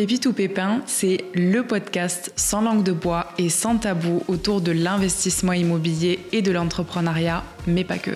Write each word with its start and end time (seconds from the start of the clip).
Pépite 0.00 0.24
ou 0.24 0.32
Pépin, 0.32 0.80
c'est 0.86 1.26
le 1.34 1.62
podcast 1.62 2.32
sans 2.34 2.62
langue 2.62 2.82
de 2.82 2.92
bois 2.92 3.34
et 3.36 3.50
sans 3.50 3.76
tabou 3.76 4.22
autour 4.28 4.62
de 4.62 4.72
l'investissement 4.72 5.52
immobilier 5.52 6.20
et 6.32 6.40
de 6.40 6.50
l'entrepreneuriat, 6.50 7.44
mais 7.66 7.84
pas 7.84 7.98
que. 7.98 8.12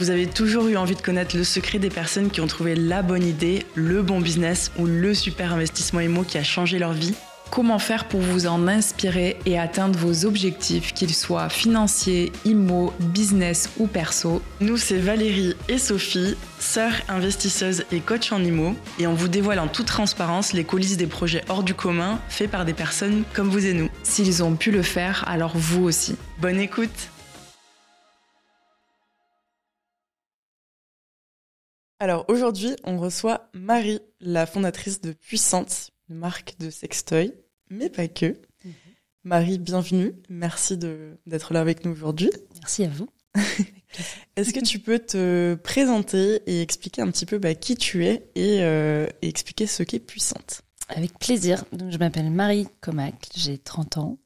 Vous 0.00 0.10
avez 0.10 0.26
toujours 0.26 0.66
eu 0.66 0.76
envie 0.76 0.96
de 0.96 1.00
connaître 1.00 1.36
le 1.36 1.44
secret 1.44 1.78
des 1.78 1.90
personnes 1.90 2.30
qui 2.30 2.40
ont 2.40 2.48
trouvé 2.48 2.74
la 2.74 3.02
bonne 3.02 3.22
idée, 3.22 3.64
le 3.76 4.02
bon 4.02 4.20
business 4.20 4.72
ou 4.80 4.86
le 4.86 5.14
super 5.14 5.52
investissement 5.52 6.00
immo 6.00 6.24
qui 6.24 6.38
a 6.38 6.42
changé 6.42 6.80
leur 6.80 6.92
vie? 6.92 7.14
Comment 7.50 7.78
faire 7.78 8.06
pour 8.06 8.20
vous 8.20 8.46
en 8.46 8.68
inspirer 8.68 9.38
et 9.46 9.58
atteindre 9.58 9.98
vos 9.98 10.26
objectifs, 10.26 10.92
qu'ils 10.92 11.14
soient 11.14 11.48
financiers, 11.48 12.30
immo, 12.44 12.92
business 13.00 13.70
ou 13.78 13.86
perso? 13.86 14.42
Nous, 14.60 14.76
c'est 14.76 14.98
Valérie 14.98 15.54
et 15.68 15.78
Sophie, 15.78 16.36
sœurs 16.58 16.92
investisseuses 17.08 17.84
et 17.90 18.00
coach 18.00 18.32
en 18.32 18.44
immo, 18.44 18.74
et 18.98 19.06
on 19.06 19.14
vous 19.14 19.28
dévoile 19.28 19.60
en 19.60 19.66
toute 19.66 19.86
transparence 19.86 20.52
les 20.52 20.64
coulisses 20.64 20.98
des 20.98 21.06
projets 21.06 21.42
hors 21.48 21.62
du 21.62 21.74
commun 21.74 22.20
faits 22.28 22.50
par 22.50 22.66
des 22.66 22.74
personnes 22.74 23.24
comme 23.32 23.48
vous 23.48 23.64
et 23.66 23.72
nous. 23.72 23.88
S'ils 24.02 24.42
ont 24.42 24.54
pu 24.54 24.70
le 24.70 24.82
faire, 24.82 25.24
alors 25.26 25.56
vous 25.56 25.84
aussi. 25.84 26.16
Bonne 26.40 26.60
écoute 26.60 27.08
Alors 32.00 32.26
aujourd'hui, 32.28 32.76
on 32.84 32.96
reçoit 32.98 33.48
Marie, 33.54 33.98
la 34.20 34.46
fondatrice 34.46 35.00
de 35.00 35.12
Puissante, 35.12 35.90
une 36.08 36.16
marque 36.16 36.56
de 36.58 36.70
sextoy, 36.70 37.32
mais 37.70 37.90
pas 37.90 38.08
que. 38.08 38.36
Mhm. 38.64 38.72
Marie, 39.24 39.58
bienvenue. 39.58 40.14
Merci 40.28 40.78
d'être 40.78 41.52
là 41.52 41.60
avec 41.60 41.84
nous 41.84 41.92
aujourd'hui. 41.92 42.30
Merci 42.60 42.84
à 42.84 42.88
vous. 42.88 43.08
Est-ce 44.36 44.52
que 44.52 44.64
tu 44.64 44.78
peux 44.78 44.98
te 44.98 45.54
présenter 45.54 46.40
et 46.46 46.62
expliquer 46.62 47.02
un 47.02 47.10
petit 47.10 47.26
peu 47.26 47.38
bah, 47.38 47.54
qui 47.54 47.76
tu 47.76 48.06
es 48.06 48.30
euh, 48.38 49.06
et, 49.22 49.28
expliquer 49.28 49.66
ce 49.66 49.82
qu'est 49.82 49.98
Puissante? 49.98 50.62
Avec 50.88 51.18
plaisir. 51.18 51.64
Donc, 51.72 51.90
je 51.92 51.98
m'appelle 51.98 52.30
Marie 52.30 52.66
Comac, 52.80 53.28
j'ai 53.36 53.58
30 53.58 53.98
ans. 53.98 54.18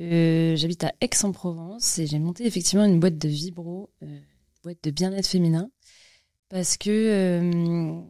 Euh, 0.00 0.54
j'habite 0.56 0.84
à 0.84 0.92
Aix-en-Provence 1.00 1.98
et 1.98 2.06
j'ai 2.06 2.18
monté 2.18 2.44
effectivement 2.46 2.84
une 2.84 3.00
boîte 3.00 3.16
de 3.16 3.28
vibro, 3.28 3.90
euh, 4.02 4.18
boîte 4.62 4.84
de 4.84 4.90
bien-être 4.90 5.26
féminin, 5.26 5.70
parce 6.50 6.76
que 6.76 8.02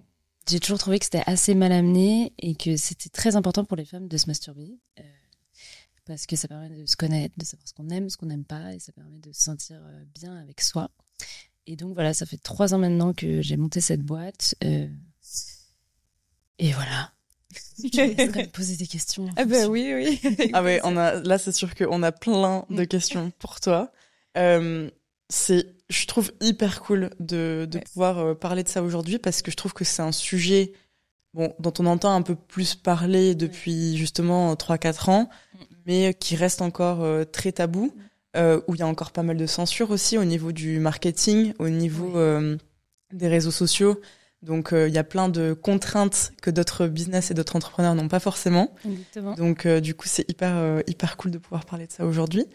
j'ai 0.48 0.61
toujours 0.61 0.78
trouvé 0.78 0.98
que 0.98 1.05
c'était 1.05 1.25
assez 1.27 1.55
mal 1.55 1.72
amené 1.72 2.33
et 2.39 2.55
que 2.55 2.77
c'était 2.77 3.08
très 3.08 3.36
important 3.36 3.64
pour 3.64 3.77
les 3.77 3.84
femmes 3.84 4.08
de 4.08 4.16
se 4.16 4.27
masturber. 4.27 4.78
Euh, 5.00 5.03
parce 6.05 6.27
que 6.27 6.36
ça 6.36 6.47
permet 6.47 6.69
de 6.69 6.86
se 6.86 6.97
connaître, 6.97 7.34
de 7.36 7.44
savoir 7.44 7.66
ce 7.66 7.75
qu'on 7.75 7.88
aime, 7.88 8.08
ce 8.08 8.16
qu'on 8.16 8.27
n'aime 8.27 8.44
pas, 8.44 8.75
et 8.75 8.78
ça 8.78 8.92
permet 8.92 9.19
de 9.19 9.33
se 9.33 9.42
sentir 9.42 9.80
euh, 9.83 10.05
bien 10.14 10.36
avec 10.36 10.61
soi. 10.61 10.91
Et 11.66 11.75
donc 11.75 11.94
voilà, 11.94 12.14
ça 12.14 12.27
fait 12.27 12.36
trois 12.36 12.75
ans 12.75 12.78
maintenant 12.78 13.12
que 13.12 13.42
j'ai 13.42 13.56
monté 13.56 13.80
cette 13.80 14.03
boîte. 14.03 14.55
Euh, 14.62 14.88
et 16.58 16.72
voilà. 16.72 17.12
Je 17.83 18.47
poser 18.47 18.77
des 18.77 18.86
questions. 18.86 19.28
Ah 19.36 19.44
ben 19.44 19.69
oui, 19.69 19.92
oui. 19.94 20.50
ah 20.53 20.62
ouais, 20.62 20.81
on 20.84 20.97
a, 20.97 21.14
là 21.14 21.38
c'est 21.38 21.53
sûr 21.53 21.75
qu'on 21.75 22.03
a 22.03 22.12
plein 22.12 22.64
de 22.70 22.84
questions 22.84 23.33
pour 23.38 23.60
toi. 23.60 23.92
c'est 25.28 25.75
je 25.88 26.06
trouve 26.06 26.32
hyper 26.40 26.80
cool 26.82 27.10
de, 27.20 27.66
de 27.70 27.78
pouvoir 27.78 28.18
euh, 28.18 28.34
parler 28.34 28.62
de 28.62 28.68
ça 28.68 28.82
aujourd'hui 28.82 29.18
parce 29.18 29.42
que 29.42 29.50
je 29.50 29.56
trouve 29.56 29.72
que 29.72 29.84
c'est 29.84 30.02
un 30.02 30.12
sujet 30.12 30.72
bon, 31.32 31.54
dont 31.60 31.72
on 31.78 31.86
entend 31.86 32.14
un 32.14 32.22
peu 32.22 32.34
plus 32.34 32.74
parler 32.74 33.34
depuis 33.34 33.96
justement 33.96 34.54
3-4 34.54 35.10
ans, 35.10 35.30
mm. 35.54 35.58
mais 35.86 36.14
qui 36.14 36.34
reste 36.34 36.60
encore 36.60 37.02
euh, 37.02 37.24
très 37.24 37.52
tabou, 37.52 37.86
mm. 37.86 38.00
euh, 38.36 38.60
où 38.66 38.74
il 38.74 38.80
y 38.80 38.82
a 38.82 38.86
encore 38.86 39.12
pas 39.12 39.22
mal 39.22 39.36
de 39.36 39.46
censure 39.46 39.90
aussi 39.90 40.18
au 40.18 40.24
niveau 40.24 40.50
du 40.50 40.80
marketing, 40.80 41.52
au 41.58 41.68
niveau 41.68 42.18
des 43.12 43.28
réseaux 43.28 43.52
sociaux. 43.52 44.00
Donc 44.42 44.72
il 44.72 44.92
y 44.92 44.98
a 44.98 45.04
plein 45.04 45.28
de 45.28 45.54
contraintes 45.54 46.32
que 46.42 46.50
d'autres 46.50 46.86
business 46.86 47.30
et 47.30 47.34
d'autres 47.34 47.56
entrepreneurs 47.56 47.94
n'ont 47.94 48.08
pas 48.08 48.20
forcément. 48.20 48.74
Exactement. 48.84 49.34
Donc 49.34 49.66
du 49.66 49.94
coup 49.94 50.06
c'est 50.08 50.28
hyper 50.30 50.82
hyper 50.86 51.16
cool 51.16 51.30
de 51.30 51.38
pouvoir 51.38 51.64
parler 51.64 51.86
de 51.86 51.92
ça 51.92 52.04
aujourd'hui. 52.04 52.46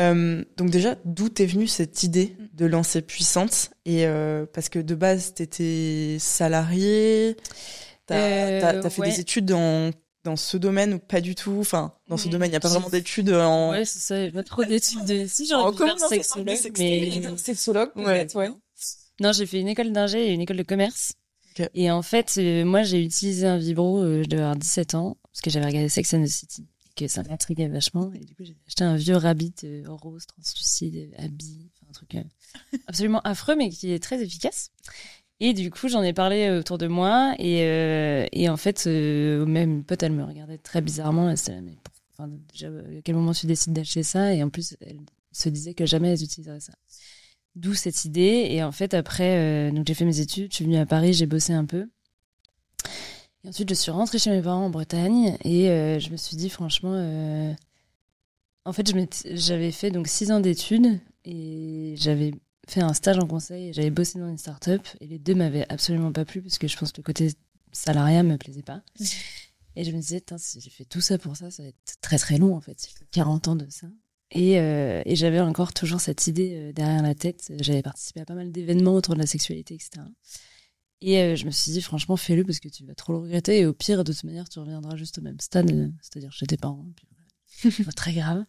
Euh, 0.00 0.44
donc 0.56 0.70
déjà, 0.70 0.96
d'où 1.04 1.28
t'es 1.28 1.46
venue 1.46 1.68
cette 1.68 2.02
idée 2.02 2.36
de 2.52 2.66
lancer 2.66 3.00
Puissante 3.02 3.70
Et 3.84 4.06
euh, 4.06 4.44
parce 4.52 4.68
que 4.68 4.78
de 4.78 4.94
base, 4.94 5.34
t'étais 5.34 6.16
salarié, 6.18 7.36
t'as 8.06 8.16
euh, 8.16 8.90
fait 8.90 9.02
des 9.02 9.20
études 9.20 9.46
dans 9.46 9.90
dans 10.24 10.36
ce 10.36 10.56
domaine 10.56 10.94
ou 10.94 10.98
pas 10.98 11.20
du 11.20 11.34
tout? 11.34 11.58
Enfin, 11.60 11.92
dans 12.08 12.16
ce 12.16 12.28
domaine, 12.28 12.48
il 12.48 12.52
n'y 12.52 12.56
a 12.56 12.60
pas 12.60 12.70
vraiment 12.70 12.88
d'études 12.88 13.30
en... 13.30 13.72
Ouais, 13.72 13.84
c'est 13.84 13.98
ça, 13.98 14.30
pas 14.32 14.42
trop 14.42 14.64
d'études. 14.64 15.28
Si, 15.28 15.46
j'aurais 15.46 15.70
pu 15.72 15.84
faire 15.84 15.98
sexologue, 15.98 16.56
mais... 16.78 17.10
Sexologue, 17.36 17.90
ouais. 17.96 18.26
ouais. 18.34 18.50
Non, 19.20 19.32
j'ai 19.32 19.44
fait 19.44 19.60
une 19.60 19.68
école 19.68 19.92
d'ingé 19.92 20.28
et 20.28 20.32
une 20.32 20.40
école 20.40 20.56
de 20.56 20.62
commerce. 20.62 21.12
Et 21.74 21.90
en 21.90 22.00
fait, 22.00 22.38
moi, 22.64 22.84
j'ai 22.84 23.04
utilisé 23.04 23.46
un 23.46 23.58
vibro, 23.58 24.02
je 24.02 24.26
devais 24.26 24.42
avoir 24.42 24.56
17 24.56 24.94
ans, 24.94 25.18
parce 25.30 25.42
que 25.42 25.50
j'avais 25.50 25.66
regardé 25.66 25.90
Sex 25.90 26.14
and 26.14 26.24
the 26.24 26.28
City 26.28 26.66
que 26.94 27.08
ça 27.08 27.22
m'intriguait 27.22 27.68
vachement. 27.68 28.12
Et 28.12 28.20
du 28.20 28.34
coup, 28.34 28.44
j'ai 28.44 28.56
acheté 28.66 28.84
un 28.84 28.96
vieux 28.96 29.16
rabbit 29.16 29.54
euh, 29.64 29.84
rose, 29.86 30.26
translucide, 30.26 31.12
habillé, 31.18 31.70
enfin, 31.74 31.86
un 31.90 31.92
truc 31.92 32.14
euh, 32.14 32.22
absolument 32.86 33.20
affreux, 33.22 33.56
mais 33.56 33.70
qui 33.70 33.92
est 33.92 34.02
très 34.02 34.22
efficace. 34.22 34.70
Et 35.40 35.52
du 35.52 35.70
coup, 35.70 35.88
j'en 35.88 36.02
ai 36.02 36.12
parlé 36.12 36.46
euh, 36.46 36.60
autour 36.60 36.78
de 36.78 36.86
moi. 36.86 37.34
Et, 37.38 37.60
et 38.32 38.48
en 38.48 38.56
fait, 38.56 38.86
même 38.86 39.70
une 39.70 39.84
pote, 39.84 40.02
elle 40.02 40.12
me 40.12 40.24
regardait 40.24 40.58
très 40.58 40.80
bizarrement. 40.80 41.30
Elle 41.30 41.38
se 41.38 41.50
mais 41.52 41.76
enfin, 42.12 42.30
déjà, 42.52 42.68
à 42.68 43.02
quel 43.02 43.14
moment 43.14 43.32
tu 43.32 43.46
décides 43.46 43.72
d'acheter 43.72 44.02
ça? 44.02 44.34
Et 44.34 44.42
en 44.42 44.50
plus, 44.50 44.76
elle 44.80 45.00
se 45.32 45.48
disait 45.48 45.74
que 45.74 45.86
jamais 45.86 46.12
elle 46.12 46.22
utiliserait 46.22 46.60
ça. 46.60 46.74
D'où 47.56 47.74
cette 47.74 48.04
idée. 48.04 48.48
Et 48.50 48.62
en 48.62 48.72
fait, 48.72 48.94
après, 48.94 49.70
donc 49.72 49.86
j'ai 49.86 49.94
fait 49.94 50.04
mes 50.04 50.20
études, 50.20 50.50
je 50.50 50.56
suis 50.56 50.64
venue 50.64 50.76
à 50.76 50.86
Paris, 50.86 51.12
j'ai 51.12 51.26
bossé 51.26 51.52
un 51.52 51.64
peu. 51.64 51.88
Et 53.44 53.48
ensuite, 53.48 53.68
je 53.68 53.74
suis 53.74 53.90
rentrée 53.90 54.18
chez 54.18 54.30
mes 54.30 54.40
parents 54.40 54.66
en 54.66 54.70
Bretagne 54.70 55.36
et 55.44 55.68
euh, 55.68 55.98
je 55.98 56.10
me 56.10 56.16
suis 56.16 56.36
dit, 56.36 56.48
franchement, 56.48 56.94
euh, 56.94 57.52
en 58.64 58.72
fait, 58.72 58.90
j'avais 59.32 59.70
fait 59.70 59.90
donc 59.90 60.08
six 60.08 60.32
ans 60.32 60.40
d'études 60.40 60.98
et 61.24 61.94
j'avais 61.98 62.32
fait 62.66 62.80
un 62.80 62.94
stage 62.94 63.18
en 63.18 63.26
conseil 63.26 63.74
j'avais 63.74 63.90
bossé 63.90 64.18
dans 64.18 64.28
une 64.28 64.38
start-up 64.38 64.80
et 65.00 65.06
les 65.06 65.18
deux 65.18 65.34
m'avaient 65.34 65.66
absolument 65.68 66.12
pas 66.12 66.24
plu 66.24 66.40
parce 66.40 66.56
que 66.56 66.66
je 66.66 66.78
pense 66.78 66.92
que 66.92 66.98
le 66.98 67.02
côté 67.02 67.32
salariat 67.72 68.22
me 68.22 68.38
plaisait 68.38 68.62
pas. 68.62 68.82
Et 69.76 69.82
je 69.82 69.90
me 69.90 69.98
disais, 69.98 70.22
si 70.36 70.60
j'ai 70.60 70.70
fait 70.70 70.84
tout 70.84 71.00
ça 71.00 71.18
pour 71.18 71.36
ça, 71.36 71.50
ça 71.50 71.64
va 71.64 71.68
être 71.70 71.96
très 72.00 72.16
très 72.16 72.38
long 72.38 72.54
en 72.54 72.60
fait. 72.60 72.90
40 73.10 73.48
ans 73.48 73.56
de 73.56 73.66
ça. 73.68 73.88
Et, 74.30 74.60
euh, 74.60 75.02
et 75.04 75.16
j'avais 75.16 75.40
encore 75.40 75.72
toujours 75.72 76.00
cette 76.00 76.28
idée 76.28 76.72
derrière 76.72 77.02
la 77.02 77.16
tête. 77.16 77.52
J'avais 77.58 77.82
participé 77.82 78.20
à 78.20 78.24
pas 78.24 78.34
mal 78.34 78.52
d'événements 78.52 78.94
autour 78.94 79.14
de 79.14 79.18
la 79.18 79.26
sexualité, 79.26 79.74
etc. 79.74 80.06
Et 81.06 81.18
euh, 81.18 81.36
je 81.36 81.44
me 81.44 81.50
suis 81.50 81.70
dit, 81.70 81.82
franchement, 81.82 82.16
fais-le 82.16 82.44
parce 82.44 82.60
que 82.60 82.68
tu 82.68 82.82
vas 82.86 82.94
trop 82.94 83.12
le 83.12 83.18
regretter. 83.18 83.58
Et 83.58 83.66
au 83.66 83.74
pire, 83.74 84.04
de 84.04 84.12
toute 84.12 84.24
manière, 84.24 84.48
tu 84.48 84.58
reviendras 84.58 84.96
juste 84.96 85.18
au 85.18 85.20
même 85.20 85.38
stade, 85.38 85.70
euh, 85.70 85.88
c'est-à-dire 86.00 86.32
chez 86.32 86.46
tes 86.46 86.56
parents. 86.56 86.86
Puis, 86.96 87.84
très 87.94 88.14
grave. 88.14 88.42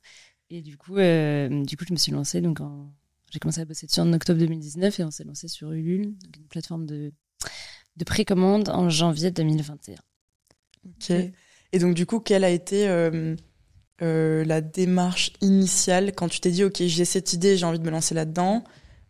Et 0.49 0.61
du 0.61 0.77
coup, 0.77 0.95
euh, 0.95 1.65
du 1.65 1.75
coup, 1.75 1.83
je 1.85 1.91
me 1.91 1.97
suis 1.97 2.13
lancée. 2.13 2.39
Donc, 2.39 2.59
j'ai 3.29 3.39
commencé 3.39 3.59
à 3.59 3.65
bosser 3.65 3.87
dessus 3.87 3.99
en 3.99 4.13
octobre 4.13 4.39
2019 4.39 5.01
et 5.01 5.03
on 5.03 5.11
s'est 5.11 5.25
lancé 5.25 5.49
sur 5.49 5.73
Ulule, 5.73 6.15
donc 6.17 6.37
une 6.37 6.47
plateforme 6.47 6.85
de, 6.85 7.11
de 7.97 8.03
précommande 8.05 8.69
en 8.69 8.89
janvier 8.89 9.31
2021. 9.31 9.95
Ok. 10.85 11.11
Et 11.73 11.79
donc, 11.79 11.93
du 11.93 12.05
coup, 12.05 12.21
quelle 12.21 12.45
a 12.45 12.49
été 12.49 12.87
la 13.99 14.61
démarche 14.61 15.33
initiale 15.41 16.13
quand 16.15 16.29
tu 16.29 16.39
t'es 16.39 16.51
dit, 16.51 16.63
OK, 16.63 16.81
j'ai 16.81 17.03
cette 17.03 17.33
idée, 17.33 17.57
j'ai 17.57 17.65
envie 17.65 17.79
de 17.79 17.85
me 17.85 17.91
lancer 17.91 18.15
là-dedans? 18.15 18.63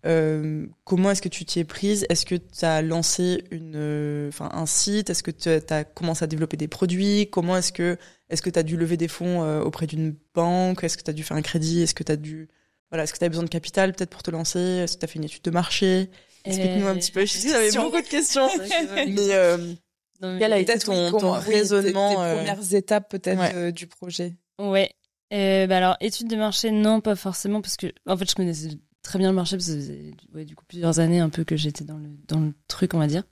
Euh, 0.05 0.67
comment 0.83 1.11
est-ce 1.11 1.21
que 1.21 1.29
tu 1.29 1.45
t'y 1.45 1.59
es 1.59 1.63
prise? 1.63 2.05
Est-ce 2.09 2.25
que 2.25 2.35
tu 2.35 2.65
as 2.65 2.81
lancé 2.81 3.43
une, 3.49 3.73
euh, 3.75 4.29
enfin, 4.29 4.49
un 4.53 4.65
site? 4.65 5.09
Est-ce 5.09 5.23
que 5.23 5.31
tu 5.31 5.49
as 5.49 5.83
commencé 5.83 6.23
à 6.23 6.27
développer 6.27 6.57
des 6.57 6.67
produits? 6.67 7.29
Comment 7.31 7.57
est-ce 7.57 7.71
que 7.71 7.97
est-ce 8.29 8.41
que 8.41 8.49
tu 8.49 8.59
as 8.59 8.63
dû 8.63 8.77
lever 8.77 8.97
des 8.97 9.07
fonds 9.07 9.43
euh, 9.43 9.61
auprès 9.61 9.87
d'une 9.87 10.15
banque? 10.35 10.83
Est-ce 10.83 10.97
que 10.97 11.03
tu 11.03 11.09
as 11.09 11.13
dû 11.13 11.23
faire 11.23 11.37
un 11.37 11.41
crédit? 11.41 11.81
Est-ce 11.81 11.95
que 11.95 12.03
tu 12.03 12.11
as 12.11 12.17
dû 12.17 12.49
voilà, 12.91 13.03
est-ce 13.03 13.13
que 13.13 13.17
tu 13.17 13.25
as 13.25 13.29
besoin 13.29 13.43
de 13.43 13.49
capital 13.49 13.93
peut-être 13.93 14.11
pour 14.11 14.21
te 14.21 14.29
lancer? 14.29 14.59
Est-ce 14.59 14.93
que 14.93 14.99
tu 14.99 15.05
as 15.05 15.07
fait 15.07 15.19
une 15.19 15.25
étude 15.25 15.41
de 15.41 15.51
marché? 15.51 16.09
Explique-nous 16.43 16.87
un 16.87 16.95
petit 16.95 17.11
peu. 17.11 17.25
Je 17.25 17.31
sais 17.31 17.49
j'avais 17.49 17.71
beaucoup 17.71 18.01
de 18.01 18.07
questions. 18.07 18.47
mais 18.95 19.33
euh, 19.33 19.73
quel 20.21 20.53
a 20.53 20.59
été 20.59 20.77
ton, 20.77 21.11
ton 21.11 21.31
raisonnement 21.31 22.09
tes, 22.11 22.15
premières 22.35 22.73
étapes 22.73 23.09
peut-être 23.09 23.71
du 23.71 23.87
projet. 23.87 24.35
Ouais. 24.59 24.91
bah 25.31 25.77
alors, 25.77 25.97
étude 25.99 26.27
de 26.27 26.35
marché, 26.35 26.69
non, 26.69 27.01
pas 27.01 27.15
forcément, 27.15 27.61
parce 27.61 27.75
que 27.75 27.87
en 28.05 28.15
fait, 28.15 28.29
je 28.29 28.35
connaissais 28.35 28.69
très 29.05 29.19
bien 29.19 29.29
le 29.29 29.35
marché 29.35 29.55
parce 29.55 29.67
que 29.67 29.79
ça 29.79 29.93
faisait 30.33 30.45
du 30.45 30.55
coup 30.55 30.65
plusieurs 30.67 30.99
années 30.99 31.19
un 31.19 31.29
peu 31.29 31.43
que 31.43 31.55
j'étais 31.55 31.85
dans 31.85 31.97
le, 31.97 32.09
dans 32.27 32.39
le 32.39 32.53
truc, 32.67 32.93
on 32.93 32.99
va 32.99 33.07
dire. 33.07 33.23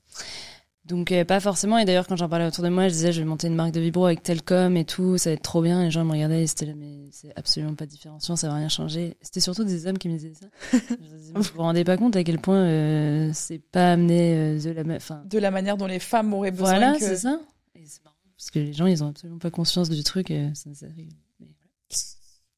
Donc 0.86 1.12
euh, 1.12 1.24
pas 1.24 1.40
forcément. 1.40 1.78
Et 1.78 1.86
d'ailleurs, 1.86 2.08
quand 2.08 2.16
j'en 2.16 2.30
parlais 2.30 2.46
autour 2.46 2.64
de 2.64 2.70
moi, 2.70 2.88
je 2.88 2.94
disais 2.94 3.12
je 3.12 3.20
vais 3.22 3.26
monter 3.26 3.48
une 3.48 3.56
marque 3.56 3.72
de 3.72 3.80
vibro 3.80 4.06
avec 4.06 4.22
Telcom 4.22 4.76
et 4.78 4.86
tout, 4.86 5.18
ça 5.18 5.30
va 5.30 5.34
être 5.34 5.42
trop 5.42 5.62
bien. 5.62 5.82
Et 5.82 5.86
les 5.86 5.92
gens 5.92 6.04
me 6.04 6.12
regardaient 6.12 6.44
et 6.44 6.48
c'était 6.48 6.68
là, 6.68 6.74
mais 6.76 7.08
c'est 7.12 7.34
absolument 7.38 7.74
pas 7.74 7.86
différenciant, 7.86 8.36
ça 8.36 8.50
va 8.50 8.56
rien 8.56 8.70
changer. 8.70 9.18
C'était 9.22 9.40
surtout 9.40 9.64
des 9.64 9.88
hommes 9.88 9.98
qui 9.98 10.10
me 10.10 10.18
disaient 10.18 10.34
ça. 10.34 10.48
je 10.72 11.34
vous 11.34 11.42
vous 11.42 11.62
rendez 11.62 11.84
pas 11.84 11.98
compte 11.98 12.16
à 12.16 12.24
quel 12.24 12.40
point 12.40 12.58
euh, 12.58 13.32
c'est 13.34 13.60
pas 13.60 13.94
amené 13.94 14.36
euh, 14.36 14.60
de 14.60 14.72
la, 14.72 15.00
fin... 15.00 15.24
de 15.26 15.40
la 15.40 15.52
manière 15.52 15.78
dont 15.78 15.88
les 15.88 16.00
femmes 16.00 16.34
auraient 16.34 16.52
besoin. 16.52 16.78
Voilà, 16.78 16.96
c'est 17.00 17.18
ça. 17.18 17.40
Et 17.76 17.86
c'est 17.86 18.04
marrant 18.04 18.18
parce 18.38 18.52
que 18.52 18.60
les 18.60 18.74
gens 18.74 18.86
ils 18.86 19.04
ont 19.04 19.08
absolument 19.08 19.40
pas 19.40 19.52
conscience 19.52 19.90
du 19.90 20.04
truc. 20.04 20.30
Et, 20.32 20.50
ça, 20.54 20.70
ça, 20.74 20.88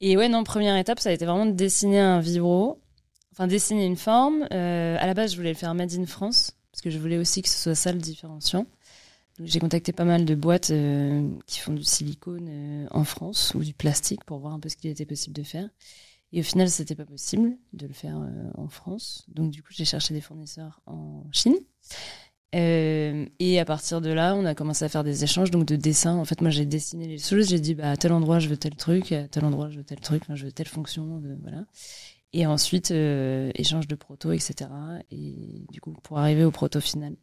et 0.01 0.17
ouais, 0.17 0.29
non, 0.29 0.43
première 0.43 0.75
étape, 0.75 0.99
ça 0.99 1.09
a 1.09 1.13
été 1.13 1.25
vraiment 1.25 1.45
de 1.45 1.51
dessiner 1.51 1.99
un 1.99 2.19
vibro 2.19 2.81
enfin 3.35 3.47
dessiner 3.47 3.85
une 3.85 3.97
forme. 3.97 4.47
Euh, 4.53 4.97
à 4.99 5.05
la 5.05 5.13
base, 5.13 5.33
je 5.33 5.37
voulais 5.37 5.49
le 5.49 5.57
faire 5.57 5.73
made 5.75 5.93
in 5.93 6.05
France 6.05 6.53
parce 6.71 6.81
que 6.81 6.89
je 6.89 6.97
voulais 6.97 7.17
aussi 7.17 7.41
que 7.41 7.49
ce 7.49 7.57
soit 7.57 7.75
ça 7.75 7.91
le 7.91 7.99
différenciant. 7.99 8.65
J'ai 9.43 9.59
contacté 9.59 9.91
pas 9.91 10.05
mal 10.05 10.23
de 10.23 10.33
boîtes 10.33 10.71
euh, 10.71 11.29
qui 11.45 11.59
font 11.59 11.73
du 11.73 11.83
silicone 11.83 12.47
euh, 12.49 12.87
en 12.91 13.03
France 13.03 13.53
ou 13.55 13.59
du 13.59 13.73
plastique 13.73 14.23
pour 14.23 14.39
voir 14.39 14.53
un 14.53 14.59
peu 14.59 14.69
ce 14.69 14.77
qu'il 14.77 14.89
était 14.89 15.05
possible 15.05 15.35
de 15.35 15.43
faire. 15.43 15.69
Et 16.31 16.39
au 16.39 16.43
final, 16.43 16.69
c'était 16.69 16.95
pas 16.95 17.05
possible 17.05 17.57
de 17.73 17.85
le 17.85 17.93
faire 17.93 18.17
euh, 18.17 18.51
en 18.55 18.69
France. 18.69 19.25
Donc 19.27 19.51
du 19.51 19.61
coup, 19.61 19.69
j'ai 19.71 19.83
cherché 19.83 20.13
des 20.13 20.21
fournisseurs 20.21 20.81
en 20.85 21.25
Chine. 21.33 21.55
et 22.53 23.59
à 23.59 23.65
partir 23.65 23.99
de 23.99 24.09
là, 24.09 24.35
on 24.35 24.45
a 24.45 24.55
commencé 24.55 24.85
à 24.85 24.89
faire 24.89 25.03
des 25.03 25.25
échanges 25.25 25.51
donc 25.51 25.65
de 25.65 25.75
dessins. 25.75 26.15
En 26.15 26.23
fait, 26.23 26.39
moi, 26.39 26.49
j'ai 26.49 26.65
dessiné 26.65 27.05
les 27.05 27.17
choses. 27.17 27.49
J'ai 27.49 27.59
dit, 27.59 27.75
bah, 27.75 27.91
à 27.91 27.97
tel 27.97 28.13
endroit, 28.13 28.39
je 28.39 28.47
veux 28.47 28.57
tel 28.57 28.75
truc, 28.75 29.11
à 29.11 29.27
tel 29.27 29.43
endroit, 29.43 29.69
je 29.69 29.77
veux 29.77 29.83
tel 29.83 29.99
truc, 29.99 30.23
je 30.33 30.45
veux 30.45 30.51
telle 30.53 30.69
fonction, 30.69 31.21
voilà. 31.41 31.65
Et 32.37 32.45
ensuite, 32.45 32.91
échange 32.91 33.87
de 33.87 33.95
proto, 33.95 34.33
etc. 34.33 34.69
Et 35.09 35.63
du 35.71 35.79
coup, 35.79 35.93
pour 36.03 36.19
arriver 36.19 36.43
au 36.43 36.51
proto 36.51 36.81
final. 36.81 37.15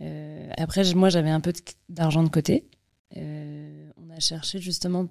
Euh, 0.00 0.50
après, 0.56 0.94
moi, 0.94 1.08
j'avais 1.08 1.30
un 1.30 1.40
peu 1.40 1.52
d'argent 1.88 2.22
de 2.22 2.28
côté. 2.28 2.68
Euh, 3.16 3.90
on 3.96 4.10
a 4.10 4.20
cherché 4.20 4.58
justement 4.58 5.06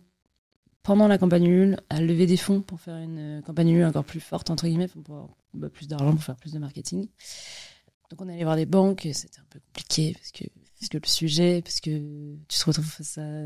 pendant 0.81 1.07
la 1.07 1.17
campagne 1.17 1.45
Ulule 1.45 1.77
à 1.89 2.01
lever 2.01 2.25
des 2.25 2.35
fonds 2.35 2.61
pour 2.61 2.81
faire 2.81 2.97
une 2.97 3.39
euh, 3.39 3.41
campagne 3.41 3.69
Ulule 3.69 3.85
encore 3.85 4.03
plus 4.03 4.19
forte, 4.19 4.49
entre 4.49 4.67
guillemets, 4.67 4.89
pour 4.89 5.01
avoir 5.15 5.29
bah, 5.53 5.69
plus 5.69 5.87
d'argent 5.87 6.11
pour 6.11 6.23
faire 6.23 6.35
plus 6.35 6.51
de 6.51 6.59
marketing. 6.59 7.07
Donc 8.09 8.21
on 8.21 8.27
allait 8.27 8.43
voir 8.43 8.57
des 8.57 8.65
banques, 8.65 9.07
c'était 9.13 9.39
un 9.39 9.45
peu 9.49 9.59
compliqué 9.59 10.13
parce 10.13 10.31
que, 10.31 10.43
parce 10.79 10.89
que 10.89 10.97
le 10.97 11.07
sujet, 11.07 11.61
parce 11.61 11.79
que 11.79 12.35
tu 12.47 12.59
te 12.59 12.65
retrouves 12.65 12.85
face 12.85 13.17
à 13.17 13.45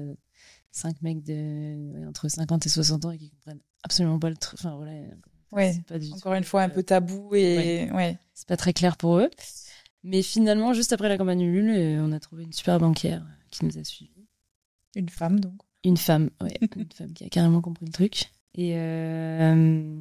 cinq 0.72 1.02
mecs 1.04 1.24
de 1.24 2.08
entre 2.08 2.28
50 2.28 2.66
et 2.66 2.70
60 2.70 3.06
ans 3.06 3.12
et 3.12 3.18
qui 3.18 3.30
comprennent 3.30 3.62
absolument 3.84 4.20
pas 4.20 4.30
le 4.30 4.36
truc. 4.36 4.60
Enfin 4.60 4.76
voilà. 4.76 4.92
Ouais. 5.52 5.82
Pas 5.88 6.00
du 6.00 6.12
encore 6.12 6.34
une 6.34 6.44
fois 6.44 6.64
un 6.64 6.70
peu 6.70 6.84
tabou 6.84 7.34
et 7.36 7.90
ouais. 7.92 8.18
C'est 8.34 8.48
pas 8.48 8.58
très 8.58 8.74
clair 8.74 8.98
pour 8.98 9.18
eux. 9.18 9.30
Mais 10.04 10.22
finalement, 10.22 10.74
juste 10.74 10.94
après 10.94 11.10
la 11.10 11.18
campagne 11.18 11.42
Ulule, 11.42 11.70
euh, 11.70 12.02
on 12.02 12.12
a 12.12 12.20
trouvé 12.20 12.44
une 12.44 12.54
super 12.54 12.80
banquière 12.80 13.26
qui 13.52 13.66
nous 13.66 13.78
a 13.78 13.84
suivis. 13.84 14.28
Une 14.96 15.10
femme, 15.10 15.40
donc 15.40 15.54
Une 15.84 15.98
femme, 15.98 16.30
ouais. 16.42 16.58
une 16.76 16.92
femme 16.94 17.14
qui 17.14 17.26
a 17.26 17.30
carrément 17.30 17.62
compris 17.62 17.86
le 17.86 17.92
truc. 17.92 18.32
Et, 18.56 18.74
euh, 18.76 20.00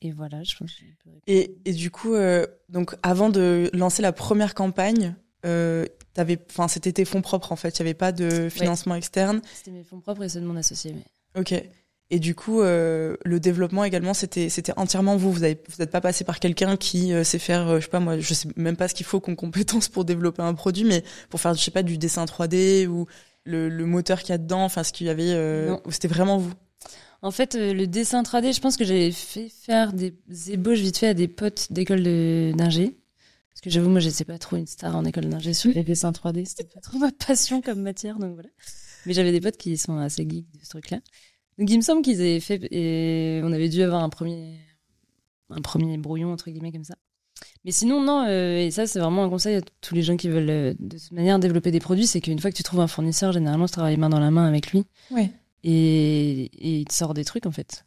et 0.00 0.10
voilà, 0.10 0.42
je 0.42 0.56
pense 0.56 0.72
que 0.74 0.84
et, 1.26 1.56
et 1.64 1.72
du 1.72 1.90
coup, 1.90 2.14
euh, 2.14 2.46
donc 2.68 2.96
avant 3.02 3.28
de 3.28 3.70
lancer 3.72 4.02
la 4.02 4.12
première 4.12 4.54
campagne, 4.54 5.14
euh, 5.46 5.86
c'était 6.68 6.92
tes 6.92 7.04
fonds 7.04 7.22
propres 7.22 7.52
en 7.52 7.56
fait, 7.56 7.78
il 7.78 7.82
n'y 7.82 7.88
avait 7.88 7.94
pas 7.94 8.12
de 8.12 8.48
financement 8.48 8.96
externe. 8.96 9.40
C'était 9.54 9.70
mes 9.70 9.84
fonds 9.84 10.00
propres 10.00 10.24
et 10.24 10.28
ceux 10.28 10.40
de 10.40 10.46
mon 10.46 10.56
associé. 10.56 10.94
Mais... 10.94 11.40
Ok. 11.40 11.54
Et 12.14 12.18
du 12.18 12.34
coup, 12.34 12.60
euh, 12.60 13.16
le 13.24 13.40
développement 13.40 13.84
également, 13.84 14.12
c'était 14.12 14.50
c'était 14.50 14.74
entièrement 14.76 15.16
vous. 15.16 15.32
Vous 15.32 15.44
avez 15.44 15.58
vous 15.66 15.76
n'êtes 15.78 15.90
pas 15.90 16.02
passé 16.02 16.24
par 16.24 16.40
quelqu'un 16.40 16.76
qui 16.76 17.14
euh, 17.14 17.24
sait 17.24 17.38
faire, 17.38 17.66
euh, 17.66 17.80
je 17.80 17.84
sais 17.84 17.90
pas 17.90 18.00
moi, 18.00 18.18
je 18.18 18.34
sais 18.34 18.48
même 18.54 18.76
pas 18.76 18.86
ce 18.86 18.94
qu'il 18.94 19.06
faut 19.06 19.18
comme 19.18 19.34
compétence 19.34 19.88
pour 19.88 20.04
développer 20.04 20.42
un 20.42 20.52
produit, 20.52 20.84
mais 20.84 21.04
pour 21.30 21.40
faire, 21.40 21.54
je 21.54 21.64
sais 21.64 21.70
pas, 21.70 21.82
du 21.82 21.96
dessin 21.96 22.26
3D 22.26 22.86
ou 22.86 23.06
le, 23.44 23.70
le 23.70 23.86
moteur 23.86 24.20
qu'il 24.20 24.28
y 24.28 24.32
a 24.34 24.38
dedans, 24.38 24.62
enfin 24.62 24.82
ce 24.82 24.92
qu'il 24.92 25.06
y 25.06 25.10
avait, 25.10 25.30
euh, 25.30 25.74
c'était 25.88 26.06
vraiment 26.06 26.36
vous? 26.36 26.52
En 27.22 27.30
fait, 27.30 27.54
le 27.54 27.86
dessin 27.86 28.22
3D, 28.22 28.54
je 28.54 28.60
pense 28.60 28.76
que 28.76 28.84
j'ai 28.84 29.10
fait 29.10 29.48
faire 29.48 29.94
des 29.94 30.14
ébauches 30.48 30.80
vite 30.80 30.98
fait 30.98 31.08
à 31.08 31.14
des 31.14 31.28
potes 31.28 31.68
d'école 31.72 32.02
d'ingé. 32.02 32.98
Parce 33.54 33.62
que 33.62 33.70
j'avoue, 33.70 33.88
moi, 33.88 34.00
j'étais 34.00 34.24
pas 34.24 34.38
trop 34.38 34.56
une 34.56 34.66
star 34.66 34.96
en 34.96 35.04
école 35.06 35.26
d'ingé 35.26 35.54
sur 35.54 35.72
les 35.72 35.84
dessins 35.84 36.10
3D. 36.10 36.44
C'était 36.44 36.64
pas 36.64 36.80
trop 36.80 36.98
ma 36.98 37.12
passion 37.12 37.62
comme 37.62 37.80
matière, 37.80 38.18
donc 38.18 38.34
voilà. 38.34 38.48
Mais 39.06 39.14
j'avais 39.14 39.32
des 39.32 39.40
potes 39.40 39.56
qui 39.56 39.78
sont 39.78 39.96
assez 39.96 40.28
geeks 40.28 40.50
de 40.52 40.64
ce 40.64 40.68
truc-là. 40.70 40.98
Donc 41.62 41.70
il 41.70 41.76
me 41.76 41.82
semble 41.82 42.02
qu'ils 42.02 42.20
avaient 42.20 42.40
fait 42.40 42.60
et 42.72 43.40
on 43.44 43.52
avait 43.52 43.68
dû 43.68 43.82
avoir 43.82 44.02
un 44.02 44.08
premier 44.08 44.58
un 45.48 45.60
premier 45.60 45.96
brouillon 45.96 46.32
entre 46.32 46.50
guillemets 46.50 46.72
comme 46.72 46.82
ça. 46.82 46.96
Mais 47.64 47.70
sinon 47.70 48.02
non 48.02 48.26
euh, 48.26 48.58
et 48.58 48.72
ça 48.72 48.88
c'est 48.88 48.98
vraiment 48.98 49.22
un 49.22 49.28
conseil 49.28 49.54
à 49.54 49.60
tous 49.80 49.94
les 49.94 50.02
gens 50.02 50.16
qui 50.16 50.28
veulent 50.28 50.50
euh, 50.50 50.74
de 50.80 50.98
toute 50.98 51.12
manière 51.12 51.38
développer 51.38 51.70
des 51.70 51.78
produits, 51.78 52.08
c'est 52.08 52.20
qu'une 52.20 52.40
fois 52.40 52.50
que 52.50 52.56
tu 52.56 52.64
trouves 52.64 52.80
un 52.80 52.88
fournisseur, 52.88 53.30
généralement 53.30 53.66
tu 53.66 53.74
travailles 53.74 53.96
main 53.96 54.08
dans 54.08 54.18
la 54.18 54.32
main 54.32 54.44
avec 54.44 54.72
lui. 54.72 54.86
Ouais. 55.12 55.30
Et, 55.62 56.46
et 56.46 56.80
il 56.80 56.84
te 56.84 56.94
sort 56.94 57.14
des 57.14 57.24
trucs 57.24 57.46
en 57.46 57.52
fait. 57.52 57.84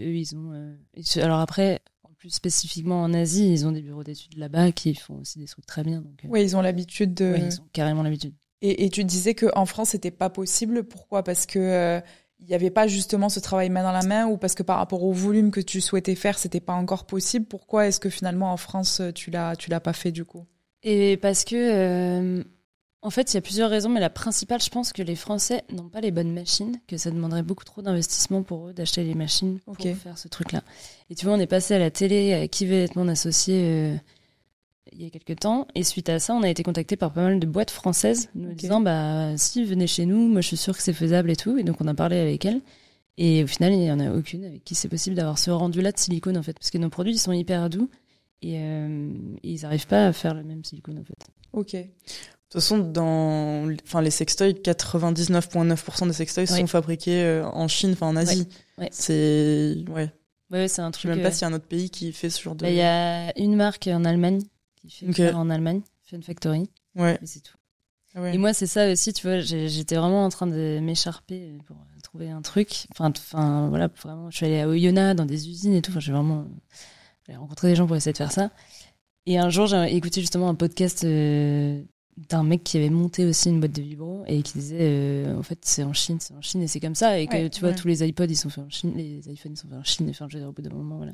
eux 0.00 0.16
ils 0.16 0.34
ont 0.34 0.52
euh, 0.54 1.22
alors 1.22 1.40
après 1.40 1.82
plus 2.16 2.30
spécifiquement 2.30 3.02
en 3.02 3.12
Asie, 3.12 3.52
ils 3.52 3.66
ont 3.66 3.72
des 3.72 3.82
bureaux 3.82 4.04
d'études 4.04 4.38
là-bas 4.38 4.72
qui 4.72 4.94
font 4.94 5.18
aussi 5.18 5.38
des 5.38 5.44
trucs 5.44 5.66
très 5.66 5.84
bien. 5.84 6.00
Donc, 6.00 6.18
oui, 6.24 6.42
ils 6.42 6.56
ont 6.56 6.62
l'habitude 6.62 7.12
de. 7.12 7.34
Oui, 7.34 7.40
ils 7.44 7.60
ont 7.60 7.68
carrément 7.74 8.02
l'habitude. 8.02 8.32
Et, 8.60 8.86
et, 8.86 8.90
tu 8.90 9.04
disais 9.04 9.36
qu'en 9.36 9.66
France, 9.66 9.90
c'était 9.90 10.10
pas 10.10 10.28
possible. 10.28 10.82
Pourquoi? 10.82 11.22
Parce 11.22 11.46
que 11.46 12.02
il 12.40 12.46
n'y 12.46 12.54
avait 12.54 12.70
pas 12.70 12.86
justement 12.86 13.28
ce 13.28 13.40
travail 13.40 13.68
main 13.68 13.82
dans 13.82 13.92
la 13.92 14.02
main 14.02 14.26
ou 14.26 14.36
parce 14.36 14.54
que 14.54 14.62
par 14.62 14.78
rapport 14.78 15.02
au 15.02 15.12
volume 15.12 15.50
que 15.50 15.60
tu 15.60 15.80
souhaitais 15.80 16.14
faire, 16.14 16.38
c'était 16.38 16.60
pas 16.60 16.74
encore 16.74 17.04
possible. 17.04 17.46
Pourquoi 17.46 17.86
est-ce 17.86 18.00
que 18.00 18.10
finalement 18.10 18.52
en 18.52 18.56
France 18.56 19.02
tu 19.14 19.30
l'as 19.30 19.56
tu 19.56 19.70
l'as 19.70 19.80
pas 19.80 19.92
fait 19.92 20.12
du 20.12 20.24
coup? 20.24 20.46
Et 20.82 21.16
parce 21.16 21.44
que 21.44 21.56
euh, 21.56 22.44
en 23.00 23.10
fait, 23.10 23.32
il 23.32 23.36
y 23.36 23.38
a 23.38 23.40
plusieurs 23.40 23.70
raisons, 23.70 23.88
mais 23.88 24.00
la 24.00 24.10
principale, 24.10 24.60
je 24.60 24.70
pense 24.70 24.92
que 24.92 25.02
les 25.02 25.14
Français 25.14 25.62
n'ont 25.70 25.88
pas 25.88 26.00
les 26.00 26.10
bonnes 26.10 26.32
machines, 26.32 26.80
que 26.88 26.96
ça 26.96 27.10
demanderait 27.10 27.44
beaucoup 27.44 27.64
trop 27.64 27.80
d'investissement 27.80 28.42
pour 28.42 28.68
eux 28.68 28.72
d'acheter 28.72 29.04
les 29.04 29.14
machines 29.14 29.60
pour 29.60 29.76
faire 29.76 30.18
ce 30.18 30.26
truc-là. 30.26 30.62
Et 31.08 31.14
tu 31.14 31.24
vois, 31.24 31.34
on 31.34 31.40
est 31.40 31.46
passé 31.46 31.74
à 31.74 31.78
la 31.78 31.92
télé, 31.92 32.48
qui 32.50 32.66
veut 32.66 32.82
être 32.82 32.96
mon 32.96 33.06
associé 33.06 33.60
euh, 33.62 33.96
il 34.92 35.02
y 35.02 35.06
a 35.06 35.10
quelques 35.10 35.40
temps. 35.40 35.66
Et 35.74 35.84
suite 35.84 36.08
à 36.08 36.18
ça, 36.18 36.34
on 36.34 36.42
a 36.42 36.48
été 36.48 36.62
contacté 36.62 36.96
par 36.96 37.12
pas 37.12 37.22
mal 37.22 37.40
de 37.40 37.46
boîtes 37.46 37.70
françaises 37.70 38.28
nous 38.34 38.52
disant 38.54 38.80
bah 38.80 39.36
si 39.36 39.64
venez 39.64 39.86
chez 39.86 40.06
nous, 40.06 40.28
moi 40.28 40.40
je 40.40 40.48
suis 40.48 40.56
sûre 40.56 40.76
que 40.76 40.82
c'est 40.82 40.92
faisable 40.92 41.30
et 41.30 41.36
tout. 41.36 41.58
Et 41.58 41.62
donc 41.62 41.80
on 41.80 41.88
a 41.88 41.94
parlé 41.94 42.18
avec 42.18 42.44
elles. 42.44 42.60
Et 43.16 43.42
au 43.42 43.46
final, 43.48 43.72
il 43.72 43.80
n'y 43.80 43.90
en 43.90 43.98
a 43.98 44.12
aucune 44.12 44.44
avec 44.44 44.64
qui 44.64 44.74
c'est 44.74 44.88
possible 44.88 45.16
d'avoir 45.16 45.38
ce 45.38 45.50
rendu-là 45.50 45.90
de 45.90 45.98
silicone 45.98 46.38
en 46.38 46.42
fait, 46.42 46.52
parce 46.52 46.70
que 46.70 46.78
nos 46.78 46.88
produits 46.88 47.14
ils 47.14 47.18
sont 47.18 47.32
hyper 47.32 47.68
doux 47.68 47.90
et, 48.42 48.58
euh, 48.58 49.10
ils 49.42 49.62
n'arrivent 49.62 49.88
pas 49.88 50.06
à 50.06 50.12
faire 50.12 50.34
le 50.34 50.44
même 50.44 50.64
silicone 50.64 50.98
en 50.98 51.04
fait. 51.04 51.18
Ok. 51.52 51.72
De 51.72 51.82
toute 52.52 52.62
façon, 52.62 52.78
dans 52.78 53.68
enfin, 53.84 54.00
les 54.00 54.10
sextoys, 54.10 54.52
99,9% 54.52 56.06
des 56.06 56.12
sextoys 56.12 56.46
sont 56.46 56.66
fabriqués 56.66 57.22
euh, 57.22 57.46
en 57.46 57.68
Chine, 57.68 57.92
enfin 57.92 58.06
en 58.06 58.16
Asie. 58.16 58.48
Ouais. 58.78 58.88
C'est 58.90 59.76
ouais. 59.90 60.10
Ouais, 60.50 60.66
c'est 60.68 60.80
un 60.80 60.90
truc. 60.90 61.02
Je 61.02 61.08
sais 61.08 61.14
même 61.16 61.22
pas 61.22 61.28
euh, 61.28 61.32
s'il 61.32 61.42
y 61.42 61.44
a 61.44 61.48
un 61.48 61.52
autre 61.52 61.66
pays 61.66 61.90
qui 61.90 62.12
fait 62.12 62.30
ce 62.30 62.40
genre 62.40 62.54
de. 62.54 62.62
Bah, 62.62 62.70
il 62.70 62.76
y 62.76 62.80
a 62.80 63.38
une 63.38 63.54
marque 63.54 63.86
en 63.88 64.04
Allemagne 64.04 64.40
qui 64.88 65.12
fait 65.12 65.32
en 65.32 65.50
Allemagne, 65.50 65.82
Fun 66.04 66.20
Factory. 66.22 66.68
Ouais. 66.94 67.18
Et 67.22 67.26
c'est 67.26 67.40
tout. 67.40 67.56
Ah 68.14 68.32
et 68.32 68.38
moi, 68.38 68.54
c'est 68.54 68.66
ça 68.66 68.90
aussi, 68.90 69.12
tu 69.12 69.26
vois, 69.26 69.40
j'étais 69.40 69.96
vraiment 69.96 70.24
en 70.24 70.30
train 70.30 70.46
de 70.46 70.80
m'écharper 70.80 71.58
pour 71.66 71.76
trouver 72.02 72.30
un 72.30 72.40
truc. 72.40 72.86
Enfin, 72.90 73.12
enfin, 73.14 73.68
voilà, 73.68 73.88
vraiment, 74.02 74.30
je 74.30 74.36
suis 74.36 74.46
allée 74.46 74.60
à 74.60 74.68
Oyonnax, 74.68 75.16
dans 75.16 75.26
des 75.26 75.48
usines 75.48 75.74
et 75.74 75.82
tout. 75.82 75.90
Enfin, 75.90 76.00
j'ai 76.00 76.12
vraiment 76.12 76.46
rencontré 77.28 77.68
des 77.68 77.76
gens 77.76 77.86
pour 77.86 77.96
essayer 77.96 78.12
de 78.12 78.18
faire 78.18 78.32
ça. 78.32 78.50
Et 79.26 79.38
un 79.38 79.50
jour, 79.50 79.66
j'ai 79.66 79.94
écouté 79.94 80.22
justement 80.22 80.48
un 80.48 80.54
podcast 80.54 81.04
euh, 81.04 81.82
d'un 82.16 82.42
mec 82.42 82.64
qui 82.64 82.78
avait 82.78 82.88
monté 82.88 83.26
aussi 83.26 83.50
une 83.50 83.60
boîte 83.60 83.72
de 83.72 83.82
vibro 83.82 84.24
et 84.26 84.42
qui 84.42 84.54
disait, 84.54 84.78
euh, 84.80 85.36
en 85.36 85.42
fait, 85.42 85.58
c'est 85.62 85.82
en 85.84 85.92
Chine, 85.92 86.18
c'est 86.18 86.32
en 86.34 86.40
Chine 86.40 86.62
et 86.62 86.66
c'est 86.66 86.80
comme 86.80 86.94
ça. 86.94 87.18
Et 87.18 87.26
que, 87.26 87.48
tu 87.48 87.60
vois, 87.60 87.74
tous 87.74 87.88
les 87.88 88.02
iPods, 88.08 88.24
ils 88.24 88.36
sont 88.36 88.48
faits 88.48 88.64
en 88.64 88.70
Chine, 88.70 88.94
les 88.96 89.28
iPhones, 89.30 89.52
ils 89.52 89.58
sont 89.58 89.68
faits 89.68 89.78
en 89.78 89.84
Chine. 89.84 90.08
Enfin, 90.08 90.26
je 90.28 90.38
veux 90.38 90.40
dire, 90.40 90.48
au 90.48 90.52
bout 90.52 90.62
d'un 90.62 90.74
moment, 90.74 90.96
voilà. 90.96 91.12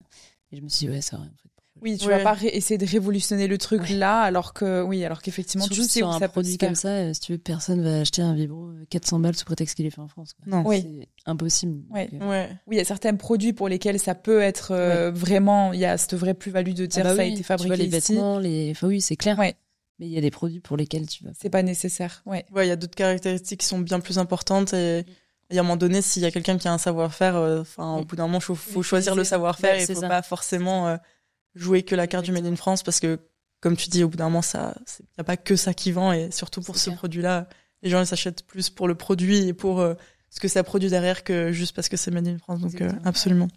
Et 0.53 0.57
je 0.57 0.63
me 0.63 0.69
suis 0.69 0.87
dit, 0.87 0.93
ouais, 0.93 1.01
c'est 1.01 1.17
vrai, 1.17 1.27
en 1.27 1.37
fait. 1.43 1.64
Oui, 1.83 1.99
tu 1.99 2.09
vas 2.09 2.21
pas 2.21 2.37
essayer 2.43 2.79
de 2.79 2.87
révolutionner 2.87 3.49
le 3.49 3.59
truc 3.59 3.91
là, 3.91 4.21
alors 4.21 4.55
que 4.55 4.83
oui, 4.83 5.05
alors 5.05 5.21
qu'effectivement 5.23 5.67
tu 5.67 5.83
sais 5.83 6.03
où 6.03 6.13
ça 6.19 6.29
produit 6.29 6.57
comme 6.57 6.75
ça, 6.75 6.89
euh, 6.89 7.15
si 7.15 7.21
tu 7.21 7.33
veux, 7.33 7.39
personne 7.39 7.83
va 7.83 8.01
acheter 8.01 8.23
un 8.23 8.35
vibro 8.35 8.71
400 8.91 9.17
euh, 9.19 9.21
balles 9.21 9.37
sous 9.37 9.45
prétexte 9.45 9.75
qu'il 9.75 9.85
est 9.85 9.91
fait 9.91 10.01
en 10.01 10.09
France. 10.09 10.35
Non, 10.47 10.63
oui. 10.65 10.85
c'est 11.01 11.09
impossible. 11.27 11.83
Ouais. 11.91 12.09
Euh, 12.15 12.31
ouais. 12.31 12.49
Oui, 12.67 12.77
il 12.77 12.79
y 12.79 12.81
a 12.81 12.85
certains 12.85 13.15
produits 13.17 13.53
pour 13.53 13.69
lesquels 13.69 13.99
ça 13.99 14.15
peut 14.15 14.41
être 14.41 14.75
vraiment, 15.11 15.73
il 15.73 15.81
y 15.81 15.85
a 15.85 15.99
cette 15.99 16.15
vraie 16.15 16.35
plus-value 16.35 16.73
de 16.73 16.87
dire 16.87 17.05
ah 17.05 17.11
bah 17.11 17.17
ça 17.17 17.23
a 17.23 17.25
été 17.25 17.43
fabriqué 17.43 17.75
tu 17.75 17.77
vois, 17.77 17.77
les 17.77 17.99
ici. 17.99 18.13
vêtements, 18.13 18.39
les, 18.39 18.71
enfin 18.71 18.87
oui, 18.87 19.01
c'est 19.01 19.17
clair. 19.17 19.39
Ouais. 19.39 19.55
Mais 19.99 20.07
il 20.07 20.13
y 20.13 20.19
a 20.19 20.21
des 20.21 20.31
produits 20.31 20.61
pour 20.61 20.77
lesquels 20.77 21.07
tu 21.07 21.25
vas. 21.25 21.31
C'est 21.41 21.51
pas 21.51 21.63
nécessaire. 21.63 22.23
Ouais. 22.25 22.45
Ouais, 22.53 22.67
il 22.67 22.69
y 22.69 22.73
a 22.73 22.77
d'autres 22.77 22.97
caractéristiques 22.97 23.61
qui 23.61 23.67
sont 23.67 23.81
bien 23.81 24.01
plus 24.01 24.19
importantes 24.19 24.75
et. 24.75 25.05
Et 25.51 25.59
à 25.59 25.61
un 25.61 25.63
moment 25.63 25.77
donné, 25.77 26.01
s'il 26.01 26.23
y 26.23 26.25
a 26.25 26.31
quelqu'un 26.31 26.57
qui 26.57 26.69
a 26.69 26.73
un 26.73 26.79
savoir-faire, 26.79 27.37
enfin, 27.37 27.99
au 27.99 28.05
bout 28.07 28.17
d'un 28.17 28.23
moment, 28.27 28.39
il 28.39 28.57
faut, 28.57 28.83
choisir 28.83 29.15
le 29.15 29.25
savoir-faire 29.25 29.75
et 29.75 29.83
il 29.83 29.95
faut 29.95 30.01
pas 30.01 30.23
forcément 30.23 30.99
jouer 31.55 31.83
que 31.83 31.95
la 31.95 32.07
carte 32.07 32.25
du 32.25 32.33
Made 32.33 32.47
in 32.47 32.57
France 32.57 32.83
parce 32.83 33.01
que, 33.01 33.21
comme 33.61 33.77
tu 33.77 33.89
dis, 33.89 34.05
au 34.05 34.09
bout 34.09 34.17
d'un 34.17 34.25
moment, 34.25 34.43
ça, 34.43 34.75
il 35.01 35.03
n'y 35.03 35.21
a 35.21 35.25
pas 35.25 35.37
que 35.37 35.57
ça 35.57 35.75
qui 35.75 35.93
vend 35.93 36.13
et 36.13 36.31
surtout 36.31 36.61
pour 36.61 36.77
ce 36.77 36.91
produit-là, 36.91 37.49
les 37.83 37.91
gens 37.91 38.05
s'achètent 38.05 38.45
plus 38.47 38.71
pour 38.71 38.89
le 38.89 38.95
produit 38.95 39.49
et 39.49 39.53
pour 39.53 39.81
euh, 39.81 39.95
ce 40.31 40.41
que 40.41 40.49
ça 40.49 40.63
produit 40.65 40.91
derrière 40.91 41.23
que 41.25 41.53
juste 41.53 41.75
parce 41.75 41.89
que 41.89 41.97
c'est 41.97 42.11
Made 42.11 42.29
in 42.29 42.39
France. 42.39 42.61
Donc, 42.61 42.81
euh, 42.81 42.91
absolument. 43.05 43.49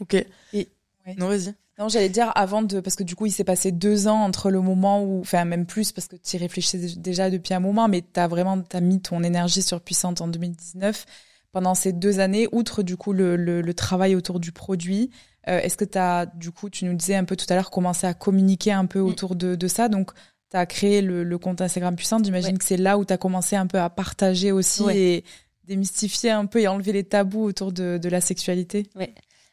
Ok. 0.00 0.14
Et, 0.52 0.68
Non, 1.16 1.28
vas-y. 1.28 1.54
Non, 1.78 1.88
j'allais 1.88 2.10
dire 2.10 2.30
avant 2.34 2.62
de, 2.62 2.80
parce 2.80 2.96
que 2.96 3.02
du 3.02 3.16
coup, 3.16 3.26
il 3.26 3.30
s'est 3.30 3.44
passé 3.44 3.72
deux 3.72 4.06
ans 4.06 4.22
entre 4.22 4.50
le 4.50 4.60
moment 4.60 5.02
où, 5.02 5.20
enfin, 5.20 5.44
même 5.44 5.64
plus, 5.64 5.90
parce 5.90 6.06
que 6.06 6.16
tu 6.16 6.36
y 6.36 6.38
réfléchissais 6.38 6.96
déjà 6.96 7.30
depuis 7.30 7.54
un 7.54 7.60
moment, 7.60 7.88
mais 7.88 8.02
tu 8.02 8.20
as 8.20 8.28
vraiment, 8.28 8.60
t'as 8.60 8.80
mis 8.80 9.00
ton 9.00 9.22
énergie 9.22 9.62
sur 9.62 9.80
Puissante 9.80 10.20
en 10.20 10.28
2019. 10.28 11.06
Pendant 11.52 11.74
ces 11.74 11.92
deux 11.92 12.18
années, 12.18 12.48
outre 12.50 12.82
du 12.82 12.96
coup 12.96 13.12
le, 13.12 13.36
le, 13.36 13.60
le 13.60 13.74
travail 13.74 14.14
autour 14.14 14.40
du 14.40 14.52
produit, 14.52 15.10
euh, 15.48 15.58
est-ce 15.60 15.76
que 15.76 15.84
tu 15.84 15.98
as, 15.98 16.26
du 16.26 16.50
coup, 16.50 16.70
tu 16.70 16.84
nous 16.84 16.94
disais 16.94 17.14
un 17.14 17.24
peu 17.24 17.36
tout 17.36 17.46
à 17.48 17.54
l'heure, 17.54 17.70
commencé 17.70 18.06
à 18.06 18.14
communiquer 18.14 18.72
un 18.72 18.86
peu 18.86 19.00
mm. 19.00 19.06
autour 19.06 19.34
de, 19.36 19.54
de 19.54 19.68
ça 19.68 19.88
Donc, 19.88 20.12
tu 20.50 20.56
as 20.56 20.66
créé 20.66 21.02
le, 21.02 21.24
le, 21.24 21.38
compte 21.38 21.60
Instagram 21.60 21.96
Puissante. 21.96 22.24
J'imagine 22.24 22.58
que 22.58 22.64
c'est 22.64 22.76
là 22.76 22.98
où 22.98 23.04
tu 23.04 23.12
as 23.12 23.18
commencé 23.18 23.56
un 23.56 23.66
peu 23.66 23.78
à 23.78 23.90
partager 23.90 24.52
aussi 24.52 24.84
et 24.90 25.24
démystifier 25.64 26.30
un 26.30 26.46
peu 26.46 26.60
et 26.60 26.68
enlever 26.68 26.92
les 26.92 27.04
tabous 27.04 27.42
autour 27.42 27.72
de, 27.72 27.98
de 27.98 28.08
la 28.08 28.20
sexualité. 28.20 28.86
Oui, 28.96 29.08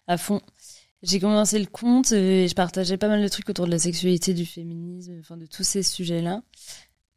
à 0.08 0.18
fond. 0.18 0.42
J'ai 1.02 1.20
commencé 1.20 1.58
le 1.58 1.66
compte 1.66 2.12
et 2.12 2.48
je 2.48 2.56
partageais 2.56 2.98
pas 2.98 3.08
mal 3.08 3.24
de 3.24 3.28
trucs 3.30 3.50
autour 3.50 3.66
de 3.66 3.72
la 3.72 3.80
sexualité, 3.80 4.34
du 4.34 4.46
féminisme, 4.46 5.18
enfin 5.20 5.38
de 5.38 5.46
tous 5.46 5.64
ces 5.64 5.82
sujets-là. 5.82 6.42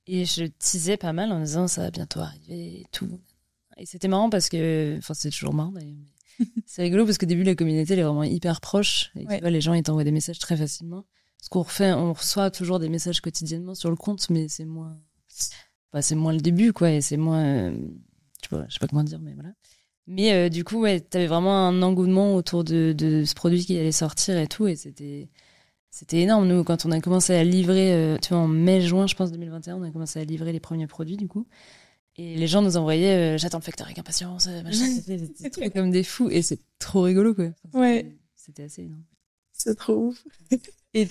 Et 0.07 0.25
je 0.25 0.45
teasais 0.45 0.97
pas 0.97 1.13
mal 1.13 1.33
en 1.33 1.41
disant 1.41 1.67
ça 1.67 1.83
va 1.83 1.91
bientôt 1.91 2.21
arriver 2.21 2.81
et 2.81 2.87
tout. 2.93 3.19
Et 3.83 3.85
c'était 3.85 4.07
marrant 4.07 4.31
parce 4.31 4.49
que, 4.49 4.97
enfin, 4.99 5.13
c'est 5.13 5.31
toujours 5.31 5.55
marrant 5.55 5.73
d'ailleurs. 5.73 5.97
c'est 6.67 6.83
rigolo 6.83 7.05
parce 7.05 7.19
qu'au 7.19 7.27
début, 7.27 7.43
la 7.43 7.57
communauté, 7.57 7.95
elle 7.95 7.99
est 7.99 8.05
vraiment 8.05 8.23
hyper 8.23 8.61
proche. 8.61 9.11
Et 9.17 9.27
tu 9.27 9.39
vois, 9.41 9.51
les 9.51 9.61
gens, 9.61 9.75
ils 9.75 9.83
t'envoient 9.83 10.05
des 10.05 10.13
messages 10.13 10.39
très 10.39 10.57
facilement. 10.57 11.05
Ce 11.43 11.49
qu'on 11.49 11.63
refait, 11.63 11.93
on 11.93 12.13
reçoit 12.13 12.53
toujours 12.53 12.79
des 12.79 12.89
messages 12.89 13.21
quotidiennement 13.21 13.75
sur 13.75 13.91
le 13.91 13.97
compte, 13.97 14.31
mais 14.31 14.47
c'est 14.47 14.67
moins, 14.67 14.97
bah, 15.93 16.01
c'est 16.01 16.15
moins 16.15 16.33
le 16.33 16.41
début, 16.41 16.73
quoi, 16.73 16.93
et 16.93 17.01
c'est 17.01 17.17
moins, 17.17 17.45
euh, 17.45 17.77
tu 18.41 18.51
vois, 18.51 18.65
je 18.69 18.75
sais 18.75 18.79
pas 18.79 18.87
comment 18.87 19.03
dire, 19.03 19.19
mais 19.19 19.35
voilà. 19.35 19.51
Mais 20.07 20.33
euh, 20.33 20.49
du 20.49 20.63
coup, 20.63 20.79
ouais, 20.79 21.01
t'avais 21.01 21.27
vraiment 21.27 21.67
un 21.67 21.83
engouement 21.83 22.37
autour 22.37 22.63
de, 22.63 22.95
de 22.97 23.25
ce 23.25 23.35
produit 23.35 23.65
qui 23.65 23.77
allait 23.77 23.91
sortir 23.91 24.39
et 24.39 24.47
tout, 24.47 24.69
et 24.69 24.77
c'était, 24.77 25.29
c'était 25.91 26.21
énorme. 26.21 26.47
Nous, 26.47 26.63
quand 26.63 26.87
on 26.87 26.93
a 26.93 27.01
commencé 27.01 27.35
à 27.35 27.43
livrer, 27.43 27.93
euh, 27.93 28.17
tu 28.23 28.29
vois, 28.29 28.39
en 28.39 28.47
mai-juin, 28.47 29.09
je 29.09 29.17
pense 29.17 29.33
2021, 29.33 29.79
on 29.79 29.83
a 29.83 29.91
commencé 29.91 30.21
à 30.21 30.25
livrer 30.25 30.53
les 30.53 30.61
premiers 30.61 30.87
produits, 30.87 31.17
du 31.17 31.27
coup. 31.27 31.49
Et 32.17 32.37
les 32.37 32.47
gens 32.47 32.63
nous 32.63 32.77
envoyaient, 32.77 33.39
j'attends 33.39 33.59
le 33.59 33.65
facteur 33.65 33.87
avec 33.87 33.99
impatience, 33.99 34.47
machin. 34.65 34.87
C'était 35.35 35.71
comme 35.71 35.91
des 35.91 36.05
fous, 36.05 36.29
et 36.31 36.43
c'est 36.43 36.61
trop 36.79 37.03
rigolo, 37.03 37.35
quoi. 37.35 37.49
ouais. 37.75 38.07
C'était 38.37 38.65
assez 38.65 38.83
énorme. 38.83 39.05
C'est 39.53 39.77
trop 39.77 40.09
ouf. 40.09 40.25
et 40.95 41.09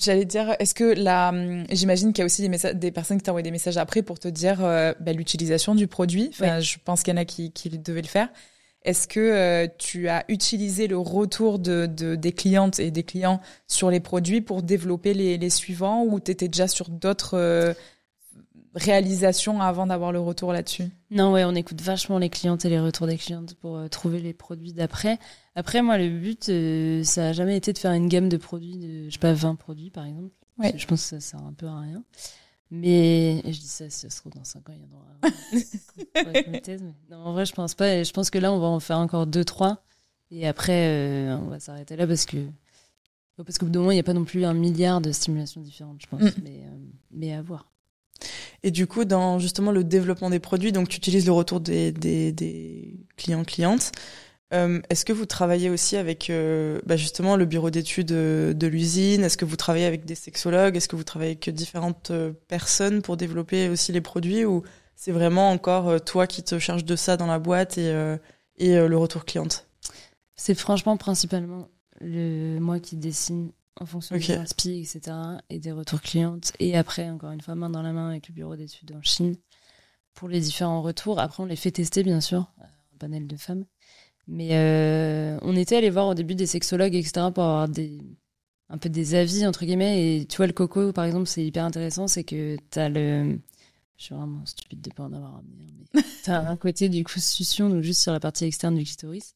J'allais 0.00 0.24
dire, 0.24 0.56
est-ce 0.58 0.74
que 0.74 0.84
là, 0.84 1.28
hum, 1.28 1.66
j'imagine 1.70 2.12
qu'il 2.12 2.20
y 2.20 2.22
a 2.22 2.24
aussi 2.24 2.40
des, 2.40 2.48
messages, 2.48 2.74
des 2.74 2.90
personnes 2.90 3.18
qui 3.18 3.24
t'envoient 3.24 3.42
des 3.42 3.50
messages 3.50 3.76
après 3.76 4.02
pour 4.02 4.18
te 4.18 4.28
dire 4.28 4.64
euh, 4.64 4.94
bah, 4.98 5.12
l'utilisation 5.12 5.74
du 5.74 5.86
produit. 5.86 6.30
Enfin, 6.32 6.60
je 6.60 6.78
pense 6.82 7.02
qu'il 7.02 7.12
y 7.12 7.18
en 7.18 7.20
a 7.20 7.26
qui, 7.26 7.52
qui 7.52 7.68
devaient 7.68 8.00
le 8.00 8.08
faire. 8.08 8.30
Est-ce 8.82 9.06
que 9.06 9.20
euh, 9.20 9.68
tu 9.76 10.08
as 10.08 10.24
utilisé 10.28 10.86
le 10.86 10.96
retour 10.96 11.58
de, 11.58 11.84
de, 11.84 12.14
des 12.14 12.32
clientes 12.32 12.80
et 12.80 12.90
des 12.90 13.02
clients 13.02 13.42
sur 13.66 13.90
les 13.90 14.00
produits 14.00 14.40
pour 14.40 14.62
développer 14.62 15.12
les, 15.12 15.36
les 15.36 15.50
suivants 15.50 16.02
ou 16.04 16.18
tu 16.18 16.30
étais 16.30 16.48
déjà 16.48 16.66
sur 16.66 16.88
d'autres 16.88 17.36
euh, 17.36 17.74
réalisation 18.74 19.60
avant 19.60 19.86
d'avoir 19.86 20.12
le 20.12 20.20
retour 20.20 20.52
là-dessus? 20.52 20.90
Non, 21.10 21.32
ouais, 21.32 21.44
on 21.44 21.54
écoute 21.54 21.80
vachement 21.80 22.18
les 22.18 22.30
clientes 22.30 22.64
et 22.64 22.68
les 22.68 22.80
retours 22.80 23.06
des 23.06 23.16
clientes 23.16 23.54
pour 23.54 23.76
euh, 23.76 23.88
trouver 23.88 24.20
les 24.20 24.32
produits 24.32 24.72
d'après. 24.72 25.18
Après, 25.54 25.82
moi, 25.82 25.98
le 25.98 26.08
but, 26.08 26.48
euh, 26.48 27.02
ça 27.02 27.28
a 27.28 27.32
jamais 27.32 27.56
été 27.56 27.72
de 27.72 27.78
faire 27.78 27.92
une 27.92 28.08
gamme 28.08 28.28
de 28.28 28.36
produits, 28.36 28.78
de, 28.78 29.06
je 29.06 29.10
sais 29.10 29.18
pas, 29.18 29.32
20 29.32 29.56
produits, 29.56 29.90
par 29.90 30.06
exemple. 30.06 30.30
Ouais. 30.58 30.72
Je 30.76 30.86
pense 30.86 31.02
que 31.02 31.08
ça 31.08 31.20
sert 31.20 31.40
un 31.40 31.52
peu 31.52 31.66
à 31.66 31.80
rien. 31.80 32.04
Mais 32.70 33.42
je 33.44 33.58
dis 33.58 33.66
ça, 33.66 33.90
si 33.90 34.00
ça 34.00 34.10
se 34.10 34.20
trouve 34.20 34.32
dans 34.32 34.44
5 34.44 34.68
ans, 34.68 34.72
il 34.72 34.82
y 34.82 34.84
en 34.84 34.96
aura. 34.96 36.60
thèse, 36.60 36.84
non, 37.10 37.16
en 37.18 37.32
vrai, 37.32 37.44
je 37.44 37.52
pense 37.52 37.74
pas. 37.74 38.04
Je 38.04 38.12
pense 38.12 38.30
que 38.30 38.38
là, 38.38 38.52
on 38.52 38.60
va 38.60 38.68
en 38.68 38.78
faire 38.78 38.98
encore 38.98 39.26
2-3. 39.26 39.78
Et 40.30 40.46
après, 40.46 40.86
euh, 40.86 41.36
on 41.36 41.48
va 41.48 41.58
s'arrêter 41.58 41.96
là 41.96 42.06
parce 42.06 42.24
que 42.24 42.36
parce 43.44 43.58
qu'au 43.58 43.66
bout 43.66 43.72
d'un 43.72 43.80
moment, 43.80 43.90
il 43.90 43.94
n'y 43.94 44.00
a 44.00 44.04
pas 44.04 44.12
non 44.12 44.24
plus 44.24 44.44
un 44.44 44.54
milliard 44.54 45.00
de 45.00 45.12
stimulations 45.12 45.60
différentes, 45.62 46.02
je 46.02 46.06
pense. 46.06 46.20
Mm. 46.20 46.42
Mais, 46.44 46.62
mais 47.10 47.32
à 47.32 47.42
voir. 47.42 47.70
Et 48.62 48.70
du 48.70 48.86
coup, 48.86 49.04
dans 49.04 49.38
justement 49.38 49.72
le 49.72 49.84
développement 49.84 50.30
des 50.30 50.40
produits, 50.40 50.72
donc 50.72 50.88
tu 50.88 50.96
utilises 50.98 51.26
le 51.26 51.32
retour 51.32 51.60
des, 51.60 52.94
clients 53.16 53.44
clientes. 53.44 53.92
Euh, 54.52 54.80
Est-ce 54.90 55.04
que 55.04 55.12
vous 55.12 55.26
travaillez 55.26 55.70
aussi 55.70 55.96
avec 55.96 56.28
euh, 56.28 56.80
bah 56.84 56.96
justement 56.96 57.36
le 57.36 57.44
bureau 57.46 57.70
d'études 57.70 58.08
de, 58.08 58.52
de 58.54 58.66
l'usine? 58.66 59.22
Est-ce 59.22 59.36
que 59.36 59.44
vous 59.44 59.56
travaillez 59.56 59.86
avec 59.86 60.04
des 60.04 60.16
sexologues? 60.16 60.76
Est-ce 60.76 60.88
que 60.88 60.96
vous 60.96 61.04
travaillez 61.04 61.32
avec 61.32 61.48
différentes 61.50 62.10
euh, 62.10 62.32
personnes 62.48 63.00
pour 63.00 63.16
développer 63.16 63.68
aussi 63.68 63.92
les 63.92 64.00
produits? 64.00 64.44
Ou 64.44 64.64
c'est 64.96 65.12
vraiment 65.12 65.50
encore 65.50 65.88
euh, 65.88 65.98
toi 65.98 66.26
qui 66.26 66.42
te 66.42 66.58
charges 66.58 66.84
de 66.84 66.96
ça 66.96 67.16
dans 67.16 67.28
la 67.28 67.38
boîte 67.38 67.78
et, 67.78 67.92
euh, 67.92 68.16
et 68.56 68.74
le 68.74 68.96
retour 68.96 69.24
cliente? 69.24 69.66
C'est 70.34 70.54
franchement 70.54 70.96
principalement 70.96 71.68
le 72.00 72.58
moi 72.58 72.80
qui 72.80 72.96
dessine 72.96 73.52
en 73.76 73.86
fonction 73.86 74.16
okay. 74.16 74.36
des 74.36 74.80
etc. 74.80 75.16
et 75.48 75.58
des 75.58 75.72
retours 75.72 76.00
clientes. 76.00 76.52
Et 76.58 76.76
après, 76.76 77.08
encore 77.08 77.30
une 77.30 77.40
fois, 77.40 77.54
main 77.54 77.70
dans 77.70 77.82
la 77.82 77.92
main 77.92 78.10
avec 78.10 78.28
le 78.28 78.34
bureau 78.34 78.56
d'études 78.56 78.92
en 78.92 79.02
Chine 79.02 79.36
pour 80.14 80.28
les 80.28 80.40
différents 80.40 80.82
retours. 80.82 81.18
Après, 81.18 81.42
on 81.42 81.46
les 81.46 81.56
fait 81.56 81.70
tester, 81.70 82.02
bien 82.02 82.20
sûr, 82.20 82.52
un 82.60 82.98
panel 82.98 83.26
de 83.26 83.36
femmes. 83.36 83.64
Mais 84.26 84.50
euh, 84.52 85.38
on 85.42 85.56
était 85.56 85.76
allé 85.76 85.90
voir 85.90 86.08
au 86.08 86.14
début 86.14 86.34
des 86.34 86.46
sexologues, 86.46 86.94
etc., 86.94 87.28
pour 87.34 87.44
avoir 87.44 87.68
des, 87.68 88.00
un 88.68 88.78
peu 88.78 88.88
des 88.88 89.14
avis, 89.14 89.46
entre 89.46 89.64
guillemets. 89.64 90.18
Et 90.20 90.26
tu 90.26 90.36
vois, 90.36 90.46
le 90.46 90.52
coco, 90.52 90.92
par 90.92 91.04
exemple, 91.04 91.26
c'est 91.26 91.44
hyper 91.44 91.64
intéressant, 91.64 92.06
c'est 92.06 92.24
que 92.24 92.56
t'as 92.70 92.88
le... 92.88 93.38
Je 93.96 94.04
suis 94.04 94.14
vraiment 94.14 94.46
stupide 94.46 94.80
de 94.80 94.90
pas 94.90 95.02
en 95.02 95.12
avoir 95.12 95.34
hein, 95.34 95.44
mais 95.58 96.02
t'as 96.24 96.48
un 96.48 96.56
côté 96.56 96.88
du 96.88 97.04
coup 97.04 97.20
succion, 97.20 97.68
donc 97.68 97.82
juste 97.82 98.00
sur 98.00 98.12
la 98.12 98.20
partie 98.20 98.46
externe 98.46 98.74
du 98.74 98.84
clitoris. 98.84 99.34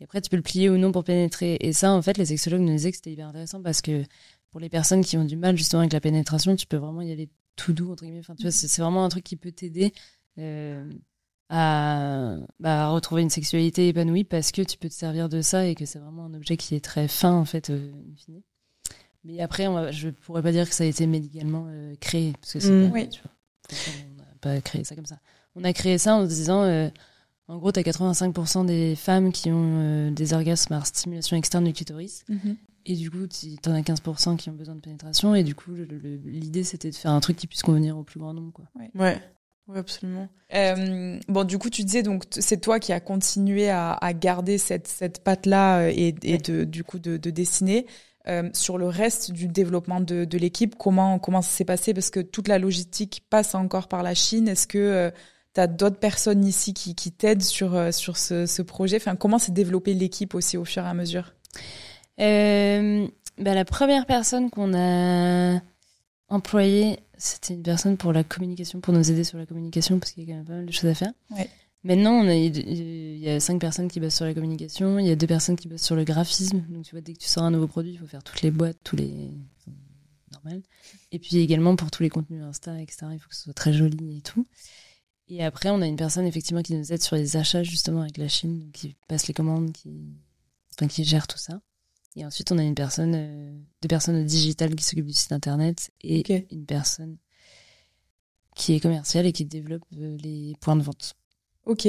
Et 0.00 0.04
après, 0.04 0.20
tu 0.20 0.28
peux 0.28 0.36
le 0.36 0.42
plier 0.42 0.68
ou 0.68 0.76
non 0.76 0.92
pour 0.92 1.04
pénétrer. 1.04 1.56
Et 1.60 1.72
ça, 1.72 1.92
en 1.92 2.02
fait, 2.02 2.18
les 2.18 2.26
sexologues 2.26 2.62
nous 2.62 2.72
disaient 2.72 2.90
que 2.90 2.96
c'était 2.96 3.12
hyper 3.12 3.28
intéressant 3.28 3.62
parce 3.62 3.80
que 3.80 4.02
pour 4.50 4.60
les 4.60 4.68
personnes 4.68 5.04
qui 5.04 5.16
ont 5.16 5.24
du 5.24 5.36
mal 5.36 5.56
justement 5.56 5.80
avec 5.80 5.92
la 5.92 6.00
pénétration, 6.00 6.56
tu 6.56 6.66
peux 6.66 6.76
vraiment 6.76 7.02
y 7.02 7.12
aller 7.12 7.28
tout 7.56 7.72
doux, 7.72 7.92
entre 7.92 8.04
guillemets. 8.04 8.20
Enfin, 8.20 8.34
tu 8.34 8.42
vois, 8.42 8.50
c'est 8.50 8.80
vraiment 8.80 9.04
un 9.04 9.08
truc 9.08 9.24
qui 9.24 9.36
peut 9.36 9.52
t'aider 9.52 9.92
euh, 10.38 10.90
à, 11.48 12.36
bah, 12.58 12.86
à, 12.86 12.88
retrouver 12.88 13.22
une 13.22 13.30
sexualité 13.30 13.88
épanouie 13.88 14.24
parce 14.24 14.50
que 14.52 14.62
tu 14.62 14.78
peux 14.78 14.88
te 14.88 14.94
servir 14.94 15.28
de 15.28 15.42
ça 15.42 15.66
et 15.66 15.74
que 15.74 15.84
c'est 15.86 15.98
vraiment 15.98 16.24
un 16.24 16.34
objet 16.34 16.56
qui 16.56 16.74
est 16.74 16.84
très 16.84 17.08
fin, 17.08 17.32
en 17.32 17.44
fait, 17.44 17.70
euh. 17.70 17.92
Mais 19.24 19.40
après, 19.40 19.66
on 19.66 19.74
va, 19.74 19.90
je 19.90 20.10
pourrais 20.10 20.42
pas 20.42 20.52
dire 20.52 20.68
que 20.68 20.74
ça 20.74 20.84
a 20.84 20.86
été 20.86 21.06
médicalement 21.06 21.66
euh, 21.68 21.94
créé 21.98 22.34
parce 22.40 22.52
que 22.52 22.60
c'est 22.60 22.70
mmh. 22.70 22.90
oui. 22.92 23.08
tu 23.08 23.22
vois, 23.22 23.32
on 24.12 24.16
n'a 24.18 24.24
pas 24.40 24.60
créé 24.60 24.84
ça 24.84 24.94
comme 24.94 25.06
ça. 25.06 25.18
On 25.54 25.64
a 25.64 25.72
créé 25.72 25.96
ça 25.96 26.16
en 26.16 26.24
se 26.24 26.28
disant 26.28 26.62
euh, 26.62 26.90
en 27.48 27.58
gros, 27.58 27.72
tu 27.72 27.80
as 27.80 27.82
85% 27.82 28.66
des 28.66 28.96
femmes 28.96 29.32
qui 29.32 29.50
ont 29.50 29.78
euh, 29.80 30.10
des 30.10 30.32
orgasmes 30.32 30.68
par 30.70 30.86
stimulation 30.86 31.36
externe 31.36 31.64
du 31.64 31.72
clitoris. 31.72 32.24
Mm 32.28 32.36
-hmm. 32.36 32.56
Et 32.86 32.96
du 32.96 33.10
coup, 33.10 33.26
tu 33.26 33.56
en 33.68 33.72
as 33.74 33.80
15% 33.80 34.36
qui 34.36 34.50
ont 34.50 34.52
besoin 34.52 34.74
de 34.74 34.80
pénétration. 34.80 35.34
Et 35.34 35.42
du 35.42 35.54
coup, 35.54 35.72
l'idée, 36.24 36.64
c'était 36.64 36.90
de 36.90 36.94
faire 36.94 37.12
un 37.12 37.20
truc 37.20 37.36
qui 37.36 37.46
puisse 37.46 37.62
convenir 37.62 37.96
au 37.96 38.02
plus 38.02 38.20
grand 38.20 38.34
nombre. 38.34 38.52
Quoi. 38.52 38.66
Ouais. 38.78 38.90
ouais. 38.94 39.22
Oui, 39.68 39.78
absolument. 39.78 40.28
Euh, 40.54 41.18
bon, 41.28 41.44
du 41.44 41.56
coup, 41.56 41.70
tu 41.70 41.84
disais 41.84 42.02
donc 42.02 42.24
c'est 42.30 42.60
toi 42.60 42.78
qui 42.78 42.92
as 42.92 43.00
continué 43.00 43.70
à, 43.70 43.92
à 43.92 44.12
garder 44.12 44.58
cette 44.58 44.86
cette 44.86 45.24
patte 45.24 45.46
là 45.46 45.78
euh, 45.78 45.92
et, 45.94 46.14
et 46.22 46.36
de 46.38 46.64
du 46.64 46.84
coup 46.84 46.98
de, 46.98 47.16
de 47.16 47.30
dessiner. 47.30 47.86
Euh, 48.26 48.48
sur 48.54 48.78
le 48.78 48.86
reste 48.88 49.32
du 49.32 49.48
développement 49.48 50.00
de, 50.00 50.24
de 50.24 50.38
l'équipe, 50.38 50.76
comment 50.78 51.18
comment 51.18 51.42
ça 51.42 51.50
s'est 51.50 51.64
passé? 51.66 51.92
Parce 51.94 52.10
que 52.10 52.20
toute 52.20 52.48
la 52.48 52.58
logistique 52.58 53.22
passe 53.30 53.54
encore 53.54 53.86
par 53.88 54.02
la 54.02 54.14
Chine. 54.14 54.48
Est-ce 54.48 54.66
que 54.66 54.78
euh, 54.78 55.10
tu 55.54 55.60
as 55.60 55.66
d'autres 55.66 55.98
personnes 55.98 56.44
ici 56.44 56.74
qui, 56.74 56.94
qui 56.94 57.12
t'aident 57.12 57.42
sur, 57.42 57.74
euh, 57.74 57.92
sur 57.92 58.16
ce, 58.16 58.46
ce, 58.46 58.62
projet? 58.62 58.96
Enfin, 58.96 59.16
Comment 59.16 59.38
s'est 59.38 59.52
développée 59.52 59.94
l'équipe 59.94 60.34
aussi 60.34 60.56
au 60.56 60.64
fur 60.64 60.84
et 60.84 60.88
à 60.88 60.94
mesure? 60.94 61.34
Euh, 62.20 63.06
bah, 63.38 63.54
La 63.54 63.64
première 63.64 64.06
personne 64.06 64.50
qu'on 64.50 64.74
a 64.74 65.60
employée, 66.28 66.98
c'était 67.16 67.54
une 67.54 67.62
personne 67.62 67.96
pour 67.96 68.12
la 68.12 68.24
communication, 68.24 68.80
pour 68.80 68.92
nous 68.92 69.10
aider 69.10 69.24
sur 69.24 69.38
la 69.38 69.46
communication, 69.46 69.98
parce 69.98 70.12
qu'il 70.12 70.24
y 70.24 70.26
a 70.26 70.32
quand 70.32 70.38
même 70.38 70.46
pas 70.46 70.54
mal 70.54 70.66
de 70.66 70.72
choses 70.72 70.90
à 70.90 70.94
faire. 70.94 71.12
Ouais. 71.30 71.48
Maintenant, 71.84 72.12
on 72.12 72.26
a, 72.26 72.34
il 72.34 73.18
y 73.18 73.28
a 73.28 73.38
cinq 73.40 73.60
personnes 73.60 73.88
qui 73.88 74.00
bossent 74.00 74.16
sur 74.16 74.24
la 74.24 74.32
communication, 74.32 74.98
il 74.98 75.06
y 75.06 75.10
a 75.10 75.16
deux 75.16 75.26
personnes 75.26 75.56
qui 75.56 75.68
bossent 75.68 75.82
sur 75.82 75.94
le 75.94 76.04
graphisme. 76.04 76.64
Donc, 76.70 76.84
tu 76.84 76.92
vois, 76.92 77.02
dès 77.02 77.12
que 77.12 77.18
tu 77.18 77.28
sors 77.28 77.42
un 77.42 77.50
nouveau 77.50 77.68
produit, 77.68 77.92
il 77.92 77.98
faut 77.98 78.06
faire 78.06 78.24
toutes 78.24 78.40
les 78.40 78.50
boîtes, 78.50 78.78
tous 78.82 78.96
les. 78.96 79.12
normal. 80.32 80.62
Et 81.12 81.18
puis 81.18 81.36
également 81.36 81.76
pour 81.76 81.90
tous 81.90 82.02
les 82.02 82.08
contenus 82.08 82.42
Insta, 82.42 82.80
etc., 82.80 83.06
il 83.12 83.18
faut 83.18 83.28
que 83.28 83.36
ce 83.36 83.42
soit 83.42 83.52
très 83.52 83.74
joli 83.74 84.16
et 84.16 84.20
tout. 84.22 84.46
Et 85.28 85.42
après, 85.42 85.70
on 85.70 85.80
a 85.80 85.86
une 85.86 85.96
personne 85.96 86.26
effectivement 86.26 86.62
qui 86.62 86.74
nous 86.74 86.92
aide 86.92 87.02
sur 87.02 87.16
les 87.16 87.36
achats 87.36 87.62
justement 87.62 88.02
avec 88.02 88.18
la 88.18 88.28
Chine, 88.28 88.70
qui 88.72 88.96
passe 89.08 89.26
les 89.26 89.34
commandes, 89.34 89.72
qui, 89.72 89.90
enfin, 90.74 90.86
qui 90.86 91.04
gère 91.04 91.26
tout 91.26 91.38
ça. 91.38 91.60
Et 92.16 92.24
ensuite, 92.24 92.52
on 92.52 92.58
a 92.58 92.62
une 92.62 92.74
personne, 92.74 93.14
euh, 93.16 93.58
deux 93.82 93.88
personnes 93.88 94.24
digitales 94.24 94.74
qui 94.74 94.84
s'occupent 94.84 95.06
du 95.06 95.14
site 95.14 95.32
internet 95.32 95.90
et 96.02 96.20
okay. 96.20 96.46
une 96.52 96.64
personne 96.64 97.16
qui 98.54 98.74
est 98.74 98.80
commerciale 98.80 99.26
et 99.26 99.32
qui 99.32 99.44
développe 99.44 99.82
euh, 99.96 100.16
les 100.18 100.54
points 100.60 100.76
de 100.76 100.82
vente. 100.82 101.14
Ok. 101.64 101.88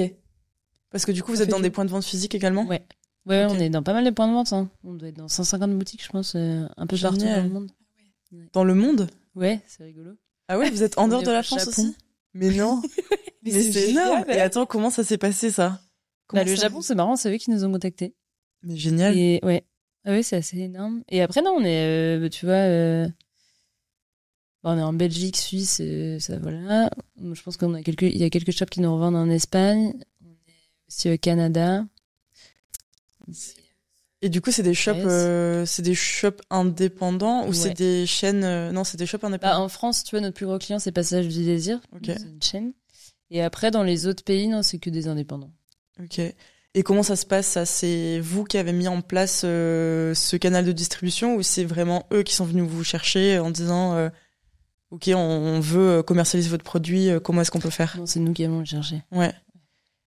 Parce 0.89 1.05
que 1.05 1.11
du 1.11 1.21
coup, 1.21 1.31
vous 1.31 1.41
êtes 1.41 1.49
dans 1.49 1.59
des 1.59 1.69
points 1.69 1.85
de 1.85 1.91
vente 1.91 2.05
physiques 2.05 2.33
également? 2.33 2.65
Ouais. 2.65 2.85
Ouais, 3.27 3.45
okay. 3.45 3.55
on 3.55 3.59
est 3.59 3.69
dans 3.69 3.83
pas 3.83 3.93
mal 3.93 4.05
de 4.05 4.09
points 4.09 4.27
de 4.27 4.33
vente. 4.33 4.53
Hein. 4.53 4.69
On 4.83 4.93
doit 4.93 5.09
être 5.09 5.17
dans 5.17 5.27
150 5.27 5.77
boutiques, 5.77 6.03
je 6.03 6.09
pense, 6.09 6.33
euh, 6.35 6.67
un 6.77 6.87
peu 6.87 6.95
Génial. 6.95 7.13
partout 7.13 7.25
dans 7.25 7.43
le 7.43 7.49
monde. 7.49 7.71
Ouais. 8.31 8.49
Dans 8.53 8.63
le 8.63 8.75
monde? 8.75 9.09
Ouais, 9.35 9.61
c'est 9.67 9.83
rigolo. 9.83 10.11
Ah 10.47 10.57
ouais, 10.57 10.69
vous 10.69 10.83
êtes 10.83 10.97
en 10.97 11.07
dehors 11.07 11.23
de 11.23 11.31
la 11.31 11.43
France 11.43 11.65
Japon. 11.65 11.71
aussi? 11.71 11.95
Mais 12.33 12.51
non 12.51 12.81
Mais, 13.45 13.51
Mais 13.53 13.71
c'est 13.71 13.89
énorme. 13.89 14.25
Et 14.29 14.41
attends, 14.41 14.65
comment 14.65 14.89
ça 14.89 15.03
s'est 15.03 15.17
passé 15.17 15.51
ça? 15.51 15.79
Bah, 16.33 16.43
Le 16.43 16.55
Japon, 16.55 16.81
c'est 16.81 16.95
marrant, 16.95 17.15
c'est 17.15 17.33
eux 17.33 17.37
qui 17.37 17.51
nous 17.51 17.63
ont 17.63 17.71
contactés. 17.71 18.15
Mais 18.63 18.75
génial. 18.75 19.15
Et 19.15 19.39
ouais, 19.43 19.63
ah 20.05 20.11
oui, 20.11 20.23
c'est 20.23 20.37
assez 20.37 20.57
énorme. 20.57 21.03
Et 21.09 21.21
après, 21.21 21.41
non, 21.41 21.51
on 21.57 21.63
est, 21.63 21.85
euh, 21.85 22.29
tu 22.29 22.45
vois, 22.45 22.55
euh, 22.55 23.07
on 24.63 24.77
est 24.77 24.81
en 24.81 24.93
Belgique, 24.93 25.37
Suisse, 25.37 25.79
euh, 25.81 26.19
ça 26.19 26.39
voilà. 26.39 26.89
Je 27.21 27.41
pense 27.43 27.55
qu'on 27.57 27.73
a 27.75 27.83
quelques, 27.83 28.03
il 28.03 28.17
y 28.17 28.23
a 28.23 28.29
quelques 28.31 28.51
shops 28.51 28.69
qui 28.71 28.81
nous 28.81 28.93
revendent 28.93 29.15
en 29.15 29.29
Espagne. 29.29 29.93
On 30.23 30.29
est 30.29 30.87
aussi 30.89 31.11
au 31.11 31.17
Canada. 31.17 31.85
Et 34.21 34.29
du 34.29 34.41
coup, 34.41 34.51
c'est 34.51 34.63
des 34.63 34.73
shops, 34.73 34.95
euh, 35.05 35.65
c'est 35.67 35.83
des 35.83 35.93
shops 35.93 36.41
indépendants 36.49 37.43
ou 37.43 37.49
ouais. 37.49 37.53
c'est 37.53 37.73
des 37.73 38.07
chaînes 38.07 38.43
euh, 38.43 38.71
Non, 38.71 38.83
c'est 38.83 38.97
des 38.97 39.05
shops 39.05 39.23
indépendants? 39.23 39.57
Bah, 39.57 39.59
en 39.59 39.69
France, 39.69 40.03
tu 40.03 40.15
vois, 40.15 40.21
notre 40.21 40.35
plus 40.35 40.47
gros 40.47 40.57
client, 40.57 40.79
c'est 40.79 40.91
Passage 40.91 41.27
du 41.27 41.43
Désir. 41.43 41.79
Okay. 41.95 42.15
C'est 42.17 42.27
une 42.27 42.41
chaîne. 42.41 42.73
Et 43.31 43.41
après, 43.41 43.71
dans 43.71 43.83
les 43.83 44.07
autres 44.07 44.23
pays, 44.23 44.47
non, 44.47 44.61
c'est 44.61 44.79
que 44.79 44.89
des 44.89 45.07
indépendants. 45.07 45.51
Ok. 46.01 46.19
Et 46.77 46.83
comment 46.83 47.03
ça 47.03 47.15
se 47.15 47.25
passe 47.25 47.47
ça? 47.47 47.65
C'est 47.65 48.19
vous 48.19 48.43
qui 48.43 48.57
avez 48.57 48.73
mis 48.73 48.87
en 48.87 49.01
place 49.01 49.43
euh, 49.45 50.13
ce 50.13 50.35
canal 50.35 50.65
de 50.65 50.73
distribution 50.73 51.35
ou 51.35 51.41
c'est 51.41 51.63
vraiment 51.63 52.05
eux 52.11 52.21
qui 52.21 52.33
sont 52.33 52.45
venus 52.45 52.65
vous 52.65 52.83
chercher 52.83 53.39
en 53.39 53.49
disant 53.49 54.09
ok, 54.91 55.09
on, 55.15 55.59
veut 55.61 56.03
commercialiser 56.03 56.49
votre 56.49 56.65
produit, 56.65 57.09
comment 57.23 57.41
est-ce 57.41 57.51
qu'on 57.51 57.59
peut 57.59 57.69
faire? 57.69 57.95
Non, 57.97 58.05
c'est 58.05 58.19
nous 58.19 58.33
qui 58.33 58.43
allons 58.43 58.59
le 58.59 58.65
chercher. 58.65 59.01
Ouais. 59.11 59.33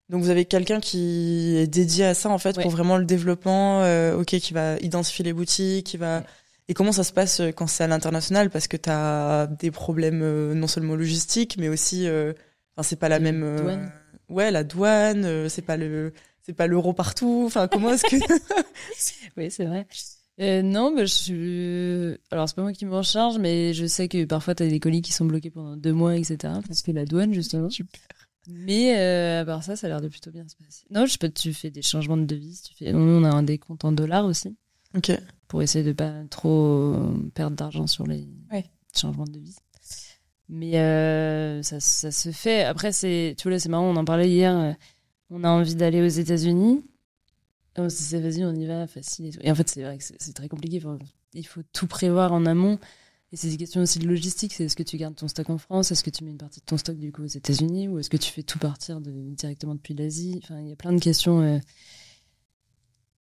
Donc 0.09 0.23
vous 0.23 0.29
avez 0.29 0.45
quelqu'un 0.45 0.79
qui 0.79 1.55
est 1.55 1.67
dédié 1.67 2.05
à 2.05 2.13
ça 2.15 2.29
en 2.29 2.39
fait 2.39 2.59
pour 2.59 2.71
vraiment 2.71 2.97
le 2.97 3.05
développement, 3.05 3.81
ok, 4.17 4.25
qui 4.25 4.53
va 4.53 4.77
identifier 4.79 5.23
les 5.23 5.33
boutiques, 5.33 5.85
qui 5.85 5.97
va 5.97 6.23
et 6.67 6.73
comment 6.73 6.91
ça 6.91 7.03
se 7.03 7.13
passe 7.13 7.43
quand 7.55 7.67
c'est 7.67 7.83
à 7.83 7.87
l'international? 7.87 8.49
Parce 8.49 8.67
que 8.67 8.77
tu 8.77 8.89
as 8.89 9.47
des 9.59 9.69
problèmes 9.69 10.53
non 10.53 10.67
seulement 10.67 10.95
logistiques, 10.95 11.57
mais 11.59 11.69
aussi, 11.69 12.07
enfin 12.75 12.83
c'est 12.83 12.99
pas 12.99 13.09
la 13.09 13.19
même. 13.19 13.91
ouais, 14.29 14.51
la 14.51 14.63
douane, 14.63 15.49
c'est 15.49 15.61
pas 15.61 15.77
le 15.77 16.13
c'est 16.45 16.53
pas 16.53 16.67
l'euro 16.67 16.93
partout. 16.93 17.43
Enfin, 17.47 17.67
comment 17.67 17.91
est-ce 17.91 18.03
que 18.03 18.17
Oui, 19.37 19.49
c'est 19.49 19.65
vrai. 19.65 19.87
Euh, 20.39 20.61
non, 20.61 20.93
mais 20.93 21.07
je 21.07 21.13
suis. 21.13 22.17
Alors, 22.29 22.47
c'est 22.47 22.55
pas 22.55 22.61
moi 22.61 22.73
qui 22.73 22.85
m'en 22.85 23.01
charge, 23.01 23.39
mais 23.39 23.73
je 23.73 23.85
sais 23.85 24.07
que 24.07 24.25
parfois 24.25 24.53
t'as 24.53 24.67
des 24.67 24.79
colis 24.79 25.01
qui 25.01 25.11
sont 25.11 25.25
bloqués 25.25 25.49
pendant 25.49 25.75
deux 25.75 25.93
mois, 25.93 26.15
etc. 26.15 26.53
Parce 26.67 26.83
que 26.83 26.91
la 26.91 27.05
douane, 27.05 27.33
justement. 27.33 27.69
Super. 27.69 27.99
Mais 28.47 28.95
euh, 28.99 29.41
à 29.41 29.45
part 29.45 29.63
ça, 29.63 29.75
ça 29.75 29.87
a 29.87 29.89
l'air 29.89 30.01
de 30.01 30.07
plutôt 30.07 30.29
bien 30.29 30.47
se 30.47 30.55
passer. 30.55 30.85
Non, 30.91 31.07
je 31.07 31.13
sais 31.13 31.17
pas, 31.17 31.29
tu 31.29 31.51
fais 31.51 31.71
des 31.71 31.81
changements 31.81 32.17
de 32.17 32.25
devises. 32.25 32.61
Tu 32.61 32.75
fais... 32.75 32.93
Nous, 32.93 32.99
on 32.99 33.23
a 33.23 33.29
un 33.29 33.41
décompte 33.41 33.83
en 33.85 33.91
dollars 33.91 34.25
aussi. 34.25 34.55
Ok. 34.95 35.11
Pour 35.47 35.63
essayer 35.63 35.83
de 35.83 35.93
pas 35.93 36.13
trop 36.29 36.95
perdre 37.33 37.55
d'argent 37.55 37.87
sur 37.87 38.05
les 38.05 38.27
changements 38.95 39.25
de 39.25 39.31
devises. 39.31 39.57
Mais 40.47 40.77
euh, 40.77 41.63
ça, 41.63 41.79
ça 41.79 42.11
se 42.11 42.31
fait. 42.31 42.63
Après, 42.63 42.91
c'est, 42.91 43.35
tu 43.37 43.49
vois, 43.49 43.59
c'est 43.59 43.69
marrant, 43.69 43.85
on 43.85 43.95
en 43.95 44.05
parlait 44.05 44.29
hier. 44.29 44.55
Euh, 44.55 44.73
on 45.31 45.43
a 45.43 45.49
envie 45.49 45.75
d'aller 45.75 46.01
aux 46.01 46.07
États-Unis. 46.07 46.83
On 47.77 47.89
se 47.89 48.15
dit, 48.15 48.21
vas-y, 48.21 48.45
on 48.45 48.53
y 48.53 48.65
va, 48.65 48.87
facile. 48.87 49.37
Et, 49.41 49.51
en 49.51 49.55
fait, 49.55 49.69
c'est 49.69 49.83
vrai 49.83 49.97
que 49.97 50.03
c'est 50.03 50.33
très 50.33 50.47
compliqué. 50.47 50.81
il 51.33 51.47
faut 51.47 51.61
tout 51.73 51.87
prévoir 51.87 52.31
en 52.31 52.45
amont. 52.45 52.79
Et 53.31 53.37
c'est 53.37 53.49
une 53.49 53.57
question 53.57 53.81
aussi 53.81 53.99
de 53.99 54.07
logistique. 54.07 54.53
C'est 54.53 54.65
est-ce 54.65 54.75
que 54.75 54.83
tu 54.83 54.97
gardes 54.97 55.15
ton 55.15 55.27
stock 55.27 55.49
en 55.49 55.57
France? 55.57 55.91
Est-ce 55.91 56.03
que 56.03 56.09
tu 56.09 56.23
mets 56.23 56.31
une 56.31 56.37
partie 56.37 56.61
de 56.61 56.65
ton 56.65 56.77
stock 56.77 56.97
du 56.97 57.11
coup 57.11 57.23
aux 57.23 57.27
États-Unis? 57.27 57.87
Ou 57.87 57.99
est-ce 57.99 58.09
que 58.09 58.17
tu 58.17 58.31
fais 58.31 58.43
tout 58.43 58.59
partir 58.59 59.01
directement 59.01 59.75
depuis 59.75 59.93
l'Asie? 59.93 60.39
Enfin, 60.43 60.61
il 60.61 60.69
y 60.69 60.71
a 60.71 60.75
plein 60.75 60.93
de 60.93 61.01
questions 61.01 61.41
euh, 61.41 61.59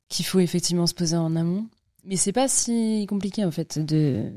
qu'il 0.07 0.25
faut 0.25 0.39
effectivement 0.39 0.87
se 0.87 0.93
poser 0.93 1.17
en 1.17 1.35
amont. 1.35 1.67
Mais 2.05 2.15
c'est 2.15 2.31
pas 2.31 2.47
si 2.47 3.05
compliqué 3.09 3.43
en 3.43 3.51
fait 3.51 3.79
de. 3.79 4.31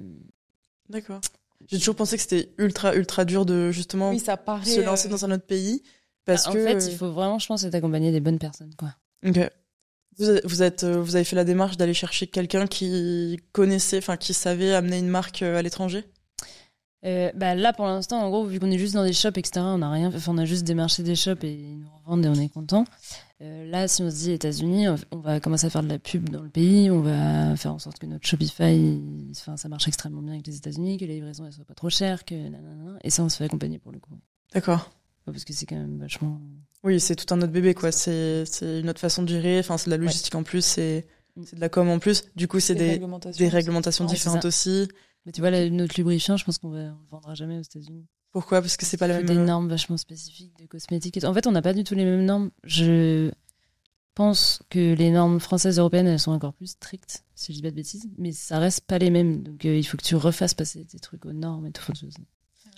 D'accord. 0.89 1.21
J'ai 1.69 1.79
toujours 1.79 1.97
pensé 1.97 2.17
que 2.17 2.23
c'était 2.23 2.51
ultra 2.59 2.95
ultra 2.95 3.25
dur 3.25 3.47
de 3.47 3.71
justement 3.71 4.11
oui, 4.11 4.19
ça 4.19 4.37
paraît, 4.37 4.65
se 4.65 4.81
lancer 4.81 5.09
euh, 5.09 5.11
dans 5.11 5.25
un 5.25 5.33
autre 5.33 5.47
pays 5.47 5.83
parce 6.25 6.47
bah, 6.47 6.53
que 6.53 6.59
en 6.59 6.81
fait 6.81 6.91
il 6.91 6.97
faut 6.97 7.13
vraiment 7.13 7.39
je 7.39 7.47
pense 7.47 7.63
être 7.65 7.75
accompagné 7.75 8.11
des 8.11 8.21
bonnes 8.21 8.39
personnes 8.39 8.75
quoi. 8.77 8.95
Ok. 9.27 9.39
Vous, 10.19 10.63
êtes, 10.65 10.83
euh, 10.83 11.01
vous 11.01 11.15
avez 11.15 11.25
fait 11.25 11.37
la 11.37 11.45
démarche 11.45 11.77
d'aller 11.77 11.95
chercher 11.95 12.27
quelqu'un 12.27 12.67
qui 12.67 13.39
connaissait, 13.53 13.99
enfin 13.99 14.17
qui 14.17 14.35
savait 14.35 14.75
amener 14.75 14.99
une 14.99 15.09
marque 15.09 15.43
euh, 15.43 15.57
à 15.57 15.63
l'étranger? 15.63 16.05
Euh, 17.05 17.31
bah 17.37 17.55
là 17.55 17.73
pour 17.73 17.87
l'instant 17.87 18.21
en 18.21 18.29
gros 18.29 18.45
vu 18.45 18.59
qu'on 18.59 18.73
est 18.73 18.79
juste 18.79 18.95
dans 18.95 19.05
des 19.05 19.13
shops 19.13 19.39
etc 19.39 19.61
on 19.61 19.83
a 19.83 19.91
rien 19.93 20.11
on 20.27 20.37
a 20.37 20.45
juste 20.45 20.65
démarché 20.65 21.05
des 21.05 21.15
shops 21.15 21.45
et 21.45 21.53
ils 21.53 21.79
nous 21.79 21.89
revendent 22.03 22.27
et 22.27 22.29
on 22.29 22.35
est 22.35 22.49
content 22.49 22.85
là 23.41 23.87
si 23.89 24.03
on 24.03 24.11
se 24.11 24.17
dit 24.17 24.33
États-Unis 24.33 24.87
on 25.11 25.19
va 25.19 25.41
commencer 25.41 25.67
à 25.67 25.71
faire 25.71 25.83
de 25.83 25.89
la 25.89 25.99
pub 25.99 26.29
dans 26.29 26.43
le 26.43 26.49
pays 26.49 26.91
on 26.91 27.01
va 27.01 27.55
faire 27.57 27.73
en 27.73 27.79
sorte 27.79 27.99
que 27.99 28.07
notre 28.07 28.27
Shopify 28.27 29.01
enfin 29.31 29.57
ça 29.57 29.69
marche 29.69 29.87
extrêmement 29.87 30.23
bien 30.23 30.35
avec 30.35 30.47
les 30.47 30.57
États-Unis 30.57 30.99
que 30.99 31.05
les 31.05 31.15
livraisons 31.15 31.47
elles 31.47 31.53
soient 31.53 31.65
pas 31.65 31.75
trop 31.75 31.91
chères 31.91 32.25
que 32.25 32.35
nanana, 32.35 32.99
et 33.05 33.11
ça 33.11 33.23
on 33.23 33.29
se 33.29 33.37
fait 33.37 33.45
accompagner 33.45 33.79
pour 33.79 33.93
le 33.93 34.01
coup 34.01 34.19
d'accord 34.53 34.91
parce 35.25 35.45
que 35.45 35.53
c'est 35.53 35.67
quand 35.67 35.77
même 35.77 35.99
vachement 35.99 36.41
oui, 36.85 37.01
c'est 37.01 37.17
tout 37.17 37.33
un 37.35 37.39
autre 37.39 37.53
bébé, 37.53 37.75
quoi. 37.75 37.91
C'est 37.91 38.45
une 38.63 38.89
autre 38.89 39.01
façon 39.01 39.23
de 39.23 39.29
gérer. 39.29 39.59
Enfin, 39.59 39.79
c'est 39.79 39.87
de 39.87 39.91
la 39.91 39.97
logistique 39.97 40.35
en 40.35 40.43
plus, 40.43 40.65
c'est 40.65 41.07
de 41.37 41.61
la 41.61 41.69
com 41.69 41.89
en 41.89 41.99
plus. 41.99 42.25
Du 42.37 42.49
coup, 42.49 42.61
c'est 42.61 42.75
des, 42.75 42.99
des, 43.37 43.49
réglementations, 43.49 44.05
différentes 44.05 44.45
aussi. 44.45 44.89
Mais 45.27 45.33
tu 45.33 45.41
vois, 45.41 45.51
notre 45.51 45.95
lubrifiant, 45.97 46.37
je 46.37 46.45
pense 46.45 46.59
qu'on 46.59 46.71
ne 46.71 46.89
le 46.89 46.93
vendra 47.11 47.35
jamais 47.35 47.59
aux 47.59 47.63
États-Unis. 47.63 48.07
Pourquoi? 48.33 48.61
Parce 48.61 48.77
que 48.77 48.85
c'est 48.85 48.97
pas 48.97 49.07
la 49.07 49.17
même. 49.19 49.27
Des 49.27 49.37
euh, 49.37 49.45
normes 49.45 49.69
vachement 49.69 49.97
spécifiques 49.97 50.57
de 50.59 50.67
cosmétiques. 50.67 51.23
En 51.25 51.35
fait, 51.35 51.47
on 51.47 51.53
n'a 51.53 51.63
pas 51.63 51.73
du 51.73 51.85
tout 51.85 51.95
les 51.95 52.05
mêmes 52.05 52.25
normes. 52.25 52.51
Je 52.65 53.31
pense 54.15 54.61
que 54.71 54.95
les 54.95 55.11
normes 55.11 55.41
françaises 55.41 55.79
et 55.79 55.81
européennes, 55.81 56.09
elles 56.09 56.19
sont 56.19 56.33
encore 56.33 56.53
plus 56.53 56.67
strictes, 56.67 57.25
si 57.35 57.53
je 57.53 57.59
dis 57.59 57.63
pas 57.63 57.71
de 57.71 57.77
bêtises, 57.77 58.09
mais 58.19 58.33
ça 58.33 58.59
reste 58.59 58.83
pas 58.83 58.99
les 58.99 59.11
mêmes. 59.11 59.43
Donc, 59.43 59.65
euh, 59.65 59.77
il 59.77 59.85
faut 59.85 59.97
que 59.97 60.03
tu 60.03 60.17
refasses 60.17 60.55
passer 60.55 60.85
tes 60.85 60.99
trucs 60.99 61.25
aux 61.25 61.33
normes 61.33 61.67
et 61.67 61.73
tout. 61.73 61.93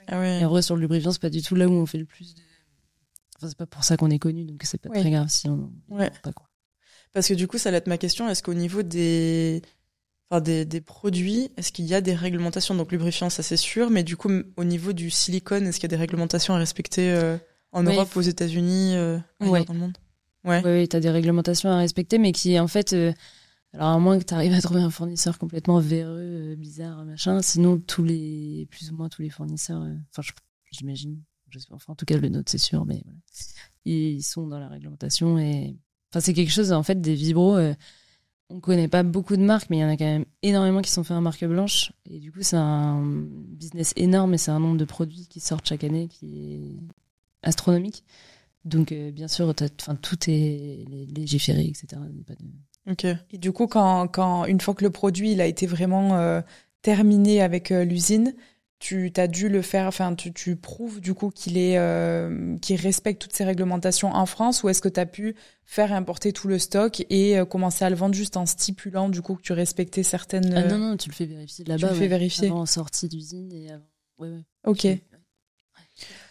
Ah 0.07 0.21
oui. 0.21 0.27
Et 0.27 0.45
en 0.45 0.51
vrai, 0.51 0.63
sur 0.63 0.77
le 0.77 0.83
lubrifiant, 0.83 1.13
c'est 1.13 1.21
pas 1.21 1.31
du 1.31 1.43
tout 1.43 1.55
là 1.55 1.67
où 1.67 1.73
on 1.73 1.87
fait 1.87 1.99
le 1.99 2.05
plus 2.05 2.35
de 2.35 2.43
c'est 3.49 3.57
pas 3.57 3.67
pour 3.67 3.85
ça 3.85 3.97
qu'on 3.97 4.11
est 4.11 4.19
connu, 4.19 4.45
donc 4.45 4.63
c'est 4.65 4.81
pas 4.81 4.91
très 4.91 5.11
grave 5.11 5.29
si 5.29 5.49
on 5.49 5.73
ouais. 5.89 6.11
pas 6.23 6.33
quoi. 6.33 6.49
Parce 7.13 7.27
que 7.27 7.35
du 7.35 7.49
coup, 7.49 7.59
ça 7.59 7.71
va 7.71 7.79
être 7.79 7.89
ma 7.89 7.99
question. 7.99 8.29
Est-ce 8.29 8.43
qu'au 8.43 8.55
niveau 8.55 8.83
des, 8.83 9.63
enfin, 10.31 10.41
des, 10.41 10.65
des 10.65 10.81
produits, 10.81 11.51
est-ce 11.57 11.73
qu'il 11.73 11.87
y 11.87 11.95
a 11.95 12.01
des 12.01 12.15
réglementations? 12.15 12.75
Donc 12.75 12.93
lubrifiant, 12.93 13.31
ça 13.31 13.43
c'est 13.43 13.57
sûr, 13.57 13.91
mais 13.91 14.03
du 14.03 14.17
coup, 14.17 14.31
au 14.57 14.65
niveau 14.65 14.93
du 14.93 15.11
silicone, 15.11 15.67
est-ce 15.67 15.79
qu'il 15.81 15.91
y 15.91 15.93
a 15.93 15.97
des 15.97 16.01
réglementations 16.01 16.55
à 16.55 16.59
respecter 16.59 17.11
euh, 17.11 17.37
en 17.73 17.83
Europe, 17.83 18.17
aux 18.17 18.21
États-Unis, 18.21 18.95
euh, 18.95 19.19
ouais. 19.41 19.65
dans 19.65 19.75
le 19.75 19.81
monde? 19.81 19.99
Ouais. 20.45 20.63
Oui, 20.65 20.89
tu 20.89 20.97
as 20.97 21.01
des 21.01 21.11
réglementations 21.11 21.69
à 21.71 21.77
respecter, 21.79 22.19
mais 22.19 22.33
qui 22.33 22.59
en 22.59 22.69
fait. 22.69 22.93
Euh, 22.93 23.13
alors, 23.73 23.91
à 23.91 23.99
moins 24.01 24.19
que 24.19 24.25
tu 24.25 24.35
arrives 24.35 24.53
à 24.53 24.61
trouver 24.61 24.81
un 24.81 24.91
fournisseur 24.91 25.39
complètement 25.39 25.79
véreux, 25.79 26.57
bizarre, 26.57 27.05
machin, 27.05 27.41
sinon, 27.41 27.79
tous 27.79 28.03
les, 28.03 28.67
plus 28.69 28.91
ou 28.91 28.97
moins 28.97 29.09
tous 29.09 29.23
les 29.23 29.31
fournisseurs, 29.31 29.87
enfin, 30.11 30.29
j'imagine, 30.73 31.23
enfin, 31.71 31.93
en 31.93 31.95
tout 31.95 32.05
cas, 32.05 32.17
le 32.17 32.29
nôtre, 32.31 32.51
c'est 32.51 32.59
sûr, 32.59 32.85
mais 32.85 33.01
voilà. 33.05 33.19
Ils 33.85 34.25
sont 34.25 34.49
dans 34.49 34.59
la 34.59 34.67
réglementation 34.67 35.39
et, 35.39 35.77
enfin, 36.11 36.19
c'est 36.19 36.35
quelque 36.35 36.51
chose, 36.51 36.73
en 36.73 36.83
fait, 36.83 37.01
des 37.01 37.15
vibros, 37.15 37.55
euh, 37.59 37.73
on 38.51 38.61
connaît 38.61 38.89
pas 38.89 39.03
beaucoup 39.03 39.37
de 39.37 39.43
marques, 39.43 39.71
mais 39.71 39.79
il 39.79 39.81
y 39.81 39.85
en 39.85 39.89
a 39.89 39.97
quand 39.97 40.05
même 40.05 40.25
énormément 40.43 40.83
qui 40.83 40.91
sont 40.91 41.05
faits 41.05 41.17
en 41.17 41.21
marque 41.21 41.45
blanche. 41.45 41.93
Et 42.11 42.19
du 42.19 42.33
coup, 42.33 42.43
c'est 42.43 42.57
un 42.57 43.03
business 43.03 43.93
énorme 43.97 44.35
et 44.35 44.39
c'est 44.39 44.51
un 44.51 44.59
nombre 44.59 44.77
de 44.77 44.85
produits 44.85 45.27
qui 45.29 45.41
sortent 45.41 45.67
chaque 45.67 45.85
année 45.85 46.09
qui 46.09 46.55
est 46.55 47.49
astronomique. 47.49 48.05
Donc, 48.65 48.93
euh, 48.93 49.11
bien 49.13 49.29
sûr, 49.29 49.55
tout 49.55 50.19
est 50.29 50.85
légiféré, 51.15 51.65
etc. 51.65 52.03
Ok. 52.91 53.07
Et 53.31 53.39
du 53.39 53.53
coup, 53.53 53.69
quand, 53.69 54.09
quand, 54.09 54.45
une 54.47 54.61
fois 54.61 54.75
que 54.75 54.85
le 54.85 54.91
produit 54.91 55.33
il 55.33 55.41
a 55.41 55.47
été 55.47 55.67
vraiment 55.67 56.17
euh, 56.17 56.41
terminé 56.83 57.41
avec 57.41 57.71
l'usine, 57.71 58.35
tu 58.81 59.13
as 59.17 59.29
dû 59.29 59.49
le 59.51 59.61
faire, 59.61 59.87
enfin, 59.87 60.15
tu, 60.15 60.33
tu 60.33 60.57
prouves 60.57 61.01
du 61.01 61.13
coup 61.13 61.31
qu'il 61.31 61.59
est, 61.59 61.77
euh, 61.77 62.57
qu'il 62.59 62.81
respecte 62.81 63.21
toutes 63.21 63.35
ces 63.35 63.45
réglementations 63.45 64.09
en 64.09 64.25
France, 64.25 64.63
ou 64.63 64.71
est-ce 64.71 64.81
que 64.81 64.89
tu 64.89 64.99
as 64.99 65.07
pu 65.07 65.37
faire 65.67 65.93
importer 65.93 66.33
tout 66.33 66.49
le 66.49 66.59
stock 66.59 67.05
et 67.11 67.39
euh, 67.39 67.45
commencer 67.45 67.85
à 67.85 67.91
le 67.91 67.97
vendre 67.97 68.15
juste 68.15 68.39
en 68.39 68.47
stipulant 68.47 69.11
du 69.11 69.21
coup 69.21 69.37
que 69.37 69.43
tu 69.43 69.53
respectais 69.53 70.03
certaines. 70.03 70.53
Ah 70.55 70.67
non 70.67 70.79
non, 70.79 70.97
tu 70.97 71.11
le 71.11 71.15
fais 71.15 71.27
vérifier 71.27 71.65
là-bas. 71.67 71.89
Tu 71.89 71.95
le 71.95 72.01
fais 72.01 72.09
vérifier 72.09 72.49
avant 72.49 72.65
sortie 72.65 73.09
d'usine 73.09 73.53
et 73.53 73.71
avant. 73.71 73.85
Ouais, 74.19 74.29
ouais. 74.31 74.45
Ok. 74.65 74.87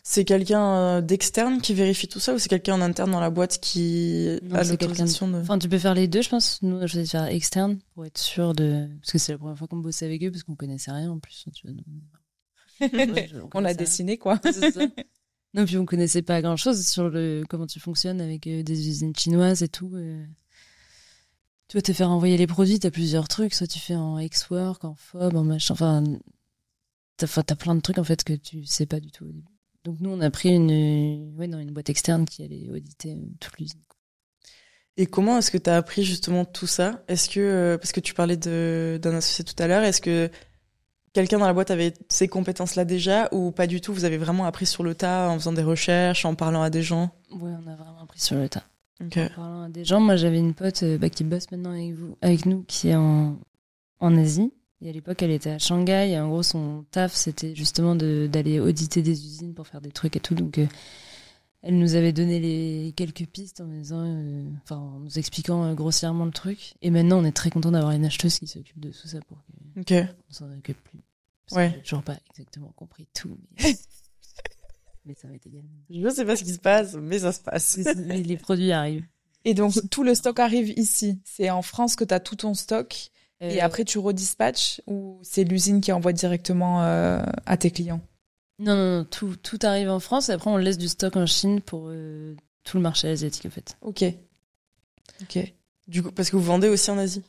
C'est 0.03 0.25
quelqu'un 0.25 0.65
euh, 0.75 1.01
d'externe 1.01 1.61
qui 1.61 1.75
vérifie 1.75 2.07
tout 2.07 2.19
ça 2.19 2.33
ou 2.33 2.39
c'est 2.39 2.49
quelqu'un 2.49 2.73
en 2.73 2.81
interne 2.81 3.11
dans 3.11 3.19
la 3.19 3.29
boîte 3.29 3.59
qui 3.59 4.39
a 4.51 4.63
l'autorisation 4.63 5.27
de... 5.27 5.37
Enfin, 5.37 5.59
tu 5.59 5.69
peux 5.69 5.77
faire 5.77 5.93
les 5.93 6.07
deux, 6.07 6.23
je 6.23 6.29
pense. 6.29 6.59
Nous, 6.63 6.87
je 6.87 6.99
vais 6.99 7.05
faire 7.05 7.25
externe 7.25 7.77
pour 7.93 8.05
être 8.05 8.17
sûr 8.17 8.55
de... 8.55 8.87
Parce 9.01 9.11
que 9.11 9.19
c'est 9.19 9.33
la 9.33 9.37
première 9.37 9.55
fois 9.55 9.67
qu'on 9.67 9.77
bossait 9.77 10.05
avec 10.05 10.23
eux 10.23 10.31
parce 10.31 10.41
qu'on 10.41 10.55
connaissait 10.55 10.91
rien 10.91 11.11
en 11.11 11.19
plus. 11.19 11.45
On 13.53 13.65
a 13.65 13.73
dessiné 13.73 14.17
quoi. 14.17 14.39
Non, 15.55 15.65
puis 15.65 15.77
on 15.77 15.85
connaissait 15.85 16.21
pas 16.21 16.41
grand 16.41 16.57
chose 16.57 16.85
sur 16.85 17.09
le 17.09 17.43
comment 17.49 17.65
tu 17.65 17.79
fonctionnes 17.79 18.21
avec 18.21 18.45
euh, 18.45 18.61
des 18.61 18.87
usines 18.87 19.15
chinoises 19.15 19.63
et 19.63 19.67
tout. 19.67 19.91
Euh. 19.95 20.23
Tu 21.67 21.77
vas 21.77 21.81
te 21.81 21.93
faire 21.93 22.09
envoyer 22.09 22.37
les 22.37 22.47
produits, 22.47 22.79
t'as 22.79 22.91
plusieurs 22.91 23.27
trucs, 23.27 23.53
soit 23.53 23.67
tu 23.67 23.79
fais 23.79 23.95
en 23.95 24.19
X-Work, 24.19 24.83
en 24.85 24.95
FOB, 24.95 25.35
en 25.35 25.43
machin, 25.43 25.73
enfin, 25.73 26.03
t'as 27.17 27.27
as 27.37 27.55
plein 27.55 27.75
de 27.75 27.81
trucs 27.81 27.99
en 27.99 28.03
fait 28.03 28.23
que 28.23 28.33
tu 28.33 28.65
sais 28.65 28.85
pas 28.85 28.99
du 28.99 29.11
tout 29.11 29.25
au 29.25 29.31
début. 29.31 29.53
Donc 29.83 29.99
nous, 30.01 30.09
on 30.09 30.19
a 30.21 30.29
pris 30.29 30.49
une, 30.49 31.35
ouais, 31.37 31.47
non, 31.47 31.59
une 31.59 31.71
boîte 31.71 31.89
externe 31.89 32.25
qui 32.25 32.43
allait 32.43 32.69
auditer 32.69 33.13
euh, 33.13 33.25
toute 33.39 33.57
l'usine. 33.59 33.81
Et 34.97 35.05
comment 35.05 35.37
est-ce 35.37 35.51
que 35.51 35.57
tu 35.57 35.69
as 35.69 35.77
appris 35.77 36.03
justement 36.03 36.43
tout 36.43 36.67
ça? 36.67 37.03
Est-ce 37.07 37.29
que, 37.29 37.77
parce 37.79 37.93
que 37.93 38.01
tu 38.01 38.13
parlais 38.13 38.35
d'un 38.35 39.15
associé 39.15 39.45
tout 39.45 39.55
à 39.57 39.67
l'heure, 39.67 39.83
est-ce 39.83 40.01
que 40.01 40.29
quelqu'un 41.19 41.39
dans 41.39 41.47
la 41.47 41.53
boîte 41.53 41.69
avait 41.69 41.93
ces 42.07 42.29
compétences-là 42.29 42.85
déjà 42.85 43.27
ou 43.33 43.51
pas 43.51 43.67
du 43.67 43.81
tout 43.81 43.93
Vous 43.93 44.05
avez 44.05 44.17
vraiment 44.17 44.45
appris 44.45 44.65
sur 44.65 44.83
le 44.83 44.95
tas 44.95 45.29
en 45.29 45.37
faisant 45.37 45.51
des 45.51 45.63
recherches, 45.63 46.23
en 46.23 46.33
parlant 46.33 46.61
à 46.61 46.69
des 46.69 46.81
gens? 46.81 47.11
Oui, 47.31 47.51
on 47.51 47.69
a 47.69 47.75
vraiment 47.75 48.01
appris 48.01 48.21
sur 48.21 48.37
le 48.37 48.47
tas. 48.47 48.63
En 49.01 49.09
parlant 49.09 49.63
à 49.63 49.69
des 49.69 49.83
gens, 49.83 49.99
moi 49.99 50.15
j'avais 50.15 50.39
une 50.39 50.53
pote 50.53 50.83
euh, 50.83 50.97
bah, 50.97 51.09
qui 51.09 51.25
bosse 51.25 51.51
maintenant 51.51 51.71
avec, 51.71 51.93
vous, 51.93 52.17
avec 52.21 52.45
nous 52.45 52.63
qui 52.67 52.87
est 52.87 52.95
en, 52.95 53.37
en 53.99 54.17
Asie. 54.17 54.53
Et 54.81 54.89
à 54.89 54.93
l'époque, 54.93 55.21
elle 55.21 55.31
était 55.31 55.49
à 55.49 55.59
Shanghai. 55.59 56.11
Et 56.11 56.19
en 56.19 56.29
gros, 56.29 56.41
son 56.41 56.85
taf, 56.91 57.13
c'était 57.13 57.53
justement 57.53 57.95
d'aller 57.95 58.61
auditer 58.61 59.01
des 59.01 59.25
usines 59.25 59.53
pour 59.53 59.67
faire 59.67 59.81
des 59.81 59.91
trucs 59.91 60.15
et 60.15 60.21
tout. 60.21 60.35
Donc, 60.35 60.57
euh, 60.57 60.67
elle 61.63 61.77
nous 61.77 61.95
avait 61.95 62.13
donné 62.13 62.39
les 62.39 62.93
quelques 62.95 63.25
pistes 63.25 63.59
en 63.59 63.67
disant, 63.67 64.05
euh, 64.05 64.45
enfin, 64.63 64.77
en 64.77 64.99
nous 64.99 65.19
expliquant 65.19 65.73
grossièrement 65.73 66.23
le 66.23 66.31
truc. 66.31 66.75
Et 66.81 66.91
maintenant, 66.91 67.19
on 67.19 67.25
est 67.25 67.33
très 67.33 67.49
content 67.49 67.71
d'avoir 67.71 67.91
une 67.91 68.05
acheteuse 68.05 68.39
qui 68.39 68.47
s'occupe 68.47 68.79
de 68.79 68.91
tout 68.91 69.07
ça 69.09 69.19
pour 69.27 69.37
qu'on 69.85 70.13
s'en 70.29 70.49
occupe 70.57 70.81
plus. 70.81 70.99
Ouais. 71.51 71.71
J'ai 71.75 71.81
toujours 71.81 72.03
pas 72.03 72.17
exactement 72.29 72.71
compris 72.75 73.07
tout. 73.13 73.37
Mais... 73.57 73.75
mais 75.05 75.13
ça 75.15 75.27
va 75.27 75.35
être 75.35 75.47
égal. 75.47 75.63
Je 75.89 76.09
sais 76.09 76.25
pas 76.25 76.35
ce 76.35 76.43
qui 76.43 76.53
se 76.53 76.59
passe, 76.59 76.93
mais 76.93 77.19
ça 77.19 77.31
se 77.31 77.39
passe. 77.39 77.77
les 77.77 78.37
produits 78.37 78.71
arrivent. 78.71 79.05
Et 79.45 79.53
donc, 79.53 79.73
tout 79.89 80.03
le 80.03 80.15
stock 80.15 80.39
arrive 80.39 80.69
ici. 80.77 81.21
C'est 81.23 81.49
en 81.49 81.61
France 81.61 81.95
que 81.95 82.03
tu 82.03 82.13
as 82.13 82.19
tout 82.19 82.35
ton 82.35 82.53
stock. 82.53 83.11
Et 83.41 83.61
après, 83.61 83.85
tu 83.85 83.99
redispatches 83.99 84.81
ou 84.85 85.17
c'est 85.23 85.45
l'usine 85.45 85.79
qui 85.79 85.93
envoie 85.93 86.11
directement 86.11 86.81
à 86.81 87.57
tes 87.57 87.71
clients? 87.71 88.01
Non, 88.59 88.75
non, 88.75 88.97
non, 88.97 89.05
tout, 89.05 89.37
tout 89.37 89.59
arrive 89.63 89.89
en 89.89 90.01
France 90.01 90.27
et 90.27 90.33
après 90.33 90.51
on 90.51 90.57
laisse 90.57 90.77
du 90.77 90.89
stock 90.89 91.15
en 91.15 91.25
Chine 91.25 91.61
pour 91.61 91.89
tout 92.65 92.77
le 92.77 92.83
marché 92.83 93.07
asiatique 93.07 93.45
en 93.45 93.49
fait. 93.49 93.77
Ok. 93.81 94.03
Ok. 95.21 95.53
Du 95.87 96.03
coup, 96.03 96.11
parce 96.11 96.29
que 96.29 96.35
vous 96.35 96.43
vendez 96.43 96.67
aussi 96.67 96.91
en 96.91 96.97
Asie? 96.97 97.23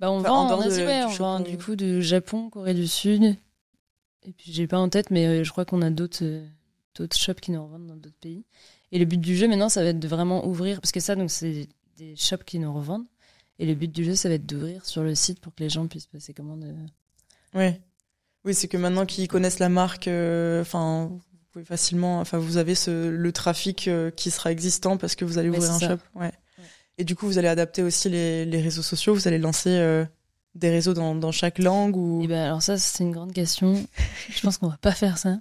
Bah 0.00 0.10
on 0.10 0.20
vend 0.20 0.50
en, 0.50 0.60
Asie, 0.60 0.82
ouais, 0.82 1.04
on 1.04 1.08
vend 1.10 1.40
du 1.40 1.58
coup 1.58 1.74
de 1.74 2.00
Japon, 2.00 2.50
Corée 2.50 2.74
du 2.74 2.86
Sud. 2.86 3.36
Et 4.22 4.32
puis 4.32 4.52
j'ai 4.52 4.66
pas 4.66 4.78
en 4.78 4.88
tête, 4.88 5.10
mais 5.10 5.44
je 5.44 5.50
crois 5.50 5.64
qu'on 5.64 5.82
a 5.82 5.90
d'autres 5.90 6.42
d'autres 6.94 7.16
shops 7.16 7.40
qui 7.40 7.50
nous 7.50 7.62
revendent 7.62 7.86
dans 7.86 7.96
d'autres 7.96 8.18
pays. 8.20 8.44
Et 8.92 8.98
le 8.98 9.04
but 9.04 9.20
du 9.20 9.36
jeu 9.36 9.48
maintenant, 9.48 9.68
ça 9.68 9.82
va 9.82 9.90
être 9.90 10.00
de 10.00 10.08
vraiment 10.08 10.46
ouvrir, 10.46 10.80
parce 10.80 10.92
que 10.92 11.00
ça, 11.00 11.14
donc 11.14 11.30
c'est 11.30 11.68
des 11.96 12.16
shops 12.16 12.44
qui 12.44 12.58
nous 12.58 12.72
revendent. 12.72 13.06
Et 13.58 13.66
le 13.66 13.74
but 13.74 13.90
du 13.90 14.04
jeu, 14.04 14.14
ça 14.14 14.28
va 14.28 14.36
être 14.36 14.46
d'ouvrir 14.46 14.84
sur 14.84 15.02
le 15.02 15.14
site 15.14 15.40
pour 15.40 15.54
que 15.54 15.62
les 15.62 15.68
gens 15.68 15.86
puissent 15.88 16.06
passer 16.06 16.32
commande. 16.32 16.64
Euh. 16.64 16.86
Oui. 18.44 18.54
C'est 18.54 18.68
que 18.68 18.76
maintenant 18.76 19.04
qu'ils 19.04 19.28
connaissent 19.28 19.58
la 19.58 19.68
marque, 19.68 20.08
euh, 20.08 20.62
enfin, 20.62 21.08
vous 21.10 21.20
pouvez 21.50 21.64
facilement, 21.64 22.20
enfin, 22.20 22.38
vous 22.38 22.56
avez 22.56 22.74
ce, 22.74 23.08
le 23.08 23.32
trafic 23.32 23.88
euh, 23.88 24.10
qui 24.10 24.30
sera 24.30 24.52
existant 24.52 24.96
parce 24.96 25.16
que 25.16 25.24
vous 25.24 25.38
allez 25.38 25.50
ouvrir 25.50 25.70
un 25.70 25.78
shop. 25.78 25.98
Ouais. 26.14 26.32
Et 26.98 27.04
du 27.04 27.14
coup, 27.16 27.26
vous 27.26 27.38
allez 27.38 27.48
adapter 27.48 27.82
aussi 27.82 28.10
les, 28.10 28.44
les 28.44 28.60
réseaux 28.60 28.82
sociaux. 28.82 29.14
Vous 29.14 29.28
allez 29.28 29.38
lancer 29.38 30.04
des 30.54 30.70
réseaux 30.70 30.94
dans, 30.94 31.14
dans 31.14 31.32
chaque 31.32 31.58
langue 31.58 31.96
ou. 31.96 32.20
Eh 32.22 32.26
ben, 32.26 32.44
alors 32.44 32.62
ça, 32.62 32.78
c'est 32.78 33.04
une 33.04 33.12
grande 33.12 33.32
question. 33.32 33.86
Je 34.28 34.40
pense 34.40 34.58
qu'on 34.58 34.68
va 34.68 34.78
pas 34.78 34.92
faire 34.92 35.18
ça. 35.18 35.40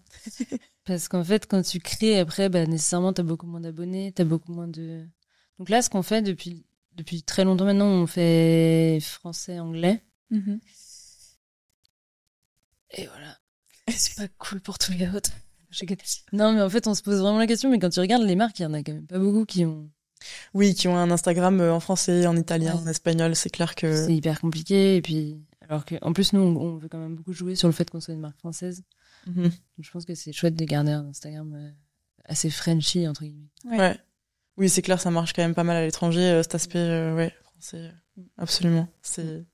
Parce 0.85 1.07
qu'en 1.07 1.23
fait, 1.23 1.47
quand 1.47 1.61
tu 1.63 1.79
crées, 1.79 2.19
après, 2.19 2.49
bah, 2.49 2.65
nécessairement, 2.65 3.11
tu 3.13 3.21
as 3.21 3.23
beaucoup 3.23 3.47
moins 3.47 3.59
d'abonnés, 3.59 4.13
tu 4.15 4.21
as 4.21 4.25
beaucoup 4.25 4.53
moins 4.53 4.67
de... 4.67 5.05
Donc 5.59 5.69
là, 5.69 5.81
ce 5.81 5.89
qu'on 5.89 6.03
fait 6.03 6.21
depuis, 6.21 6.65
depuis 6.93 7.23
très 7.23 7.43
longtemps 7.43 7.65
maintenant, 7.65 7.87
on 7.87 8.07
fait 8.07 8.99
français, 9.01 9.59
anglais. 9.59 10.01
Mm-hmm. 10.31 10.59
Et 12.91 13.07
voilà. 13.07 13.37
C'est 13.89 14.15
pas 14.15 14.27
cool 14.37 14.61
pour 14.61 14.77
tous 14.77 14.93
les 14.93 15.09
autres. 15.09 15.31
Non, 16.31 16.53
mais 16.53 16.61
en 16.61 16.69
fait, 16.69 16.87
on 16.87 16.95
se 16.95 17.03
pose 17.03 17.19
vraiment 17.19 17.37
la 17.37 17.45
question, 17.45 17.69
mais 17.69 17.77
quand 17.77 17.89
tu 17.89 17.99
regardes 17.99 18.23
les 18.23 18.37
marques, 18.37 18.57
il 18.57 18.63
y 18.63 18.65
en 18.65 18.73
a 18.73 18.81
quand 18.81 18.93
même 18.93 19.05
pas 19.05 19.19
beaucoup 19.19 19.45
qui 19.45 19.65
ont... 19.65 19.91
Oui, 20.53 20.73
qui 20.75 20.87
ont 20.87 20.97
un 20.97 21.11
Instagram 21.11 21.59
euh, 21.61 21.73
en 21.73 21.79
français, 21.79 22.27
en 22.27 22.35
italien, 22.35 22.75
en 22.75 22.87
espagnol, 22.87 23.35
c'est 23.35 23.49
clair 23.49 23.75
que... 23.75 24.05
C'est 24.05 24.15
hyper 24.15 24.39
compliqué, 24.41 24.95
et 24.95 25.01
puis... 25.01 25.41
Alors 25.69 25.85
qu'en 25.85 26.13
plus, 26.13 26.33
nous, 26.33 26.39
on 26.39 26.77
veut 26.77 26.87
quand 26.87 26.97
même 26.97 27.15
beaucoup 27.15 27.33
jouer 27.33 27.55
sur 27.55 27.67
le 27.67 27.73
fait 27.73 27.89
qu'on 27.89 27.99
soit 27.99 28.13
une 28.13 28.21
marque 28.21 28.39
française. 28.39 28.83
Mhm. 29.27 29.51
je 29.79 29.91
pense 29.91 30.05
que 30.05 30.15
c'est 30.15 30.31
chouette 30.31 30.55
de 30.55 30.65
garder 30.65 30.91
un 30.91 31.07
Instagram 31.07 31.53
euh, 31.53 31.69
assez 32.25 32.49
Frenchy, 32.49 33.07
entre 33.07 33.23
guillemets. 33.23 33.49
Ouais. 33.65 33.97
Oui, 34.55 34.69
c'est 34.69 34.81
clair, 34.81 34.99
ça 34.99 35.11
marche 35.11 35.33
quand 35.33 35.41
même 35.41 35.53
pas 35.53 35.63
mal 35.63 35.75
à 35.75 35.85
l'étranger, 35.85 36.21
euh, 36.21 36.43
cet 36.43 36.55
aspect 36.55 36.79
euh, 36.79 37.15
ouais, 37.15 37.33
français. 37.43 37.91
Absolument. 38.37 38.87
C'est, 39.01 39.45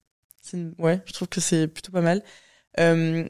ouais, 0.77 1.01
je 1.05 1.13
trouve 1.13 1.27
que 1.27 1.41
c'est 1.41 1.67
plutôt 1.67 1.91
pas 1.91 2.01
mal. 2.01 2.23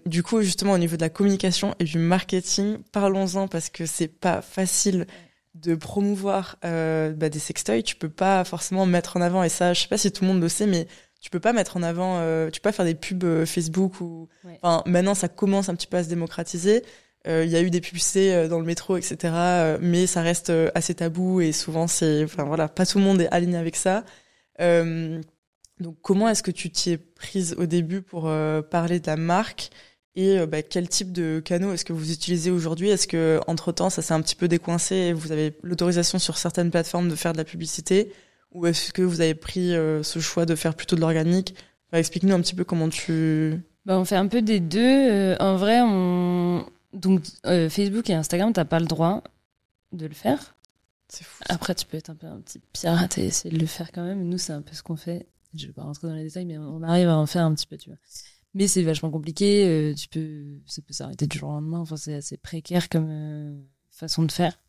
du 0.06 0.24
coup, 0.24 0.42
justement, 0.42 0.74
au 0.74 0.78
niveau 0.78 0.98
de 0.98 1.02
la 1.02 1.10
communication 1.10 1.76
et 1.80 1.86
du 1.86 1.98
marketing, 1.98 2.80
parlons-en 2.92 3.48
parce 3.48 3.70
que 3.70 3.86
c'est 3.86 4.08
pas 4.08 4.42
facile 4.42 5.08
de 5.56 5.76
promouvoir 5.76 6.58
bah, 6.62 7.30
des 7.30 7.40
sextoys. 7.40 7.84
Tu 7.84 7.96
peux 7.96 8.10
pas 8.10 8.44
forcément 8.44 8.86
mettre 8.86 9.18
en 9.18 9.22
avant, 9.22 9.44
et 9.44 9.50
ça, 9.50 9.74
je 9.74 9.82
sais 9.82 9.88
pas 9.88 9.98
si 9.98 10.12
tout 10.12 10.24
le 10.24 10.30
monde 10.32 10.42
le 10.42 10.50
sait, 10.50 10.68
mais 10.68 10.88
tu 11.24 11.30
peux 11.30 11.40
pas 11.40 11.54
mettre 11.54 11.78
en 11.78 11.84
avant, 11.84 12.18
euh, 12.20 12.50
tu 12.50 12.60
peux 12.60 12.68
pas 12.70 12.74
faire 12.74 12.84
des 12.84 12.96
pubs 12.96 13.24
euh, 13.24 13.46
Facebook 13.46 14.02
ou, 14.02 14.28
enfin, 14.62 14.84
maintenant 14.86 15.16
ça 15.16 15.30
commence 15.30 15.70
un 15.70 15.76
petit 15.76 15.88
peu 15.88 15.96
à 15.96 16.04
se 16.04 16.10
démocratiser. 16.10 16.84
Euh, 17.28 17.46
il 17.46 17.50
y 17.50 17.56
a 17.56 17.62
eu 17.62 17.70
des 17.70 17.80
publicités 17.80 18.50
dans 18.50 18.60
le 18.60 18.66
métro, 18.66 18.98
etc. 18.98 19.78
mais 19.80 20.06
ça 20.06 20.22
reste 20.22 20.52
assez 20.76 20.94
tabou 20.96 21.40
et 21.40 21.54
souvent 21.54 21.88
c'est, 21.88 22.26
enfin 22.26 22.44
voilà, 22.44 22.68
pas 22.68 22.86
tout 22.86 22.98
le 22.98 23.06
monde 23.06 23.22
est 23.22 23.30
aligné 23.30 23.56
avec 23.58 23.78
ça. 23.78 24.04
donc 24.60 25.96
comment 26.02 26.28
est-ce 26.28 26.44
que 26.44 26.52
tu 26.52 26.70
t'y 26.70 26.92
es 26.92 26.98
prise 26.98 27.56
au 27.58 27.66
début 27.66 28.02
pour 28.02 28.24
parler 28.70 29.00
de 29.00 29.08
la 29.08 29.16
marque? 29.16 29.70
Et 30.16 30.46
bah, 30.46 30.62
quel 30.62 30.88
type 30.88 31.12
de 31.12 31.42
canaux 31.44 31.74
est-ce 31.74 31.86
que 31.86 31.94
vous 31.94 32.12
utilisez 32.12 32.52
aujourd'hui? 32.52 32.90
Est-ce 32.90 33.08
que 33.08 33.40
entre 33.48 33.72
temps 33.72 33.90
ça 33.90 34.02
s'est 34.02 34.14
un 34.14 34.22
petit 34.22 34.36
peu 34.36 34.48
décoincé 34.48 34.96
et 34.96 35.14
vous 35.14 35.32
avez 35.32 35.58
l'autorisation 35.64 36.20
sur 36.20 36.38
certaines 36.38 36.70
plateformes 36.70 37.10
de 37.10 37.16
faire 37.16 37.34
de 37.34 37.38
la 37.38 37.44
publicité? 37.44 38.12
Ou 38.52 38.68
est-ce 38.68 38.94
que 38.94 39.02
vous 39.02 39.22
avez 39.22 39.34
pris 39.34 39.74
euh, 39.74 40.04
ce 40.04 40.20
choix 40.20 40.46
de 40.46 40.56
faire 40.56 40.76
plutôt 40.76 40.96
de 40.96 41.02
l'organique? 41.02 41.56
Explique-nous 41.92 42.34
un 42.34 42.42
petit 42.42 42.56
peu 42.56 42.64
comment 42.64 42.90
tu... 42.90 43.60
Bah, 43.86 44.00
on 44.00 44.06
fait 44.06 44.16
un 44.16 44.28
peu 44.28 44.42
des 44.42 44.60
deux. 44.60 44.80
Euh, 44.80 45.36
en 45.40 45.58
vrai, 45.58 45.82
on... 45.82 46.66
Donc, 46.94 47.22
euh, 47.46 47.70
Facebook 47.70 48.10
et 48.10 48.14
Instagram, 48.14 48.54
t'as 48.54 48.66
pas 48.66 48.80
le 48.80 48.86
droit 48.86 49.24
de 49.92 50.06
le 50.06 50.14
faire. 50.14 50.56
C'est 51.08 51.24
fou. 51.24 51.44
Après, 51.50 51.76
tu 51.76 51.86
peux 51.86 51.98
être 51.98 52.10
un 52.10 52.16
peu 52.16 52.28
un 52.28 52.40
petit 52.40 52.60
pirate 52.72 53.18
et 53.18 53.26
essayer 53.26 53.54
de 53.54 53.60
le 53.60 53.68
faire 53.68 53.92
quand 53.92 54.04
même. 54.04 54.24
Nous, 54.24 54.38
c'est 54.38 54.54
un 54.54 54.62
peu 54.62 54.74
ce 54.74 54.82
qu'on 54.82 54.96
fait. 54.96 55.28
Je 55.56 55.68
vais 55.68 55.74
pas 55.74 55.84
rentrer 55.84 56.08
dans 56.08 56.16
les 56.16 56.24
détails, 56.24 56.46
mais 56.46 56.58
on 56.58 56.82
arrive 56.82 57.10
à 57.10 57.18
en 57.18 57.26
faire 57.28 57.44
un 57.46 57.54
petit 57.54 57.68
peu, 57.68 57.78
tu 57.78 57.90
vois. 57.90 58.00
Mais 58.54 58.68
c'est 58.68 58.84
vachement 58.84 59.10
compliqué. 59.10 59.94
tu 59.98 60.08
peux, 60.10 60.60
ça 60.68 60.82
peut 60.82 60.94
s'arrêter 60.94 61.28
du 61.28 61.38
jour 61.38 61.50
au 61.50 61.54
lendemain. 61.54 61.80
Enfin, 61.80 61.98
c'est 61.98 62.14
assez 62.14 62.38
précaire 62.38 62.90
comme 62.90 63.64
façon 63.90 64.24
de 64.24 64.32
faire. 64.32 64.60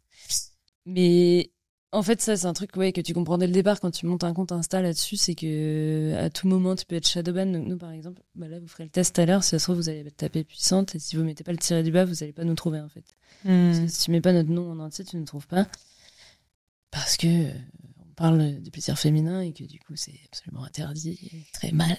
Mais 0.87 1.51
en 1.95 2.03
fait, 2.03 2.21
ça, 2.21 2.37
c'est 2.37 2.47
un 2.47 2.53
truc 2.53 2.77
ouais, 2.77 2.93
que 2.93 3.01
tu 3.01 3.15
comprends 3.15 3.39
dès 3.39 3.47
le 3.47 3.53
départ 3.53 3.81
quand 3.81 3.91
tu 3.91 4.07
montes 4.07 4.25
un 4.25 4.35
compte 4.35 4.51
Insta 4.53 4.83
là-dessus, 4.83 5.17
c'est 5.17 5.35
que 5.37 6.15
à 6.19 6.29
tout 6.29 6.49
moment, 6.49 6.75
tu 6.75 6.85
peux 6.85 6.97
être 6.97 7.07
shadowban. 7.07 7.47
Donc, 7.47 7.67
nous, 7.67 7.79
par 7.79 7.93
exemple, 7.93 8.21
bah 8.35 8.49
là, 8.49 8.59
vous 8.59 8.67
ferez 8.67 8.85
le 8.85 8.91
test 8.91 9.15
tout 9.15 9.21
à 9.21 9.27
l'heure. 9.27 9.45
Si 9.45 9.51
ça 9.51 9.59
se 9.59 9.65
trouve, 9.65 9.77
vous 9.77 9.89
allez 9.89 10.11
taper 10.11 10.43
puissante. 10.43 10.95
Et 10.97 10.99
si 10.99 11.17
vous 11.17 11.23
mettez 11.23 11.45
pas 11.45 11.53
le 11.53 11.59
tiret 11.59 11.83
du 11.83 11.93
bas, 11.93 12.05
vous 12.05 12.23
allez 12.23 12.33
pas 12.33 12.45
nous 12.45 12.55
trouver, 12.55 12.81
en 12.81 12.89
fait. 12.89 13.05
Hmm. 13.45 13.87
si 13.87 14.05
tu 14.05 14.11
mets 14.11 14.21
pas 14.21 14.33
notre 14.33 14.51
nom 14.51 14.73
en 14.73 14.81
entier, 14.81 15.05
tu 15.05 15.17
ne 15.17 15.21
nous 15.21 15.27
trouves 15.27 15.47
pas. 15.47 15.69
Parce 16.91 17.17
que 17.17 17.27
euh, 17.27 17.53
on 18.01 18.15
parle 18.15 18.61
de 18.61 18.71
plaisir 18.71 18.99
féminin 18.99 19.41
et 19.41 19.53
que 19.53 19.65
du 19.65 19.79
coup, 19.79 19.95
c'est 19.95 20.19
absolument 20.27 20.65
interdit 20.65 21.19
et 21.33 21.47
très 21.53 21.71
mal. 21.71 21.97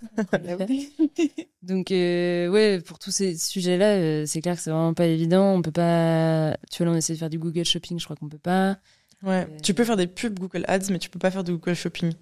Donc 1.62 1.90
euh, 1.90 2.48
ouais, 2.48 2.80
pour 2.80 2.98
tous 2.98 3.10
ces 3.10 3.36
sujets-là, 3.36 3.96
euh, 3.96 4.24
c'est 4.26 4.40
clair 4.40 4.56
que 4.56 4.62
c'est 4.62 4.70
vraiment 4.70 4.94
pas 4.94 5.06
évident. 5.06 5.52
On 5.52 5.62
peut 5.62 5.70
pas. 5.70 6.56
Tu 6.70 6.78
vois, 6.78 6.86
là, 6.86 6.92
on 6.92 6.98
essaie 6.98 7.14
de 7.14 7.18
faire 7.18 7.30
du 7.30 7.38
Google 7.38 7.64
Shopping, 7.64 7.98
je 7.98 8.04
crois 8.04 8.16
qu'on 8.16 8.28
peut 8.28 8.38
pas. 8.38 8.78
Ouais. 9.22 9.46
Tu 9.62 9.74
peux 9.74 9.84
faire 9.84 9.96
des 9.96 10.06
pubs 10.06 10.38
Google 10.38 10.64
Ads, 10.66 10.90
mais 10.90 10.98
tu 10.98 11.10
peux 11.10 11.18
pas 11.18 11.30
faire 11.30 11.44
de 11.44 11.52
Google 11.52 11.74
Shopping. 11.74 12.12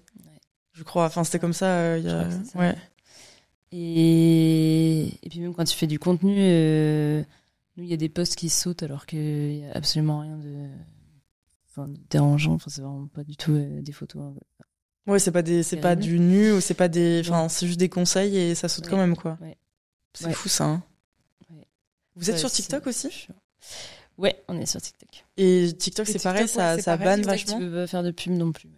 Je 0.73 0.83
crois. 0.83 1.05
Enfin, 1.05 1.23
c'était 1.23 1.39
comme 1.39 1.53
ça. 1.53 1.77
Euh, 1.77 1.97
il 1.99 2.05
y 2.05 2.09
a... 2.09 2.27
Ouais. 2.55 2.75
Et... 3.71 5.07
et 5.23 5.29
puis 5.29 5.39
même 5.41 5.53
quand 5.53 5.63
tu 5.63 5.77
fais 5.77 5.87
du 5.87 5.99
contenu, 5.99 6.35
euh, 6.39 7.23
nous 7.77 7.83
il 7.83 7.89
y 7.89 7.93
a 7.93 7.97
des 7.97 8.09
posts 8.09 8.35
qui 8.35 8.49
sautent 8.49 8.81
alors 8.81 9.05
qu'il 9.05 9.57
y 9.57 9.65
a 9.65 9.71
absolument 9.73 10.21
rien 10.21 10.37
de, 10.37 10.67
enfin, 11.69 11.87
dérangeant. 12.09 12.53
Enfin, 12.53 12.69
c'est 12.69 12.81
vraiment 12.81 13.07
pas 13.07 13.23
du 13.23 13.37
tout 13.37 13.51
euh, 13.51 13.81
des 13.81 13.91
photos. 13.91 14.33
Ouais, 15.09 15.17
c'est 15.17 15.31
pas 15.31 15.41
des, 15.41 15.63
c'est 15.63 15.77
pas 15.77 15.95
du 15.95 16.19
nu 16.19 16.51
ou 16.51 16.61
c'est 16.61 16.75
pas 16.75 16.87
des, 16.87 17.21
enfin, 17.25 17.49
c'est 17.49 17.65
juste 17.65 17.79
des 17.79 17.89
conseils 17.89 18.37
et 18.37 18.53
ça 18.53 18.69
saute 18.69 18.87
quand 18.87 18.97
même 18.97 19.15
quoi. 19.15 19.39
C'est 20.13 20.31
fou 20.31 20.49
ça. 20.49 20.65
Hein. 20.65 20.83
Vous 22.15 22.29
êtes 22.29 22.37
sur 22.37 22.51
TikTok 22.51 22.85
aussi? 22.85 23.27
Ouais, 24.17 24.43
on 24.47 24.59
est 24.59 24.67
sur 24.67 24.79
TikTok. 24.79 25.25
Et 25.37 25.73
TikTok, 25.75 26.05
c'est 26.05 26.21
pareil, 26.21 26.47
ça, 26.47 26.79
ça 26.79 26.95
banne 26.95 27.23
vachement. 27.23 27.57
Tu 27.57 27.65
peux 27.65 27.87
faire 27.87 28.03
de 28.03 28.11
pub 28.11 28.33
non 28.33 28.51
plus. 28.51 28.69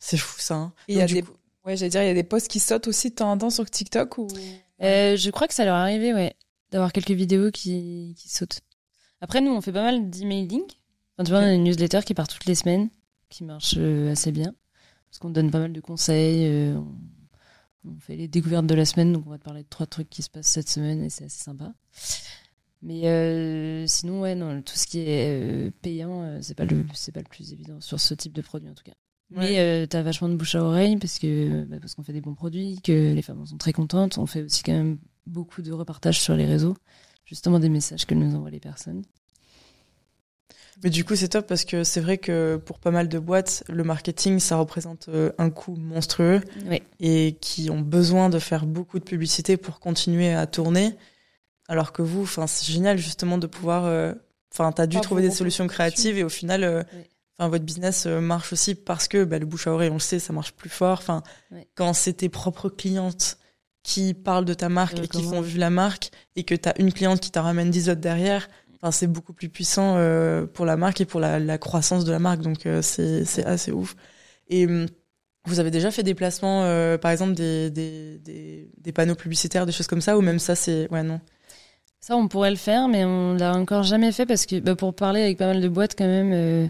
C'est 0.00 0.16
fou 0.16 0.40
ça. 0.40 0.54
Hein. 0.56 0.72
Il 0.88 0.96
y 0.96 1.00
a 1.00 1.06
des, 1.06 1.22
ouais, 1.64 1.76
j'allais 1.76 1.90
dire, 1.90 2.02
il 2.02 2.08
y 2.08 2.10
a 2.10 2.14
des 2.14 2.24
posts 2.24 2.48
qui 2.48 2.58
sautent 2.58 2.88
aussi 2.88 3.10
de 3.10 3.14
temps 3.14 3.30
en 3.30 3.38
temps 3.38 3.50
sur 3.50 3.70
TikTok 3.70 4.18
ou. 4.18 4.26
Euh, 4.82 5.16
je 5.16 5.30
crois 5.30 5.46
que 5.46 5.54
ça 5.54 5.64
leur 5.64 5.76
est 5.76 5.80
arrivé, 5.80 6.12
ouais, 6.12 6.34
d'avoir 6.72 6.92
quelques 6.92 7.12
vidéos 7.12 7.52
qui, 7.52 8.16
qui 8.18 8.28
sautent. 8.28 8.60
Après, 9.20 9.40
nous, 9.40 9.52
on 9.52 9.60
fait 9.60 9.72
pas 9.72 9.82
mal 9.82 10.10
d'emailing. 10.10 10.64
Enfin, 11.16 11.24
tu 11.24 11.30
vois, 11.30 11.40
on 11.40 11.44
a 11.44 11.52
une 11.52 11.64
newsletter 11.64 12.00
qui 12.04 12.14
part 12.14 12.28
toutes 12.28 12.46
les 12.46 12.54
semaines, 12.54 12.88
qui 13.28 13.44
marche 13.44 13.74
euh, 13.76 14.10
assez 14.10 14.32
bien. 14.32 14.54
Parce 15.10 15.18
qu'on 15.18 15.30
donne 15.30 15.50
pas 15.50 15.60
mal 15.60 15.72
de 15.72 15.80
conseils. 15.80 16.46
Euh, 16.46 16.76
on, 16.76 17.90
on, 17.90 17.98
fait 18.00 18.16
les 18.16 18.28
découvertes 18.28 18.66
de 18.66 18.74
la 18.74 18.84
semaine, 18.84 19.12
donc 19.12 19.26
on 19.26 19.30
va 19.30 19.38
te 19.38 19.44
parler 19.44 19.62
de 19.62 19.68
trois 19.68 19.86
trucs 19.86 20.10
qui 20.10 20.22
se 20.22 20.30
passent 20.30 20.48
cette 20.48 20.68
semaine 20.68 21.02
et 21.02 21.10
c'est 21.10 21.24
assez 21.24 21.42
sympa. 21.42 21.72
Mais 22.82 23.08
euh, 23.08 23.86
sinon, 23.86 24.20
ouais, 24.20 24.34
non, 24.34 24.62
tout 24.62 24.76
ce 24.76 24.86
qui 24.86 25.00
est 25.00 25.66
euh, 25.66 25.70
payant, 25.82 26.22
euh, 26.22 26.38
c'est 26.42 26.54
pas 26.54 26.64
le, 26.64 26.84
c'est 26.94 27.12
pas 27.12 27.20
le 27.20 27.28
plus 27.28 27.52
évident 27.52 27.80
sur 27.80 27.98
ce 27.98 28.14
type 28.14 28.32
de 28.32 28.42
produit 28.42 28.68
en 28.68 28.74
tout 28.74 28.84
cas. 28.84 28.94
Mais 29.30 29.86
t'as 29.88 30.00
vachement 30.00 30.28
de 30.28 30.36
bouche 30.36 30.54
à 30.54 30.64
oreille 30.64 30.96
parce 30.96 31.18
que 31.18 31.64
bah, 31.64 31.76
parce 31.80 31.94
qu'on 31.94 32.02
fait 32.02 32.14
des 32.14 32.22
bons 32.22 32.34
produits, 32.34 32.80
que 32.82 33.12
les 33.12 33.20
femmes 33.20 33.44
sont 33.44 33.58
très 33.58 33.72
contentes. 33.72 34.16
On 34.16 34.26
fait 34.26 34.42
aussi 34.42 34.62
quand 34.62 34.72
même 34.72 34.98
beaucoup 35.26 35.60
de 35.60 35.70
repartages 35.72 36.20
sur 36.20 36.34
les 36.34 36.46
réseaux, 36.46 36.76
justement 37.26 37.58
des 37.58 37.68
messages 37.68 38.06
que 38.06 38.14
nous 38.14 38.34
envoient 38.34 38.50
les 38.50 38.60
personnes. 38.60 39.02
Mais 40.82 40.90
du 40.90 41.04
coup, 41.04 41.16
c'est 41.16 41.28
top 41.28 41.46
parce 41.46 41.64
que 41.64 41.84
c'est 41.84 42.00
vrai 42.00 42.18
que 42.18 42.56
pour 42.56 42.78
pas 42.78 42.90
mal 42.90 43.08
de 43.08 43.18
boîtes, 43.18 43.64
le 43.68 43.82
marketing, 43.84 44.38
ça 44.38 44.56
représente 44.56 45.08
un 45.38 45.50
coût 45.50 45.74
monstrueux 45.76 46.40
et 47.00 47.36
qui 47.40 47.70
ont 47.70 47.80
besoin 47.80 48.28
de 48.28 48.38
faire 48.38 48.66
beaucoup 48.66 48.98
de 48.98 49.04
publicité 49.04 49.56
pour 49.56 49.80
continuer 49.80 50.32
à 50.32 50.46
tourner. 50.46 50.94
Alors 51.68 51.92
que 51.92 52.00
vous, 52.00 52.22
enfin, 52.22 52.46
c'est 52.46 52.70
génial 52.70 52.96
justement 52.96 53.36
de 53.36 53.46
pouvoir. 53.46 53.84
Euh, 53.84 54.14
enfin, 54.52 54.72
t'as 54.72 54.86
dû 54.86 54.98
trouver 55.00 55.22
des 55.22 55.30
solutions 55.30 55.66
créatives 55.66 56.16
et 56.16 56.24
au 56.24 56.30
final, 56.30 56.64
euh, 56.64 56.82
votre 57.38 57.64
business 57.64 58.06
euh, 58.06 58.20
marche 58.20 58.54
aussi 58.54 58.74
parce 58.74 59.06
que 59.06 59.22
bah, 59.24 59.38
le 59.38 59.44
bouche 59.44 59.66
à 59.66 59.72
oreille, 59.72 59.90
on 59.90 59.94
le 59.94 60.00
sait, 60.00 60.18
ça 60.18 60.32
marche 60.32 60.52
plus 60.52 60.70
fort. 60.70 60.98
Enfin, 60.98 61.22
quand 61.74 61.92
c'est 61.92 62.14
tes 62.14 62.30
propres 62.30 62.70
clientes 62.70 63.36
qui 63.82 64.14
parlent 64.14 64.46
de 64.46 64.54
ta 64.54 64.70
marque 64.70 64.98
et 64.98 65.08
qui 65.08 65.22
font 65.22 65.42
vivre 65.42 65.60
la 65.60 65.70
marque 65.70 66.10
et 66.36 66.44
que 66.44 66.54
t'as 66.54 66.72
une 66.78 66.92
cliente 66.92 67.20
qui 67.20 67.30
t'en 67.30 67.42
ramène 67.42 67.70
10 67.70 67.90
autres 67.90 68.00
derrière, 68.00 68.48
enfin, 68.80 68.90
c'est 68.90 69.06
beaucoup 69.06 69.32
plus 69.32 69.48
puissant 69.48 69.94
pour 70.54 70.66
la 70.66 70.76
marque 70.76 71.00
et 71.00 71.04
pour 71.04 71.20
la, 71.20 71.58
croissance 71.58 72.04
de 72.04 72.12
la 72.12 72.18
marque. 72.18 72.40
Donc, 72.40 72.66
c'est 72.82 73.24
c'est 73.24 73.44
assez 73.44 73.72
ouf. 73.72 73.94
Et 74.48 74.66
hum, 74.66 74.86
Vous 75.44 75.60
avez 75.60 75.70
déjà 75.70 75.90
fait 75.90 76.02
des 76.02 76.14
placements, 76.14 76.64
euh, 76.64 76.98
par 76.98 77.10
exemple 77.10 77.34
des, 77.34 77.70
des, 77.70 78.18
des, 78.18 78.70
des, 78.76 78.92
panneaux 78.92 79.14
publicitaires, 79.14 79.66
des 79.66 79.72
choses 79.72 79.86
comme 79.86 80.00
ça, 80.00 80.18
ou 80.18 80.20
même 80.20 80.38
ça, 80.38 80.54
c'est. 80.54 80.90
Ouais, 80.90 81.02
non? 81.02 81.20
Ça, 82.00 82.16
on 82.16 82.28
pourrait 82.28 82.50
le 82.50 82.56
faire, 82.56 82.88
mais 82.88 83.04
on 83.04 83.34
l'a 83.34 83.54
encore 83.54 83.82
jamais 83.82 84.12
fait 84.12 84.26
parce 84.26 84.46
que 84.46 84.60
bah, 84.60 84.76
pour 84.76 84.94
parler 84.94 85.22
avec 85.22 85.38
pas 85.38 85.46
mal 85.46 85.60
de 85.60 85.68
boîtes, 85.68 85.94
quand 85.96 86.06
même, 86.06 86.32
euh, 86.32 86.68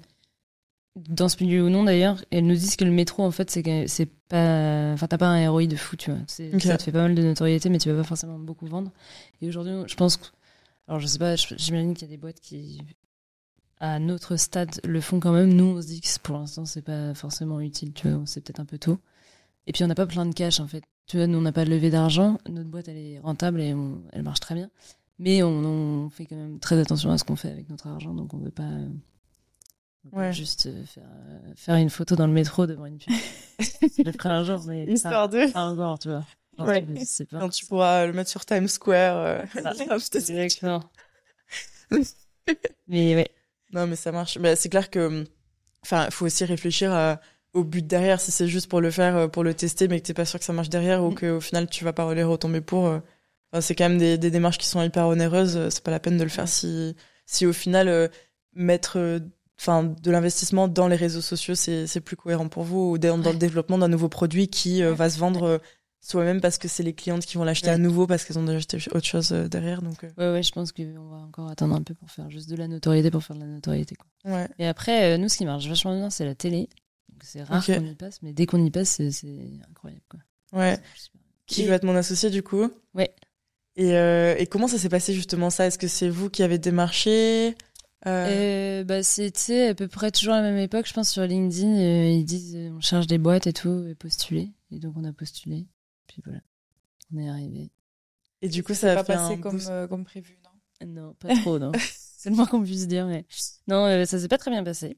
dans 0.97 1.29
ce 1.29 1.43
milieu 1.43 1.65
ou 1.65 1.71
non 1.71 1.85
d'ailleurs, 1.85 2.25
elles 2.31 2.47
nous 2.47 2.55
disent 2.55 2.77
que 2.77 2.85
le 2.85 2.91
métro, 2.91 3.25
en 3.25 3.31
fait, 3.31 3.51
c'est 3.51 3.89
c'est 3.89 4.09
pas. 4.29 4.93
Enfin, 4.93 5.07
t'as 5.07 5.19
pas 5.19 5.29
un 5.29 5.51
ROI 5.51 5.67
de 5.67 5.77
fou, 5.77 5.97
tu 5.97 6.11
vois. 6.11 6.21
Ça 6.27 6.77
te 6.77 6.83
fait 6.83 6.93
pas 6.93 7.03
mal 7.03 7.15
de 7.15 7.23
notoriété, 7.23 7.69
mais 7.69 7.79
tu 7.79 7.91
vas 7.91 7.97
pas 7.97 8.09
forcément 8.09 8.39
beaucoup 8.39 8.67
vendre. 8.67 8.91
Et 9.43 9.49
aujourd'hui, 9.49 9.73
je 9.87 9.95
pense 9.95 10.17
que. 10.17 10.27
Alors, 10.89 11.01
je 11.01 11.07
sais 11.07 11.19
pas, 11.19 11.37
j'imagine 11.37 11.95
qu'il 11.95 12.09
y 12.09 12.11
a 12.11 12.15
des 12.15 12.17
boîtes 12.17 12.41
qui 12.41 12.81
à 13.81 13.99
notre 13.99 14.37
stade 14.37 14.81
le 14.85 15.01
font 15.01 15.21
quand 15.21 15.33
même. 15.33 15.53
Nous, 15.53 15.77
on 15.77 15.83
se 15.83 15.87
dit 15.87 16.01
que 16.01 16.09
pour 16.23 16.37
l'instant, 16.39 16.65
c'est 16.65 16.83
pas 16.83 17.15
forcément 17.15 17.61
utile, 17.61 17.93
tu 17.93 18.09
vois, 18.09 18.23
c'est 18.27 18.41
peut-être 18.41 18.61
un 18.61 18.65
peu 18.65 18.79
tôt. 18.79 18.99
Et 19.67 19.73
puis, 19.73 19.85
on 19.85 19.87
n'a 19.87 19.95
pas 19.95 20.07
plein 20.07 20.27
de 20.27 20.33
cash, 20.33 20.61
en 20.61 20.67
fait. 20.67 20.83
Tu 21.07 21.19
vois, 21.19 21.27
nous, 21.27 21.39
on 21.39 21.43
n'a 21.43 21.53
pas 21.53 21.65
de 21.65 21.71
levée 21.71 21.91
d'argent. 21.91 22.39
Notre 22.49 22.71
boîte, 22.71 22.89
elle 22.89 22.97
est 22.97 23.19
rentable 23.19 23.61
et 23.61 23.75
elle 24.13 24.23
marche 24.23 24.41
très 24.41 24.55
bien. 24.55 24.71
Mais 25.19 25.43
on, 25.43 26.09
fait 26.11 26.27
quand 26.27 26.37
même 26.37 26.59
très 26.59 26.79
attention 26.79 27.11
à 27.11 27.19
ce 27.19 27.25
qu'on 27.25 27.37
fait 27.37 27.51
avec 27.51 27.69
notre 27.69 27.89
argent, 27.89 28.15
donc 28.15 28.33
on 28.35 28.39
veut 28.39 28.53
pas, 28.53 28.71
ouais. 30.13 30.33
juste 30.33 30.67
euh, 30.67 30.85
faire, 30.85 31.11
euh, 31.29 31.53
faire 31.57 31.75
une 31.75 31.91
photo 31.91 32.15
dans 32.15 32.27
le 32.29 32.33
métro 32.33 32.67
devant 32.67 32.87
une 32.87 32.99
pub. 32.99 33.13
je 33.59 34.03
le 34.05 34.13
ferai 34.13 34.29
un 34.29 34.45
jour, 34.45 34.63
mais 34.69 34.85
histoire 34.87 35.29
de. 35.29 35.53
Pas 35.53 35.67
encore, 35.67 35.99
tu 35.99 36.09
vois. 36.09 36.25
Ouais. 36.59 36.83
Pas. 36.83 37.41
Quand 37.41 37.49
tu 37.49 37.67
pourras 37.67 38.07
le 38.07 38.13
mettre 38.13 38.31
sur 38.31 38.45
Times 38.45 38.69
Square. 38.69 39.17
Euh... 39.17 39.43
Mais 42.89 43.15
ouais. 43.15 43.31
Non, 43.73 43.87
mais 43.87 43.97
ça 43.97 44.13
marche. 44.13 44.39
Mais 44.39 44.57
c'est 44.57 44.71
clair 44.71 44.89
que, 44.89 45.25
enfin, 45.83 46.09
faut 46.11 46.25
aussi 46.27 46.45
réfléchir 46.45 47.19
au 47.55 47.65
but 47.65 47.87
derrière. 47.87 48.21
Si 48.21 48.31
c'est 48.31 48.49
juste 48.49 48.69
pour 48.69 48.81
le 48.81 48.91
faire, 48.91 49.17
euh, 49.17 49.29
pour 49.29 49.45
le 49.45 49.55
tester, 49.55 49.89
mais 49.89 50.01
que 50.01 50.07
t'es 50.07 50.15
pas 50.15 50.25
sûr 50.25 50.39
que 50.39 50.45
ça 50.45 50.53
marche 50.53 50.69
derrière 50.69 51.05
ou 51.05 51.11
mm. 51.11 51.15
qu'au 51.15 51.41
final 51.41 51.69
tu 51.69 51.85
vas 51.85 51.93
pas 51.93 52.13
les 52.15 52.25
retomber 52.25 52.61
pour. 52.61 52.87
Euh, 52.87 53.01
c'est 53.61 53.75
quand 53.75 53.89
même 53.89 53.99
des, 53.99 54.19
des, 54.19 54.31
démarches 54.31 54.59
qui 54.59 54.67
sont 54.67 54.83
hyper 54.83 55.07
onéreuses. 55.07 55.57
Euh, 55.57 55.71
c'est 55.71 55.83
pas 55.83 55.91
la 55.91 56.01
peine 56.01 56.19
de 56.19 56.25
le 56.25 56.29
faire 56.29 56.49
si, 56.49 56.95
si 57.27 57.47
au 57.47 57.53
final 57.53 58.11
mettre, 58.55 59.21
enfin, 59.59 59.85
de 59.85 60.11
l'investissement 60.11 60.69
dans 60.69 60.89
les 60.89 60.97
réseaux 60.97 61.21
sociaux, 61.21 61.55
c'est 61.55 62.01
plus 62.01 62.17
cohérent 62.17 62.49
pour 62.49 62.65
vous 62.65 62.93
ou 62.93 62.99
dans, 62.99 63.19
dans 63.19 63.33
le 63.33 63.39
développement 63.39 63.79
d'un 63.79 63.89
nouveau 63.89 64.09
produit 64.09 64.49
qui 64.49 64.83
va 64.83 65.11
se 65.11 65.19
vendre 65.19 65.61
soi-même 66.01 66.41
parce 66.41 66.59
que 66.59 66.69
c'est 66.69 66.83
les 66.83 66.95
clientes 66.95 67.25
qui 67.27 67.37
vont 67.37 67.45
l'acheter 67.45 67.71
à 67.71 67.79
nouveau 67.79 68.07
parce 68.07 68.25
qu'elles 68.25 68.39
ont 68.39 68.45
déjà 68.45 68.59
acheté 68.59 68.79
autre 68.93 69.07
chose 69.07 69.33
euh, 69.33 69.49
derrière. 69.49 69.83
Donc, 69.83 70.05
euh. 70.05 70.11
Ouais, 70.17 70.33
ouais, 70.33 70.43
je 70.43 70.53
pense 70.53 70.73
qu'on 70.73 71.09
va 71.09 71.17
encore 71.17 71.49
attendre 71.49 71.75
un 71.75 71.83
peu 71.83 71.95
pour 71.95 72.11
faire 72.11 72.31
juste 72.31 72.49
de 72.49 72.57
la 72.57 72.69
notoriété 72.69 73.11
pour 73.11 73.23
faire 73.23 73.37
de 73.37 73.41
la 73.41 73.47
notoriété. 73.47 73.97
Quoi. 73.97 74.33
Ouais. 74.33 74.49
Et 74.59 74.67
après, 74.67 75.15
euh, 75.15 75.19
nous, 75.19 75.29
ce 75.29 75.37
qui 75.37 75.45
marche 75.45 75.67
vachement 75.67 75.95
bien, 75.95 76.11
c'est 76.11 76.25
la 76.25 76.35
télé. 76.35 76.69
C'est 77.23 77.43
rare 77.43 77.65
qu'on 77.67 77.85
y 77.85 77.95
passe, 77.95 78.23
mais 78.23 78.33
dès 78.33 78.47
qu'on 78.47 78.65
y 78.65 78.71
passe, 78.71 79.01
c'est 79.11 79.61
incroyable. 79.69 80.05
Quoi. 80.09 80.21
Ouais. 80.53 80.79
Qui 81.47 81.65
va 81.65 81.75
être 81.75 81.85
mon 81.85 81.97
associé 81.97 82.31
du 82.31 82.43
coup? 82.43 82.71
Ouais. 82.95 83.13
Et, 83.75 83.91
et 83.91 84.47
comment 84.47 84.69
ça 84.69 84.79
s'est 84.79 84.89
passé 84.89 85.13
justement 85.13 85.51
ça? 85.51 85.67
Est-ce 85.67 85.79
que 85.79 85.89
c'est 85.89 86.09
vous 86.09 86.31
qui 86.31 86.45
avez 86.45 86.59
démarché? 86.59 87.57
Euh... 88.07 88.85
bah, 88.85 89.03
C'était 89.03 89.69
à 89.69 89.75
peu 89.75 89.89
près 89.89 90.13
toujours 90.13 90.35
à 90.35 90.41
la 90.41 90.51
même 90.51 90.59
époque, 90.59 90.87
je 90.87 90.93
pense, 90.93 91.11
sur 91.11 91.25
LinkedIn. 91.25 91.75
ils 92.11 92.25
disent 92.25 92.57
on 92.73 92.81
cherche 92.81 93.09
des 93.09 93.19
boîtes 93.19 93.49
et 93.49 93.53
tout, 93.53 93.85
et 93.89 93.95
postuler. 93.95 94.53
Et 94.71 94.79
donc 94.79 94.95
on 94.97 95.05
a 95.05 95.13
postulé. 95.13 95.67
Puis 96.09 96.23
voilà, 96.25 96.41
on 97.15 97.19
est 97.19 97.29
arrivé. 97.29 97.71
Et 98.43 98.49
du 98.49 98.63
coup, 98.63 98.75
ça, 98.75 98.95
va 98.95 99.05
pas 99.05 99.15
passé 99.15 99.39
comme, 99.39 99.61
euh, 99.69 99.87
comme 99.87 100.05
prévu, 100.05 100.39
non? 100.45 100.87
Non, 100.87 101.15
pas 101.15 101.35
trop, 101.37 101.59
non. 101.59 101.73
C'est 102.19 102.31
le 102.31 102.37
moins 102.37 102.47
qu'on 102.47 102.63
puisse 102.63 102.89
dire, 102.89 103.07
mais 103.07 103.25
non, 103.69 103.85
euh, 103.87 104.05
ça 104.05 104.19
s'est 104.19 104.29
pas 104.29 104.39
très 104.39 104.51
bien 104.51 104.65
passé. 104.65 104.97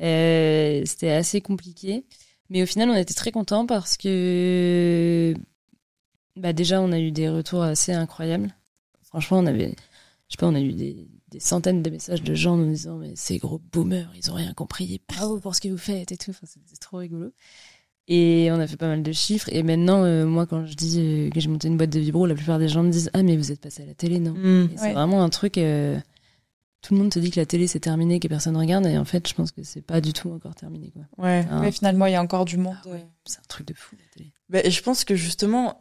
Euh, 0.00 0.82
C'était 0.84 1.10
assez 1.10 1.40
compliqué, 1.40 2.04
mais 2.50 2.62
au 2.62 2.66
final, 2.66 2.90
on 2.90 2.96
était 2.96 3.14
très 3.14 3.30
contents 3.30 3.66
parce 3.66 3.96
que, 3.96 5.34
bah 6.36 6.52
déjà, 6.52 6.80
on 6.80 6.90
a 6.90 6.98
eu 6.98 7.12
des 7.12 7.28
retours 7.28 7.62
assez 7.62 7.92
incroyables. 7.92 8.54
Franchement, 9.02 9.38
on 9.38 9.46
avait, 9.46 9.74
je 10.28 10.34
sais 10.34 10.38
pas, 10.38 10.48
on 10.48 10.54
a 10.54 10.60
eu 10.60 10.72
des, 10.72 11.08
des 11.28 11.40
centaines 11.40 11.82
de 11.82 11.90
messages 11.90 12.22
de 12.22 12.34
gens 12.34 12.56
nous 12.56 12.70
disant 12.70 12.98
mais 12.98 13.14
ces 13.16 13.38
gros 13.38 13.58
boomers, 13.58 14.12
ils 14.16 14.30
ont 14.30 14.34
rien 14.34 14.52
compris, 14.54 15.00
bravo 15.08 15.40
pour 15.40 15.54
ce 15.54 15.60
que 15.60 15.68
vous 15.68 15.78
faites 15.78 16.12
et 16.12 16.16
tout. 16.16 16.30
Enfin, 16.30 16.46
C'était 16.46 16.76
trop 16.76 16.98
rigolo. 16.98 17.32
Et 18.08 18.48
on 18.50 18.58
a 18.58 18.66
fait 18.66 18.76
pas 18.76 18.88
mal 18.88 19.02
de 19.02 19.12
chiffres. 19.12 19.48
Et 19.52 19.62
maintenant, 19.62 20.04
euh, 20.04 20.26
moi, 20.26 20.46
quand 20.46 20.66
je 20.66 20.74
dis 20.74 20.98
euh, 20.98 21.30
que 21.30 21.40
j'ai 21.40 21.48
monté 21.48 21.68
une 21.68 21.76
boîte 21.76 21.90
de 21.90 22.00
vibro, 22.00 22.26
la 22.26 22.34
plupart 22.34 22.58
des 22.58 22.68
gens 22.68 22.82
me 22.82 22.90
disent 22.90 23.10
Ah, 23.14 23.22
mais 23.22 23.36
vous 23.36 23.52
êtes 23.52 23.60
passé 23.60 23.82
à 23.82 23.86
la 23.86 23.94
télé, 23.94 24.18
non? 24.18 24.32
Mm. 24.32 24.70
C'est 24.76 24.92
vraiment 24.92 25.22
un 25.22 25.28
truc. 25.28 25.58
Euh, 25.58 25.98
tout 26.80 26.94
le 26.94 27.00
monde 27.00 27.12
te 27.12 27.20
dit 27.20 27.30
que 27.30 27.38
la 27.38 27.46
télé 27.46 27.68
c'est 27.68 27.78
terminé, 27.78 28.18
que 28.18 28.26
personne 28.26 28.56
regarde. 28.56 28.86
Et 28.86 28.98
en 28.98 29.04
fait, 29.04 29.28
je 29.28 29.34
pense 29.34 29.52
que 29.52 29.62
c'est 29.62 29.82
pas 29.82 30.00
du 30.00 30.12
tout 30.12 30.32
encore 30.32 30.56
terminé. 30.56 30.90
Quoi. 30.90 31.24
Ouais. 31.24 31.46
Mais 31.60 31.70
finalement, 31.70 32.06
il 32.06 32.12
y 32.12 32.16
a 32.16 32.22
encore 32.22 32.44
du 32.44 32.56
monde. 32.56 32.74
Ah 32.84 32.96
c'est 33.24 33.38
un 33.38 33.48
truc 33.48 33.68
de 33.68 33.74
fou, 33.74 33.94
la 33.96 34.04
télé. 34.12 34.32
Bah, 34.48 34.58
et 34.64 34.70
je 34.72 34.82
pense 34.82 35.04
que 35.04 35.14
justement, 35.14 35.78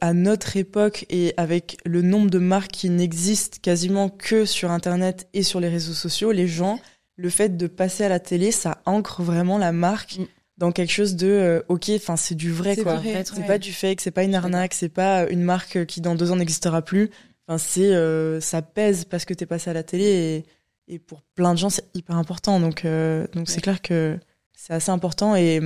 à 0.00 0.14
notre 0.14 0.56
époque 0.56 1.04
et 1.10 1.34
avec 1.36 1.76
le 1.84 2.00
nombre 2.00 2.30
de 2.30 2.38
marques 2.38 2.70
qui 2.70 2.88
n'existent 2.88 3.58
quasiment 3.60 4.08
que 4.08 4.46
sur 4.46 4.70
Internet 4.70 5.28
et 5.34 5.42
sur 5.42 5.60
les 5.60 5.68
réseaux 5.68 5.92
sociaux, 5.92 6.32
les 6.32 6.48
gens, 6.48 6.80
le 7.16 7.28
fait 7.28 7.58
de 7.58 7.66
passer 7.66 8.04
à 8.04 8.08
la 8.08 8.18
télé, 8.18 8.50
ça 8.50 8.80
ancre 8.86 9.22
vraiment 9.22 9.58
la 9.58 9.72
marque. 9.72 10.20
Mm 10.20 10.24
dans 10.60 10.72
quelque 10.72 10.92
chose 10.92 11.16
de 11.16 11.26
euh, 11.26 11.62
ok 11.68 11.90
enfin 11.96 12.16
c'est 12.16 12.34
du 12.34 12.52
vrai 12.52 12.76
quoi. 12.76 13.02
c'est 13.24 13.46
pas 13.46 13.58
du 13.58 13.72
fake 13.72 14.02
c'est 14.02 14.10
pas 14.10 14.24
une 14.24 14.34
arnaque 14.34 14.74
c'est 14.74 14.90
pas 14.90 15.26
une 15.30 15.42
marque 15.42 15.86
qui 15.86 16.02
dans 16.02 16.14
deux 16.14 16.30
ans 16.30 16.36
n'existera 16.36 16.82
plus. 16.82 17.10
Enfin 17.48 17.56
c'est 17.56 17.94
euh, 17.94 18.40
ça 18.40 18.60
pèse 18.60 19.06
parce 19.06 19.24
que 19.24 19.32
t'es 19.32 19.46
passé 19.46 19.70
à 19.70 19.72
la 19.72 19.82
télé 19.82 20.44
et, 20.86 20.94
et 20.94 20.98
pour 20.98 21.22
plein 21.34 21.54
de 21.54 21.58
gens 21.58 21.70
c'est 21.70 21.86
hyper 21.94 22.14
important. 22.16 22.60
Donc 22.60 22.84
euh, 22.84 23.26
donc 23.32 23.48
c'est 23.48 23.62
clair 23.62 23.80
que 23.80 24.18
c'est 24.54 24.74
assez 24.74 24.90
important 24.90 25.34
et 25.34 25.60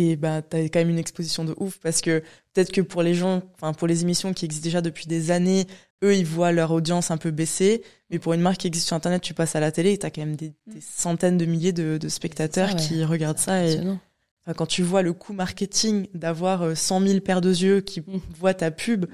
et 0.00 0.14
bah 0.14 0.42
t'as 0.42 0.60
quand 0.68 0.78
même 0.78 0.90
une 0.90 0.98
exposition 0.98 1.44
de 1.44 1.56
ouf 1.56 1.78
parce 1.80 2.00
que 2.02 2.20
peut-être 2.52 2.70
que 2.70 2.80
pour 2.80 3.02
les 3.02 3.14
gens 3.14 3.42
enfin 3.54 3.72
pour 3.72 3.88
les 3.88 4.02
émissions 4.02 4.32
qui 4.32 4.44
existent 4.44 4.62
déjà 4.62 4.80
depuis 4.80 5.08
des 5.08 5.32
années 5.32 5.66
eux 6.04 6.14
ils 6.14 6.24
voient 6.24 6.52
leur 6.52 6.70
audience 6.70 7.10
un 7.10 7.16
peu 7.16 7.32
baisser. 7.32 7.82
Mais 8.08 8.20
pour 8.20 8.32
une 8.32 8.40
marque 8.40 8.58
qui 8.58 8.68
existe 8.68 8.86
sur 8.86 8.94
internet 8.94 9.22
tu 9.22 9.34
passes 9.34 9.56
à 9.56 9.60
la 9.60 9.72
télé 9.72 9.94
et 9.94 9.98
t'as 9.98 10.10
quand 10.10 10.20
même 10.20 10.36
des, 10.36 10.54
mm. 10.68 10.78
centaines 10.80 11.36
de 11.36 11.44
milliers 11.46 11.72
de, 11.72 11.98
de 11.98 12.08
spectateurs 12.08 12.76
qui 12.76 13.04
regardent 13.04 13.38
ça 13.38 13.64
et 13.64 13.80
enfin, 13.80 14.54
quand 14.56 14.66
tu 14.66 14.84
vois 14.84 15.02
le 15.02 15.12
coût 15.12 15.32
marketing 15.32 16.06
d'avoir 16.14 16.76
100 16.76 17.02
euh, 17.02 17.06
000 17.08 17.20
paires 17.20 17.40
de 17.40 17.50
yeux 17.50 17.80
qui 17.80 18.00
mm. 18.00 18.20
voient 18.38 18.54
ta 18.54 18.70
pub 18.70 19.06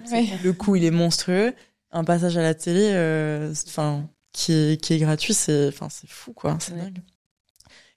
le 0.44 0.52
coût 0.52 0.76
il 0.76 0.84
est 0.84 0.90
monstrueux. 0.90 1.54
Un 1.92 2.04
passage 2.04 2.36
à 2.36 2.42
la 2.42 2.54
télé 2.54 2.90
euh, 2.92 3.54
enfin 3.68 4.06
qui 4.32 4.52
est 4.52 4.80
qui 4.82 4.92
est 4.92 4.98
gratuit 4.98 5.32
c'est 5.32 5.68
enfin 5.68 5.88
c'est 5.88 6.10
fou 6.10 6.34
quoi. 6.34 6.58
C'est 6.60 6.76
dingue. 6.76 6.98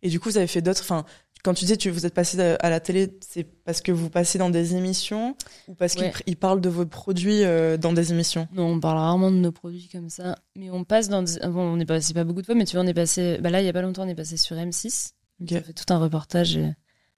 Et 0.04 0.10
du 0.10 0.22
coup 0.22 0.30
vous 0.30 0.38
avez 0.38 0.48
fait 0.48 0.62
d'autres 0.62 0.84
enfin 0.84 1.06
quand 1.44 1.54
tu 1.54 1.66
dis 1.66 1.78
que 1.78 1.90
vous 1.90 2.06
êtes 2.06 2.14
passé 2.14 2.40
à 2.40 2.70
la 2.70 2.80
télé, 2.80 3.18
c'est 3.22 3.44
parce 3.44 3.82
que 3.82 3.92
vous 3.92 4.10
passez 4.10 4.38
dans 4.38 4.50
des 4.50 4.76
émissions 4.76 5.36
ou 5.68 5.76
parce 5.76 5.96
qu'ils 5.96 6.38
parlent 6.38 6.62
de 6.62 6.70
vos 6.70 6.86
produits 6.86 7.44
euh, 7.44 7.78
dans 7.78 7.94
des 7.94 8.12
émissions? 8.12 8.48
Non, 8.54 8.68
on 8.68 8.80
parle 8.80 8.98
rarement 8.98 9.32
de 9.32 9.38
nos 9.38 9.52
produits 9.52 9.90
comme 9.92 10.10
ça. 10.10 10.38
Mais 10.56 10.70
on 10.70 10.84
passe 10.84 11.10
dans. 11.10 11.24
Des... 11.24 11.40
Bon, 11.48 11.62
on 11.62 11.80
est 11.80 11.86
passé 11.86 12.14
pas 12.14 12.24
beaucoup 12.24 12.42
de 12.42 12.46
fois, 12.46 12.56
mais 12.56 12.66
tu 12.66 12.76
vois, 12.76 12.84
on 12.84 12.88
est 12.88 12.94
passé. 12.94 13.40
Bah 13.42 13.50
là, 13.50 13.62
il 13.62 13.66
y 13.66 13.70
a 13.70 13.74
pas 13.74 13.82
longtemps, 13.82 14.04
on 14.04 14.10
est 14.10 14.16
passé 14.16 14.38
sur 14.38 14.56
M6. 14.56 15.12
On 15.40 15.56
a 15.56 15.62
fait 15.62 15.74
tout 15.74 15.92
un 15.94 16.00
reportage. 16.00 16.60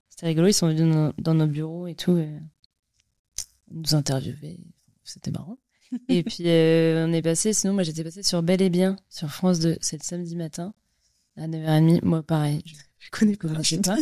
C'était 0.08 0.26
rigolo. 0.26 0.48
Ils 0.48 0.54
sont 0.54 0.68
venus 0.68 1.12
dans 1.18 1.34
nos, 1.34 1.46
bureaux 1.46 1.86
et 1.86 1.94
tout. 1.94 2.18
Et 2.18 2.28
nous 3.70 3.94
interviewer. 3.94 4.60
C'était 5.04 5.30
marrant. 5.30 5.58
et 6.08 6.22
puis, 6.22 6.44
euh, 6.46 7.06
on 7.08 7.12
est 7.12 7.22
passé. 7.22 7.52
Sinon, 7.52 7.72
moi, 7.72 7.82
j'étais 7.82 8.04
passé 8.04 8.22
sur 8.22 8.42
Bel 8.42 8.60
et 8.62 8.70
Bien, 8.70 8.96
sur 9.08 9.30
France 9.30 9.60
2. 9.60 9.78
C'est 9.80 9.96
le 9.96 10.04
samedi 10.04 10.36
matin, 10.36 10.74
à 11.36 11.48
9h30. 11.48 12.00
Moi, 12.04 12.22
pareil. 12.22 12.62
Je 12.64 12.74
connais 13.10 13.36
pas. 13.36 13.48
Je 13.62 13.76
sais 13.76 13.78
pas. 13.78 13.96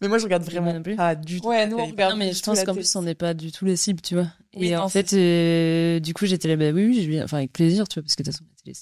Mais 0.00 0.08
moi, 0.08 0.18
je 0.18 0.24
regarde 0.24 0.44
vraiment 0.44 0.80
pas 0.96 1.14
du 1.16 1.40
tout. 1.40 1.48
Ouais, 1.48 1.66
nous, 1.66 1.76
on 1.76 1.86
regarde. 1.86 2.12
Non, 2.12 2.18
mais 2.18 2.32
je 2.32 2.42
pense 2.42 2.62
qu'en 2.62 2.74
plus, 2.74 2.96
on 2.96 3.02
n'est 3.02 3.14
pas 3.14 3.34
du 3.34 3.50
tout 3.50 3.64
les 3.64 3.76
cibles, 3.76 4.00
tu 4.00 4.14
vois. 4.14 4.28
et 4.52 4.76
en 4.76 4.88
fait, 4.88 5.12
euh, 5.12 5.98
du 6.00 6.14
coup, 6.14 6.26
j'étais 6.26 6.48
là, 6.48 6.56
bah 6.56 6.70
oui, 6.72 6.86
oui, 6.86 7.02
je 7.02 7.22
enfin, 7.22 7.38
avec 7.38 7.52
plaisir, 7.52 7.88
tu 7.88 7.94
vois, 7.94 8.04
parce 8.04 8.14
que 8.14 8.22
de 8.22 8.30
toute 8.30 8.34
façon, 8.34 8.44
la 8.48 8.72
télé, 8.72 8.78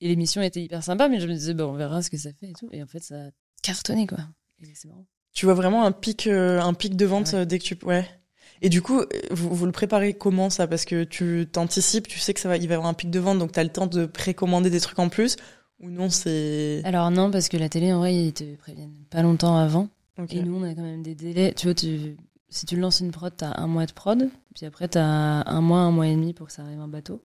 Et 0.00 0.08
l'émission 0.08 0.42
était 0.42 0.62
hyper 0.62 0.82
sympa, 0.82 1.08
mais 1.08 1.20
je 1.20 1.26
me 1.26 1.32
disais, 1.32 1.54
bah, 1.54 1.66
on 1.66 1.74
verra 1.74 2.02
ce 2.02 2.10
que 2.10 2.18
ça 2.18 2.30
fait 2.32 2.50
et 2.50 2.52
tout. 2.52 2.68
Et 2.72 2.82
en 2.82 2.86
fait, 2.86 3.02
ça 3.02 3.14
a 3.16 3.30
cartonné, 3.62 4.06
quoi. 4.06 4.18
Et 4.62 4.72
c'est 4.74 4.88
marrant. 4.88 5.06
Tu 5.32 5.46
vois 5.46 5.54
vraiment 5.54 5.84
un 5.84 5.92
pic, 5.92 6.26
euh, 6.26 6.60
un 6.60 6.74
pic 6.74 6.96
de 6.96 7.06
vente 7.06 7.34
dès 7.34 7.58
que 7.58 7.64
tu, 7.64 7.78
ouais. 7.84 8.06
Et 8.62 8.68
du 8.68 8.80
coup, 8.80 9.02
vous, 9.30 9.54
vous 9.54 9.66
le 9.66 9.72
préparez 9.72 10.14
comment 10.14 10.50
ça? 10.50 10.66
Parce 10.66 10.84
que 10.84 11.04
tu 11.04 11.46
t'anticipes, 11.50 12.08
tu 12.08 12.18
sais 12.18 12.32
que 12.32 12.40
ça 12.40 12.48
va, 12.48 12.56
il 12.56 12.66
va 12.68 12.72
y 12.72 12.74
avoir 12.74 12.88
un 12.88 12.94
pic 12.94 13.10
de 13.10 13.18
vente, 13.18 13.38
donc 13.38 13.52
tu 13.52 13.60
as 13.60 13.64
le 13.64 13.70
temps 13.70 13.86
de 13.86 14.06
précommander 14.06 14.70
des 14.70 14.80
trucs 14.80 14.98
en 14.98 15.08
plus. 15.08 15.36
Ou 15.80 15.90
non, 15.90 16.08
c'est. 16.08 16.80
Alors 16.84 17.10
non, 17.10 17.30
parce 17.30 17.48
que 17.48 17.56
la 17.56 17.68
télé, 17.68 17.92
en 17.92 17.98
vrai, 17.98 18.14
ils 18.14 18.32
te 18.32 18.56
préviennent 18.56 19.04
pas 19.10 19.22
longtemps 19.22 19.56
avant. 19.56 19.88
Et 20.30 20.42
nous, 20.42 20.56
on 20.56 20.62
a 20.62 20.74
quand 20.74 20.82
même 20.82 21.02
des 21.02 21.14
délais. 21.14 21.52
Tu 21.52 21.66
vois, 21.66 21.74
tu... 21.74 22.16
si 22.48 22.64
tu 22.64 22.76
lances 22.76 23.00
une 23.00 23.10
prod, 23.10 23.32
t'as 23.36 23.52
un 23.60 23.66
mois 23.66 23.84
de 23.84 23.92
prod. 23.92 24.30
Puis 24.54 24.64
après, 24.64 24.88
t'as 24.88 25.02
un 25.02 25.60
mois, 25.60 25.80
un 25.80 25.90
mois 25.90 26.06
et 26.06 26.14
demi 26.14 26.32
pour 26.32 26.46
que 26.46 26.52
ça 26.52 26.62
arrive 26.62 26.80
en 26.80 26.88
bateau. 26.88 27.22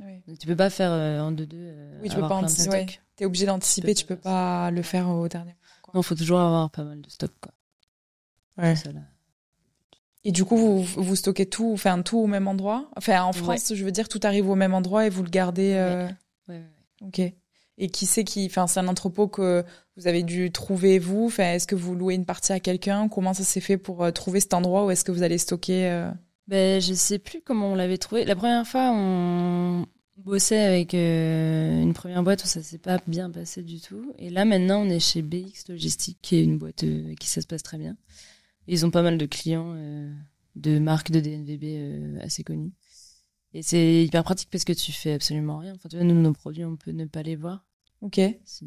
Oui. 0.00 0.22
Donc 0.28 0.38
tu 0.38 0.46
peux 0.46 0.54
pas 0.54 0.70
faire 0.70 0.92
euh, 0.92 1.20
en 1.20 1.32
deux-deux. 1.32 1.56
Euh, 1.58 1.98
oui, 2.00 2.08
tu 2.08 2.14
peux 2.14 2.22
pas 2.22 2.36
anticiper. 2.36 2.86
Tu 2.86 3.00
T'es 3.16 3.24
obligé 3.24 3.46
d'anticiper, 3.46 3.94
tu 3.94 4.04
peux 4.04 4.16
pas 4.16 4.70
le 4.70 4.82
faire 4.82 5.08
au 5.08 5.26
dernier 5.26 5.50
moment. 5.50 5.92
Non, 5.94 6.02
faut 6.02 6.14
toujours 6.14 6.38
avoir 6.38 6.70
pas 6.70 6.84
mal 6.84 7.00
de 7.00 7.10
stock, 7.10 7.32
quoi. 7.40 7.52
Ouais. 8.58 8.74
Et 10.22 10.30
du 10.30 10.44
coup, 10.44 10.56
vous, 10.56 10.82
vous 10.82 11.16
stockez 11.16 11.46
tout, 11.46 11.72
enfin 11.72 12.00
tout 12.02 12.18
au 12.18 12.26
même 12.28 12.46
endroit? 12.46 12.88
Enfin, 12.96 13.22
en 13.22 13.32
France, 13.32 13.72
je 13.74 13.84
veux 13.84 13.90
dire, 13.90 14.08
tout 14.08 14.20
arrive 14.22 14.48
au 14.48 14.54
même 14.54 14.74
endroit 14.74 15.06
et 15.06 15.10
vous 15.10 15.24
le 15.24 15.30
gardez. 15.30 15.72
Euh... 15.74 16.06
Ouais. 16.48 16.54
ouais. 16.54 16.64
Ok. 17.00 17.34
Et 17.80 17.88
qui 17.88 18.06
sait 18.06 18.24
qui, 18.24 18.44
enfin, 18.46 18.66
c'est 18.66 18.80
un 18.80 18.88
entrepôt 18.88 19.28
que 19.28 19.64
vous 19.96 20.08
avez 20.08 20.24
dû 20.24 20.50
trouver 20.50 20.98
vous. 20.98 21.26
Enfin, 21.26 21.52
est-ce 21.52 21.66
que 21.66 21.76
vous 21.76 21.94
louez 21.94 22.14
une 22.14 22.24
partie 22.24 22.52
à 22.52 22.58
quelqu'un? 22.58 23.08
Comment 23.08 23.34
ça 23.34 23.44
s'est 23.44 23.60
fait 23.60 23.76
pour 23.78 24.02
euh, 24.02 24.10
trouver 24.10 24.40
cet 24.40 24.52
endroit 24.52 24.84
où 24.84 24.90
est-ce 24.90 25.04
que 25.04 25.12
vous 25.12 25.22
allez 25.22 25.38
stocker 25.38 25.88
euh? 25.88 26.10
Ben, 26.48 26.80
je 26.80 26.92
sais 26.94 27.20
plus 27.20 27.40
comment 27.40 27.72
on 27.72 27.74
l'avait 27.76 27.98
trouvé. 27.98 28.24
La 28.24 28.34
première 28.34 28.66
fois, 28.66 28.90
on 28.92 29.86
bossait 30.16 30.58
avec 30.58 30.92
euh, 30.94 31.80
une 31.80 31.94
première 31.94 32.24
boîte 32.24 32.42
où 32.42 32.48
ça 32.48 32.62
s'est 32.62 32.78
pas 32.78 32.98
bien 33.06 33.30
passé 33.30 33.62
du 33.62 33.80
tout. 33.80 34.12
Et 34.18 34.30
là, 34.30 34.44
maintenant, 34.44 34.82
on 34.82 34.88
est 34.88 34.98
chez 34.98 35.22
BX 35.22 35.68
Logistique, 35.68 36.18
qui 36.20 36.36
est 36.36 36.42
une 36.42 36.58
boîte 36.58 36.84
qui 37.20 37.28
ça 37.28 37.40
se 37.40 37.46
passe 37.46 37.62
très 37.62 37.78
bien. 37.78 37.96
Ils 38.66 38.84
ont 38.84 38.90
pas 38.90 39.02
mal 39.02 39.18
de 39.18 39.26
clients 39.26 39.74
de 40.56 40.78
marques 40.78 41.10
de 41.10 41.20
DNVB 41.20 42.20
assez 42.22 42.42
connues. 42.42 42.72
Et 43.54 43.62
c'est 43.62 44.04
hyper 44.04 44.24
pratique 44.24 44.50
parce 44.50 44.64
que 44.64 44.72
tu 44.72 44.92
fais 44.92 45.12
absolument 45.12 45.58
rien. 45.58 45.74
Enfin, 45.74 45.88
tu 45.88 45.96
nous, 45.96 46.14
nos 46.14 46.32
produits, 46.32 46.64
on 46.64 46.76
peut 46.76 46.90
ne 46.92 47.04
pas 47.04 47.22
les 47.22 47.36
voir. 47.36 47.67
Ok. 48.00 48.18
On 48.20 48.66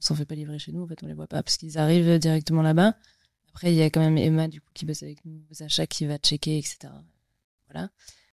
s'en 0.00 0.14
fait 0.14 0.24
pas 0.24 0.34
livrer 0.34 0.58
chez 0.58 0.72
nous, 0.72 0.82
en 0.82 0.86
fait, 0.86 1.02
on 1.02 1.06
les 1.06 1.14
voit 1.14 1.26
pas 1.26 1.42
parce 1.42 1.56
qu'ils 1.56 1.78
arrivent 1.78 2.18
directement 2.18 2.62
là-bas. 2.62 2.94
Après, 3.48 3.72
il 3.72 3.76
y 3.76 3.82
a 3.82 3.86
quand 3.86 4.00
même 4.00 4.18
Emma, 4.18 4.48
du 4.48 4.60
coup, 4.60 4.68
qui 4.74 4.84
bosse 4.84 5.02
avec 5.02 5.24
nous 5.24 5.42
aux 5.50 5.62
achats, 5.62 5.86
qui 5.86 6.04
va 6.04 6.18
checker, 6.18 6.58
etc. 6.58 6.92
Voilà. 7.70 7.90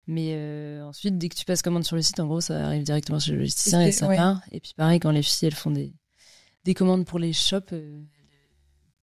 Mais 0.06 0.34
euh, 0.34 0.82
ensuite, 0.84 1.18
dès 1.18 1.28
que 1.28 1.34
tu 1.34 1.44
passes 1.44 1.62
commande 1.62 1.84
sur 1.84 1.94
le 1.94 2.02
site, 2.02 2.18
en 2.20 2.26
gros, 2.26 2.40
ça 2.40 2.66
arrive 2.66 2.84
directement 2.84 3.20
chez 3.20 3.32
le 3.32 3.38
logisticien 3.38 3.82
et 3.82 3.92
ça 3.92 4.08
part. 4.08 4.40
Et 4.50 4.60
puis, 4.60 4.72
pareil, 4.74 4.98
quand 4.98 5.10
les 5.10 5.22
filles, 5.22 5.48
elles 5.48 5.54
font 5.54 5.70
des, 5.70 5.94
des 6.64 6.74
commandes 6.74 7.04
pour 7.04 7.18
les 7.18 7.32
shops, 7.32 7.72
euh, 7.72 8.00
elles 8.00 8.08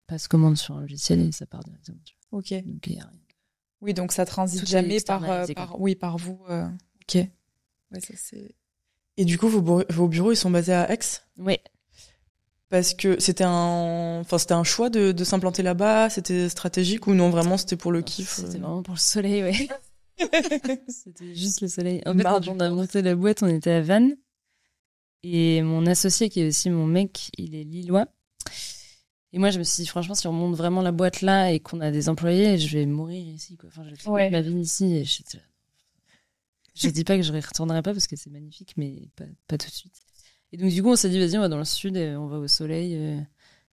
passent 0.07 0.27
commande 0.27 0.57
sur 0.57 0.75
un 0.77 0.81
logiciel 0.81 1.19
et 1.19 1.31
ça 1.31 1.45
part 1.45 1.63
directement. 1.63 1.99
Ok. 2.31 2.53
Donc, 2.65 2.87
il 2.87 2.93
y 2.93 2.99
a 2.99 3.03
rien. 3.03 3.13
Oui, 3.81 3.93
donc 3.93 4.13
ça 4.13 4.25
transite 4.25 4.65
jamais 4.65 5.01
par, 5.01 5.29
euh, 5.29 5.45
par, 5.53 5.79
oui, 5.79 5.95
par 5.95 6.17
vous. 6.17 6.39
Ok. 6.47 7.15
Ouais, 7.15 7.99
ça 7.99 8.13
c'est. 8.15 8.55
Et 9.17 9.25
du 9.25 9.37
coup, 9.37 9.47
vos, 9.47 9.83
vos 9.89 10.07
bureaux, 10.07 10.31
ils 10.31 10.37
sont 10.37 10.51
basés 10.51 10.73
à 10.73 10.91
Aix? 10.91 10.99
Oui. 11.37 11.57
Parce 12.69 12.93
que 12.93 13.19
c'était 13.19 13.43
un, 13.43 14.19
enfin, 14.21 14.37
c'était 14.37 14.53
un 14.53 14.63
choix 14.63 14.89
de, 14.89 15.11
de 15.11 15.23
s'implanter 15.23 15.63
là-bas, 15.63 16.09
c'était 16.09 16.49
stratégique 16.49 17.07
ou 17.07 17.13
non, 17.13 17.29
vraiment, 17.29 17.57
c'était 17.57 17.77
pour 17.77 17.91
le 17.91 18.01
kiff 18.01 18.35
C'était 18.35 18.57
euh 18.57 18.59
vraiment 18.59 18.83
pour 18.83 18.95
le 18.95 18.99
soleil, 18.99 19.43
oui. 19.43 19.69
c'était 20.87 21.35
juste 21.35 21.61
le 21.61 21.67
soleil. 21.67 22.01
En 22.05 22.13
fait, 22.13 22.23
quand 22.23 22.47
on 22.47 22.59
a 22.59 22.69
monté 22.69 23.01
la 23.01 23.15
boîte, 23.15 23.43
on 23.43 23.47
était 23.47 23.71
à 23.71 23.81
Vannes. 23.81 24.17
Et 25.23 25.61
mon 25.61 25.85
associé, 25.85 26.29
qui 26.29 26.41
est 26.41 26.47
aussi 26.47 26.69
mon 26.69 26.85
mec, 26.85 27.29
il 27.37 27.55
est 27.55 27.63
lillois. 27.63 28.07
Et 29.33 29.39
moi, 29.39 29.49
je 29.49 29.59
me 29.59 29.63
suis 29.63 29.83
dit, 29.83 29.87
franchement, 29.87 30.15
si 30.15 30.27
on 30.27 30.31
monte 30.31 30.55
vraiment 30.55 30.81
la 30.81 30.91
boîte 30.91 31.21
là 31.21 31.51
et 31.51 31.59
qu'on 31.59 31.81
a 31.81 31.91
des 31.91 32.09
employés, 32.09 32.57
je 32.57 32.77
vais 32.77 32.85
mourir 32.85 33.21
ici. 33.27 33.57
Quoi. 33.57 33.69
Enfin, 33.69 33.83
je 33.83 33.95
vais 33.95 34.09
ouais. 34.09 34.29
ma 34.29 34.41
vie 34.41 34.59
ici. 34.59 34.95
Et 34.95 35.03
je... 35.03 35.23
je 36.75 36.89
dis 36.89 37.03
pas 37.03 37.17
que 37.17 37.23
je 37.23 37.31
ne 37.31 37.41
retournerai 37.41 37.81
pas 37.81 37.93
parce 37.93 38.07
que 38.07 38.15
c'est 38.15 38.29
magnifique, 38.29 38.73
mais 38.77 39.09
pas, 39.15 39.25
pas, 39.47 39.57
tout 39.57 39.67
de 39.67 39.73
suite. 39.73 39.95
Et 40.51 40.57
donc, 40.57 40.69
du 40.69 40.83
coup, 40.83 40.89
on 40.89 40.95
s'est 40.95 41.09
dit, 41.09 41.19
vas-y, 41.19 41.37
on 41.37 41.41
va 41.41 41.47
dans 41.47 41.57
le 41.57 41.65
sud, 41.65 41.97
et 41.97 42.15
on 42.15 42.27
va 42.27 42.37
au 42.37 42.47
soleil. 42.47 42.95
Euh, 42.95 43.19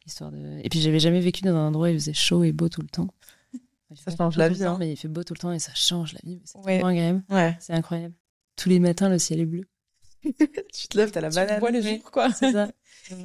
histoire 0.05 0.31
de... 0.31 0.59
Et 0.63 0.69
puis, 0.69 0.81
j'avais 0.81 0.99
jamais 0.99 1.19
vécu 1.19 1.43
dans 1.43 1.55
un 1.55 1.67
endroit 1.67 1.87
où 1.87 1.91
il 1.91 1.99
faisait 1.99 2.13
chaud 2.13 2.43
et 2.43 2.51
beau 2.51 2.69
tout 2.69 2.81
le 2.81 2.87
temps. 2.87 3.07
ça 3.95 4.15
change 4.15 4.37
la 4.37 4.49
vie. 4.49 4.63
Hein. 4.63 4.77
Mais 4.79 4.93
il 4.93 4.95
fait 4.95 5.07
beau 5.07 5.23
tout 5.23 5.33
le 5.33 5.39
temps 5.39 5.51
et 5.51 5.59
ça 5.59 5.73
change 5.75 6.13
la 6.13 6.19
vie. 6.23 6.41
C'est 6.45 6.57
ouais. 6.59 6.83
agréable. 6.83 7.23
Ouais. 7.29 7.57
C'est 7.59 7.73
incroyable. 7.73 8.15
Tous 8.55 8.69
les 8.69 8.79
matins, 8.79 9.09
le 9.09 9.19
ciel 9.19 9.39
est 9.39 9.45
bleu. 9.45 9.65
tu 10.23 10.87
te 10.87 10.97
lèves, 10.97 11.11
t'as 11.11 11.21
la 11.21 11.29
banane. 11.29 11.55
Tu 11.55 11.59
vois 11.59 11.71
le 11.71 11.81
jour, 11.81 12.11
quoi. 12.11 12.31
C'est 12.31 12.51
ça. 12.51 12.71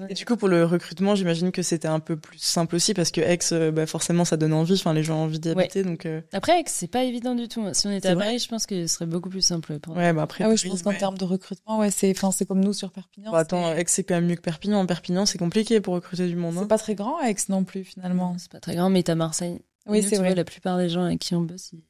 Et 0.08 0.14
du 0.14 0.24
coup, 0.24 0.36
pour 0.36 0.48
le 0.48 0.64
recrutement, 0.64 1.14
j'imagine 1.14 1.52
que 1.52 1.62
c'était 1.62 1.88
un 1.88 2.00
peu 2.00 2.16
plus 2.16 2.38
simple 2.38 2.76
aussi 2.76 2.94
parce 2.94 3.10
que 3.10 3.20
Aix, 3.20 3.38
euh, 3.52 3.70
bah, 3.70 3.86
forcément, 3.86 4.24
ça 4.24 4.36
donne 4.36 4.52
envie. 4.52 4.74
Enfin, 4.74 4.92
les 4.92 5.02
gens 5.02 5.18
ont 5.18 5.24
envie 5.24 5.38
d'y 5.38 5.50
habiter. 5.50 5.82
Donc, 5.82 6.06
euh. 6.06 6.20
Après, 6.32 6.60
Aix, 6.60 6.64
c'est 6.66 6.90
pas 6.90 7.04
évident 7.04 7.34
du 7.34 7.48
tout. 7.48 7.62
Si 7.72 7.86
on 7.86 7.92
était 7.92 8.08
à 8.08 8.16
Paris, 8.16 8.38
je 8.38 8.48
pense 8.48 8.66
que 8.66 8.86
ce 8.86 8.94
serait 8.94 9.06
beaucoup 9.06 9.28
plus 9.28 9.42
simple. 9.42 9.78
Pour 9.78 9.96
ouais, 9.96 10.12
bah 10.12 10.22
après. 10.22 10.44
Ah 10.44 10.48
oui, 10.48 10.56
je 10.56 10.68
pense 10.68 10.82
qu'en 10.82 10.94
termes 10.94 11.18
de 11.18 11.24
recrutement, 11.24 11.78
ouais, 11.78 11.90
c'est, 11.90 12.10
enfin, 12.10 12.32
c'est 12.32 12.46
comme 12.46 12.64
nous 12.64 12.72
sur 12.72 12.90
Perpignan. 12.90 13.32
Bah, 13.32 13.38
attends, 13.38 13.72
Aix, 13.72 13.84
c'est 13.86 14.04
quand 14.04 14.14
même 14.14 14.26
mieux 14.26 14.36
que 14.36 14.40
Perpignan. 14.40 14.80
En 14.80 14.86
Perpignan, 14.86 15.26
c'est 15.26 15.38
compliqué 15.38 15.80
pour 15.80 15.94
recruter 15.94 16.28
du 16.28 16.36
monde. 16.36 16.54
C'est 16.54 16.60
hein. 16.60 16.66
pas 16.66 16.78
très 16.78 16.94
grand, 16.94 17.20
Aix 17.20 17.36
non 17.48 17.64
plus, 17.64 17.84
finalement. 17.84 18.36
C'est 18.38 18.50
pas 18.50 18.60
très 18.60 18.74
grand, 18.74 18.90
mais 18.90 19.02
t'as 19.02 19.14
Marseille. 19.14 19.60
Oui, 19.86 20.02
c'est 20.02 20.16
vrai. 20.16 20.34
la 20.34 20.44
plupart 20.44 20.78
des 20.78 20.88
gens 20.88 21.04
avec 21.04 21.20
qui 21.20 21.34
on 21.34 21.42
bosse, 21.42 21.72
ils, 21.72 21.84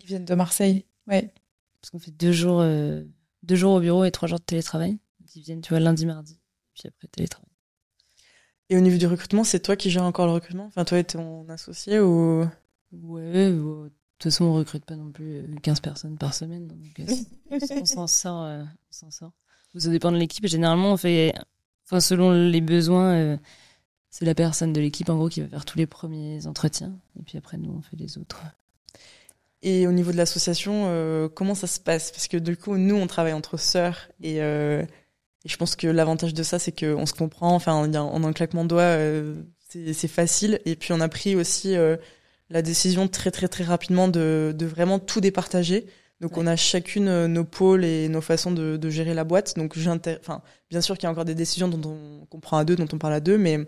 ils 0.00 0.06
viennent 0.06 0.24
de 0.24 0.34
Marseille. 0.34 0.84
Ouais. 1.06 1.32
Parce 1.80 1.90
qu'on 1.90 1.98
fait 1.98 2.10
deux 2.10 2.32
jours, 2.32 2.60
euh, 2.60 3.02
deux 3.42 3.54
jours 3.56 3.74
au 3.74 3.80
bureau 3.80 4.04
et 4.04 4.10
trois 4.10 4.28
jours 4.28 4.40
de 4.40 4.44
télétravail. 4.44 4.98
Ils 5.34 5.42
viennent, 5.42 5.60
tu 5.60 5.70
vois, 5.70 5.80
lundi, 5.80 6.06
mardi. 6.06 6.37
Puis 6.78 6.88
après, 6.88 7.08
télétravail. 7.08 7.48
Et 8.70 8.76
au 8.76 8.80
niveau 8.80 8.98
du 8.98 9.06
recrutement, 9.06 9.44
c'est 9.44 9.60
toi 9.60 9.76
qui 9.76 9.90
gères 9.90 10.04
encore 10.04 10.26
le 10.26 10.32
recrutement? 10.32 10.66
Enfin, 10.66 10.84
toi 10.84 10.98
et 10.98 11.04
ton 11.04 11.48
associé 11.48 12.00
ou? 12.00 12.46
Ouais, 12.92 13.50
de 14.18 14.24
toute 14.24 14.32
façon, 14.32 14.46
on 14.46 14.54
recrute 14.54 14.84
pas 14.84 14.96
non 14.96 15.10
plus 15.10 15.44
15 15.62 15.78
euh, 15.78 15.80
personnes 15.80 16.18
par 16.18 16.34
semaine. 16.34 16.66
Donc, 16.66 16.78
euh, 17.00 17.14
on 17.80 17.84
s'en 17.84 18.06
sort. 18.06 18.42
Euh, 18.42 18.64
on 19.02 19.10
sort. 19.10 19.32
Ça 19.76 19.90
dépend 19.90 20.10
de 20.12 20.16
l'équipe. 20.16 20.46
Généralement, 20.46 20.92
on 20.92 20.96
fait, 20.96 21.32
enfin, 21.86 22.00
selon 22.00 22.32
les 22.32 22.60
besoins, 22.60 23.38
c'est 24.10 24.24
la 24.24 24.34
personne 24.34 24.72
de 24.72 24.80
l'équipe, 24.80 25.08
en 25.08 25.16
gros, 25.16 25.28
qui 25.28 25.40
va 25.40 25.48
faire 25.48 25.64
tous 25.64 25.78
les 25.78 25.86
premiers 25.86 26.46
entretiens. 26.46 26.98
Et 27.18 27.22
puis 27.22 27.38
après, 27.38 27.58
nous, 27.58 27.70
on 27.70 27.82
fait 27.82 27.96
les 27.96 28.18
autres. 28.18 28.42
Et 29.62 29.86
au 29.86 29.92
niveau 29.92 30.10
de 30.10 30.16
l'association, 30.16 31.28
comment 31.34 31.54
ça 31.54 31.66
se 31.66 31.78
passe? 31.78 32.10
Parce 32.10 32.26
que 32.26 32.38
du 32.38 32.56
coup, 32.56 32.76
nous, 32.76 32.96
on 32.96 33.06
travaille 33.06 33.34
entre 33.34 33.56
sœurs 33.56 34.08
et 34.20 34.40
et 35.44 35.48
je 35.48 35.56
pense 35.56 35.76
que 35.76 35.86
l'avantage 35.86 36.34
de 36.34 36.42
ça, 36.42 36.58
c'est 36.58 36.72
qu'on 36.78 37.06
se 37.06 37.12
comprend. 37.12 37.54
Enfin, 37.54 37.74
en 37.74 38.24
un 38.24 38.32
claquement 38.32 38.64
de 38.64 38.68
doigts, 38.68 38.82
euh, 38.82 39.42
c'est 39.68 40.08
facile. 40.08 40.60
Et 40.64 40.74
puis, 40.74 40.92
on 40.92 41.00
a 41.00 41.08
pris 41.08 41.36
aussi 41.36 41.76
euh, 41.76 41.96
la 42.50 42.62
décision 42.62 43.06
très, 43.08 43.30
très, 43.30 43.48
très 43.48 43.64
rapidement 43.64 44.08
de, 44.08 44.52
de 44.56 44.66
vraiment 44.66 44.98
tout 44.98 45.20
départager. 45.20 45.86
Donc, 46.20 46.36
on 46.36 46.46
a 46.48 46.56
chacune 46.56 47.06
euh, 47.06 47.28
nos 47.28 47.44
pôles 47.44 47.84
et 47.84 48.08
nos 48.08 48.20
façons 48.20 48.50
de, 48.50 48.76
de 48.76 48.90
gérer 48.90 49.14
la 49.14 49.22
boîte. 49.22 49.56
Donc, 49.56 49.78
enfin, 50.20 50.42
bien 50.70 50.80
sûr 50.80 50.96
qu'il 50.96 51.04
y 51.04 51.06
a 51.06 51.10
encore 51.10 51.24
des 51.24 51.36
décisions 51.36 51.68
dont 51.68 51.88
on 51.88 52.26
comprend 52.26 52.58
à 52.58 52.64
deux, 52.64 52.74
dont 52.74 52.88
on 52.92 52.98
parle 52.98 53.14
à 53.14 53.20
deux, 53.20 53.38
mais 53.38 53.60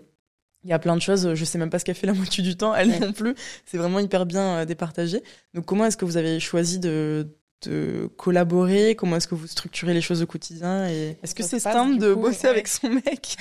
il 0.65 0.69
y 0.69 0.73
a 0.73 0.79
plein 0.79 0.97
de 0.97 1.01
choses. 1.01 1.33
Je 1.33 1.45
sais 1.45 1.57
même 1.57 1.69
pas 1.69 1.79
ce 1.79 1.85
qu'elle 1.85 1.95
fait 1.95 2.07
la 2.07 2.13
moitié 2.13 2.43
du 2.43 2.57
temps, 2.57 2.75
elle 2.75 2.99
non 2.99 3.13
plus. 3.13 3.33
C'est 3.65 3.77
vraiment 3.77 3.99
hyper 3.99 4.25
bien 4.25 4.65
départagé. 4.65 5.23
Donc, 5.53 5.65
comment 5.65 5.85
est-ce 5.85 5.95
que 5.95 6.03
vous 6.03 6.17
avez 6.17 6.41
choisi 6.41 6.79
de 6.79 7.29
de 7.67 8.09
collaborer 8.17 8.95
Comment 8.95 9.17
est-ce 9.17 9.27
que 9.27 9.35
vous 9.35 9.47
structurez 9.47 9.93
les 9.93 10.01
choses 10.01 10.21
au 10.21 10.27
quotidien 10.27 10.87
Et 10.89 11.17
est-ce 11.23 11.35
que 11.35 11.43
c'est 11.43 11.59
simple 11.59 11.97
de 11.99 12.13
bosser 12.13 12.47
avec 12.47 12.67
son 12.67 12.89
mec? 12.89 13.37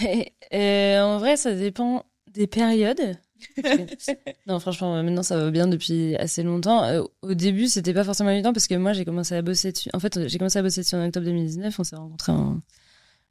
Euh, 0.53 1.01
En 1.01 1.19
vrai, 1.19 1.37
ça 1.37 1.55
dépend 1.55 2.05
des 2.33 2.47
périodes. 2.47 3.17
non, 4.47 4.61
franchement, 4.61 5.03
maintenant 5.03 5.23
ça 5.23 5.37
va 5.39 5.51
bien 5.51 5.67
depuis 5.67 6.15
assez 6.17 6.43
longtemps. 6.43 6.85
Euh, 6.85 7.03
au 7.23 7.35
début, 7.35 7.67
c'était 7.69 7.95
pas 7.95 8.05
forcément 8.05 8.31
évident 8.31 8.53
parce 8.53 8.67
que 8.67 8.75
moi 8.75 8.93
j'ai 8.93 9.05
commencé 9.05 9.35
à 9.35 9.43
bosser 9.43 9.73
dessus. 9.73 9.91
En 9.95 10.01
fait, 10.01 10.29
j'ai 10.29 10.39
commencé 10.39 10.59
à 10.59 10.63
bosser 10.63 10.83
dessus 10.83 10.95
en 10.95 11.07
octobre 11.07 11.25
2019. 11.27 11.79
On 11.79 11.85
s'est 11.85 11.97
rencontrés 11.97 12.33
en 12.33 12.61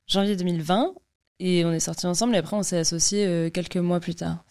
janvier 0.07 0.35
2020 0.35 0.93
et 1.39 1.63
on 1.65 1.71
est 1.71 1.79
sortis 1.79 2.07
ensemble. 2.07 2.35
Et 2.35 2.37
après, 2.39 2.55
on 2.55 2.63
s'est 2.63 2.79
associés 2.79 3.25
euh, 3.25 3.49
quelques 3.49 3.77
mois 3.77 3.99
plus 3.99 4.15
tard. 4.15 4.43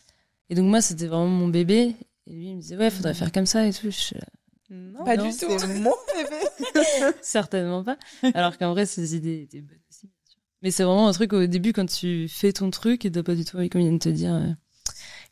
Et 0.50 0.54
donc, 0.54 0.66
moi, 0.66 0.80
c'était 0.80 1.06
vraiment 1.06 1.26
mon 1.26 1.48
bébé. 1.48 1.94
Et 2.26 2.32
lui, 2.32 2.48
il 2.48 2.56
me 2.56 2.60
disait, 2.60 2.76
ouais, 2.76 2.90
faudrait 2.90 3.14
faire 3.14 3.32
comme 3.32 3.46
ça 3.46 3.66
et 3.66 3.72
tout. 3.72 3.90
Je 3.90 4.14
non, 4.70 5.04
pas 5.04 5.16
du 5.16 5.30
tout. 5.30 5.36
C'est 5.58 5.66
mon 5.80 5.94
bébé. 6.14 7.12
Certainement 7.22 7.82
pas. 7.82 7.96
Alors 8.34 8.58
qu'en 8.58 8.72
vrai, 8.72 8.86
ces 8.86 9.16
idées 9.16 9.42
étaient 9.42 9.60
bonnes 9.60 9.78
aussi. 9.90 10.10
Mais 10.62 10.70
c'est 10.70 10.82
vraiment 10.82 11.08
un 11.08 11.12
truc 11.12 11.32
au 11.32 11.46
début 11.46 11.72
quand 11.72 11.86
tu 11.86 12.28
fais 12.28 12.52
ton 12.52 12.70
truc 12.70 13.04
et 13.04 13.12
t'as 13.12 13.22
pas 13.22 13.34
du 13.34 13.44
tout 13.44 13.56
envie 13.56 13.70
qu'on 13.70 13.78
vienne 13.78 13.98
te 13.98 14.08
dire 14.08 14.34
euh, 14.34 14.50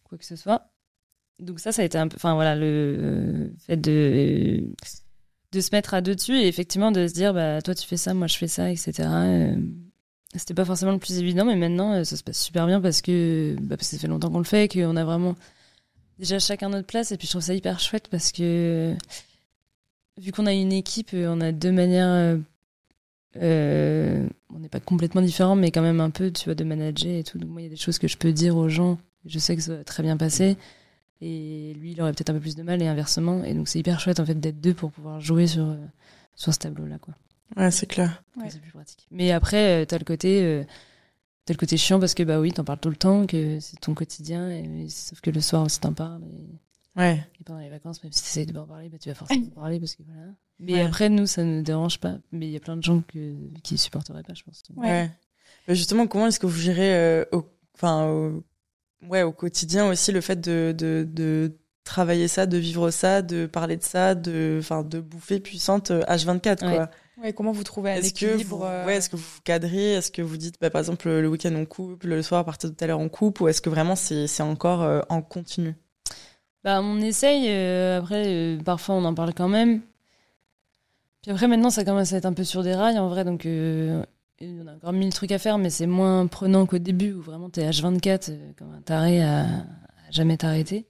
quoi 0.05 0.16
que 0.18 0.25
ce 0.25 0.37
soit. 0.37 0.70
Donc 1.38 1.61
ça, 1.61 1.72
ça 1.72 1.83
a 1.83 1.85
été 1.85 1.99
un 1.99 2.09
peu, 2.09 2.16
enfin 2.16 2.35
voilà, 2.35 2.55
le 2.55 2.96
euh, 2.99 3.49
fait 3.59 3.77
de 3.77 4.64
de 5.53 5.61
se 5.61 5.68
mettre 5.72 5.94
à 5.94 6.01
deux 6.01 6.14
dessus 6.14 6.37
et 6.37 6.46
effectivement 6.49 6.92
de 6.92 7.07
se 7.07 7.12
dire, 7.12 7.35
bah 7.35 7.61
toi 7.61 7.75
tu 7.75 7.87
fais 7.87 7.96
ça, 7.96 8.14
moi 8.14 8.27
je 8.27 8.37
fais 8.37 8.49
ça, 8.49 8.70
etc. 8.70 8.92
Euh, 9.01 9.57
c'était 10.35 10.55
pas 10.55 10.64
forcément 10.64 10.92
le 10.92 10.99
plus 10.99 11.18
évident, 11.18 11.44
mais 11.44 11.57
maintenant 11.57 12.03
ça 12.05 12.16
se 12.16 12.22
passe 12.22 12.40
super 12.40 12.66
bien 12.66 12.81
parce 12.81 13.03
que, 13.03 13.57
bah, 13.61 13.77
parce 13.77 13.90
que 13.90 13.96
ça 13.96 14.01
fait 14.01 14.09
longtemps 14.09 14.31
qu'on 14.31 14.38
le 14.38 14.44
fait, 14.44 14.68
qu'on 14.72 14.96
a 14.96 15.05
vraiment 15.05 15.35
déjà 16.18 16.38
chacun 16.38 16.68
notre 16.68 16.87
place 16.87 17.12
et 17.12 17.16
puis 17.16 17.26
je 17.26 17.33
trouve 17.33 17.42
ça 17.42 17.55
hyper 17.55 17.81
chouette 17.81 18.09
parce 18.09 18.33
que 18.33 18.96
vu 20.18 20.33
qu'on 20.33 20.46
a 20.46 20.52
une 20.52 20.72
équipe, 20.72 21.11
euh, 21.14 21.29
on 21.29 21.40
a 21.40 21.52
deux 21.52 21.72
manières. 21.72 22.09
Euh, 22.09 22.38
euh, 23.37 24.26
on 24.55 24.59
n'est 24.59 24.68
pas 24.68 24.81
complètement 24.81 25.20
différents, 25.20 25.57
mais 25.57 25.70
quand 25.70 25.83
même 25.83 26.00
un 26.00 26.11
peu, 26.11 26.31
tu 26.31 26.46
vois, 26.46 26.55
de 26.55 26.64
manager 26.64 27.18
et 27.18 27.24
tout. 27.24 27.38
Donc, 27.38 27.50
moi, 27.50 27.61
il 27.61 27.64
y 27.64 27.66
a 27.66 27.70
des 27.70 27.76
choses 27.76 27.98
que 27.98 28.09
je 28.09 28.16
peux 28.16 28.33
dire 28.33 28.57
aux 28.57 28.68
gens. 28.68 28.98
Je 29.26 29.38
sais 29.38 29.55
que 29.57 29.62
ça 29.62 29.76
va 29.76 29.85
très 29.85 30.02
bien 30.02 30.16
passer. 30.16 30.57
Et 31.20 31.74
lui, 31.79 31.92
il 31.92 32.00
aurait 32.00 32.12
peut-être 32.12 32.31
un 32.31 32.35
peu 32.35 32.40
plus 32.40 32.57
de 32.57 32.62
mal 32.62 32.81
et 32.81 32.87
inversement. 32.87 33.44
Et 33.44 33.52
donc, 33.52 33.68
c'est 33.68 33.79
hyper 33.79 34.00
chouette, 34.00 34.20
en 34.20 34.24
fait, 34.26 34.38
d'être 34.40 34.61
deux 34.61 34.72
pour 34.72 34.90
pouvoir 34.90 35.20
jouer 35.20 35.46
sur, 35.46 35.76
sur 36.35 36.55
ce 36.55 36.59
tableau-là, 36.59 36.98
quoi. 36.98 37.14
Ouais, 37.56 37.71
c'est 37.71 37.87
clair. 37.87 38.23
C'est 38.48 38.60
plus 38.60 38.73
pratique. 38.73 39.06
Mais 39.10 39.33
après, 39.33 39.85
t'as 39.87 39.98
le 39.98 40.04
côté. 40.04 40.64
T'as 41.47 41.55
le 41.55 41.59
côté 41.59 41.77
chiant 41.77 42.01
parce 42.01 42.15
que, 42.15 42.25
bah 42.25 42.40
oui, 42.40 42.53
t'en 42.53 42.65
parles 42.65 42.81
tout 42.81 42.90
le 42.90 42.97
temps, 42.97 43.25
que 43.25 43.61
c'est 43.61 43.81
ton 43.81 43.94
quotidien. 43.94 44.51
Et, 44.51 44.88
sauf 44.88 45.21
que 45.21 45.31
le 45.31 45.40
soir 45.40 45.63
aussi, 45.63 45.79
t'en 45.79 45.92
parles. 45.92 46.23
Et... 46.25 47.01
Ouais. 47.01 47.25
Et 47.40 47.44
pendant 47.44 47.61
les 47.61 47.69
vacances, 47.69 48.03
même 48.03 48.13
si 48.13 48.23
tu 48.23 48.29
essayes 48.29 48.47
de 48.47 48.53
pas 48.53 48.63
en 48.63 48.67
parler, 48.67 48.88
bah, 48.88 48.99
tu 48.99 49.09
vas 49.09 49.15
forcément 49.15 49.47
en 49.47 49.61
parler 49.61 49.79
parce 49.79 49.94
que 49.94 50.03
voilà. 50.03 50.33
Mais 50.59 50.81
après, 50.81 51.09
nous, 51.09 51.27
ça 51.27 51.44
ne 51.44 51.63
dérange 51.63 52.01
pas. 52.01 52.17
Mais 52.33 52.47
il 52.49 52.53
y 52.53 52.57
a 52.57 52.61
plein 52.61 52.77
de 52.77 52.83
gens 52.83 53.03
que, 53.03 53.37
qui 53.63 53.79
supporteraient 53.79 54.25
pas, 54.25 54.35
je 54.35 54.42
pense. 54.42 54.65
Ouais. 54.77 55.09
Mais 55.69 55.75
justement, 55.75 56.07
comment 56.07 56.27
est-ce 56.27 56.40
que 56.40 56.47
vous 56.47 56.59
gérez, 56.59 56.94
euh, 56.94 57.25
au, 57.31 57.44
enfin, 57.75 58.07
au, 58.07 58.44
ouais, 59.09 59.23
au 59.23 59.33
quotidien 59.33 59.88
aussi 59.88 60.11
le 60.11 60.21
fait 60.21 60.40
de, 60.40 60.75
de, 60.77 61.07
de 61.09 61.57
travailler 61.85 62.27
ça, 62.27 62.47
de 62.47 62.57
vivre 62.57 62.90
ça, 62.90 63.23
de 63.23 63.47
parler 63.47 63.77
de 63.77 63.83
ça, 63.83 64.15
de, 64.15 64.57
enfin, 64.59 64.83
de 64.83 65.01
bouffer 65.01 65.38
puissante 65.38 65.90
H24, 65.90 66.65
euh, 66.65 66.77
quoi. 66.77 66.90
Ouais, 67.23 67.33
comment 67.33 67.52
vous 67.52 67.64
trouvez 67.64 67.92
un 67.92 67.94
est-ce 67.96 68.12
que 68.12 68.42
vous, 68.44 68.56
ouais, 68.58 68.96
est-ce 68.96 69.08
que 69.08 69.17
vous 69.17 69.23
vous 69.23 69.40
cadrez? 69.42 69.94
Est-ce 69.94 70.10
que 70.10 70.21
vous 70.23 70.37
dites, 70.37 70.56
bah, 70.60 70.71
par 70.71 70.81
exemple, 70.81 71.08
le 71.08 71.29
week-end 71.29 71.54
on 71.54 71.64
coupe, 71.64 72.04
le 72.04 72.23
soir 72.23 72.40
à 72.40 72.44
partir 72.44 72.71
de 72.71 72.75
tout 72.75 72.85
à 72.85 72.87
l'heure 72.87 73.00
on 73.00 73.08
coupe, 73.08 73.40
ou 73.40 73.48
est-ce 73.48 73.62
que 73.62 73.71
vraiment 73.71 73.96
c'est, 73.96 74.27
c'est 74.27 74.42
encore 74.42 75.04
en 75.08 75.23
continu? 75.23 75.75
Bah, 76.62 76.81
on 76.83 77.00
essaye. 77.00 77.48
après, 77.94 78.58
parfois 78.64 78.96
on 78.96 79.04
en 79.04 79.14
parle 79.14 79.33
quand 79.33 79.48
même. 79.48 79.81
Puis 81.27 81.33
après, 81.33 81.48
maintenant, 81.48 81.71
ça 81.71 81.85
commence 81.85 82.12
à 82.12 82.19
être 82.19 82.27
un 82.27 82.33
peu 82.33 82.44
sur 82.44 82.62
des 82.62 82.73
rails, 82.73 83.00
en 83.00 83.08
vrai, 83.08 83.25
donc 83.25 83.46
euh, 83.46 84.00
on 84.40 84.69
a 84.69 84.75
encore 84.75 84.92
mille 84.92 85.12
trucs 85.12 85.33
à 85.33 85.40
faire, 85.40 85.58
mais 85.58 85.71
c'est 85.71 85.88
moins 85.88 86.29
prenant 86.29 86.67
qu'au 86.67 86.79
début, 86.79 87.14
où 87.14 87.21
vraiment 87.21 87.50
t'es 87.50 87.69
H24 87.69 88.31
euh, 88.31 88.52
comme 88.56 88.73
un 88.73 88.81
taré 88.81 89.21
à, 89.25 89.40
à 89.40 90.10
jamais 90.12 90.37
t'arrêter. 90.37 90.87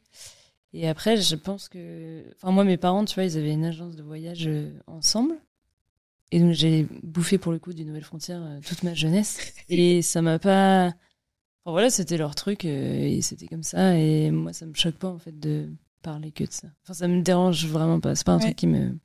Et 0.74 0.90
après, 0.90 1.16
je 1.16 1.36
pense 1.36 1.70
que... 1.70 2.22
Enfin, 2.34 2.52
moi, 2.52 2.64
mes 2.64 2.76
parents, 2.76 3.06
tu 3.06 3.14
vois, 3.14 3.24
ils 3.24 3.38
avaient 3.38 3.54
une 3.54 3.64
agence 3.64 3.96
de 3.96 4.02
voyage 4.02 4.46
euh, 4.46 4.78
ensemble. 4.86 5.36
Et 6.36 6.38
donc, 6.38 6.52
j'ai 6.52 6.86
bouffé, 7.02 7.38
pour 7.38 7.50
le 7.50 7.58
coup, 7.58 7.72
du 7.72 7.86
Nouvelle 7.86 8.04
Frontière 8.04 8.42
toute 8.68 8.82
ma 8.82 8.92
jeunesse. 8.92 9.54
Et 9.70 10.02
ça 10.02 10.20
m'a 10.20 10.38
pas... 10.38 10.88
Enfin, 10.88 11.72
voilà, 11.72 11.88
c'était 11.88 12.18
leur 12.18 12.34
truc, 12.34 12.66
et 12.66 13.20
c'était 13.22 13.46
comme 13.46 13.62
ça. 13.62 13.98
Et 13.98 14.30
moi, 14.30 14.52
ça 14.52 14.66
me 14.66 14.74
choque 14.74 14.96
pas, 14.96 15.08
en 15.08 15.18
fait, 15.18 15.40
de 15.40 15.70
parler 16.02 16.32
que 16.32 16.44
de 16.44 16.52
ça. 16.52 16.68
Enfin, 16.82 16.92
ça 16.92 17.08
me 17.08 17.22
dérange 17.22 17.66
vraiment 17.66 18.00
pas. 18.00 18.14
C'est 18.14 18.26
pas 18.26 18.34
un 18.34 18.38
truc 18.38 18.54
qui 18.54 18.66
me 18.66 18.98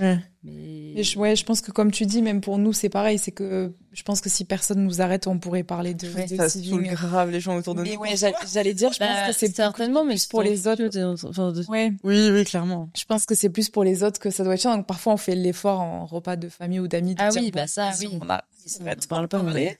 Ouais. 0.00 0.18
Mais... 0.42 1.02
je, 1.02 1.18
ouais, 1.18 1.36
je 1.36 1.44
pense 1.44 1.60
que 1.60 1.70
comme 1.70 1.90
tu 1.90 2.06
dis, 2.06 2.22
même 2.22 2.40
pour 2.40 2.58
nous, 2.58 2.72
c'est 2.72 2.88
pareil. 2.88 3.18
C'est 3.18 3.32
que 3.32 3.74
je 3.92 4.02
pense 4.02 4.20
que 4.20 4.28
si 4.28 4.44
personne 4.44 4.82
nous 4.84 5.00
arrête, 5.00 5.26
on 5.26 5.38
pourrait 5.38 5.64
parler 5.64 5.94
de, 5.94 6.08
ouais, 6.12 6.26
de 6.26 6.36
ça 6.36 6.48
grave 6.94 7.30
les 7.30 7.40
gens 7.40 7.56
autour 7.56 7.74
de 7.74 7.82
mais 7.82 7.94
nous. 7.94 8.00
Ouais, 8.00 8.14
j'allais 8.16 8.74
dire, 8.74 8.92
je 8.92 8.98
pense 8.98 9.08
bah, 9.08 9.28
que 9.28 9.32
c'est 9.34 9.54
certainement, 9.54 10.04
mais 10.04 10.16
pour 10.30 10.42
les 10.42 10.66
autres. 10.66 11.70
Ouais. 11.70 11.92
Oui, 12.04 12.30
oui, 12.30 12.44
clairement. 12.44 12.90
Je 12.96 13.04
pense 13.04 13.26
que 13.26 13.34
c'est 13.34 13.50
plus 13.50 13.68
pour 13.68 13.84
les 13.84 14.02
autres 14.02 14.20
que 14.20 14.30
ça 14.30 14.44
doit 14.44 14.54
être 14.54 14.60
chiant. 14.60 14.76
Donc 14.76 14.86
parfois, 14.86 15.14
on 15.14 15.18
fait 15.18 15.34
l'effort 15.34 15.80
en 15.80 16.06
repas 16.06 16.36
de 16.36 16.48
famille 16.48 16.80
ou 16.80 16.88
d'amis. 16.88 17.14
Ah 17.18 17.30
oui, 17.34 17.50
bah 17.50 17.66
ça, 17.66 17.92
oui. 18.00 18.18
On 18.20 18.30
a, 18.30 18.44
on 18.80 19.06
parle 19.08 19.28
pas. 19.28 19.42
Mais, 19.42 19.78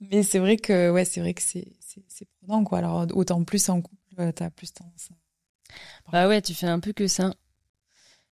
mais 0.00 0.22
c'est 0.22 0.38
vrai 0.38 0.56
que 0.56 0.90
ouais, 0.90 1.04
c'est 1.04 1.20
vrai 1.20 1.34
que 1.34 1.42
c'est 1.42 1.68
c'est 2.08 2.26
prenant 2.40 2.64
quoi. 2.64 2.78
Alors 2.78 3.06
autant 3.14 3.42
plus 3.44 3.68
en 3.68 3.80
couple, 3.82 3.96
euh, 4.18 4.32
t'as 4.32 4.50
plus 4.50 4.72
tendance. 4.72 5.10
Bah 6.10 6.28
ouais, 6.28 6.42
tu 6.42 6.54
fais 6.54 6.66
un 6.66 6.80
peu 6.80 6.92
que 6.92 7.06
ça. 7.06 7.32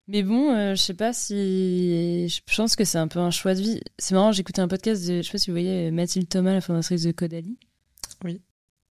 Mais 0.07 0.23
bon, 0.23 0.53
euh, 0.53 0.75
je 0.75 0.81
sais 0.81 0.93
pas 0.93 1.11
si. 1.11 2.29
Je 2.29 2.55
pense 2.55 2.75
que 2.75 2.85
c'est 2.85 2.97
un 2.97 3.07
peu 3.07 3.19
un 3.19 3.31
choix 3.31 3.55
de 3.55 3.61
vie. 3.61 3.81
C'est 3.97 4.15
marrant, 4.15 4.31
j'écoutais 4.31 4.61
un 4.61 4.67
podcast 4.67 5.05
de. 5.05 5.17
Je 5.17 5.21
sais 5.23 5.31
pas 5.31 5.37
si 5.37 5.49
vous 5.49 5.53
voyez 5.55 5.91
Mathilde 5.91 6.29
Thomas, 6.29 6.53
la 6.53 6.61
fondatrice 6.61 7.03
de 7.03 7.11
Codali. 7.11 7.57
Oui. 8.23 8.41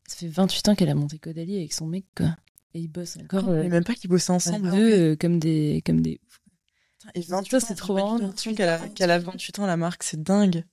Ça 0.08 0.18
fait 0.18 0.28
28 0.28 0.70
ans 0.70 0.76
qu'elle 0.76 0.90
a 0.90 0.96
monté 0.96 1.18
Codali 1.18 1.56
avec 1.56 1.74
son 1.74 1.88
mec, 1.88 2.06
quoi. 2.16 2.36
Et 2.74 2.82
ils 2.82 2.88
bossent 2.90 3.18
encore. 3.18 3.50
Euh, 3.50 3.68
même 3.68 3.84
pas 3.84 3.96
qu'ils 3.96 4.10
bossent 4.10 4.30
ensemble. 4.30 4.70
Deux, 4.72 4.94
euh, 4.94 5.16
comme 5.16 5.40
des. 5.40 5.82
Comme 5.86 6.02
des... 6.02 6.20
Et 7.14 7.22
28 7.22 7.56
ans, 7.56 7.60
c'est 7.60 7.76
trop 7.76 7.96
marrant. 7.96 8.20
qu'elle 8.56 8.70
a, 8.70 8.90
qu'elle 8.90 9.12
a 9.12 9.20
28 9.20 9.60
ans, 9.60 9.66
la 9.66 9.78
marque, 9.78 10.04
c'est 10.04 10.22
dingue. 10.22 10.66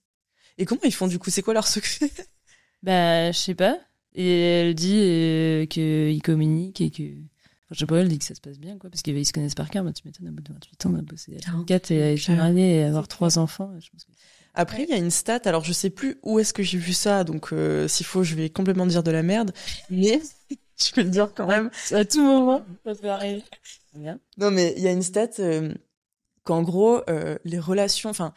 Et 0.59 0.64
comment 0.64 0.80
ils 0.84 0.93
font 0.93 1.07
du 1.07 1.18
coup 1.18 1.30
C'est 1.30 1.43
quoi 1.43 1.55
leur 1.55 1.66
secret? 1.66 2.11
Bah, 2.82 3.30
je 3.30 3.38
sais 3.38 3.55
pas. 3.55 3.78
Et 4.14 4.40
elle 4.40 4.74
dit 4.74 4.99
euh, 4.99 5.66
qu'ils 5.66 6.20
communiquent 6.20 6.80
et 6.80 6.90
que 6.90 7.03
je 7.72 7.78
sais 7.78 7.86
pas, 7.86 7.98
elle 7.98 8.08
dit 8.08 8.18
que 8.18 8.24
ça 8.24 8.34
se 8.34 8.40
passe 8.40 8.58
bien, 8.58 8.78
quoi, 8.78 8.90
parce 8.90 9.02
qu'ils 9.02 9.26
se 9.26 9.32
connaissent 9.32 9.54
par 9.54 9.70
cœur. 9.70 9.82
Moi, 9.82 9.92
tu 9.92 10.02
m'étonnes, 10.06 10.28
à 10.28 10.30
bout 10.30 10.42
de 10.42 10.52
28 10.52 10.86
ans, 10.86 10.90
on 10.94 10.98
a 10.98 11.02
bossé 11.02 11.36
à 11.46 11.52
24 11.52 11.90
et 11.90 12.02
à 12.02 12.12
être 12.12 12.30
et 12.30 12.84
avoir 12.84 13.08
trois 13.08 13.38
enfants. 13.38 13.72
Je 13.80 13.90
pense 13.90 14.04
que... 14.04 14.12
Après, 14.54 14.82
il 14.82 14.90
y 14.90 14.92
a 14.92 14.98
une 14.98 15.10
stat, 15.10 15.40
alors 15.46 15.64
je 15.64 15.72
sais 15.72 15.88
plus 15.88 16.18
où 16.22 16.38
est-ce 16.38 16.52
que 16.52 16.62
j'ai 16.62 16.76
vu 16.76 16.92
ça, 16.92 17.24
donc 17.24 17.52
euh, 17.52 17.88
s'il 17.88 18.04
faut, 18.04 18.22
je 18.22 18.34
vais 18.34 18.50
complètement 18.50 18.86
dire 18.86 19.02
de 19.02 19.10
la 19.10 19.22
merde, 19.22 19.52
mais 19.88 20.20
je 20.78 20.92
peux 20.92 21.02
le 21.02 21.08
dire 21.08 21.32
quand 21.34 21.46
même. 21.46 21.70
À 21.90 22.04
tout 22.04 22.22
moment, 22.22 22.62
ça 22.84 22.94
peut 22.94 23.08
arriver. 23.08 23.42
Bien. 23.94 24.18
Non, 24.36 24.50
mais 24.50 24.74
il 24.76 24.82
y 24.82 24.88
a 24.88 24.92
une 24.92 25.02
stat 25.02 25.28
euh, 25.38 25.72
qu'en 26.44 26.62
gros, 26.62 27.00
euh, 27.08 27.38
les 27.44 27.58
relations, 27.58 28.10
enfin, 28.10 28.34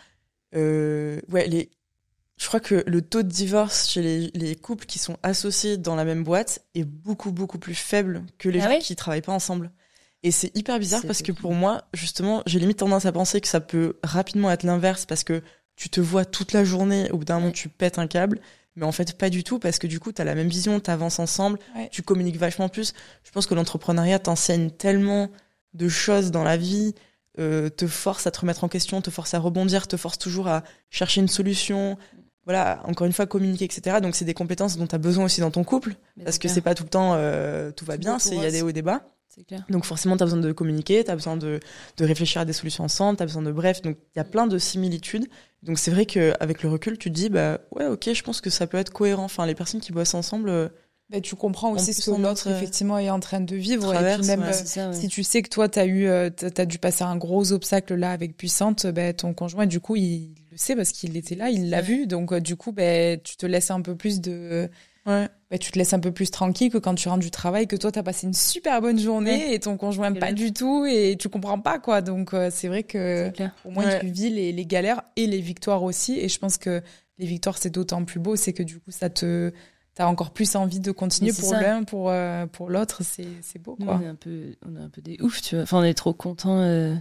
euh, 0.56 1.20
ouais, 1.30 1.48
les, 1.48 1.70
je 2.38 2.48
crois 2.48 2.60
que 2.60 2.84
le 2.86 3.02
taux 3.02 3.24
de 3.24 3.30
divorce 3.30 3.90
chez 3.90 4.02
les, 4.02 4.32
les, 4.34 4.56
couples 4.56 4.86
qui 4.86 5.00
sont 5.00 5.18
associés 5.24 5.78
dans 5.78 5.96
la 5.96 6.04
même 6.04 6.24
boîte 6.24 6.64
est 6.74 6.84
beaucoup, 6.84 7.32
beaucoup 7.32 7.60
plus 7.60 7.76
faible 7.76 8.24
que 8.38 8.50
les 8.50 8.60
ah 8.62 8.72
gens 8.72 8.80
qui 8.80 8.96
travaillent 8.96 9.22
pas 9.22 9.32
ensemble. 9.32 9.72
Et 10.26 10.32
c'est 10.32 10.56
hyper 10.58 10.80
bizarre 10.80 11.04
parce 11.06 11.22
que 11.22 11.32
pour 11.32 11.54
moi, 11.54 11.84
justement, 11.94 12.42
j'ai 12.46 12.60
limite 12.60 12.80
tendance 12.80 13.06
à 13.06 13.12
penser 13.12 13.40
que 13.40 13.48
ça 13.48 13.60
peut 13.60 14.00
rapidement 14.04 14.50
être 14.52 14.64
l'inverse 14.64 15.06
parce 15.06 15.24
que 15.24 15.44
tu 15.76 15.90
te 15.90 16.02
vois 16.02 16.26
toute 16.26 16.52
la 16.52 16.64
journée, 16.64 17.10
au 17.12 17.20
bout 17.20 17.26
d'un 17.26 17.40
moment, 17.40 17.52
tu 17.52 17.70
pètes 17.70 18.00
un 18.00 18.08
câble. 18.08 18.40
Mais 18.76 18.86
en 18.86 18.92
fait, 18.92 19.18
pas 19.18 19.30
du 19.30 19.44
tout 19.44 19.60
parce 19.60 19.78
que 19.78 19.88
du 19.88 20.00
coup, 20.00 20.12
tu 20.12 20.22
as 20.22 20.26
la 20.26 20.36
même 20.36 20.50
vision, 20.50 20.80
tu 20.80 20.90
avances 20.90 21.20
ensemble, 21.20 21.60
tu 21.92 22.02
communiques 22.02 22.38
vachement 22.38 22.70
plus. 22.70 22.94
Je 23.24 23.32
pense 23.32 23.46
que 23.46 23.54
l'entrepreneuriat 23.54 24.20
t'enseigne 24.20 24.72
tellement 24.72 25.30
de 25.74 25.88
choses 25.88 26.32
dans 26.32 26.44
la 26.44 26.58
vie, 26.58 26.96
euh, 27.38 27.70
te 27.70 27.86
force 27.86 28.26
à 28.28 28.32
te 28.32 28.40
remettre 28.40 28.64
en 28.64 28.68
question, 28.68 29.02
te 29.02 29.12
force 29.12 29.34
à 29.34 29.40
rebondir, 29.40 29.88
te 29.88 29.96
force 29.96 30.18
toujours 30.18 30.48
à 30.48 30.64
chercher 30.90 31.22
une 31.22 31.28
solution, 31.28 31.98
voilà, 32.46 32.82
encore 32.86 33.08
une 33.08 33.14
fois, 33.14 33.26
communiquer, 33.26 33.66
etc. 33.66 33.98
Donc, 34.02 34.16
c'est 34.16 34.26
des 34.26 34.34
compétences 34.34 34.78
dont 34.78 34.88
tu 34.88 34.96
as 34.96 35.00
besoin 35.00 35.26
aussi 35.26 35.42
dans 35.42 35.52
ton 35.52 35.64
couple, 35.64 35.96
parce 36.24 36.38
que 36.38 36.48
c'est 36.48 36.62
pas 36.62 36.76
tout 36.76 36.84
le 36.84 36.90
temps 36.90 37.14
euh, 37.16 37.72
tout 37.72 37.86
va 37.86 37.98
bien, 37.98 38.18
il 38.32 38.42
y 38.42 38.46
a 38.46 38.52
des 38.52 38.62
hauts 38.62 38.70
et 38.70 38.74
des 38.74 38.82
bas. 38.82 39.04
Clair. 39.48 39.66
Donc, 39.70 39.84
forcément, 39.84 40.16
tu 40.16 40.24
as 40.24 40.28
besoin 40.28 40.40
de 40.40 40.52
communiquer, 40.54 41.04
tu 41.04 41.12
as 41.12 41.16
besoin 41.16 41.36
de, 41.36 41.60
de 41.98 42.06
réfléchir 42.06 42.42
à 42.42 42.46
des 42.46 42.54
solutions 42.54 42.86
ensemble, 42.86 43.18
tu 43.18 43.24
as 43.24 43.26
besoin 43.26 43.42
de 43.42 43.52
bref. 43.52 43.82
Donc, 43.82 43.98
il 44.16 44.18
y 44.18 44.22
a 44.22 44.24
plein 44.24 44.48
de 44.48 44.58
similitudes. 44.58 45.28
Donc, 45.62 45.78
c'est 45.78 45.92
vrai 45.92 46.06
qu'avec 46.06 46.64
le 46.64 46.70
recul, 46.70 46.98
tu 46.98 47.10
te 47.10 47.16
dis, 47.16 47.28
bah 47.28 47.60
ouais, 47.72 47.88
ok, 47.88 48.14
je 48.14 48.24
pense 48.24 48.40
que 48.40 48.50
ça 48.50 48.66
peut 48.66 48.78
être 48.78 48.92
cohérent. 48.92 49.26
Enfin, 49.26 49.46
les 49.46 49.56
personnes 49.56 49.82
qui 49.82 49.92
bossent 49.92 50.14
ensemble. 50.14 50.50
Euh, 50.50 50.70
bah, 51.10 51.22
tu 51.22 51.36
comprends 51.36 51.72
aussi 51.72 51.94
ce 51.94 52.10
que 52.10 52.20
l'autre 52.20 52.48
euh, 52.48 52.58
effectivement 52.58 52.98
est 52.98 53.12
en 53.12 53.20
train 53.20 53.40
de 53.40 53.56
vivre 53.56 53.94
et 53.94 54.16
puis 54.16 54.26
même 54.26 54.44
si 54.92 55.08
tu 55.08 55.22
sais 55.22 55.44
que 55.44 55.50
toi 55.50 55.70
tu 55.70 55.78
as 55.78 55.86
eu 55.86 56.10
t'as 56.32 56.66
dû 56.66 56.80
passer 56.80 57.04
un 57.04 57.16
gros 57.16 57.52
obstacle 57.52 57.94
là 57.94 58.10
avec 58.10 58.36
puissante 58.36 58.88
bah, 58.88 59.14
ton 59.14 59.36
conjoint 59.36 59.68
du 59.68 59.80
coup 59.80 59.96
il 59.96 60.34
le 60.56 60.60
sait 60.60 60.76
parce 60.76 60.92
qu'il 60.92 61.16
était 61.18 61.36
là, 61.36 61.50
il 61.50 61.70
l'a 61.70 61.82
vu. 61.82 62.08
Donc, 62.08 62.32
euh, 62.32 62.40
du 62.40 62.56
coup, 62.56 62.72
ben, 62.72 63.20
tu 63.22 63.36
te 63.38 63.46
laisses 63.46 63.72
un 63.72 63.82
peu 63.82 63.96
plus 63.96 64.22
de. 64.22 64.70
Ouais. 65.06 65.28
Ben, 65.52 65.60
tu 65.60 65.72
te 65.72 65.78
laisses 65.78 65.94
un 65.94 66.00
peu 66.00 66.12
plus 66.12 66.32
tranquille 66.32 66.72
que 66.72 66.78
quand 66.78 66.96
tu 66.96 67.10
rentres 67.10 67.24
du 67.24 67.30
travail, 67.30 67.68
que 67.68 67.76
toi, 67.76 67.92
tu 67.92 68.00
as 68.00 68.04
passé 68.04 68.26
une 68.26 68.34
super 68.34 68.82
bonne 68.82 68.98
journée 68.98 69.54
et 69.54 69.60
ton 69.60 69.78
conjoint 69.78 70.12
pas 70.14 70.34
du 70.34 70.52
tout 70.54 70.86
et 70.86 71.16
tu 71.20 71.30
comprends 71.30 71.60
pas, 71.60 71.78
quoi. 71.78 72.02
Donc, 72.02 72.34
euh, 72.34 72.50
c'est 72.52 72.68
vrai 72.68 72.84
que 72.84 73.32
au 73.66 73.70
moins, 73.70 74.00
tu 74.00 74.08
vis 74.08 74.30
les, 74.30 74.52
les, 74.52 74.66
galères 74.66 75.04
et 75.16 75.28
les 75.28 75.42
victoires 75.42 75.84
aussi. 75.84 76.18
Et 76.18 76.30
je 76.30 76.40
pense 76.40 76.58
que 76.58 76.82
les 77.18 77.26
victoires, 77.26 77.58
c'est 77.58 77.70
d'autant 77.70 78.04
plus 78.06 78.20
beau, 78.20 78.36
c'est 78.36 78.54
que 78.54 78.64
du 78.64 78.80
coup, 78.80 78.92
ça 78.92 79.10
te. 79.10 79.52
T'as 79.94 80.08
encore 80.08 80.32
plus 80.32 80.58
envie 80.58 80.82
de 80.82 80.92
continuer 80.92 81.32
pour 81.32 81.54
l'un, 81.54 81.84
pour, 81.84 82.10
euh, 82.10 82.48
pour 82.48 82.70
l'autre, 82.70 83.02
c'est 83.04 83.60
beau, 83.60 83.78
quoi. 83.78 83.98
on 83.98 84.02
est 84.02 84.08
un 84.08 84.16
peu, 84.16 84.56
on 84.66 84.76
est 84.76 84.82
un 84.82 84.90
peu 84.90 85.02
des 85.02 85.18
ouf, 85.22 85.42
tu 85.42 85.56
vois. 85.56 85.64
Enfin, 85.64 85.80
on 85.80 85.84
est 85.84 85.94
trop 85.94 86.14
contents. 86.14 86.62
Je 86.62 86.98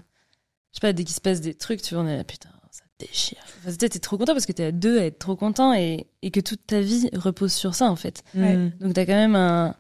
sais 0.73 0.81
pas, 0.81 0.93
dès 0.93 1.03
qu'il 1.03 1.15
se 1.15 1.21
passe 1.21 1.41
des 1.41 1.55
trucs, 1.55 1.83
tu 1.83 1.95
vois, 1.95 2.05
on 2.05 2.07
est 2.07 2.17
là, 2.17 2.23
putain, 2.23 2.51
déchire. 2.99 3.39
Enfin, 3.59 3.73
t'es 3.77 3.89
trop 3.89 4.19
content 4.19 4.33
parce 4.33 4.47
que 4.47 4.53
t'es 4.53 4.65
à 4.65 4.73
deux 4.73 4.99
à 4.99 5.07
être 5.07 5.19
trop 5.19 5.37
content 5.37 5.75
et, 5.75 6.07
et, 6.23 6.31
que 6.31 6.41
toute 6.41 6.67
ta 6.67 6.81
vie 6.81 7.09
repose 7.13 7.53
sur 7.53 7.75
ça 7.75 7.91
en 7.91 7.97
fait. 7.97 8.23
Mm. 8.35 8.69
Donc 8.81 8.95
t'as 8.95 9.07
quand 9.07 9.15
même 9.15 9.37
un. 9.37 9.75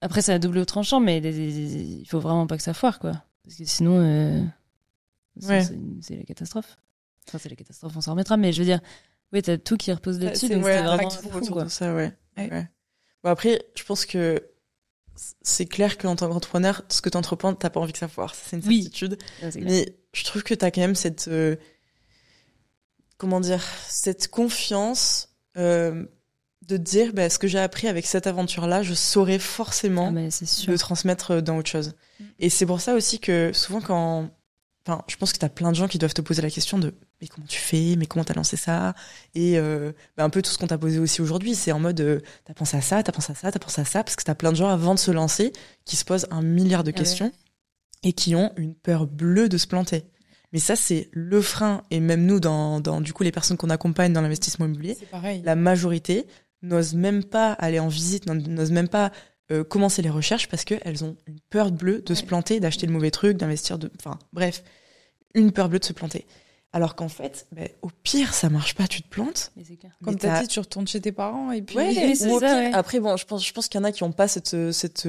Après, 0.00 0.22
c'est 0.22 0.32
à 0.32 0.38
double 0.38 0.64
tranchant, 0.64 0.98
mais 0.98 1.18
il 1.18 2.06
faut 2.08 2.20
vraiment 2.20 2.46
pas 2.46 2.56
que 2.56 2.62
ça 2.62 2.74
foire 2.74 2.98
quoi. 2.98 3.12
Parce 3.44 3.56
que 3.56 3.64
sinon, 3.64 3.98
euh, 3.98 4.42
c'est 5.40 6.16
la 6.16 6.24
catastrophe. 6.24 6.78
Enfin, 7.28 7.38
c'est 7.38 7.48
la 7.48 7.56
catastrophe, 7.56 7.92
on 7.96 8.00
s'en 8.00 8.12
remettra, 8.12 8.36
mais 8.36 8.52
je 8.52 8.60
veux 8.60 8.64
dire, 8.64 8.80
oui, 9.32 9.42
t'as 9.42 9.58
tout 9.58 9.76
qui 9.76 9.92
repose 9.92 10.18
là-dessus. 10.20 10.48
C'est 10.48 10.56
vraiment 10.56 11.10
fou, 11.10 11.40
quoi. 11.52 11.68
ça, 11.68 11.94
ouais. 11.94 12.12
Bon, 13.22 13.30
après, 13.30 13.62
je 13.76 13.84
pense 13.84 14.06
que 14.06 14.42
c'est 15.42 15.66
clair 15.66 15.98
qu'en 15.98 16.16
tant 16.16 16.28
qu'entrepreneur, 16.28 16.82
ce 16.88 17.02
que 17.02 17.10
tu 17.10 17.16
entreprends, 17.16 17.54
t'as 17.54 17.70
pas 17.70 17.80
envie 17.80 17.92
que 17.92 17.98
ça 17.98 18.08
foire. 18.08 18.34
C'est 18.34 18.56
une 18.56 18.62
certitude. 18.62 19.18
mais 19.56 19.96
je 20.12 20.24
trouve 20.24 20.42
que 20.42 20.54
t'as 20.54 20.70
quand 20.70 20.80
même 20.80 20.94
cette. 20.94 21.28
Euh, 21.28 21.56
comment 23.20 23.40
dire, 23.40 23.62
cette 23.86 24.28
confiance 24.28 25.28
euh, 25.58 26.06
de 26.66 26.76
dire 26.78 27.12
bah, 27.12 27.28
ce 27.28 27.38
que 27.38 27.46
j'ai 27.48 27.58
appris 27.58 27.86
avec 27.86 28.06
cette 28.06 28.26
aventure-là, 28.26 28.82
je 28.82 28.94
saurais 28.94 29.38
forcément 29.38 30.12
ah, 30.16 30.20
le 30.66 30.78
transmettre 30.78 31.42
dans 31.42 31.58
autre 31.58 31.68
chose. 31.68 31.92
Mm. 32.18 32.24
Et 32.38 32.50
c'est 32.50 32.66
pour 32.66 32.80
ça 32.80 32.94
aussi 32.94 33.20
que 33.20 33.52
souvent 33.52 33.82
quand... 33.82 34.30
Enfin, 34.86 35.04
je 35.06 35.16
pense 35.16 35.34
que 35.34 35.38
tu 35.38 35.44
as 35.44 35.50
plein 35.50 35.70
de 35.70 35.76
gens 35.76 35.86
qui 35.86 35.98
doivent 35.98 36.14
te 36.14 36.22
poser 36.22 36.40
la 36.40 36.48
question 36.48 36.78
de 36.78 36.94
mais 37.20 37.28
comment 37.28 37.46
tu 37.46 37.58
fais, 37.58 37.96
mais 37.98 38.06
comment 38.06 38.24
t'as 38.24 38.32
lancé 38.32 38.56
ça? 38.56 38.94
Et 39.34 39.58
euh, 39.58 39.92
bah, 40.16 40.24
un 40.24 40.30
peu 40.30 40.40
tout 40.40 40.50
ce 40.50 40.56
qu'on 40.56 40.66
t'a 40.66 40.78
posé 40.78 40.98
aussi 40.98 41.20
aujourd'hui, 41.20 41.54
c'est 41.54 41.72
en 41.72 41.78
mode 41.78 42.00
euh, 42.00 42.20
t'as 42.46 42.54
pensé 42.54 42.78
à 42.78 42.80
ça, 42.80 43.02
t'as 43.02 43.12
pensé 43.12 43.32
à 43.32 43.34
ça, 43.34 43.52
t'as 43.52 43.58
pensé 43.58 43.82
à 43.82 43.84
ça, 43.84 44.02
parce 44.02 44.16
que 44.16 44.22
t'as 44.22 44.34
plein 44.34 44.52
de 44.52 44.56
gens 44.56 44.70
avant 44.70 44.94
de 44.94 44.98
se 44.98 45.10
lancer 45.10 45.52
qui 45.84 45.96
se 45.96 46.06
posent 46.06 46.26
un 46.30 46.40
milliard 46.40 46.82
de 46.82 46.92
ah 46.94 46.98
questions 46.98 47.30
et 48.02 48.14
qui 48.14 48.34
ont 48.34 48.54
une 48.56 48.74
peur 48.74 49.06
bleue 49.06 49.50
de 49.50 49.58
se 49.58 49.66
planter. 49.66 50.06
Mais 50.52 50.58
ça, 50.58 50.76
c'est 50.76 51.08
le 51.12 51.40
frein. 51.40 51.82
Et 51.90 52.00
même 52.00 52.26
nous, 52.26 52.40
dans, 52.40 52.80
dans 52.80 53.00
du 53.00 53.12
coup, 53.12 53.22
les 53.22 53.32
personnes 53.32 53.56
qu'on 53.56 53.70
accompagne 53.70 54.12
dans 54.12 54.20
l'investissement 54.20 54.66
immobilier, 54.66 54.96
la 55.44 55.54
majorité 55.54 56.26
n'osent 56.62 56.94
même 56.94 57.24
pas 57.24 57.52
aller 57.52 57.78
en 57.78 57.88
visite, 57.88 58.26
n'osent 58.26 58.72
même 58.72 58.88
pas 58.88 59.12
euh, 59.50 59.64
commencer 59.64 60.02
les 60.02 60.10
recherches 60.10 60.48
parce 60.48 60.64
qu'elles 60.64 61.04
ont 61.04 61.16
une 61.26 61.40
peur 61.50 61.72
bleue 61.72 62.02
de 62.02 62.14
se 62.14 62.24
planter, 62.24 62.60
d'acheter 62.60 62.86
le 62.86 62.92
mauvais 62.92 63.10
truc, 63.10 63.36
d'investir 63.36 63.78
de. 63.78 63.90
Enfin, 63.98 64.18
bref, 64.32 64.62
une 65.34 65.52
peur 65.52 65.68
bleue 65.68 65.78
de 65.78 65.84
se 65.84 65.92
planter. 65.92 66.26
Alors 66.72 66.94
qu'en 66.94 67.08
fait, 67.08 67.48
ben, 67.50 67.68
au 67.82 67.88
pire, 68.04 68.32
ça 68.32 68.48
marche 68.48 68.76
pas, 68.76 68.86
tu 68.86 69.02
te 69.02 69.08
plantes. 69.08 69.50
Mais 69.56 69.64
clair. 69.64 69.90
Comme 70.04 70.14
Mais 70.14 70.20
t'as 70.20 70.34
t'as- 70.36 70.40
dit, 70.42 70.46
tu 70.48 70.60
retournes 70.60 70.86
chez 70.86 71.00
tes 71.00 71.10
parents 71.10 71.50
et 71.50 71.62
puis. 71.62 71.76
Ouais, 71.76 72.12
au 72.12 72.14
ça, 72.14 72.26
pire- 72.26 72.40
ouais. 72.42 72.70
Après, 72.72 73.00
bon, 73.00 73.16
je 73.16 73.24
pense, 73.26 73.44
je 73.44 73.52
pense 73.52 73.66
qu'il 73.68 73.80
y 73.80 73.82
en 73.82 73.84
a 73.84 73.90
qui 73.90 74.04
n'ont 74.04 74.12
pas 74.12 74.28
cette, 74.28 74.70
cette, 74.70 75.08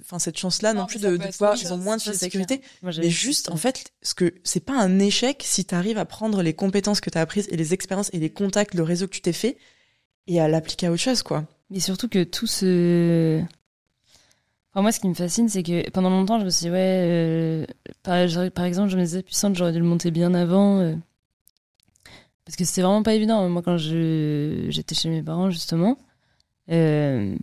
enfin, 0.00 0.18
cette 0.18 0.36
chance-là 0.38 0.74
non, 0.74 0.80
Non, 0.80 0.86
plus 0.86 1.00
mais 1.00 1.10
de, 1.16 1.16
pouvoir, 1.30 1.56
ils 1.56 1.72
ont 1.72 1.76
moins 1.78 1.98
de 1.98 2.02
sécurité. 2.02 2.62
Moi, 2.82 2.90
Mais 2.98 3.10
juste, 3.10 3.46
ça. 3.46 3.52
en 3.52 3.56
fait, 3.56 3.92
ce 4.02 4.14
que 4.14 4.34
c'est 4.42 4.58
pas 4.64 4.74
un 4.76 4.98
échec 4.98 5.42
si 5.46 5.64
tu 5.64 5.74
arrives 5.74 5.98
à 5.98 6.04
prendre 6.04 6.42
les 6.42 6.52
compétences 6.54 7.00
que 7.00 7.10
tu 7.10 7.18
as 7.18 7.20
apprises 7.20 7.46
et 7.52 7.56
les 7.56 7.74
expériences 7.74 8.10
et 8.12 8.18
les 8.18 8.30
contacts, 8.30 8.74
le 8.74 8.82
réseau 8.82 9.06
que 9.06 9.12
tu 9.14 9.20
t'es 9.20 9.32
fait 9.32 9.56
et 10.26 10.40
à 10.40 10.48
l'appliquer 10.48 10.88
à 10.88 10.90
autre 10.90 11.00
chose, 11.02 11.22
quoi. 11.22 11.44
Mais 11.70 11.78
surtout 11.80 12.08
que 12.08 12.24
tout 12.24 12.48
ce. 12.48 13.40
Enfin, 14.72 14.82
moi, 14.82 14.92
ce 14.92 15.00
qui 15.00 15.08
me 15.08 15.14
fascine, 15.14 15.48
c'est 15.48 15.62
que 15.62 15.88
pendant 15.90 16.10
longtemps, 16.10 16.38
je 16.38 16.44
me 16.44 16.50
suis 16.50 16.66
dit, 16.66 16.70
ouais, 16.70 16.76
euh, 16.78 17.66
par, 18.02 18.16
exemple, 18.64 18.90
je 18.90 18.96
me 18.96 19.02
disais, 19.02 19.22
puissante, 19.22 19.56
j'aurais 19.56 19.72
dû 19.72 19.78
le 19.78 19.84
monter 19.84 20.10
bien 20.10 20.34
avant. 20.34 20.80
euh, 20.80 20.94
parce 22.44 22.56
que 22.56 22.64
c'était 22.64 22.82
vraiment 22.82 23.02
pas 23.02 23.14
évident. 23.14 23.48
Moi, 23.48 23.62
quand 23.62 23.76
j'étais 23.76 24.94
chez 24.94 25.10
mes 25.10 25.22
parents, 25.22 25.50
justement, 25.50 25.98
euh, 26.70 27.36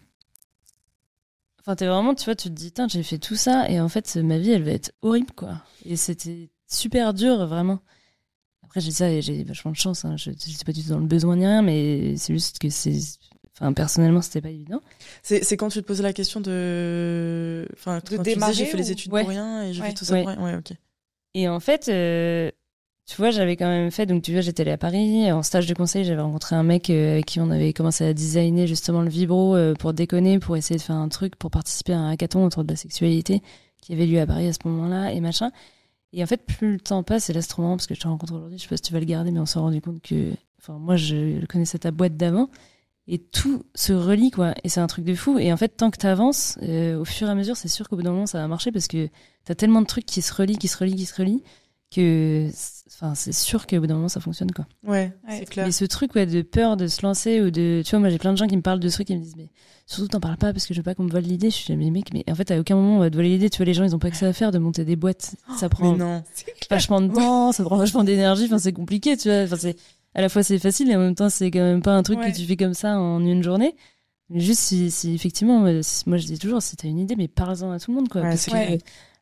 enfin, 1.60 1.76
t'es 1.76 1.88
vraiment, 1.88 2.16
tu 2.16 2.26
vois, 2.26 2.36
tu 2.36 2.50
te 2.50 2.54
dis, 2.54 2.72
tiens, 2.72 2.88
j'ai 2.88 3.04
fait 3.04 3.20
tout 3.20 3.36
ça, 3.36 3.70
et 3.70 3.80
en 3.80 3.90
fait, 3.90 4.16
ma 4.18 4.38
vie, 4.40 4.52
elle 4.52 4.64
va 4.64 4.72
être 4.72 4.94
horrible, 5.02 5.32
quoi. 5.36 5.62
Et 5.84 5.96
c'était 5.96 6.50
super 6.68 7.14
dur, 7.14 7.46
vraiment. 7.48 7.80
Après, 8.64 8.82
j'ai 8.82 8.92
ça 8.92 9.10
et 9.10 9.22
j'ai 9.22 9.44
vachement 9.44 9.72
de 9.72 9.78
chance. 9.78 10.06
Hein. 10.06 10.18
Je 10.18 10.32
n'étais 10.32 10.66
pas 10.66 10.74
du 10.74 10.84
tout 10.84 10.90
dans 10.90 11.00
le 11.00 11.06
besoin 11.06 11.36
ni 11.38 11.46
rien, 11.46 11.62
mais 11.62 12.18
c'est 12.18 12.34
juste 12.34 12.60
que 12.60 12.70
c'est. 12.70 13.00
Enfin, 13.58 13.72
personnellement, 13.74 14.22
c'était 14.22 14.42
pas 14.42 14.50
évident. 14.50 14.82
C'est 15.24 15.44
c'est 15.44 15.56
quand 15.58 15.70
tu 15.70 15.82
te 15.82 15.88
posais 15.88 16.04
la 16.04 16.12
question 16.14 16.42
de, 16.42 17.68
enfin, 17.74 18.00
De 18.00 18.18
quand 18.18 18.24
tu 18.24 18.34
démarrer 18.34 18.52
disais 18.52 18.66
j'ai 18.66 18.72
fait 18.72 18.78
les 18.78 18.92
études 18.92 19.14
Ouais. 19.14 19.22
pour 19.22 19.30
rien 19.30 19.64
et 19.64 19.74
j'ai 19.74 19.82
Ouais. 19.82 19.88
fait 19.90 19.94
tout 19.94 20.06
ça 20.06 20.14
Ouais. 20.14 20.24
pour 20.24 20.32
rien. 20.32 20.44
Ouais, 20.44 20.56
ok. 20.58 20.76
Et 21.36 21.48
en 21.48 21.60
fait, 21.60 21.88
euh, 21.88 22.52
tu 23.06 23.16
vois, 23.18 23.32
j'avais 23.32 23.56
quand 23.56 23.68
même 23.68 23.92
fait. 23.92 24.06
Donc, 24.06 24.24
tu 24.24 24.32
vois, 24.34 24.42
j'étais 24.42 24.62
allée 24.62 24.72
à 24.72 24.78
Paris 24.78 25.32
en 25.32 25.42
stage 25.44 25.68
de 25.68 25.74
conseil. 25.74 26.04
J'avais 26.04 26.22
rencontré 26.22 26.56
un 26.56 26.64
mec 26.64 26.90
euh, 26.90 27.14
avec 27.14 27.26
qui 27.26 27.40
on 27.40 27.50
avait 27.50 27.72
commencé 27.74 28.04
à 28.06 28.14
designer 28.14 28.68
justement 28.68 29.02
le 29.02 29.10
vibro 29.10 29.56
euh, 29.56 29.74
pour 29.74 29.94
déconner, 29.94 30.40
pour 30.40 30.58
essayer 30.58 30.78
de 30.78 30.82
faire 30.84 30.96
un 30.96 31.08
truc, 31.10 31.36
pour 31.36 31.52
participer 31.52 31.94
à 31.94 32.00
un 32.00 32.10
hackathon 32.12 32.44
autour 32.46 32.64
de 32.64 32.70
la 32.72 32.76
sexualité 32.78 33.42
qui 33.82 33.94
avait 33.94 34.06
lieu 34.06 34.20
à 34.20 34.26
Paris 34.26 34.48
à 34.48 34.54
ce 34.54 34.60
moment-là 34.66 35.12
et 35.14 35.20
machin. 35.22 35.52
Et 36.12 36.24
en 36.24 36.28
fait, 36.28 36.46
plus 36.46 36.74
le 36.74 36.80
temps 36.80 37.04
passe, 37.04 37.30
et 37.30 37.34
là, 37.34 37.42
c'est 37.42 37.50
trop 37.50 37.62
marrant 37.62 37.76
parce 37.76 37.88
que 37.88 37.94
je 37.96 38.00
te 38.00 38.08
rencontre 38.08 38.34
aujourd'hui. 38.34 38.58
Je 38.58 38.64
sais 38.64 38.70
pas 38.70 38.78
si 38.78 38.84
tu 38.84 38.94
vas 38.94 39.00
le 39.00 39.06
garder, 39.06 39.32
mais 39.32 39.40
on 39.40 39.46
s'est 39.46 39.60
rendu 39.60 39.82
compte 39.82 40.02
que. 40.02 40.32
Enfin, 40.62 40.80
moi, 40.80 40.96
je 40.96 41.46
connaissais 41.46 41.78
ta 41.78 41.92
boîte 41.92 42.18
d'avant. 42.18 42.50
Et 43.08 43.20
tout 43.20 43.64
se 43.76 43.94
relie, 43.94 44.32
quoi. 44.32 44.56
Et 44.64 44.70
c'est 44.70 44.80
un 44.80 44.88
truc 44.88 45.06
de 45.06 45.14
fou. 45.14 45.38
Et 45.38 45.54
en 45.54 45.58
fait, 45.58 45.70
tant 45.78 45.92
que 45.92 45.98
t'avances, 45.98 46.58
euh, 46.64 46.98
au 47.00 47.06
fur 47.06 47.28
et 47.28 47.32
à 47.32 47.36
mesure, 47.36 47.56
c'est 47.56 47.68
sûr 47.68 47.88
qu'au 47.88 47.96
bout 47.98 48.02
d'un 48.02 48.12
moment, 48.12 48.26
ça 48.26 48.40
va 48.40 48.48
marcher 48.48 48.72
parce 48.72 48.88
que 48.88 49.10
t'as 49.44 49.54
tellement 49.54 49.82
de 49.82 49.86
trucs 49.86 50.06
qui 50.08 50.22
se 50.24 50.34
relient, 50.34 50.58
qui 50.58 50.68
se 50.68 50.78
relient, 50.78 50.96
qui 50.96 51.06
se 51.06 51.14
relient, 51.16 51.44
que, 51.94 52.50
c'est- 52.52 52.84
enfin, 52.88 53.14
c'est 53.14 53.32
sûr 53.32 53.68
qu'au 53.68 53.80
bout 53.80 53.86
d'un 53.88 53.94
moment, 53.96 54.10
ça 54.10 54.20
fonctionne, 54.20 54.52
quoi. 54.52 54.66
Ouais, 54.84 55.14
Ouais. 55.28 55.38
c'est 55.40 55.46
clair. 55.46 55.66
Mais 55.68 55.72
ce 55.72 55.86
truc, 55.86 56.16
ouais, 56.16 56.26
de 56.26 56.42
peur 56.42 56.78
de 56.78 56.88
se 56.88 57.04
lancer 57.04 57.42
ou 57.42 57.52
de, 57.52 57.84
tu 57.86 57.92
vois, 57.92 58.00
moi, 58.00 58.10
j'ai 58.10 58.18
plein 58.18 58.32
de 58.34 58.38
gens 58.38 58.48
qui 58.48 58.58
me 58.58 58.64
parlent 58.64 58.80
de 58.80 58.90
ce 58.90 58.96
truc 58.96 59.12
et 59.12 59.16
me 59.16 59.22
disent, 59.22 59.36
mais 59.38 59.50
surtout, 59.86 60.08
t'en 60.08 60.20
parles 60.20 60.38
pas 60.38 60.52
parce 60.52 60.66
que 60.66 60.74
je 60.74 60.80
veux 60.80 60.84
pas 60.84 60.96
qu'on 60.96 61.04
me 61.04 61.12
vole 61.12 61.22
l'idée. 61.24 61.52
Je 61.52 61.56
suis 61.58 61.66
jamais, 61.68 61.92
mec, 61.92 62.12
mais 62.12 62.24
en 62.28 62.34
fait, 62.36 62.50
à 62.50 62.60
aucun 62.60 62.76
moment, 62.76 62.96
on 62.98 63.00
va 63.00 63.12
te 63.12 63.16
voler 63.16 63.30
l'idée. 63.30 63.52
Tu 63.52 63.58
vois, 63.58 63.66
les 63.68 63.76
gens, 63.76 63.84
ils 63.84 63.96
ont 63.96 64.00
pas 64.00 64.10
que 64.10 64.18
ça 64.18 64.28
à 64.28 64.34
faire 64.34 64.52
de 64.52 64.58
monter 64.58 64.84
des 64.84 64.96
boîtes. 64.96 65.36
Ça 65.60 65.70
prend 65.70 65.92
Mais 65.92 66.00
non. 66.00 66.24
vachement 66.72 67.02
de 67.02 67.14
temps, 67.14 67.52
ça 67.52 67.64
prend 67.64 67.78
vachement 67.78 68.04
d'énergie. 68.04 68.46
Enfin, 68.46 68.58
c'est 68.58 68.74
compliqué, 68.74 69.16
tu 69.16 69.30
vois. 69.30 69.44
Enfin, 69.44 69.58
c'est 69.58 69.78
à 70.16 70.22
la 70.22 70.30
fois 70.30 70.42
c'est 70.42 70.58
facile 70.60 70.90
et 70.90 70.96
en 70.96 71.00
même 71.00 71.14
temps 71.16 71.30
c'est 71.30 71.52
quand 71.52 71.60
même 71.60 71.82
pas 71.84 71.94
un 71.94 72.02
truc 72.04 72.18
Ouais. 72.20 72.32
que 72.32 72.36
tu 72.38 72.46
fais 72.46 72.56
comme 72.58 72.74
ça 72.74 72.98
en 73.00 73.20
une 73.24 73.44
journée. 73.44 73.76
Mais 74.32 74.40
juste 74.40 74.62
si, 74.62 74.90
si 74.90 75.14
effectivement, 75.14 75.60
moi 75.60 76.18
je 76.18 76.26
dis 76.26 76.40
toujours, 76.40 76.62
si 76.64 76.76
t'as 76.76 76.88
une 76.88 76.98
idée, 76.98 77.16
mais 77.16 77.28
parle-en 77.28 77.70
à 77.72 77.80
tout 77.80 77.92
le 77.92 77.98
monde, 77.98 78.10
quoi. 78.10 78.22
Ouais, 78.22 78.30
parce 78.30 78.48
que 78.48 78.56
euh, 78.56 78.78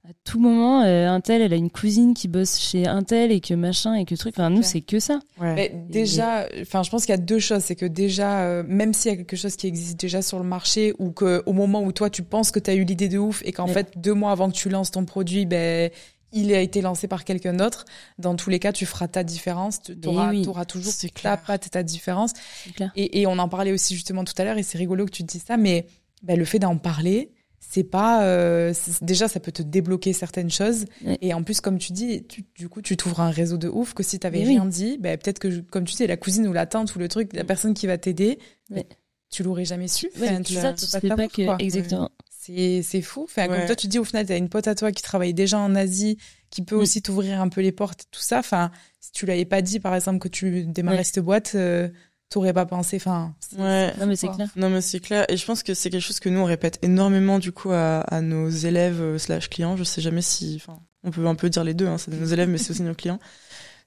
à 0.06 0.12
tout 0.24 0.39
moment, 0.39 0.82
euh, 0.84 1.10
un 1.10 1.20
tel, 1.20 1.41
elle 1.41 1.52
a 1.52 1.58
une 1.58 1.70
cousine 1.70 2.14
qui 2.14 2.30
bosse 2.30 2.58
chez 2.58 2.88
un 2.88 3.04
tel 3.04 3.32
et 3.32 3.41
que 3.41 3.54
machin 3.54 3.96
et 3.96 4.06
que 4.06 4.16
truc. 4.16 4.36
Enfin, 4.38 4.50
nous 4.50 4.62
c'est 4.64 4.80
que 4.80 5.00
ça. 5.00 5.20
Ouais. 5.41 5.56
Mais 5.56 5.74
déjà, 5.89 6.46
enfin, 6.62 6.84
je 6.84 6.89
pense 6.89 7.06
qu'il 7.06 7.12
y 7.12 7.18
a 7.18 7.22
deux 7.22 7.39
choses. 7.39 7.64
C'est 7.64 7.76
que 7.76 7.86
déjà, 7.86 8.44
euh, 8.44 8.64
même 8.66 8.94
s'il 8.94 9.12
y 9.12 9.14
a 9.14 9.18
quelque 9.18 9.36
chose 9.36 9.58
qui 9.58 9.68
existe 9.68 10.00
déjà 10.00 10.22
sur 10.22 10.39
le 10.39 10.46
marché 10.46 10.94
ou 11.00 11.12
que 11.12 11.44
au 11.46 11.52
moment 11.54 11.84
où 11.84 11.91
toi 11.91 12.10
tu 12.10 12.24
penses 12.24 12.52
que 12.52 12.60
tu 12.60 12.70
as 12.70 12.74
eu 12.76 12.86
l'idée 12.86 13.10
de 13.10 13.18
ouf 13.18 13.41
et 13.46 13.52
qu'en 13.52 13.66
Ouais. 13.68 13.74
fait 13.74 13.91
deux 13.98 14.14
mois 14.14 14.32
avant 14.32 14.50
que 14.50 14.56
tu 14.56 14.70
lances 14.70 14.91
ton 14.91 15.04
produit, 15.04 15.46
ben 15.46 15.89
il 16.34 16.54
a 16.54 16.60
été 16.60 16.82
lancé 16.82 17.08
par 17.08 17.24
quelqu'un 17.24 17.54
d'autre. 17.54 17.86
Dans 18.18 18.36
tous 18.36 18.50
les 18.50 18.60
cas, 18.60 18.72
tu 18.74 18.86
feras 18.86 19.08
ta 19.08 19.24
différence. 19.24 19.82
Tu 19.82 19.96
auras, 20.06 20.30
oui. 20.32 20.42
toujours 20.68 20.92
ta 21.22 21.38
patte 21.38 21.68
et 21.68 21.70
ta 21.70 21.84
différence. 21.84 22.34
Clair. 22.76 22.92
Et, 22.96 23.22
et 23.22 23.28
on 23.28 23.38
en 23.40 23.48
parlait 23.50 23.72
aussi 23.72 23.96
justement 23.96 24.24
tout 24.24 24.34
à 24.38 24.44
l'heure, 24.44 24.58
et 24.58 24.64
c'est 24.64 24.78
rigolo 24.78 25.06
que 25.06 25.12
tu 25.12 25.24
te 25.24 25.32
dises 25.32 25.44
ça, 25.48 25.58
mais 25.58 25.86
ben, 26.24 26.38
le 26.38 26.46
fait 26.46 26.60
d'en 26.60 26.78
parler, 26.78 27.32
c'est 27.60 27.84
pas. 27.84 28.24
euh, 28.26 28.74
déjà, 29.02 29.28
ça 29.28 29.40
peut 29.40 29.52
te 29.52 29.62
débloquer 29.64 30.14
certaines 30.14 30.52
choses. 30.52 30.86
Et 31.22 31.34
en 31.34 31.44
plus, 31.44 31.62
comme 31.62 31.78
tu 31.80 31.92
dis, 31.94 32.24
tu- 32.28 32.44
du 32.56 32.70
coup, 32.70 32.82
tu 32.82 32.98
t'ouvres 32.98 33.22
un 33.22 33.30
réseau 33.32 33.58
de 33.58 33.68
ouf 33.70 33.94
que 33.94 34.04
si 34.04 34.20
t'avais 34.20 34.40
oui. 34.40 34.46
rien 34.48 34.66
dit, 34.66 34.98
ben, 35.00 35.18
peut-être 35.18 35.40
que, 35.40 35.60
comme 35.62 35.86
tu 35.86 35.96
dis, 35.96 36.06
la 36.08 36.18
cousine 36.18 36.48
ou 36.48 36.54
la 36.54 36.66
tante 36.66 36.94
ou 36.96 37.00
le 37.00 37.08
truc, 37.08 37.32
la 37.34 37.44
personne 37.44 37.74
qui 37.74 37.88
va 37.88 37.98
t'aider, 37.98 38.38
ben, 38.70 38.78
Ouais. 38.80 38.88
tu 39.32 39.44
l'aurais 39.44 39.66
jamais 39.66 39.88
su. 39.88 40.08
Ouais, 40.20 40.28
Enfin, 40.30 40.38
c'est 40.38 40.44
tu 40.44 40.54
ça, 40.56 40.74
tu 40.74 40.86
pas 40.88 41.00
sais 41.00 41.08
pas 41.08 41.28
que 41.28 41.46
quoi. 41.46 41.56
exactement. 41.60 42.10
C'est 42.46 42.82
c'est 42.84 43.02
fou. 43.02 43.24
Enfin, 43.24 43.48
Ouais. 43.48 43.58
Comme 43.58 43.66
toi, 43.68 43.76
tu 43.76 43.88
dis, 43.88 44.00
au 44.00 44.04
final, 44.04 44.26
t'as 44.26 44.38
une 44.38 44.50
pote 44.50 44.68
à 44.68 44.76
toi 44.76 44.91
qui 44.91 45.02
travaille 45.04 45.34
déjà 45.34 45.58
en 45.60 45.76
Asie, 45.76 46.18
qui 46.50 46.62
peut 46.62 46.76
Mm. 46.76 46.80
aussi 46.80 47.02
t'ouvrir 47.02 47.41
un 47.41 47.50
peu 47.50 47.62
les 47.62 47.72
portes 47.72 48.02
et 48.02 48.06
tout 48.12 48.22
ça. 48.22 48.39
Enfin, 48.39 48.72
si 49.00 49.12
tu 49.12 49.26
l'avais 49.26 49.46
pas 49.46 49.62
dit, 49.62 49.80
par 49.80 49.96
exemple, 49.96 50.20
que 50.20 50.28
tu 50.28 50.66
démarrais 50.66 50.98
Ouais. 50.98 51.04
cette 51.04 51.20
boîte, 51.24 51.54
euh, 51.56 51.88
t'aurais 52.30 52.54
pas 52.54 52.66
pensé. 52.66 52.98
Enfin, 52.98 53.34
Ouais. 53.58 53.94
Non 54.00 54.08
mais 54.08 54.16
c'est 54.16 54.28
clair. 54.28 54.50
Non 54.56 54.70
mais 54.70 54.82
c'est 54.82 55.00
clair 55.00 55.26
et 55.30 55.38
je 55.38 55.46
pense 55.46 55.62
que 55.64 55.74
c'est 55.76 55.89
quelque 55.91 56.02
chose 56.02 56.20
que 56.20 56.30
nous 56.30 56.39
on 56.39 56.46
répète 56.46 56.80
énormément 56.82 57.38
du 57.38 57.52
coup 57.52 57.70
à, 57.72 58.00
à 58.02 58.22
nos 58.22 58.50
élèves 58.50 59.00
euh, 59.02 59.18
slash 59.20 59.50
clients. 59.50 59.78
Je 59.78 59.84
sais 59.84 60.02
jamais 60.02 60.24
si, 60.24 60.56
enfin, 60.60 60.80
on 61.04 61.12
peut 61.12 61.26
un 61.28 61.36
peu 61.36 61.50
dire 61.50 61.64
les 61.64 61.76
deux. 61.76 61.86
Hein, 61.88 61.98
c'est 62.00 62.12
nos 62.12 62.26
élèves 62.26 62.50
mais 62.50 62.58
c'est 62.58 62.72
aussi 62.72 62.82
nos 62.82 62.96
clients. 62.96 63.20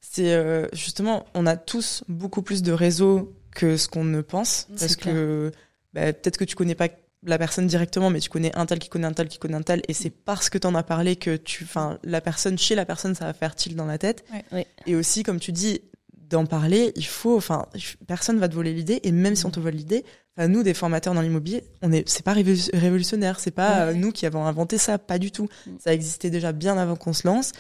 C'est 0.00 0.32
euh, 0.32 0.68
justement, 0.72 1.26
on 1.34 1.44
a 1.46 1.56
tous 1.56 2.04
beaucoup 2.08 2.40
plus 2.42 2.62
de 2.62 2.70
réseaux 2.72 3.34
que 3.50 3.76
ce 3.76 3.88
qu'on 3.88 4.04
ne 4.04 4.20
pense 4.20 4.68
parce 4.78 4.94
clair. 4.96 5.14
que 5.14 5.52
bah, 5.92 6.12
peut-être 6.12 6.36
que 6.36 6.44
tu 6.44 6.54
connais 6.54 6.74
pas 6.76 6.88
la 7.26 7.38
personne 7.38 7.66
directement, 7.66 8.10
mais 8.10 8.20
tu 8.20 8.28
connais 8.30 8.54
un 8.56 8.66
tel 8.66 8.78
qui 8.78 8.88
connaît 8.88 9.06
un 9.06 9.12
tel 9.12 9.28
qui 9.28 9.38
connaît 9.38 9.56
un 9.56 9.62
tel, 9.62 9.82
et 9.88 9.92
c'est 9.92 10.10
parce 10.10 10.48
que 10.50 10.58
t'en 10.58 10.74
as 10.74 10.82
parlé 10.82 11.16
que 11.16 11.36
tu, 11.36 11.64
enfin, 11.64 11.98
la 12.04 12.20
personne 12.20 12.56
chez 12.58 12.74
la 12.74 12.84
personne, 12.84 13.14
ça 13.14 13.24
va 13.26 13.32
faire 13.32 13.54
tilt 13.54 13.76
dans 13.76 13.86
la 13.86 13.98
tête. 13.98 14.24
Ouais. 14.32 14.44
Ouais. 14.52 14.66
Et 14.86 14.94
aussi, 14.94 15.22
comme 15.22 15.40
tu 15.40 15.52
dis, 15.52 15.80
d'en 16.28 16.44
parler, 16.46 16.92
il 16.96 17.06
faut, 17.06 17.36
enfin, 17.36 17.66
personne 18.08 18.38
va 18.38 18.48
te 18.48 18.54
voler 18.54 18.72
l'idée, 18.74 19.00
et 19.04 19.12
même 19.12 19.32
Mm. 19.32 19.36
si 19.36 19.46
on 19.46 19.50
te 19.50 19.60
vole 19.60 19.74
l'idée, 19.74 20.04
enfin, 20.36 20.48
nous, 20.48 20.62
des 20.64 20.74
formateurs 20.74 21.14
dans 21.14 21.20
l'immobilier, 21.20 21.62
on 21.82 21.92
est, 21.92 22.08
c'est 22.08 22.24
pas 22.24 22.34
révolu- 22.34 22.68
révolutionnaire, 22.74 23.38
c'est 23.38 23.52
pas 23.52 23.86
Ouais. 23.86 23.92
euh, 23.92 23.94
nous 23.94 24.10
qui 24.10 24.26
avons 24.26 24.44
inventé 24.44 24.76
ça, 24.76 24.98
pas 24.98 25.18
du 25.20 25.30
tout. 25.30 25.48
Mm. 25.66 25.70
Ça 25.78 25.94
existait 25.94 26.30
déjà 26.30 26.50
bien 26.52 26.76
avant 26.78 26.96
qu'on 26.96 27.12
se 27.12 27.26
lance, 27.28 27.52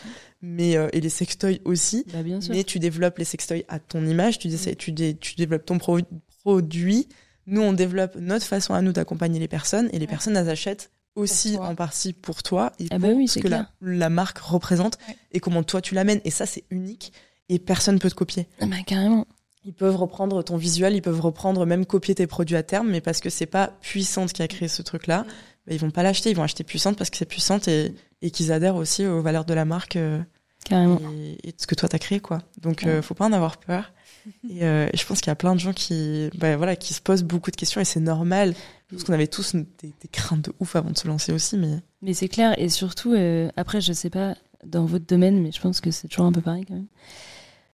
mais 0.42 0.76
euh, 0.76 0.88
et 0.92 1.00
les 1.00 1.08
sextoys 1.08 1.60
aussi. 1.64 2.04
Bah 2.12 2.22
bien 2.24 2.40
sûr. 2.40 2.54
Mais 2.54 2.64
tu 2.64 2.78
développes 2.80 3.18
les 3.18 3.24
sextoys 3.24 3.64
à 3.68 3.78
ton 3.78 4.04
image, 4.04 4.38
tu, 4.40 4.48
tu, 4.76 4.90
dé- 4.92 5.16
tu 5.16 5.36
développes 5.36 5.64
ton 5.64 5.78
pro- 5.78 6.00
produit. 6.42 7.08
Nous, 7.46 7.60
on 7.62 7.72
développe 7.72 8.16
notre 8.16 8.44
façon 8.46 8.74
à 8.74 8.82
nous 8.82 8.92
d'accompagner 8.92 9.38
les 9.38 9.48
personnes 9.48 9.88
et 9.92 9.98
les 9.98 10.00
Ouais. 10.00 10.06
personnes, 10.06 10.36
elles 10.36 10.48
achètent 10.48 10.90
aussi 11.14 11.56
en 11.56 11.74
partie 11.74 12.12
pour 12.12 12.42
toi 12.42 12.72
et 12.78 12.86
Ah 12.90 12.98
pour 12.98 13.08
bah 13.08 13.14
oui, 13.14 13.28
ce 13.28 13.38
que 13.38 13.48
la, 13.48 13.70
la 13.80 14.10
marque 14.10 14.38
représente 14.38 14.98
Ouais. 15.08 15.16
et 15.32 15.40
comment 15.40 15.62
toi 15.62 15.80
tu 15.80 15.94
l'amènes. 15.94 16.20
Et 16.24 16.30
ça, 16.30 16.44
c'est 16.46 16.64
unique 16.70 17.12
et 17.48 17.58
personne 17.58 17.98
peut 17.98 18.10
te 18.10 18.14
copier. 18.14 18.48
Ah 18.60 18.66
bah 18.66 18.76
carrément. 18.86 19.26
Ils 19.64 19.72
peuvent 19.72 19.96
reprendre 19.96 20.42
ton 20.44 20.56
visuel, 20.56 20.94
ils 20.94 21.02
peuvent 21.02 21.20
reprendre 21.20 21.64
même 21.66 21.86
copier 21.86 22.14
tes 22.14 22.26
produits 22.26 22.56
à 22.56 22.62
terme, 22.62 22.88
mais 22.90 23.00
parce 23.00 23.20
que 23.20 23.30
c'est 23.30 23.46
pas 23.46 23.68
Puissante 23.80 24.32
qui 24.32 24.42
a 24.42 24.48
créé 24.48 24.68
ce 24.68 24.82
truc-là, 24.82 25.24
bah, 25.66 25.72
ils 25.74 25.78
vont 25.80 25.90
pas 25.90 26.02
l'acheter, 26.04 26.30
ils 26.30 26.36
vont 26.36 26.44
acheter 26.44 26.62
Puissante 26.64 26.96
parce 26.96 27.10
que 27.10 27.16
c'est 27.16 27.24
Puissante 27.24 27.66
et, 27.66 27.92
et 28.22 28.30
qu'ils 28.30 28.52
adhèrent 28.52 28.76
aussi 28.76 29.04
aux 29.06 29.22
valeurs 29.22 29.44
de 29.44 29.54
la 29.54 29.64
marque. 29.64 29.96
euh, 29.96 30.20
Carrément. 30.64 31.00
et, 31.16 31.38
et 31.48 31.52
de 31.52 31.56
ce 31.60 31.66
que 31.68 31.74
toi 31.76 31.88
t'as 31.88 31.98
créé 31.98 32.18
quoi. 32.20 32.42
Donc 32.60 32.82
Ouais. 32.84 32.90
euh, 32.90 33.02
faut 33.02 33.14
pas 33.14 33.24
en 33.26 33.32
avoir 33.32 33.56
peur. 33.58 33.92
Et, 34.50 34.64
euh, 34.64 34.88
je 34.94 35.04
pense 35.04 35.20
qu'il 35.20 35.30
y 35.30 35.32
a 35.32 35.36
plein 35.36 35.54
de 35.54 35.60
gens 35.60 35.72
qui, 35.72 36.30
bah, 36.38 36.56
voilà, 36.56 36.76
qui 36.76 36.94
se 36.94 37.00
posent 37.00 37.22
beaucoup 37.22 37.50
de 37.50 37.56
questions 37.56 37.80
et 37.80 37.84
c'est 37.84 38.00
normal. 38.00 38.54
Parce 38.90 39.02
qu'on 39.02 39.12
avait 39.12 39.26
tous 39.26 39.54
des, 39.54 39.92
craintes 40.12 40.42
de 40.42 40.52
ouf 40.60 40.76
avant 40.76 40.90
de 40.90 40.98
se 40.98 41.08
lancer 41.08 41.32
aussi, 41.32 41.56
mais 41.56 41.80
Mais 42.02 42.14
c'est 42.14 42.28
clair, 42.28 42.54
et 42.56 42.68
surtout, 42.68 43.14
euh, 43.14 43.50
après, 43.56 43.80
je 43.80 43.92
sais 43.92 44.10
pas 44.10 44.36
dans 44.64 44.84
votre 44.84 45.06
domaine, 45.06 45.42
mais 45.42 45.50
je 45.50 45.60
pense 45.60 45.80
que 45.80 45.90
c'est 45.90 46.06
toujours 46.08 46.26
un 46.26 46.32
peu 46.32 46.40
pareil 46.40 46.64
quand 46.66 46.74
même. 46.74 46.86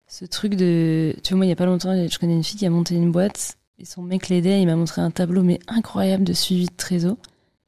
Ce 0.08 0.26
truc 0.26 0.56
de. 0.56 1.16
Tu 1.24 1.34
vois, 1.34 1.38
moi, 1.38 1.45
il 1.45 1.49
y 1.49 1.54
a 1.54 1.58
pas 1.58 1.66
longtemps, 1.66 1.93
je 2.08 2.18
connais 2.18 2.34
une 2.34 2.43
fille 2.43 2.60
qui 2.60 2.66
a 2.66 2.70
monté 2.70 2.95
une 2.95 3.12
boîte, 3.12 3.58
et 3.78 3.86
son 3.86 4.04
mec 4.04 4.30
l'aidait, 4.30 4.62
il 4.62 4.68
m'a 4.68 4.76
montré 4.76 5.02
un 5.02 5.12
tableau, 5.12 5.43
mais 5.43 5.60
incroyable 5.68 6.24
de 6.24 6.34
suivi 6.34 6.66
de 6.66 6.76
trésor. 6.76 7.18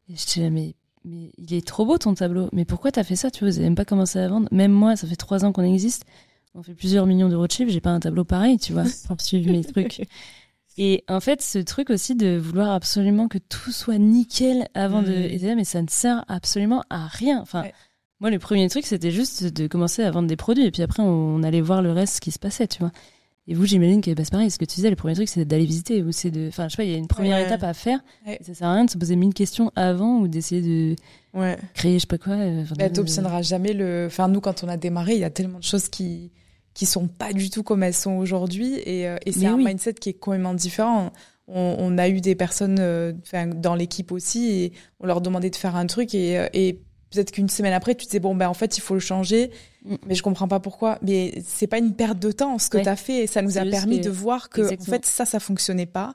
Et 0.09 0.15
je 0.15 0.25
disais, 0.25 0.49
mais, 0.49 0.75
mais 1.03 1.31
il 1.37 1.53
est 1.53 1.65
trop 1.65 1.85
beau 1.85 1.97
ton 1.97 2.13
tableau, 2.13 2.49
mais 2.53 2.65
pourquoi 2.65 2.91
t'as 2.91 3.03
fait 3.03 3.15
ça 3.15 3.31
Tu 3.31 3.43
vois, 3.43 3.53
vous 3.53 3.61
même 3.61 3.75
pas 3.75 3.85
commencé 3.85 4.19
à 4.19 4.27
vendre. 4.27 4.47
Même 4.51 4.71
moi, 4.71 4.95
ça 4.95 5.07
fait 5.07 5.15
trois 5.15 5.43
ans 5.43 5.51
qu'on 5.51 5.63
existe, 5.63 6.05
on 6.55 6.63
fait 6.63 6.73
plusieurs 6.75 7.05
millions 7.05 7.29
d'euros 7.29 7.47
de 7.47 7.51
chiffre, 7.51 7.71
j'ai 7.71 7.81
pas 7.81 7.89
un 7.91 7.99
tableau 7.99 8.23
pareil, 8.23 8.57
tu 8.57 8.73
vois, 8.73 8.83
pour 9.07 9.19
suivre 9.21 9.51
mes 9.51 9.63
trucs. 9.63 10.03
Et 10.77 11.03
en 11.07 11.19
fait, 11.19 11.41
ce 11.41 11.59
truc 11.59 11.89
aussi 11.91 12.15
de 12.15 12.35
vouloir 12.37 12.71
absolument 12.71 13.27
que 13.27 13.37
tout 13.37 13.71
soit 13.71 13.97
nickel 13.99 14.67
avant 14.73 15.01
de. 15.03 15.09
Mm. 15.11 15.45
Et 15.49 15.55
mais 15.55 15.63
ça 15.65 15.81
ne 15.81 15.87
sert 15.89 16.25
absolument 16.27 16.83
à 16.89 17.05
rien. 17.07 17.39
Enfin, 17.41 17.61
Ouais. 17.63 17.73
moi, 18.19 18.31
le 18.31 18.39
premier 18.39 18.67
truc, 18.69 18.85
c'était 18.85 19.11
juste 19.11 19.43
de 19.45 19.67
commencer 19.67 20.03
à 20.03 20.09
vendre 20.09 20.27
des 20.27 20.35
produits. 20.35 20.65
Et 20.65 20.71
puis 20.71 20.81
après, 20.81 21.03
on 21.03 21.43
allait 21.43 21.61
voir 21.61 21.81
le 21.83 21.91
reste, 21.91 22.15
ce 22.15 22.21
qui 22.21 22.31
se 22.31 22.39
passait, 22.39 22.67
tu 22.67 22.79
vois. 22.79 22.91
Et 23.45 23.53
vous, 23.55 23.65
j'imagine 23.65 24.01
que 24.01 24.09
bah, 24.13 24.23
c'est 24.23 24.31
pareil. 24.31 24.49
Ce 24.49 24.57
que 24.57 24.65
tu 24.65 24.75
disais, 24.75 24.89
le 24.89 24.95
premier 24.95 25.13
truc, 25.15 25.27
c'est 25.27 25.43
d'aller 25.45 25.65
visiter. 25.65 26.01
Ou 26.01 26.11
c'est 26.11 26.31
de. 26.31 26.47
Enfin, 26.47 26.69
je 26.69 26.71
sais 26.71 26.77
pas, 26.77 26.85
il 26.85 26.91
y 26.91 26.95
a 26.95 26.97
une 26.97 27.07
première 27.07 27.37
Ouais. 27.37 27.45
étape 27.45 27.61
à 27.63 27.73
faire. 27.75 27.99
Ouais. 28.25 28.37
Et 28.39 28.43
ça 28.43 28.53
sert 28.55 28.67
à 28.67 28.73
rien 28.73 28.85
de 28.85 28.89
se 28.89 28.97
poser 28.97 29.15
mille 29.15 29.33
questions 29.33 29.71
avant 29.75 30.19
ou 30.21 30.27
d'essayer 30.27 30.61
de 30.61 30.95
créer, 31.75 31.95
je 31.95 31.99
sais 31.99 32.07
pas 32.07 32.17
quoi. 32.17 32.33
euh, 32.33 32.63
enfin, 32.63 32.73
Bah, 32.79 32.89
de- 32.89 32.95
t'obtiendras 32.95 33.41
jamais 33.43 33.73
le. 33.73 34.05
Enfin, 34.07 34.27
nous, 34.27 34.39
quand 34.41 34.63
on 34.63 34.69
a 34.69 34.77
démarré, 34.77 35.13
il 35.13 35.19
y 35.19 35.23
a 35.25 35.29
tellement 35.29 35.59
de 35.59 35.63
choses 35.63 35.87
qui 35.89 36.31
qui 36.73 36.85
sont 36.85 37.07
pas 37.07 37.33
du 37.33 37.49
tout 37.49 37.63
comme 37.63 37.83
elles 37.83 37.93
sont 37.93 38.13
aujourd'hui. 38.13 38.75
Et, 38.75 39.03
et 39.25 39.31
c'est 39.31 39.45
un 39.45 39.57
mindset 39.57 39.93
qui 39.95 40.09
est 40.09 40.13
complètement 40.13 40.53
différent. 40.53 41.11
On, 41.47 41.75
on 41.77 41.97
a 41.97 42.09
eu 42.09 42.21
des 42.21 42.35
personnes 42.35 43.15
dans 43.55 43.75
l'équipe 43.75 44.11
aussi 44.11 44.49
et 44.49 44.73
on 44.99 45.07
leur 45.07 45.21
demandait 45.21 45.49
de 45.49 45.55
faire 45.55 45.75
un 45.75 45.85
truc 45.85 46.15
et, 46.15 46.47
et 46.53 46.79
peut-être 47.13 47.31
qu'une 47.31 47.49
semaine 47.49 47.73
après, 47.73 47.95
tu 47.95 48.05
te 48.05 48.11
dis, 48.11 48.19
bon, 48.19 48.35
ben, 48.35 48.49
en 48.49 48.53
fait, 48.53 48.77
il 48.77 48.81
faut 48.81 48.93
le 48.93 48.99
changer, 48.99 49.51
mm. 49.85 49.95
mais 50.07 50.15
je 50.15 50.23
comprends 50.23 50.47
pas 50.47 50.59
pourquoi. 50.59 50.97
Mais 51.01 51.41
c'est 51.45 51.67
pas 51.67 51.77
une 51.77 51.93
perte 51.93 52.19
de 52.19 52.31
temps, 52.31 52.57
ce 52.57 52.69
que 52.69 52.77
tu 52.77 52.89
as 52.89 52.95
fait. 52.95 53.23
Et 53.23 53.27
ça 53.27 53.41
nous 53.41 53.57
a 53.57 53.65
permis 53.65 53.99
de 53.99 54.09
voir 54.09 54.49
que, 54.49 54.73
en 54.73 54.83
fait, 54.83 55.05
ça, 55.05 55.25
ça 55.25 55.39
fonctionnait 55.39 55.85
pas. 55.85 56.13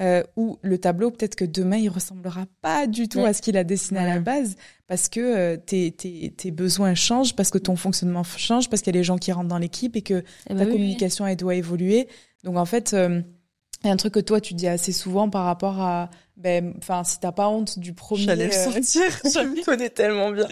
Euh, 0.00 0.22
ou 0.36 0.58
le 0.62 0.78
tableau, 0.78 1.10
peut-être 1.10 1.34
que 1.34 1.44
demain, 1.44 1.76
il 1.76 1.90
ressemblera 1.90 2.46
pas 2.62 2.86
du 2.86 3.08
tout 3.08 3.20
à 3.20 3.34
ce 3.34 3.42
qu'il 3.42 3.58
a 3.58 3.64
dessiné 3.64 4.00
à 4.00 4.06
la 4.06 4.18
base, 4.18 4.56
parce 4.86 5.10
que 5.10 5.20
euh, 5.20 5.56
tes, 5.58 5.92
tes, 5.92 6.32
tes, 6.34 6.50
besoins 6.50 6.94
changent, 6.94 7.36
parce 7.36 7.50
que 7.50 7.58
ton 7.58 7.76
fonctionnement 7.76 8.24
change, 8.24 8.70
parce 8.70 8.80
qu'il 8.80 8.94
y 8.94 8.96
a 8.96 9.00
les 9.00 9.04
gens 9.04 9.18
qui 9.18 9.30
rentrent 9.30 9.48
dans 9.48 9.58
l'équipe 9.58 9.96
et 9.96 10.02
que 10.02 10.24
eh 10.46 10.54
ta 10.54 10.54
ben 10.54 10.70
communication, 10.70 11.26
elle 11.26 11.36
doit 11.36 11.54
évoluer. 11.54 12.08
Donc, 12.44 12.56
en 12.56 12.64
fait, 12.64 12.94
euh, 12.94 13.20
il 13.82 13.86
y 13.86 13.90
a 13.90 13.92
un 13.92 13.96
truc 13.96 14.14
que 14.14 14.20
toi, 14.20 14.40
tu 14.40 14.54
dis 14.54 14.66
assez 14.66 14.92
souvent 14.92 15.30
par 15.30 15.44
rapport 15.44 15.80
à 15.80 16.10
ben, 16.36 16.74
enfin, 16.78 17.04
si 17.04 17.18
t'as 17.20 17.32
pas 17.32 17.48
honte 17.48 17.78
du 17.78 17.92
premier. 17.92 18.22
J'allais 18.22 18.46
le 18.46 18.54
euh, 18.54 18.72
sentir, 18.72 19.02
je 19.24 19.46
me 19.46 19.64
connais 19.64 19.90
tellement 19.90 20.30
bien. 20.32 20.48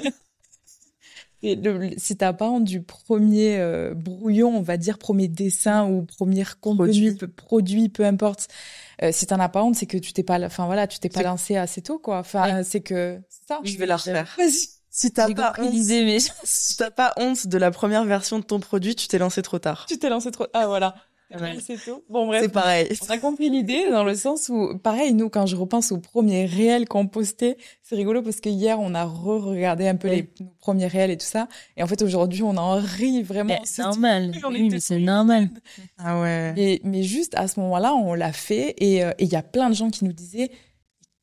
Et 1.42 1.54
le, 1.54 1.90
si 1.96 2.16
t'as 2.16 2.32
pas 2.32 2.50
honte 2.50 2.64
du 2.64 2.82
premier 2.82 3.58
euh, 3.58 3.94
brouillon, 3.94 4.56
on 4.56 4.62
va 4.62 4.76
dire 4.76 4.98
premier 4.98 5.28
dessin 5.28 5.88
ou 5.88 6.02
premier 6.02 6.44
contenu, 6.60 7.14
produit, 7.14 7.32
produit 7.36 7.88
peu 7.88 8.04
importe. 8.04 8.48
Euh, 9.02 9.12
si 9.12 9.26
t'en 9.26 9.38
as 9.38 9.48
pas 9.48 9.62
honte, 9.62 9.76
c'est 9.76 9.86
que 9.86 9.96
tu 9.96 10.12
t'es 10.12 10.22
pas, 10.22 10.40
enfin 10.44 10.66
voilà, 10.66 10.86
tu 10.86 10.98
t'es 10.98 11.08
pas 11.08 11.22
lancé 11.22 11.56
assez 11.56 11.82
tôt, 11.82 11.98
quoi. 11.98 12.18
Enfin, 12.18 12.62
c'est 12.64 12.80
que 12.80 13.20
ça. 13.48 13.60
Je 13.62 13.76
vais 13.78 13.86
la 13.86 13.96
refaire. 13.96 14.34
Vas-y. 14.36 14.68
Si 14.90 15.12
t'as 15.12 15.32
pas 15.32 15.52
honte, 15.58 15.72
mais... 15.72 16.18
si 16.42 16.76
t'as 16.76 16.90
pas 16.90 17.12
honte 17.18 17.46
de 17.46 17.58
la 17.58 17.70
première 17.70 18.04
version 18.04 18.40
de 18.40 18.44
ton 18.44 18.58
produit, 18.58 18.96
tu 18.96 19.06
t'es 19.06 19.18
lancé 19.18 19.42
trop 19.42 19.60
tard. 19.60 19.86
Tu 19.86 19.96
t'es 19.96 20.08
lancé 20.08 20.32
trop. 20.32 20.46
Ah 20.54 20.66
voilà. 20.66 20.96
C'est 21.60 21.76
tout. 21.76 22.02
Bon, 22.08 22.26
bref. 22.26 22.42
C'est 22.42 22.52
pareil. 22.52 22.88
On 23.06 23.10
a 23.10 23.18
compris 23.18 23.50
l'idée 23.50 23.90
dans 23.90 24.04
le 24.04 24.14
sens 24.14 24.48
où, 24.48 24.78
pareil, 24.78 25.12
nous, 25.12 25.28
quand 25.28 25.46
je 25.46 25.56
repense 25.56 25.92
aux 25.92 25.98
premiers 25.98 26.46
réels 26.46 26.88
qu'on 26.88 27.06
postait, 27.06 27.58
c'est 27.82 27.96
rigolo 27.96 28.22
parce 28.22 28.40
que 28.40 28.48
hier, 28.48 28.80
on 28.80 28.94
a 28.94 29.04
re-regardé 29.04 29.86
un 29.86 29.96
peu 29.96 30.08
les 30.08 30.28
premiers 30.60 30.86
réels 30.86 31.10
et 31.10 31.18
tout 31.18 31.26
ça. 31.26 31.48
Et 31.76 31.82
en 31.82 31.86
fait, 31.86 32.00
aujourd'hui, 32.02 32.42
on 32.42 32.56
en 32.56 32.76
rit 32.76 33.22
vraiment. 33.22 33.58
C'est 33.64 33.82
normal. 33.82 34.32
Oui, 34.48 34.68
mais 34.70 34.80
c'est 34.80 34.98
normal. 34.98 35.48
Ah 35.98 36.20
ouais. 36.20 36.54
Et, 36.56 36.80
mais 36.84 37.02
juste 37.02 37.34
à 37.36 37.46
ce 37.46 37.60
moment-là, 37.60 37.94
on 37.94 38.14
l'a 38.14 38.32
fait 38.32 38.74
et 38.78 39.04
euh, 39.04 39.12
il 39.18 39.28
y 39.28 39.36
a 39.36 39.42
plein 39.42 39.68
de 39.68 39.74
gens 39.74 39.90
qui 39.90 40.04
nous 40.04 40.12
disaient, 40.12 40.50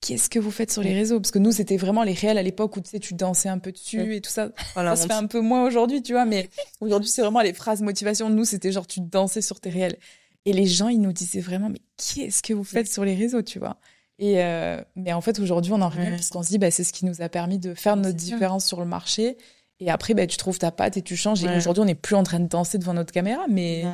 qu'est-ce 0.06 0.30
que 0.30 0.40
vous 0.40 0.52
faites 0.52 0.72
sur 0.72 0.84
les 0.84 0.94
réseaux? 0.94 1.20
Parce 1.20 1.32
que 1.32 1.40
nous, 1.40 1.52
c'était 1.52 1.78
vraiment 1.78 2.04
les 2.04 2.14
réels 2.14 2.38
à 2.38 2.44
l'époque 2.44 2.78
où 2.78 2.82
tu 2.82 2.90
sais, 2.92 3.00
tu 3.00 3.16
dansais 3.16 3.50
un 3.50 3.58
peu 3.58 3.72
dessus 3.72 4.16
et 4.16 4.22
tout 4.22 4.30
ça. 4.30 4.50
ça 4.76 4.96
se 4.96 5.08
fait 5.08 5.14
un 5.14 5.26
peu 5.26 5.42
moins 5.42 5.66
aujourd'hui, 5.66 6.04
tu 6.04 6.14
vois, 6.14 6.26
mais 6.26 6.50
aujourd'hui, 6.80 7.10
c'est 7.10 7.22
vraiment 7.22 7.42
les 7.42 7.54
phrases 7.54 7.82
motivation. 7.82 8.30
Nous, 8.30 8.46
c'était 8.46 8.72
genre, 8.72 8.86
tu 8.86 9.02
dansais 9.02 9.42
sur 9.42 9.60
tes 9.60 9.70
réels. 9.70 9.98
Et 10.46 10.54
les 10.54 10.68
gens, 10.68 10.90
ils 10.90 11.02
nous 11.02 11.12
disaient 11.12 11.42
vraiment, 11.42 11.70
mais 11.70 11.82
qu'est-ce 11.98 12.44
que 12.44 12.54
vous 12.54 12.64
faites 12.64 12.88
sur 12.88 13.04
les 13.04 13.16
réseaux, 13.16 13.42
tu 13.42 13.58
vois? 13.58 13.78
Et 14.20 14.44
euh, 14.44 14.82
mais 14.96 15.12
en 15.12 15.22
fait, 15.22 15.40
aujourd'hui, 15.40 15.74
on 15.74 15.82
en 15.82 15.90
revient 15.90 16.12
parce 16.12 16.30
qu'on 16.30 16.44
se 16.44 16.50
dit, 16.50 16.60
bah, 16.60 16.72
c'est 16.72 16.84
ce 16.84 16.94
qui 16.94 17.06
nous 17.06 17.22
a 17.22 17.30
permis 17.30 17.58
de 17.58 17.74
faire 17.74 17.96
notre 17.96 18.16
différence 18.16 18.66
sur 18.66 18.80
le 18.80 18.86
marché. 18.86 19.38
Et 19.80 19.90
après, 19.90 20.14
bah, 20.14 20.28
tu 20.28 20.38
trouves 20.38 20.60
ta 20.60 20.72
patte 20.72 20.98
et 20.98 21.02
tu 21.02 21.18
changes. 21.18 21.44
Et 21.44 21.58
aujourd'hui, 21.58 21.82
on 21.82 21.86
n'est 21.86 21.96
plus 21.96 22.16
en 22.16 22.24
train 22.24 22.40
de 22.40 22.48
danser 22.48 22.78
devant 22.78 22.94
notre 22.94 23.12
caméra, 23.12 23.46
mais. 23.50 23.86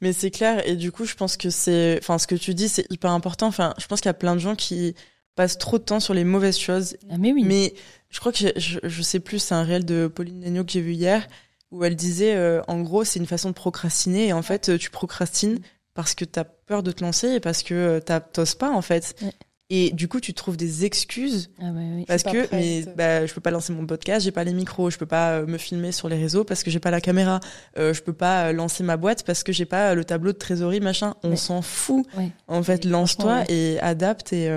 Mais 0.00 0.12
c'est 0.12 0.32
clair. 0.32 0.66
Et 0.68 0.74
du 0.74 0.90
coup, 0.90 1.04
je 1.04 1.14
pense 1.14 1.36
que 1.36 1.48
c'est, 1.48 1.98
enfin, 2.00 2.18
ce 2.18 2.26
que 2.26 2.34
tu 2.34 2.54
dis, 2.54 2.68
c'est 2.68 2.90
hyper 2.90 3.12
important. 3.12 3.46
Enfin, 3.46 3.72
je 3.78 3.86
pense 3.86 4.00
qu'il 4.00 4.08
y 4.08 4.10
a 4.10 4.14
plein 4.14 4.34
de 4.34 4.40
gens 4.40 4.56
qui 4.56 4.96
passe 5.34 5.58
trop 5.58 5.78
de 5.78 5.84
temps 5.84 6.00
sur 6.00 6.14
les 6.14 6.24
mauvaises 6.24 6.58
choses. 6.58 6.96
Ah, 7.10 7.18
mais 7.18 7.32
oui. 7.32 7.44
Mais 7.44 7.74
je 8.10 8.20
crois 8.20 8.32
que 8.32 8.38
je, 8.38 8.78
je, 8.82 9.02
sais 9.02 9.20
plus, 9.20 9.38
c'est 9.38 9.54
un 9.54 9.62
réel 9.62 9.84
de 9.84 10.06
Pauline 10.06 10.40
Negno 10.40 10.64
que 10.64 10.72
j'ai 10.72 10.80
vu 10.80 10.92
hier 10.92 11.26
où 11.70 11.84
elle 11.84 11.96
disait 11.96 12.34
euh, 12.36 12.60
en 12.68 12.82
gros 12.82 13.02
c'est 13.02 13.18
une 13.18 13.26
façon 13.26 13.48
de 13.48 13.54
procrastiner 13.54 14.26
et 14.26 14.32
en 14.34 14.42
fait 14.42 14.68
euh, 14.68 14.76
tu 14.76 14.90
procrastines 14.90 15.58
parce 15.94 16.14
que 16.14 16.26
t'as 16.26 16.44
peur 16.44 16.82
de 16.82 16.92
te 16.92 17.02
lancer 17.02 17.28
et 17.32 17.40
parce 17.40 17.62
que 17.62 17.74
euh, 17.74 18.20
t'oses 18.32 18.54
pas 18.54 18.70
en 18.70 18.82
fait. 18.82 19.14
Et 19.74 19.90
du 19.92 20.06
coup, 20.06 20.20
tu 20.20 20.34
trouves 20.34 20.58
des 20.58 20.84
excuses 20.84 21.50
ah 21.58 21.70
oui. 21.74 22.04
parce 22.06 22.24
que 22.24 22.46
mais 22.52 22.84
bah, 22.94 23.24
je 23.24 23.32
peux 23.32 23.40
pas 23.40 23.50
lancer 23.50 23.72
mon 23.72 23.86
podcast, 23.86 24.22
j'ai 24.22 24.30
pas 24.30 24.44
les 24.44 24.52
micros, 24.52 24.90
je 24.90 24.98
peux 24.98 25.06
pas 25.06 25.40
me 25.46 25.56
filmer 25.56 25.92
sur 25.92 26.10
les 26.10 26.18
réseaux 26.18 26.44
parce 26.44 26.62
que 26.62 26.70
j'ai 26.70 26.78
pas 26.78 26.90
la 26.90 27.00
caméra, 27.00 27.40
euh, 27.78 27.94
je 27.94 28.02
peux 28.02 28.12
pas 28.12 28.52
lancer 28.52 28.82
ma 28.82 28.98
boîte 28.98 29.24
parce 29.24 29.42
que 29.42 29.50
j'ai 29.50 29.64
pas 29.64 29.94
le 29.94 30.04
tableau 30.04 30.32
de 30.32 30.36
trésorerie 30.36 30.80
machin. 30.80 31.14
On 31.22 31.36
s'en 31.36 31.62
fout. 31.62 32.06
En 32.48 32.62
fait, 32.62 32.84
lance-toi 32.84 33.44
et 33.48 33.80
adapte 33.80 34.34
et 34.34 34.50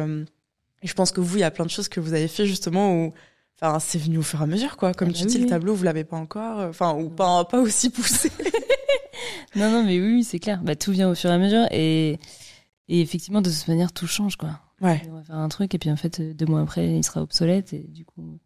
et 0.85 0.87
je 0.87 0.93
pense 0.93 1.11
que 1.11 1.19
vous, 1.19 1.37
il 1.37 1.39
y 1.39 1.43
a 1.43 1.49
plein 1.49 1.65
de 1.65 1.71
choses 1.71 1.89
que 1.89 1.99
vous 1.99 2.13
avez 2.13 2.27
fait 2.27 2.45
justement 2.45 2.93
où, 2.93 3.13
enfin, 3.59 3.79
c'est 3.79 3.97
venu 3.97 4.19
au 4.19 4.21
fur 4.21 4.39
et 4.39 4.43
à 4.43 4.45
mesure, 4.45 4.77
quoi. 4.77 4.93
Comme 4.93 5.09
ah 5.09 5.13
tu 5.13 5.23
bah 5.23 5.29
dis, 5.31 5.39
le 5.39 5.47
tableau, 5.47 5.73
vous 5.73 5.83
l'avez 5.83 6.03
pas 6.03 6.15
encore, 6.15 6.59
euh, 6.59 6.69
enfin, 6.69 6.93
ou 6.93 7.09
pas, 7.09 7.43
pas 7.45 7.59
aussi 7.59 7.89
poussé. 7.89 8.31
non, 9.55 9.71
non, 9.71 9.83
mais 9.83 9.99
oui, 9.99 10.23
c'est 10.23 10.37
clair. 10.37 10.61
Bah, 10.61 10.75
tout 10.75 10.91
vient 10.91 11.09
au 11.09 11.15
fur 11.15 11.31
et 11.31 11.33
à 11.33 11.39
mesure 11.39 11.65
et, 11.71 12.19
et 12.87 13.01
effectivement, 13.01 13.41
de 13.41 13.49
toute 13.49 13.67
manière, 13.67 13.91
tout 13.93 14.05
change, 14.05 14.35
quoi. 14.35 14.59
Ouais. 14.79 15.01
On 15.09 15.15
va 15.15 15.23
faire 15.23 15.37
un 15.37 15.49
truc 15.49 15.73
et 15.73 15.79
puis 15.79 15.89
en 15.89 15.95
fait, 15.95 16.21
deux 16.21 16.45
mois 16.45 16.61
après, 16.61 16.87
il 16.87 17.03
sera 17.03 17.23
obsolète 17.23 17.73
et 17.73 17.79
du 17.79 18.05
coup, 18.05 18.37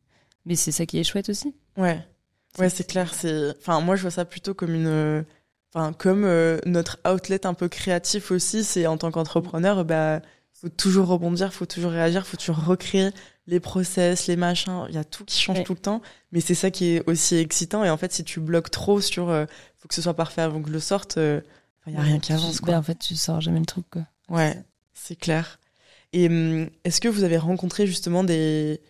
mais 0.46 0.56
c'est 0.56 0.72
ça 0.72 0.86
qui 0.86 0.98
est 0.98 1.04
chouette 1.04 1.28
aussi. 1.28 1.54
Ouais. 1.76 2.00
Ouais, 2.58 2.70
c'est 2.70 2.88
clair. 2.88 3.14
C'est, 3.14 3.50
enfin, 3.60 3.82
moi, 3.82 3.98
je 3.98 4.04
vois 4.04 4.12
ça 4.12 4.24
plutôt 4.24 4.54
comme 4.54 4.74
une, 4.74 5.26
enfin, 5.74 5.92
comme 5.92 6.24
euh, 6.24 6.58
notre 6.66 7.00
outlet 7.06 7.46
un 7.46 7.54
peu 7.54 7.68
créatif 7.68 8.32
aussi. 8.32 8.64
C'est 8.64 8.88
en 8.88 8.98
tant 8.98 9.12
qu'entrepreneur, 9.12 9.84
bah 9.84 10.22
faut 10.60 10.70
toujours 10.70 11.08
rebondir, 11.08 11.54
faut 11.54 11.66
toujours 11.66 11.92
réagir, 11.92 12.28
faut 12.28 12.38
toujours 12.38 12.64
recréer 12.64 13.12
les 13.48 13.60
process, 13.60 14.28
les 14.28 14.36
machins. 14.36 14.86
Il 14.90 14.96
y 14.96 14.98
a 14.98 15.04
tout 15.04 15.24
qui 15.24 15.40
change 15.40 15.64
tout 15.64 15.74
le 15.74 15.80
temps, 15.80 16.02
mais 16.32 16.42
c'est 16.42 16.56
ça 16.56 16.70
qui 16.70 16.96
est 16.96 17.10
aussi 17.10 17.36
excitant. 17.38 17.84
Et 17.84 17.90
en 17.90 17.98
fait, 17.98 18.12
si 18.12 18.24
tu 18.24 18.40
bloques 18.40 18.70
trop 18.70 19.00
sur, 19.00 19.30
euh, 19.30 19.46
faut 19.78 19.88
que 19.88 19.96
ce 19.96 20.02
soit 20.02 20.14
parfait 20.14 20.42
avant 20.42 20.62
que 20.62 20.68
je 20.68 20.74
le 20.74 20.80
sorte, 20.80 21.14
il 21.16 21.22
euh, 21.22 21.42
y 21.88 21.96
a 21.96 22.02
rien 22.02 22.20
qui 22.20 22.34
avance. 22.34 22.60
Quoi. 22.60 22.74
Ben, 22.74 22.80
en 22.80 22.84
fait, 22.84 23.00
tu 23.00 23.16
sors 23.16 23.40
jamais 23.40 23.60
le 23.60 23.66
truc. 23.66 23.86
Quoi. 23.90 24.04
Ouais, 24.28 24.62
c'est 24.94 25.16
clair. 25.16 25.60
Et 26.12 26.28
hum, 26.28 26.70
est-ce 26.84 27.00
que 27.00 27.08
vous 27.08 27.24
avez 27.24 27.38
rencontré 27.38 27.88
justement 27.88 28.26
des, 28.26 28.82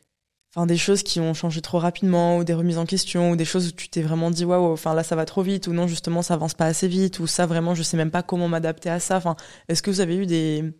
enfin 0.56 0.66
des 0.66 0.78
choses 0.78 1.04
qui 1.04 1.20
ont 1.20 1.36
changé 1.36 1.62
trop 1.62 1.78
rapidement 1.78 2.38
ou 2.38 2.44
des 2.44 2.54
remises 2.56 2.80
en 2.80 2.86
question 2.86 3.32
ou 3.32 3.36
des 3.36 3.46
choses 3.46 3.68
où 3.68 3.72
tu 3.72 3.90
t'es 3.90 4.02
vraiment 4.02 4.32
dit 4.32 4.46
waouh, 4.46 4.72
enfin 4.72 4.94
là 4.94 5.04
ça 5.04 5.16
va 5.16 5.26
trop 5.26 5.42
vite 5.42 5.68
ou 5.68 5.74
non 5.74 5.86
justement 5.86 6.22
ça 6.22 6.36
avance 6.36 6.54
pas 6.54 6.66
assez 6.66 6.88
vite 6.88 7.20
ou 7.20 7.28
ça 7.28 7.46
vraiment 7.46 7.76
je 7.76 7.84
sais 7.84 7.98
même 7.98 8.10
pas 8.10 8.24
comment 8.24 8.48
m'adapter 8.48 8.90
à 8.90 9.00
ça. 9.00 9.18
Enfin, 9.18 9.36
est-ce 9.68 9.84
que 9.84 9.92
vous 9.92 10.00
avez 10.00 10.16
eu 10.16 10.26
des 10.26 10.74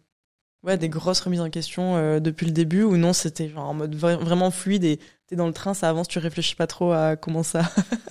ouais, 0.64 0.78
des 0.78 0.90
grosses 0.90 1.22
remises 1.22 1.42
en 1.42 1.50
question 1.50 1.96
euh, 1.96 2.20
depuis 2.20 2.46
le 2.46 2.52
début 2.52 2.84
ou 2.84 2.98
non, 2.98 3.14
c'était 3.14 3.50
genre 3.50 3.70
en 3.70 3.74
mode 3.74 3.96
vraiment 3.96 4.52
fluide 4.52 4.84
et 4.84 5.00
t'es 5.28 5.36
dans 5.36 5.48
le 5.48 5.54
train, 5.54 5.74
ça 5.74 5.90
avance, 5.90 6.08
tu 6.08 6.20
réfléchis 6.20 6.56
pas 6.56 6.68
trop 6.68 6.92
à 6.92 7.16
comment 7.16 7.44
ça. 7.44 7.62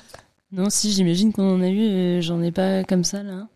non, 0.52 0.70
si, 0.70 0.92
j'imagine 0.92 1.32
qu'on 1.32 1.56
en 1.56 1.60
a 1.60 1.68
eu, 1.68 1.80
euh, 1.80 2.20
j'en 2.20 2.42
ai 2.42 2.52
pas 2.52 2.84
comme 2.84 3.04
ça 3.04 3.22
là. 3.22 3.48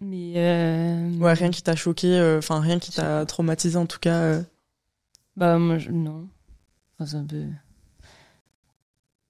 Mais. 0.00 0.34
Euh... 0.36 1.16
Ouais, 1.18 1.32
rien 1.32 1.50
qui 1.50 1.62
t'a 1.62 1.76
choqué, 1.76 2.36
enfin 2.38 2.60
rien 2.60 2.78
qui 2.78 2.92
t'a 2.92 3.24
traumatisé 3.26 3.76
en 3.76 3.86
tout 3.86 4.00
cas. 4.00 4.40
Bah, 5.36 5.58
moi, 5.58 5.78
je... 5.78 5.90
non. 5.90 6.28
Enfin, 6.94 7.06
c'est 7.10 7.16
un 7.16 7.24
peu. 7.24 7.44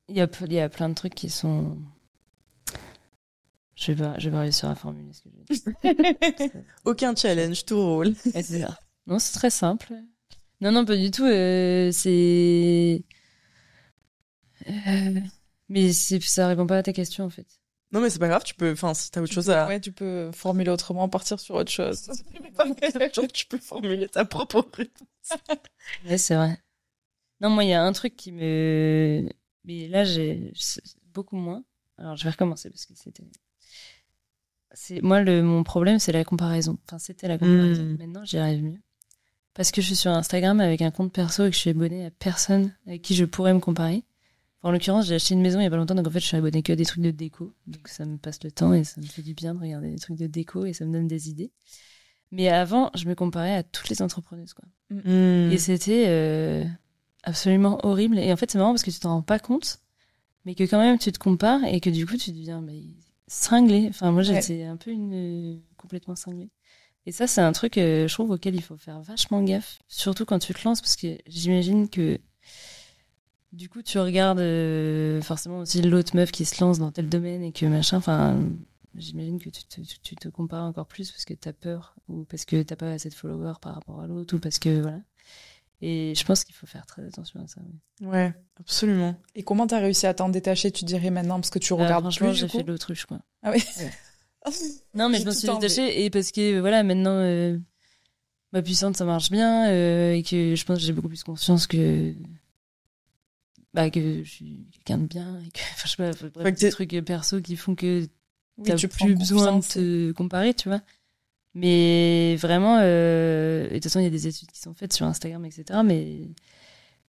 Il 0.08 0.16
y, 0.16 0.20
a, 0.20 0.28
il 0.42 0.52
y 0.52 0.60
a 0.60 0.68
plein 0.68 0.90
de 0.90 0.94
trucs 0.94 1.14
qui 1.14 1.30
sont 1.30 1.78
je 3.76 3.92
vais 3.92 4.02
pas, 4.02 4.18
je 4.18 4.28
vais 4.28 4.34
pas 4.34 4.40
réussir 4.40 4.68
à 4.68 4.74
formuler 4.74 5.12
ce 5.12 5.22
que 5.22 5.30
je 5.30 5.36
veux 5.36 6.32
dire. 6.32 6.50
Aucun 6.84 7.14
challenge, 7.14 7.64
tout 7.64 7.80
roule. 7.80 8.14
Non, 9.06 9.18
c'est 9.18 9.34
très 9.34 9.50
simple. 9.50 9.94
Non, 10.60 10.72
non, 10.72 10.84
pas 10.84 10.96
du 10.96 11.10
tout. 11.10 11.24
Euh, 11.24 11.90
c'est. 11.92 13.04
Euh, 14.68 15.20
mais 15.68 15.92
ça 15.92 16.48
répond 16.48 16.66
pas 16.66 16.78
à 16.78 16.82
ta 16.82 16.92
question 16.92 17.24
en 17.24 17.30
fait. 17.30 17.46
Non, 17.92 18.00
mais 18.00 18.10
c'est 18.10 18.18
pas 18.18 18.28
grave, 18.28 18.44
tu 18.44 18.54
peux. 18.54 18.72
Enfin, 18.72 18.94
si 18.94 19.10
t'as 19.10 19.20
autre 19.20 19.32
chose 19.32 19.50
à. 19.50 19.66
Ouais, 19.66 19.80
tu 19.80 19.92
peux 19.92 20.30
formuler 20.32 20.70
autrement, 20.70 21.08
partir 21.08 21.38
sur 21.38 21.54
autre 21.56 21.70
chose. 21.70 22.10
tu 23.32 23.46
peux 23.46 23.58
formuler 23.58 24.08
ta 24.08 24.24
propre 24.24 24.66
réponse. 24.72 25.08
ouais, 26.06 26.18
c'est 26.18 26.34
vrai. 26.34 26.58
Non, 27.40 27.50
moi, 27.50 27.64
il 27.64 27.70
y 27.70 27.74
a 27.74 27.82
un 27.82 27.92
truc 27.92 28.16
qui 28.16 28.32
me. 28.32 29.28
Mais 29.64 29.88
là, 29.88 30.04
j'ai 30.04 30.52
beaucoup 31.12 31.36
moins. 31.36 31.64
Alors, 31.98 32.16
je 32.16 32.24
vais 32.24 32.30
recommencer 32.30 32.70
parce 32.70 32.86
que 32.86 32.94
c'était 32.94 33.22
moi 35.02 35.22
le 35.22 35.42
mon 35.42 35.62
problème 35.62 35.98
c'est 35.98 36.12
la 36.12 36.24
comparaison. 36.24 36.78
Enfin 36.86 36.98
c'était 36.98 37.28
la 37.28 37.38
comparaison. 37.38 37.82
Hmm. 37.82 37.96
Maintenant 37.98 38.24
j'y 38.24 38.38
arrive 38.38 38.62
mieux 38.62 38.80
parce 39.54 39.70
que 39.70 39.80
je 39.80 39.86
suis 39.86 39.96
sur 39.96 40.10
Instagram 40.10 40.60
avec 40.60 40.82
un 40.82 40.90
compte 40.90 41.12
perso 41.12 41.44
et 41.44 41.50
que 41.50 41.54
je 41.54 41.60
suis 41.60 41.70
abonné 41.70 42.06
à 42.06 42.10
personne 42.10 42.72
avec 42.86 43.02
qui 43.02 43.14
je 43.14 43.24
pourrais 43.24 43.54
me 43.54 43.60
comparer. 43.60 44.02
en 44.62 44.72
l'occurrence 44.72 45.06
j'ai 45.06 45.14
acheté 45.14 45.34
une 45.34 45.42
maison 45.42 45.60
il 45.60 45.64
y 45.64 45.66
a 45.66 45.70
pas 45.70 45.76
longtemps 45.76 45.94
donc 45.94 46.06
en 46.06 46.10
fait 46.10 46.20
je 46.20 46.26
suis 46.26 46.36
abonné 46.36 46.62
que 46.62 46.72
à 46.72 46.76
des 46.76 46.84
trucs 46.84 47.02
de 47.02 47.10
déco 47.10 47.52
donc 47.66 47.86
ça 47.88 48.04
me 48.04 48.16
passe 48.16 48.42
le 48.42 48.50
temps 48.50 48.72
et 48.72 48.84
ça 48.84 49.00
me 49.00 49.06
fait 49.06 49.22
du 49.22 49.34
bien 49.34 49.54
de 49.54 49.60
regarder 49.60 49.90
des 49.90 49.98
trucs 49.98 50.16
de 50.16 50.26
déco 50.26 50.66
et 50.66 50.72
ça 50.72 50.84
me 50.84 50.92
donne 50.92 51.08
des 51.08 51.30
idées. 51.30 51.52
Mais 52.32 52.48
avant 52.48 52.90
je 52.94 53.06
me 53.06 53.14
comparais 53.14 53.54
à 53.54 53.62
toutes 53.62 53.88
les 53.88 54.02
entrepreneuses 54.02 54.54
quoi. 54.54 54.64
Hmm. 54.90 55.50
Et 55.52 55.58
c'était 55.58 56.04
euh, 56.08 56.64
absolument 57.22 57.78
horrible 57.84 58.18
et 58.18 58.32
en 58.32 58.36
fait 58.36 58.50
c'est 58.50 58.58
marrant 58.58 58.72
parce 58.72 58.82
que 58.82 58.90
tu 58.90 58.98
t'en 58.98 59.10
rends 59.10 59.22
pas 59.22 59.38
compte 59.38 59.78
mais 60.44 60.54
que 60.54 60.64
quand 60.64 60.78
même 60.78 60.98
tu 60.98 61.12
te 61.12 61.18
compares 61.18 61.64
et 61.64 61.80
que 61.80 61.90
du 61.90 62.06
coup 62.06 62.16
tu 62.16 62.32
deviens 62.32 62.60
cinglée. 63.26 63.86
Enfin, 63.88 64.12
moi, 64.12 64.22
j'étais 64.22 64.64
un 64.64 64.76
peu 64.76 64.90
une 64.90 65.60
complètement 65.76 66.16
cinglée. 66.16 66.50
Et 67.06 67.12
ça, 67.12 67.26
c'est 67.26 67.42
un 67.42 67.52
truc, 67.52 67.76
euh, 67.76 68.08
je 68.08 68.14
trouve, 68.14 68.30
auquel 68.30 68.54
il 68.54 68.62
faut 68.62 68.76
faire 68.76 69.00
vachement 69.00 69.42
gaffe, 69.42 69.78
surtout 69.88 70.24
quand 70.24 70.38
tu 70.38 70.54
te 70.54 70.64
lances, 70.64 70.80
parce 70.80 70.96
que 70.96 71.18
j'imagine 71.26 71.90
que 71.90 72.18
du 73.52 73.68
coup, 73.68 73.82
tu 73.82 73.98
regardes 73.98 74.40
euh, 74.40 75.20
forcément 75.22 75.58
aussi 75.58 75.80
l'autre 75.82 76.16
meuf 76.16 76.32
qui 76.32 76.44
se 76.44 76.62
lance 76.62 76.78
dans 76.78 76.90
tel 76.90 77.08
domaine 77.08 77.42
et 77.42 77.52
que 77.52 77.66
machin. 77.66 77.98
Enfin, 77.98 78.40
j'imagine 78.96 79.38
que 79.38 79.50
tu 79.50 79.64
te, 79.64 79.80
tu 80.02 80.16
te, 80.16 80.28
compares 80.28 80.64
encore 80.64 80.86
plus 80.86 81.10
parce 81.12 81.24
que 81.24 81.34
t'as 81.34 81.52
peur 81.52 81.94
ou 82.08 82.24
parce 82.24 82.44
que 82.44 82.62
t'as 82.62 82.76
pas 82.76 82.90
assez 82.90 83.10
de 83.10 83.14
followers 83.14 83.58
par 83.60 83.74
rapport 83.74 84.00
à 84.00 84.06
l'autre 84.06 84.36
ou 84.36 84.40
parce 84.40 84.58
que 84.58 84.80
voilà. 84.80 84.98
Et 85.86 86.14
je 86.14 86.24
pense 86.24 86.44
qu'il 86.44 86.54
faut 86.54 86.66
faire 86.66 86.86
très 86.86 87.04
attention 87.04 87.44
à 87.44 87.46
ça. 87.46 87.60
Ouais, 88.00 88.32
absolument. 88.58 89.20
Et 89.34 89.42
comment 89.42 89.66
t'as 89.66 89.80
réussi 89.80 90.06
à 90.06 90.14
t'en 90.14 90.30
détacher, 90.30 90.70
tu 90.70 90.86
dirais 90.86 91.10
maintenant, 91.10 91.34
parce 91.34 91.50
que 91.50 91.58
tu 91.58 91.74
regardes 91.74 92.06
euh, 92.06 92.10
franchement, 92.10 92.32
j'ai 92.32 92.48
fait 92.48 92.62
de 92.62 92.72
l'autruche, 92.72 93.04
quoi. 93.04 93.18
Ah 93.42 93.52
oui. 93.52 93.62
non, 94.94 95.10
mais 95.10 95.20
je 95.20 95.26
me 95.26 95.30
suis 95.30 95.46
détachée 95.46 96.02
et 96.02 96.08
parce 96.08 96.32
que 96.32 96.58
voilà, 96.60 96.82
maintenant 96.84 97.18
euh, 97.18 97.58
ma 98.54 98.62
puissante 98.62 98.96
ça 98.96 99.04
marche 99.04 99.30
bien 99.30 99.68
euh, 99.68 100.14
et 100.14 100.22
que 100.22 100.54
je 100.54 100.64
pense 100.64 100.78
que 100.78 100.84
j'ai 100.84 100.94
beaucoup 100.94 101.08
plus 101.08 101.22
conscience 101.22 101.66
que 101.66 102.14
bah 103.74 103.90
que 103.90 104.22
je 104.22 104.30
suis 104.30 104.66
quelqu'un 104.72 104.98
de 104.98 105.06
bien 105.06 105.38
et 105.40 105.50
que 105.50 105.60
enfin 105.74 105.82
je 105.84 105.90
sais 105.90 106.30
pas 106.30 106.40
bref, 106.40 106.58
des 106.58 106.70
trucs 106.70 107.04
perso 107.04 107.42
qui 107.42 107.56
font 107.56 107.74
que 107.74 108.06
t'as 108.64 108.76
tu 108.76 108.88
plus 108.88 109.14
besoin 109.16 109.58
de 109.58 109.64
te 109.64 110.12
comparer, 110.12 110.54
tu 110.54 110.68
vois. 110.68 110.80
Mais 111.54 112.36
vraiment, 112.36 112.78
euh, 112.80 113.66
et 113.66 113.68
de 113.68 113.74
toute 113.74 113.84
façon, 113.84 114.00
il 114.00 114.04
y 114.04 114.08
a 114.08 114.10
des 114.10 114.26
études 114.26 114.50
qui 114.50 114.60
sont 114.60 114.74
faites 114.74 114.92
sur 114.92 115.06
Instagram, 115.06 115.44
etc. 115.44 115.80
Mais 115.84 116.28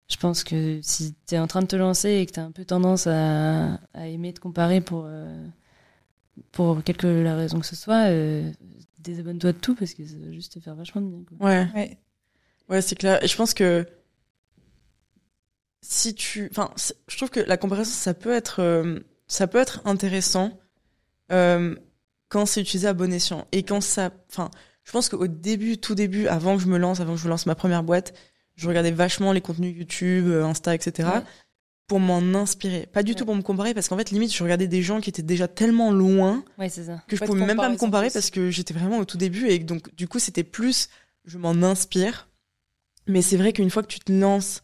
je 0.08 0.18
pense 0.18 0.44
que 0.44 0.80
si 0.82 1.16
tu 1.28 1.36
es 1.36 1.40
en 1.40 1.48
train 1.48 1.62
de 1.62 1.68
te 1.68 1.76
lancer 1.76 2.10
et 2.10 2.26
que 2.26 2.32
tu 2.32 2.40
as 2.40 2.46
un 2.46 2.52
peu 2.52 2.64
tendance 2.64 3.08
à, 3.08 3.76
à 3.94 4.08
aimer 4.08 4.34
te 4.34 4.40
comparer 4.40 4.80
pour, 4.80 5.04
euh, 5.06 5.46
pour 6.52 6.84
quelque 6.84 7.08
la 7.08 7.36
raison 7.36 7.60
que 7.60 7.66
ce 7.66 7.76
soit, 7.76 8.10
euh, 8.10 8.50
désabonne-toi 9.00 9.52
de 9.52 9.58
tout 9.58 9.76
parce 9.76 9.94
que 9.94 10.06
ça 10.06 10.16
va 10.18 10.32
juste 10.32 10.54
te 10.54 10.60
faire 10.60 10.76
vachement 10.76 11.02
de 11.02 11.08
bien. 11.08 11.24
Quoi. 11.28 11.46
Ouais. 11.46 11.68
Ouais, 11.76 11.98
ouais 12.70 12.82
c'est 12.82 12.96
clair. 12.96 13.22
Et 13.24 13.28
je 13.28 13.36
pense 13.36 13.54
que 13.54 13.86
si 15.82 16.14
tu. 16.14 16.50
Enfin, 16.52 16.72
je 17.08 17.18
trouve 17.18 17.30
que 17.30 17.40
la 17.40 17.58
comparaison, 17.58 17.92
ça 17.92 18.14
peut 18.14 18.34
être, 18.34 18.62
euh, 18.62 19.00
ça 19.28 19.48
peut 19.48 19.58
être 19.60 19.82
intéressant. 19.86 20.58
Euh, 21.32 21.76
quand 22.30 22.46
c'est 22.46 22.62
utilisé 22.62 22.88
à 22.88 22.94
bon 22.94 23.12
escient. 23.12 23.48
Et 23.52 23.64
quand 23.64 23.82
ça, 23.82 24.12
enfin, 24.30 24.50
je 24.84 24.92
pense 24.92 25.10
qu'au 25.10 25.28
début, 25.28 25.78
tout 25.78 25.96
début, 25.96 26.28
avant 26.28 26.56
que 26.56 26.64
je 26.64 26.68
me 26.68 26.78
lance, 26.78 27.00
avant 27.00 27.16
que 27.16 27.20
je 27.20 27.28
lance 27.28 27.46
ma 27.46 27.56
première 27.56 27.84
boîte, 27.84 28.14
je 28.56 28.68
regardais 28.68 28.92
vachement 28.92 29.34
les 29.34 29.42
contenus 29.42 29.76
YouTube, 29.76 30.28
euh, 30.28 30.46
Insta, 30.46 30.76
etc. 30.76 31.10
pour 31.88 32.00
m'en 32.00 32.20
inspirer. 32.36 32.88
Pas 32.92 33.04
du 33.04 33.16
tout 33.16 33.26
pour 33.26 33.36
me 33.36 33.42
comparer, 33.42 33.74
parce 33.74 33.88
qu'en 33.88 33.98
fait, 33.98 34.12
limite, 34.12 34.34
je 34.34 34.44
regardais 34.44 34.68
des 34.68 34.84
gens 34.84 35.02
qui 35.02 35.10
étaient 35.10 35.24
déjà 35.24 35.48
tellement 35.48 35.92
loin 35.92 36.44
ça. 36.60 37.04
que 37.08 37.16
je 37.16 37.24
pouvais 37.24 37.46
même 37.46 37.58
pas 37.58 37.70
me 37.70 37.78
comparer 37.78 38.10
parce 38.12 38.30
que 38.30 38.52
j'étais 38.52 38.74
vraiment 38.74 39.00
au 39.00 39.06
tout 39.06 39.18
début 39.18 39.48
et 39.48 39.60
donc, 39.60 39.94
du 39.96 40.08
coup, 40.08 40.20
c'était 40.20 40.44
plus, 40.44 40.90
je 41.26 41.38
m'en 41.38 41.52
inspire. 41.64 42.28
Mais 43.08 43.24
c'est 43.24 43.38
vrai 43.38 43.54
qu'une 43.54 43.72
fois 43.72 43.82
que 43.82 43.88
tu 43.88 44.00
te 44.00 44.12
lances 44.12 44.62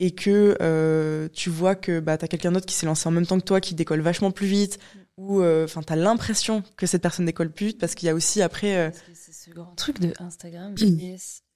et 0.00 0.12
que 0.12 0.56
euh, 0.62 1.28
tu 1.32 1.50
vois 1.50 1.74
que 1.74 2.00
bah, 2.00 2.16
t'as 2.16 2.26
quelqu'un 2.26 2.52
d'autre 2.52 2.66
qui 2.66 2.74
s'est 2.74 2.86
lancé 2.86 3.06
en 3.06 3.12
même 3.12 3.26
temps 3.26 3.38
que 3.38 3.44
toi, 3.44 3.60
qui 3.60 3.74
décolle 3.74 4.00
vachement 4.00 4.30
plus 4.30 4.46
vite, 4.46 4.78
où 5.18 5.40
euh, 5.40 5.64
enfin 5.64 5.82
t'as 5.82 5.96
l'impression 5.96 6.62
que 6.76 6.86
cette 6.86 7.02
personne 7.02 7.26
décolle 7.26 7.50
plus 7.50 7.74
parce 7.74 7.94
qu'il 7.94 8.06
y 8.06 8.10
a 8.10 8.14
aussi 8.14 8.40
après 8.40 8.76
euh, 8.76 8.90
c'est 9.14 9.32
ce 9.32 9.50
grand 9.50 9.74
truc 9.74 10.00
de 10.00 10.12
Instagram 10.18 10.74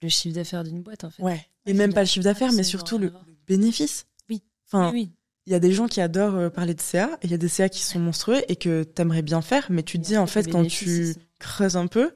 le 0.01 0.09
chiffre 0.09 0.35
d'affaires 0.35 0.63
d'une 0.63 0.83
boîte 0.83 1.03
en 1.03 1.09
fait. 1.09 1.23
Ouais. 1.23 1.43
Et 1.65 1.73
même 1.73 1.93
pas 1.93 2.01
le 2.01 2.07
chiffre 2.07 2.23
d'affaires 2.23 2.53
mais 2.53 2.63
surtout 2.63 2.97
le, 2.97 3.11
bénéfice. 3.47 4.05
Oui. 4.29 4.43
Enfin 4.67 4.91
oui, 4.93 5.11
il 5.47 5.51
y 5.51 5.55
a 5.55 5.59
des 5.59 5.71
gens 5.71 5.87
qui 5.87 6.01
adorent 6.01 6.35
euh, 6.35 6.49
parler 6.49 6.75
de 6.75 6.81
CA 6.81 7.17
et 7.21 7.25
il 7.25 7.31
y 7.31 7.33
a 7.33 7.37
des 7.37 7.47
CA 7.47 7.67
qui 7.67 7.83
sont 7.83 7.99
monstrueux 7.99 8.41
et 8.47 8.55
que 8.55 8.83
t'aimerais 8.83 9.23
bien 9.23 9.41
faire 9.41 9.67
mais 9.69 9.83
tu 9.83 9.97
te 9.97 10.03
dis 10.03 10.17
en 10.17 10.27
fait 10.27 10.49
quand 10.49 10.65
tu 10.67 11.15
creuses 11.39 11.77
un 11.77 11.87
peu 11.87 12.11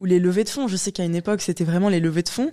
ou 0.00 0.06
les 0.06 0.18
levées 0.18 0.44
de 0.44 0.48
fonds 0.48 0.66
je 0.66 0.76
sais 0.76 0.90
qu'à 0.90 1.04
une 1.04 1.14
époque 1.14 1.40
c'était 1.40 1.64
vraiment 1.64 1.88
les 1.88 2.00
levées 2.00 2.22
de 2.22 2.28
fonds 2.28 2.50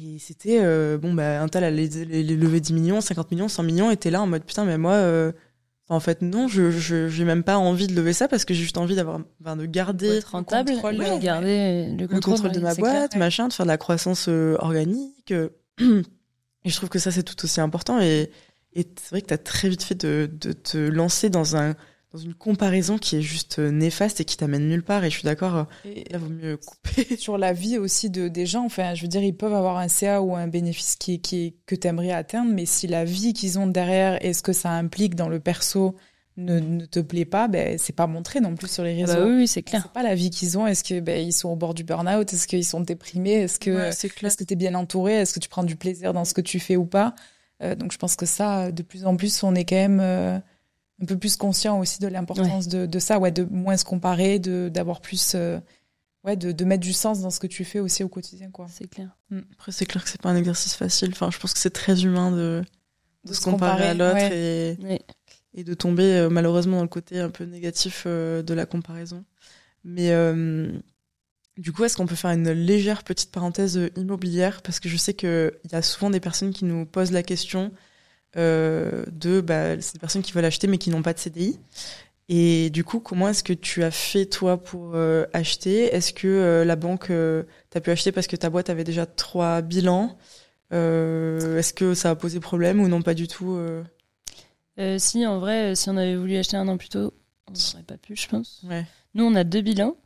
et 0.00 0.18
c'était 0.20 0.60
bon 0.98 1.12
bah 1.12 1.42
un 1.42 1.48
tel 1.48 1.64
allait 1.64 1.88
les, 1.88 2.22
les 2.22 2.36
lever 2.36 2.60
10 2.60 2.72
millions 2.72 3.00
50 3.00 3.32
millions 3.32 3.48
100 3.48 3.62
millions 3.64 3.90
et 3.90 3.96
t'es 3.96 4.10
là 4.10 4.22
en 4.22 4.28
mode 4.28 4.44
putain 4.44 4.64
mais 4.64 4.78
moi 4.78 5.32
en 5.90 6.00
fait, 6.00 6.20
non, 6.20 6.48
je 6.48 6.70
je 6.70 7.08
j'ai 7.08 7.24
même 7.24 7.42
pas 7.42 7.56
envie 7.56 7.86
de 7.86 7.94
lever 7.94 8.12
ça 8.12 8.28
parce 8.28 8.44
que 8.44 8.52
j'ai 8.52 8.62
juste 8.62 8.76
envie 8.76 8.94
d'avoir, 8.94 9.20
de 9.20 9.66
garder 9.66 10.20
rentable, 10.30 10.70
le 10.70 10.76
contrôle, 10.76 11.20
garder 11.20 11.96
le 11.98 12.06
contrôle, 12.06 12.52
de 12.52 12.60
ma 12.60 12.74
boîte, 12.74 13.16
machin, 13.16 13.48
de 13.48 13.52
faire 13.54 13.64
de 13.64 13.70
la 13.70 13.78
croissance 13.78 14.26
euh, 14.28 14.56
organique. 14.58 15.32
et 15.80 16.04
je 16.66 16.76
trouve 16.76 16.90
que 16.90 16.98
ça 16.98 17.10
c'est 17.10 17.22
tout 17.22 17.42
aussi 17.42 17.60
important. 17.60 18.00
Et, 18.00 18.30
et 18.74 18.86
c'est 19.00 19.10
vrai 19.10 19.22
que 19.22 19.28
tu 19.28 19.34
as 19.34 19.38
très 19.38 19.70
vite 19.70 19.82
fait 19.82 19.94
de, 19.94 20.30
de 20.30 20.52
te 20.52 20.76
lancer 20.76 21.30
dans 21.30 21.56
un 21.56 21.74
dans 22.12 22.18
une 22.18 22.34
comparaison 22.34 22.96
qui 22.96 23.16
est 23.16 23.22
juste 23.22 23.58
euh, 23.58 23.70
néfaste 23.70 24.20
et 24.20 24.24
qui 24.24 24.36
t'amène 24.36 24.68
nulle 24.68 24.82
part. 24.82 25.04
Et 25.04 25.10
je 25.10 25.16
suis 25.16 25.24
d'accord, 25.24 25.66
là, 25.84 26.18
vaut 26.18 26.28
mieux 26.28 26.56
couper. 26.56 27.16
Sur 27.18 27.36
la 27.36 27.52
vie 27.52 27.78
aussi 27.78 28.08
de, 28.08 28.28
des 28.28 28.46
gens, 28.46 28.64
enfin, 28.64 28.94
je 28.94 29.02
veux 29.02 29.08
dire, 29.08 29.22
ils 29.22 29.36
peuvent 29.36 29.54
avoir 29.54 29.76
un 29.76 29.88
CA 29.88 30.22
ou 30.22 30.34
un 30.34 30.48
bénéfice 30.48 30.96
qui, 30.96 31.20
qui, 31.20 31.56
que 31.66 31.74
t'aimerais 31.74 32.12
atteindre, 32.12 32.52
mais 32.52 32.66
si 32.66 32.86
la 32.86 33.04
vie 33.04 33.32
qu'ils 33.32 33.58
ont 33.58 33.66
derrière 33.66 34.24
et 34.24 34.32
ce 34.32 34.42
que 34.42 34.52
ça 34.52 34.70
implique 34.70 35.14
dans 35.14 35.28
le 35.28 35.40
perso 35.40 35.96
ne, 36.38 36.60
ne 36.60 36.86
te 36.86 37.00
plaît 37.00 37.24
pas, 37.24 37.48
ben, 37.48 37.76
c'est 37.78 37.94
pas 37.94 38.06
montré 38.06 38.40
non 38.40 38.54
plus 38.54 38.70
sur 38.70 38.84
les 38.84 39.02
ah 39.02 39.06
bah 39.06 39.14
réseaux. 39.14 39.36
oui, 39.36 39.48
c'est 39.48 39.62
clair. 39.62 39.82
C'est 39.82 39.92
pas 39.92 40.04
la 40.04 40.14
vie 40.14 40.30
qu'ils 40.30 40.56
ont. 40.56 40.66
Est-ce 40.66 40.84
que, 40.84 41.00
ben, 41.00 41.20
ils 41.20 41.32
sont 41.32 41.48
au 41.48 41.56
bord 41.56 41.74
du 41.74 41.84
burn-out? 41.84 42.32
Est-ce 42.32 42.46
qu'ils 42.46 42.64
sont 42.64 42.80
déprimés? 42.80 43.32
Est-ce 43.32 43.58
que, 43.58 43.70
ouais, 43.70 43.88
est-ce 43.88 44.36
que 44.36 44.44
t'es 44.44 44.56
bien 44.56 44.74
entouré? 44.74 45.14
Est-ce 45.14 45.34
que 45.34 45.40
tu 45.40 45.48
prends 45.48 45.64
du 45.64 45.76
plaisir 45.76 46.12
dans 46.12 46.24
ce 46.24 46.34
que 46.34 46.40
tu 46.40 46.60
fais 46.60 46.76
ou 46.76 46.86
pas? 46.86 47.14
Euh, 47.62 47.74
donc, 47.74 47.92
je 47.92 47.98
pense 47.98 48.14
que 48.14 48.24
ça, 48.24 48.70
de 48.70 48.82
plus 48.82 49.04
en 49.04 49.16
plus, 49.16 49.42
on 49.42 49.54
est 49.54 49.64
quand 49.64 49.76
même, 49.76 50.00
euh, 50.00 50.38
un 51.00 51.06
peu 51.06 51.16
plus 51.16 51.36
conscient 51.36 51.78
aussi 51.78 52.00
de 52.00 52.08
l'importance 52.08 52.68
de, 52.68 52.86
de, 52.86 52.98
ça, 52.98 53.18
ouais, 53.18 53.30
de 53.30 53.44
moins 53.44 53.76
se 53.76 53.84
comparer, 53.84 54.38
de 54.38 54.68
d'avoir 54.68 55.00
plus, 55.00 55.32
euh, 55.34 55.58
ouais, 56.24 56.36
de, 56.36 56.52
de, 56.52 56.64
mettre 56.64 56.82
du 56.82 56.92
sens 56.92 57.20
dans 57.20 57.30
ce 57.30 57.38
que 57.38 57.46
tu 57.46 57.64
fais 57.64 57.80
aussi 57.80 58.02
au 58.02 58.08
quotidien, 58.08 58.50
quoi. 58.50 58.66
C'est 58.68 58.88
clair. 58.88 59.16
Mm. 59.30 59.40
Après, 59.52 59.72
c'est 59.72 59.86
clair 59.86 60.02
que 60.02 60.10
c'est 60.10 60.20
pas 60.20 60.30
un 60.30 60.36
exercice 60.36 60.74
facile. 60.74 61.10
Enfin, 61.12 61.30
je 61.30 61.38
pense 61.38 61.52
que 61.52 61.60
c'est 61.60 61.70
très 61.70 62.04
humain 62.04 62.32
de, 62.32 62.64
de, 63.24 63.32
se 63.32 63.40
comparer, 63.40 63.88
à 63.88 63.94
l'autre 63.94 64.32
et, 64.32 64.76
et 65.54 65.64
de 65.64 65.74
tomber 65.74 66.14
euh, 66.14 66.28
malheureusement 66.28 66.78
dans 66.78 66.82
le 66.82 66.88
côté 66.88 67.20
un 67.20 67.30
peu 67.30 67.44
négatif 67.44 68.04
euh, 68.06 68.42
de 68.42 68.54
la 68.54 68.66
comparaison. 68.66 69.24
Mais 69.84 70.12
du 71.56 71.72
coup, 71.72 71.84
est-ce 71.84 71.96
qu'on 71.96 72.06
peut 72.06 72.14
faire 72.14 72.30
une 72.30 72.50
légère 72.50 73.02
petite 73.02 73.32
parenthèse 73.32 73.80
immobilière? 73.96 74.62
Parce 74.62 74.78
que 74.80 74.88
je 74.88 74.96
sais 74.96 75.14
qu'il 75.14 75.52
y 75.72 75.74
a 75.74 75.82
souvent 75.82 76.10
des 76.10 76.20
personnes 76.20 76.52
qui 76.52 76.64
nous 76.64 76.86
posent 76.86 77.10
la 77.10 77.22
question 77.22 77.72
euh, 78.36 79.04
de 79.10 79.40
bah, 79.40 79.80
ces 79.80 79.98
personnes 79.98 80.22
qui 80.22 80.32
veulent 80.32 80.44
acheter 80.44 80.66
mais 80.66 80.78
qui 80.78 80.90
n'ont 80.90 81.02
pas 81.02 81.12
de 81.12 81.18
CDI. 81.18 81.58
Et 82.28 82.68
du 82.70 82.84
coup, 82.84 83.00
comment 83.00 83.28
est-ce 83.28 83.42
que 83.42 83.54
tu 83.54 83.82
as 83.82 83.90
fait 83.90 84.26
toi 84.26 84.62
pour 84.62 84.92
euh, 84.94 85.24
acheter? 85.32 85.94
Est-ce 85.94 86.12
que 86.12 86.28
euh, 86.28 86.64
la 86.64 86.76
banque 86.76 87.10
euh, 87.10 87.44
t'as 87.70 87.80
pu 87.80 87.90
acheter 87.90 88.12
parce 88.12 88.26
que 88.26 88.36
ta 88.36 88.50
boîte 88.50 88.68
avait 88.68 88.84
déjà 88.84 89.06
trois 89.06 89.62
bilans? 89.62 90.18
Est-ce 90.70 91.72
que 91.72 91.94
ça 91.94 92.10
a 92.10 92.14
posé 92.14 92.40
problème 92.40 92.80
ou 92.80 92.88
non 92.88 93.00
pas 93.00 93.14
du 93.14 93.26
tout 93.26 93.58
Si, 94.98 95.26
en 95.26 95.38
vrai, 95.38 95.74
si 95.74 95.88
on 95.88 95.96
avait 95.96 96.16
voulu 96.16 96.36
acheter 96.36 96.58
un 96.58 96.68
an 96.68 96.76
plus 96.76 96.90
tôt, 96.90 97.14
on 97.48 97.52
n'aurait 97.52 97.84
pas 97.84 97.96
pu, 97.96 98.14
je 98.14 98.28
pense. 98.28 98.62
Ouais. 98.68 98.84
Nous, 99.14 99.24
on 99.24 99.34
a 99.34 99.44
deux 99.44 99.62
bilans. 99.62 99.96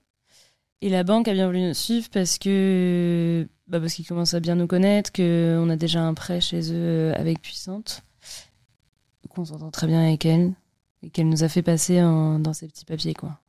Et 0.81 0.89
la 0.89 1.03
banque 1.03 1.27
a 1.27 1.33
bien 1.33 1.47
voulu 1.47 1.62
nous 1.62 1.75
suivre 1.75 2.09
parce 2.12 2.39
que 2.39 3.49
bah 3.68 3.81
parce 3.81 3.95
qu'ils 3.95 4.07
commencent 4.07 4.35
à 4.35 4.41
bien 4.41 4.57
nous 4.57 4.66
connaître, 4.66 5.12
qu'on 5.12 5.68
a 5.70 5.77
déjà 5.77 6.01
un 6.01 6.14
prêt 6.14 6.41
chez 6.41 6.73
eux 6.73 7.12
avec 7.16 7.41
Puissante 7.41 8.03
qu'on 9.33 9.45
s'entend 9.45 9.70
très 9.70 9.87
bien 9.87 10.01
avec 10.01 10.24
elle 10.26 10.55
et 11.03 11.11
qu'elle 11.11 11.28
nous 11.28 11.43
a 11.43 11.49
fait 11.49 11.62
passer 11.62 12.01
dans 12.01 12.53
ces 12.53 12.68
petits 12.68 12.85
papiers, 12.85 13.14
quoi. 13.14 13.41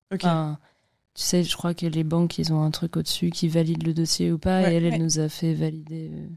tu 1.13 1.21
sais, 1.21 1.43
je 1.43 1.55
crois 1.55 1.73
que 1.73 1.85
les 1.85 2.03
banques, 2.03 2.39
ils 2.39 2.51
ont 2.51 2.63
un 2.63 2.71
truc 2.71 2.97
au-dessus 2.97 3.29
qui 3.29 3.47
valide 3.47 3.85
le 3.85 3.93
dossier 3.93 4.31
ou 4.31 4.39
pas, 4.39 4.71
et 4.71 4.75
elle, 4.75 4.85
elle 4.85 5.01
nous 5.01 5.19
a 5.19 5.29
fait 5.29 5.53
valider. 5.53 6.09
Euh, 6.11 6.27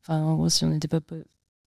enfin, 0.00 0.22
en 0.22 0.34
gros, 0.34 0.48
si 0.48 0.64
on 0.64 0.70
n'était 0.70 0.88
pas 0.88 1.00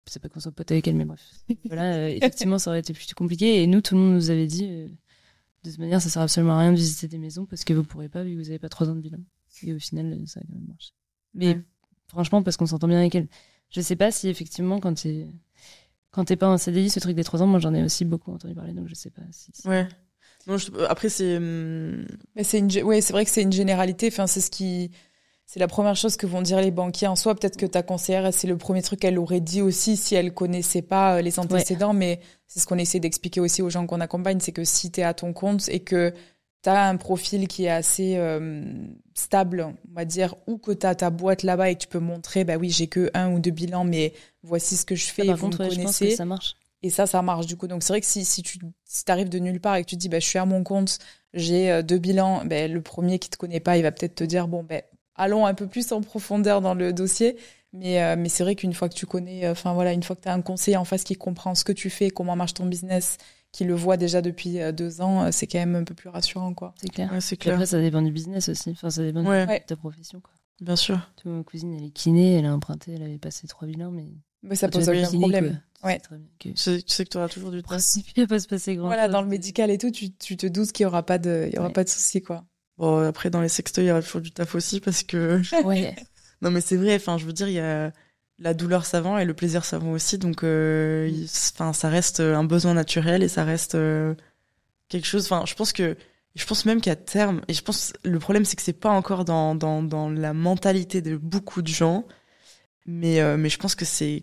c'est 0.07 0.21
pas 0.21 0.29
qu'on 0.29 0.41
soit 0.41 0.53
pote 0.53 0.71
avec 0.71 0.87
elle, 0.89 0.97
mais 0.97 1.05
bref. 1.05 1.21
voilà, 1.65 1.95
euh, 1.95 2.09
effectivement, 2.09 2.59
ça 2.59 2.71
aurait 2.71 2.81
été 2.81 2.93
plus 2.93 3.13
compliqué. 3.15 3.63
Et 3.63 3.67
nous, 3.67 3.81
tout 3.81 3.95
le 3.95 4.01
monde 4.01 4.15
nous 4.15 4.31
avait 4.31 4.47
dit, 4.47 4.67
euh, 4.69 4.89
de 5.65 5.71
toute 5.71 5.79
manière, 5.79 6.03
ça 6.03 6.09
sert 6.09 6.23
absolument 6.23 6.55
à 6.55 6.61
rien 6.61 6.73
de 6.73 6.77
visiter 6.77 7.07
des 7.07 7.19
maisons 7.19 7.47
parce 7.47 7.65
que 7.65 7.73
vous 7.73 7.85
pourrez 7.85 8.09
pas 8.09 8.25
vu 8.25 8.33
que 8.33 8.39
vous 8.39 8.49
avez 8.49 8.59
pas 8.59 8.69
trois 8.69 8.89
ans 8.89 8.95
de 8.95 9.01
bilan. 9.01 9.19
Et 9.63 9.73
au 9.73 9.79
final, 9.79 10.19
ça 10.27 10.41
a 10.41 10.43
quand 10.43 10.55
même 10.55 10.67
marché. 10.69 10.93
Mais 11.35 11.61
franchement, 12.09 12.43
parce 12.43 12.57
qu'on 12.57 12.67
s'entend 12.67 12.89
bien 12.89 12.99
avec 12.99 13.15
elle. 13.15 13.29
Je 13.71 13.81
sais 13.81 13.97
pas 13.97 14.11
si 14.11 14.29
effectivement, 14.29 14.81
quand 14.81 14.99
c'est 14.99 15.29
quand 16.11 16.25
t'es 16.25 16.37
pas 16.37 16.49
en 16.49 16.59
CDI, 16.59 16.91
ce 16.91 17.01
truc 17.01 17.15
des 17.15 17.25
trois 17.25 17.43
ans, 17.43 17.47
moi 17.47 17.61
j'en 17.61 17.75
ai 17.75 17.83
aussi 17.83 18.05
beaucoup 18.05 18.33
entendu 18.33 18.55
parler, 18.55 18.73
donc 18.73 18.89
je 18.89 18.95
sais 18.95 19.11
pas 19.11 19.23
si. 19.31 19.51
Ouais. 19.67 19.87
Non, 20.47 20.57
après 20.89 21.09
c'est. 21.09 21.37
Hum, 21.37 22.07
Mais 22.35 22.45
c'est 22.45 22.59
une, 22.59 22.71
ouais, 22.83 23.01
c'est 23.01 23.13
vrai 23.13 23.25
que 23.25 23.31
c'est 23.31 23.43
une 23.43 23.53
généralité. 23.53 24.09
Enfin, 24.09 24.27
c'est 24.27 24.41
ce 24.41 24.51
qui, 24.51 24.91
c'est 25.47 25.61
la 25.61 25.69
première 25.69 25.97
chose 25.97 26.17
que 26.17 26.27
vont 26.27 26.43
dire 26.43 26.61
les 26.61 26.71
banquiers 26.71 27.09
en 27.09 27.17
soi. 27.17 27.35
Peut-être 27.35 27.57
que 27.57 27.67
ta 27.67 27.83
conseillère, 27.83 28.33
c'est 28.33 28.47
le 28.47 28.57
premier 28.57 28.83
truc 28.83 29.01
qu'elle 29.01 29.19
aurait 29.19 29.41
dit 29.41 29.63
aussi 29.63 29.97
si 29.97 30.15
elle 30.15 30.33
connaissait 30.33 30.83
pas 30.83 31.17
euh, 31.17 31.23
les 31.23 31.39
antécédents. 31.39 31.93
Mais 31.93 32.21
c'est 32.47 32.61
ce 32.61 32.67
qu'on 32.67 32.79
essaie 32.79 33.01
d'expliquer 33.01 33.41
aussi 33.41 33.61
aux 33.61 33.69
gens 33.69 33.87
qu'on 33.87 34.01
accompagne, 34.01 34.41
c'est 34.41 34.53
que 34.53 34.65
si 34.65 34.91
t'es 34.91 35.03
à 35.03 35.13
ton 35.13 35.33
compte 35.33 35.69
et 35.69 35.81
que 35.81 36.15
tu 36.63 36.69
as 36.71 36.89
un 36.89 36.97
profil 36.97 37.49
qui 37.49 37.65
est 37.65 37.71
assez 37.71 38.17
euh, 38.17 38.63
stable, 39.15 39.63
on 39.63 39.95
va 39.95 40.05
dire, 40.05 40.35
ou 40.47 40.57
que 40.59 40.73
tu 40.73 40.87
as 40.87 40.95
ta 40.95 41.11
boîte 41.11 41.43
là-bas 41.43 41.71
et 41.71 41.75
que 41.75 41.81
tu 41.81 41.89
peux 41.89 41.99
montrer, 41.99 42.45
bah 42.45 42.57
oui, 42.57 42.71
j'ai 42.71 42.87
que 42.87 43.11
un 43.15 43.33
ou 43.33 43.41
deux 43.41 43.51
bilans, 43.51 43.85
mais 43.85 44.13
voici 44.43 44.77
ce 44.77 44.85
que 44.85 44.95
je 44.95 45.07
fais, 45.07 45.27
et 45.27 45.35
vous 45.35 45.49
me 45.49 45.57
connaissez. 45.57 46.11
ça 46.17 46.25
marche. 46.25 46.57
Et 46.83 46.89
ça, 46.89 47.07
ça 47.07 47.21
marche 47.21 47.47
du 47.47 47.57
coup. 47.57 47.67
Donc 47.67 47.83
c'est 47.83 47.93
vrai 47.93 48.01
que 48.01 48.07
si, 48.07 48.25
si 48.25 48.43
tu 48.43 48.59
si 48.85 49.05
arrives 49.09 49.29
de 49.29 49.39
nulle 49.39 49.61
part 49.61 49.77
et 49.77 49.85
que 49.85 49.89
tu 49.91 49.97
te 49.97 50.01
dis, 50.01 50.09
bah, 50.09 50.19
je 50.19 50.27
suis 50.27 50.39
à 50.39 50.47
mon 50.47 50.65
compte, 50.65 50.99
j'ai 51.35 51.71
euh, 51.71 51.83
deux 51.83 51.99
bilans, 51.99 52.45
ben 52.47 52.73
le 52.73 52.81
premier 52.81 53.19
qui 53.19 53.29
te 53.29 53.37
connaît 53.37 53.61
pas, 53.61 53.77
il 53.77 53.83
va 53.83 53.93
peut-être 53.93 54.15
te 54.15 54.25
dire, 54.25 54.49
bon, 54.49 54.63
ben 54.65 54.81
allons 55.15 55.45
un 55.45 55.53
peu 55.55 55.67
plus 55.67 55.93
en 55.93 56.01
profondeur 56.01 56.61
dans 56.63 56.73
le 56.75 56.93
dossier. 56.95 57.37
Mais, 57.73 58.03
euh, 58.03 58.17
mais 58.19 58.29
c'est 58.31 58.43
vrai 58.43 58.55
qu'une 58.57 58.73
fois 58.73 58.89
que 58.89 58.95
tu 58.95 59.07
connais, 59.07 59.45
euh, 59.47 59.53
enfin 59.53 59.75
voilà, 59.75 59.93
une 59.93 60.03
fois 60.03 60.17
que 60.17 60.23
tu 60.23 60.29
as 60.29 60.33
un 60.33 60.41
conseiller 60.43 60.77
en 60.79 60.85
face 60.85 61.05
qui 61.05 61.15
comprend 61.17 61.55
ce 61.55 61.63
que 61.65 61.73
tu 61.73 61.89
fais, 61.91 62.11
comment 62.11 62.35
marche 62.35 62.55
ton 62.55 62.67
business, 62.67 63.19
qui 63.53 63.65
le 63.65 63.75
voit 63.75 63.97
déjà 63.99 64.23
depuis 64.23 64.59
deux 64.73 65.01
ans, 65.03 65.31
c'est 65.31 65.47
quand 65.47 65.59
même 65.59 65.77
un 65.77 65.85
peu 65.85 65.95
plus 65.95 66.09
rassurant, 66.09 66.55
quoi. 66.55 66.75
C'est 66.81 66.89
clair. 66.89 67.13
Ouais, 67.13 67.21
c'est 67.21 67.37
clair. 67.37 67.55
Après, 67.55 67.67
ça 67.67 67.79
dépend 67.81 68.01
du 68.03 68.11
business 68.11 68.49
aussi. 68.49 68.71
Enfin, 68.71 68.91
ça 68.91 69.03
dépend 69.03 69.25
Ouais. 69.25 69.47
de 69.61 69.65
ta 69.67 69.77
profession, 69.77 70.21
quoi. 70.21 70.33
Bien 70.61 70.77
sûr. 70.77 70.99
Tu 71.17 71.29
vois, 71.29 71.37
ma 71.39 71.45
cousine, 71.45 71.75
elle 71.75 71.85
est 71.85 71.91
kiné, 71.91 72.35
elle 72.39 72.47
a 72.47 72.55
emprunté, 72.55 72.93
elle 72.95 73.03
avait 73.03 73.19
passé 73.19 73.47
trois 73.47 73.69
bilans, 73.69 73.91
mais. 73.91 74.09
Mais 74.43 74.55
ça 74.57 74.69
pose 74.69 74.89
aucun 74.89 75.11
problème. 75.11 75.61
quoi, 75.81 75.91
Ouais. 75.91 75.95
sais 75.95 76.01
très 76.01 76.17
bien 76.17 76.27
Tu 76.39 76.53
sais, 76.57 76.83
tu 76.83 76.93
sais 76.95 77.05
que 77.05 77.11
tu 77.11 77.17
auras 77.19 77.29
toujours 77.29 77.51
du 77.51 77.63
temps. 77.63 77.69
principe, 77.69 78.07
il 78.17 78.23
va 78.23 78.27
pas 78.27 78.39
se 78.39 78.49
passer 78.49 78.77
grand 78.77 78.87
Voilà, 78.87 79.09
dans 79.09 79.23
le 79.23 79.29
médical 79.29 79.71
et 79.71 79.79
tout, 79.79 79.91
tu, 79.91 80.13
tu 80.13 80.37
te 80.37 80.47
doutes 80.47 80.73
qu'il 80.73 80.85
y 80.85 80.87
aura 80.87 81.05
pas 81.05 81.19
de, 81.19 81.47
il 81.49 81.55
y 81.55 81.59
aura 81.59 81.69
Ouais. 81.69 81.73
pas 81.73 81.85
de 81.85 81.89
souci, 81.89 82.23
quoi. 82.23 82.45
Bon, 82.79 82.99
après, 83.07 83.29
dans 83.31 83.41
les 83.43 83.49
sextoys, 83.51 83.85
il 83.85 83.89
y 83.89 83.91
aura 83.91 84.03
toujours 84.03 84.21
du 84.23 84.31
taf 84.31 84.55
aussi 84.55 84.81
parce 84.81 85.03
que. 85.03 85.41
Ouais. 85.65 85.95
Non, 86.43 86.51
mais 86.51 86.61
c'est 86.63 86.77
vrai, 86.77 86.95
enfin, 86.97 87.19
je 87.19 87.27
veux 87.27 87.33
dire, 87.35 87.49
il 87.49 87.55
y 87.55 87.61
a 87.61 87.93
la 88.39 88.55
douleur 88.55 88.87
savant 88.87 89.19
et 89.19 89.27
le 89.27 89.35
plaisir 89.35 89.65
savant 89.67 89.93
aussi. 89.93 90.17
Donc, 90.17 90.43
euh, 90.45 91.11
enfin, 91.55 91.75
ça 91.75 91.91
reste 91.91 92.21
un 92.21 92.45
besoin 92.45 92.73
naturel 92.73 93.23
et 93.23 93.29
ça 93.29 93.45
reste 93.45 93.75
euh, 93.75 94.15
quelque 94.89 95.07
chose. 95.07 95.25
Enfin, 95.25 95.45
je 95.47 95.55
pense 95.55 95.73
que. 95.73 95.97
Je 96.37 96.47
pense 96.47 96.65
même 96.65 96.81
qu'à 96.81 96.95
terme, 96.95 97.41
et 97.49 97.53
je 97.55 97.61
pense 97.61 97.93
le 98.05 98.19
problème 98.21 98.45
c'est 98.45 98.55
que 98.55 98.63
c'est 98.63 98.73
pas 98.73 98.91
encore 98.91 99.25
dans, 99.25 99.57
dans, 99.57 99.83
dans 99.83 100.09
la 100.09 100.33
mentalité 100.33 101.03
de 101.03 101.17
beaucoup 101.17 101.61
de 101.61 101.67
gens, 101.67 102.07
mais, 102.87 103.21
euh, 103.21 103.37
mais 103.37 103.49
je 103.49 103.59
pense 103.59 103.75
que 103.75 103.85
c'est 103.85 104.23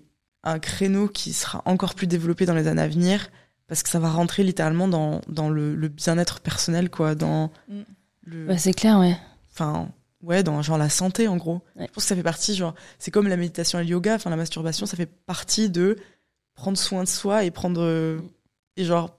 un 0.52 0.60
créneau 0.60 1.08
qui 1.08 1.34
sera 1.34 1.62
encore 1.66 1.93
plus 1.95 2.08
développé 2.08 2.45
dans 2.45 2.54
les 2.56 2.68
années 2.68 2.82
à 2.82 2.88
venir 2.88 3.30
parce 3.68 3.84
que 3.84 3.89
ça 3.89 4.00
va 4.00 4.10
rentrer 4.10 4.43
littéralement 4.43 4.88
dans, 4.88 5.22
dans 5.28 5.50
le, 5.50 5.76
le 5.76 5.88
bien-être 5.89 6.39
personnel, 6.39 6.89
quoi, 6.89 7.16
dans 7.16 7.52
Mm. 7.68 7.82
le, 8.24 8.45
Bah, 8.48 8.58
c'est 8.58 8.74
clair, 8.74 9.00
ouais. 9.00 9.18
enfin 9.52 9.89
ouais 10.24 10.41
dans 10.41 10.62
genre 10.64 10.78
la 10.80 10.89
santé 10.89 11.28
en 11.28 11.38
gros 11.38 11.62
Ouais. 11.76 11.86
je 11.88 11.91
pense 11.93 12.04
que 12.04 12.08
ça 12.10 12.16
fait 12.16 12.24
partie 12.24 12.56
genre 12.56 12.74
c'est 12.98 13.12
comme 13.12 13.28
la 13.28 13.38
méditation 13.38 13.80
et 13.80 13.84
le 13.84 13.89
yoga 13.89 14.16
enfin 14.16 14.32
la 14.32 14.36
masturbation 14.36 14.88
ça 14.88 14.98
fait 14.98 15.06
partie 15.06 15.70
de 15.70 15.95
prendre 16.56 16.76
soin 16.78 17.04
de 17.04 17.08
soi 17.08 17.43
et 17.43 17.52
prendre 17.52 17.82
euh, 17.84 18.20
et 18.78 18.84
genre 18.84 19.16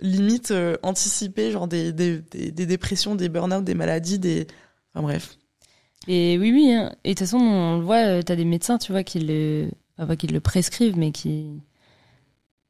limite 0.00 0.50
euh, 0.50 0.76
anticiper 0.82 1.50
genre 1.52 1.68
des, 1.68 1.92
des, 1.92 2.18
des, 2.22 2.50
des 2.50 2.66
dépressions 2.66 3.14
des 3.14 3.28
burn-out 3.28 3.62
des 3.62 3.74
maladies 3.74 4.18
des 4.18 4.46
enfin 4.94 5.02
bref 5.02 5.36
Et 6.08 6.38
oui, 6.40 6.50
oui. 6.50 6.72
hein. 6.72 6.92
Et 7.04 7.10
de 7.10 7.14
toute 7.14 7.26
façon, 7.26 7.36
on 7.38 7.78
le 7.78 7.84
voit, 7.84 8.04
euh, 8.06 8.22
t'as 8.22 8.34
des 8.34 8.44
médecins, 8.46 8.78
tu 8.78 8.90
vois, 8.90 9.04
qui 9.04 9.20
le, 9.20 9.68
pas 9.96 10.16
qui 10.16 10.26
le 10.26 10.40
prescrivent, 10.40 10.96
mais 10.98 11.12
qui, 11.12 11.60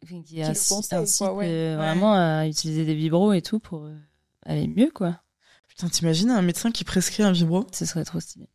qui, 0.06 0.36
quoi, 0.36 0.46
incitent, 0.48 0.92
ouais. 0.92 1.46
euh, 1.48 1.76
Ouais. 1.76 1.76
vraiment 1.76 2.12
à 2.14 2.46
utiliser 2.46 2.84
des 2.84 2.94
vibros 2.94 3.32
et 3.32 3.42
tout 3.42 3.58
pour 3.60 3.84
euh, 3.84 3.96
aller 4.46 4.66
mieux, 4.68 4.90
quoi. 4.92 5.20
putain 5.68 5.88
t'imagines 5.88 6.30
un 6.30 6.42
médecin 6.42 6.70
qui 6.70 6.84
prescrit 6.84 7.22
un 7.22 7.32
vibro? 7.32 7.66
Ce 7.72 7.84
serait 7.86 8.04
trop 8.04 8.20
stylé. 8.20 8.48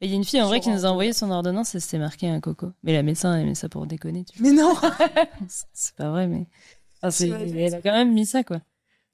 Mais 0.00 0.06
il 0.06 0.10
y 0.10 0.12
a 0.14 0.16
une 0.16 0.24
fille 0.24 0.40
en 0.40 0.46
vrai 0.46 0.60
qui 0.60 0.70
nous 0.70 0.86
a 0.86 0.88
envoyé 0.90 1.12
son 1.12 1.30
ordonnance 1.30 1.74
et 1.74 1.80
c'était 1.80 1.98
marqué 1.98 2.28
un 2.28 2.40
coco. 2.40 2.72
Mais 2.84 2.92
la 2.92 3.02
médecin 3.02 3.36
elle 3.36 3.46
met 3.46 3.54
ça 3.56 3.68
pour 3.68 3.86
déconner, 3.86 4.24
tu 4.24 4.38
vois. 4.38 4.48
mais 4.50 4.56
non 4.56 4.74
C'est 5.72 5.94
pas 5.96 6.10
vrai, 6.10 6.26
mais. 6.28 6.46
Enfin, 7.02 7.24
elle 7.26 7.74
a 7.74 7.82
quand 7.82 7.92
même 7.92 8.12
mis 8.14 8.26
ça, 8.26 8.42
quoi. 8.44 8.60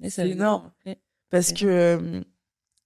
C'est 0.08 0.28
énorme 0.30 0.70
Ouais. 0.86 0.98
parce 1.30 1.52
que 1.52 1.64
euh, 1.66 2.20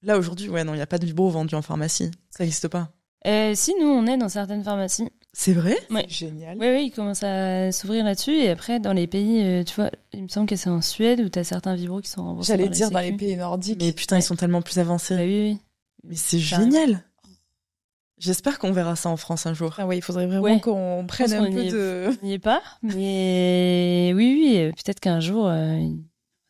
là 0.02 0.18
aujourd'hui 0.18 0.48
ouais 0.48 0.62
non 0.62 0.74
il 0.74 0.76
n'y 0.76 0.82
a 0.82 0.86
pas 0.86 0.98
de 0.98 1.06
vibro 1.06 1.28
vendu 1.30 1.54
en 1.56 1.62
pharmacie 1.62 2.10
ça 2.30 2.44
n'existe 2.44 2.68
pas 2.68 2.92
Euh, 3.26 3.52
si, 3.56 3.74
nous, 3.80 3.86
on 3.88 4.06
est 4.06 4.16
dans 4.16 4.28
certaines 4.28 4.62
pharmacies. 4.62 5.08
C'est 5.32 5.52
vrai? 5.52 5.76
Ouais. 5.90 6.06
Génial. 6.08 6.56
Oui, 6.58 6.66
oui, 6.68 6.84
ils 6.86 6.90
commencent 6.90 7.22
à 7.22 7.70
s'ouvrir 7.72 8.04
là-dessus. 8.04 8.32
Et 8.32 8.48
après, 8.50 8.80
dans 8.80 8.92
les 8.92 9.06
pays, 9.06 9.42
euh, 9.42 9.62
tu 9.64 9.74
vois, 9.74 9.90
il 10.12 10.22
me 10.24 10.28
semble 10.28 10.48
que 10.48 10.56
c'est 10.56 10.70
en 10.70 10.80
Suède 10.82 11.20
où 11.20 11.28
tu 11.28 11.38
as 11.38 11.44
certains 11.44 11.74
vibros 11.74 12.00
qui 12.00 12.10
sont 12.10 12.24
remboursés. 12.24 12.52
J'allais 12.52 12.68
dire 12.68 12.90
dans 12.90 13.00
les 13.00 13.12
pays 13.12 13.36
nordiques. 13.36 13.80
mais 13.80 13.92
putain 13.92 14.16
ils 14.18 14.22
sont 14.22 14.36
tellement 14.36 14.62
plus 14.62 14.78
avancés 14.78 15.14
Bah 15.16 15.22
oui, 15.22 15.50
oui. 15.52 15.58
Mais 16.04 16.16
c'est 16.16 16.38
génial. 16.38 17.04
J'espère 18.18 18.58
qu'on 18.58 18.72
verra 18.72 18.96
ça 18.96 19.10
en 19.10 19.16
France 19.16 19.46
un 19.46 19.54
jour. 19.54 19.74
Ah 19.78 19.86
ouais, 19.86 19.96
il 19.98 20.02
faudrait 20.02 20.26
vraiment 20.26 20.42
Ouais. 20.42 20.60
qu'on 20.60 21.04
prenne 21.06 21.32
un 21.32 21.52
peu 21.52 21.64
est. 21.66 21.70
de. 21.70 22.08
On 22.20 22.26
n'y 22.26 22.32
est 22.32 22.38
pas. 22.40 22.60
Mais 22.82 24.12
oui, 24.16 24.34
oui, 24.40 24.58
euh, 24.58 24.70
peut-être 24.72 24.98
qu'un 24.98 25.20
jour, 25.20 25.46
euh, 25.46 25.76
ils 25.76 26.02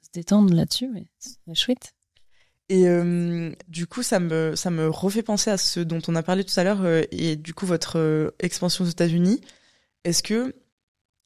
se 0.02 0.08
détendre 0.14 0.54
là-dessus. 0.54 0.88
Mais 0.88 1.04
c'est 1.18 1.54
chouette. 1.54 1.92
Et 2.68 2.86
euh, 2.86 3.50
du 3.68 3.86
coup, 3.86 4.02
ça 4.02 4.20
me, 4.20 4.54
ça 4.54 4.70
me 4.70 4.88
refait 4.88 5.22
penser 5.22 5.50
à 5.50 5.56
ce 5.56 5.80
dont 5.80 6.00
on 6.08 6.14
a 6.14 6.22
parlé 6.22 6.44
tout 6.44 6.58
à 6.58 6.64
l'heure 6.64 6.82
euh, 6.82 7.02
et 7.10 7.36
du 7.36 7.54
coup 7.54 7.64
votre 7.64 7.98
euh, 7.98 8.30
expansion 8.40 8.84
aux 8.84 8.88
États-Unis. 8.88 9.40
Est-ce 10.04 10.22
que, 10.22 10.54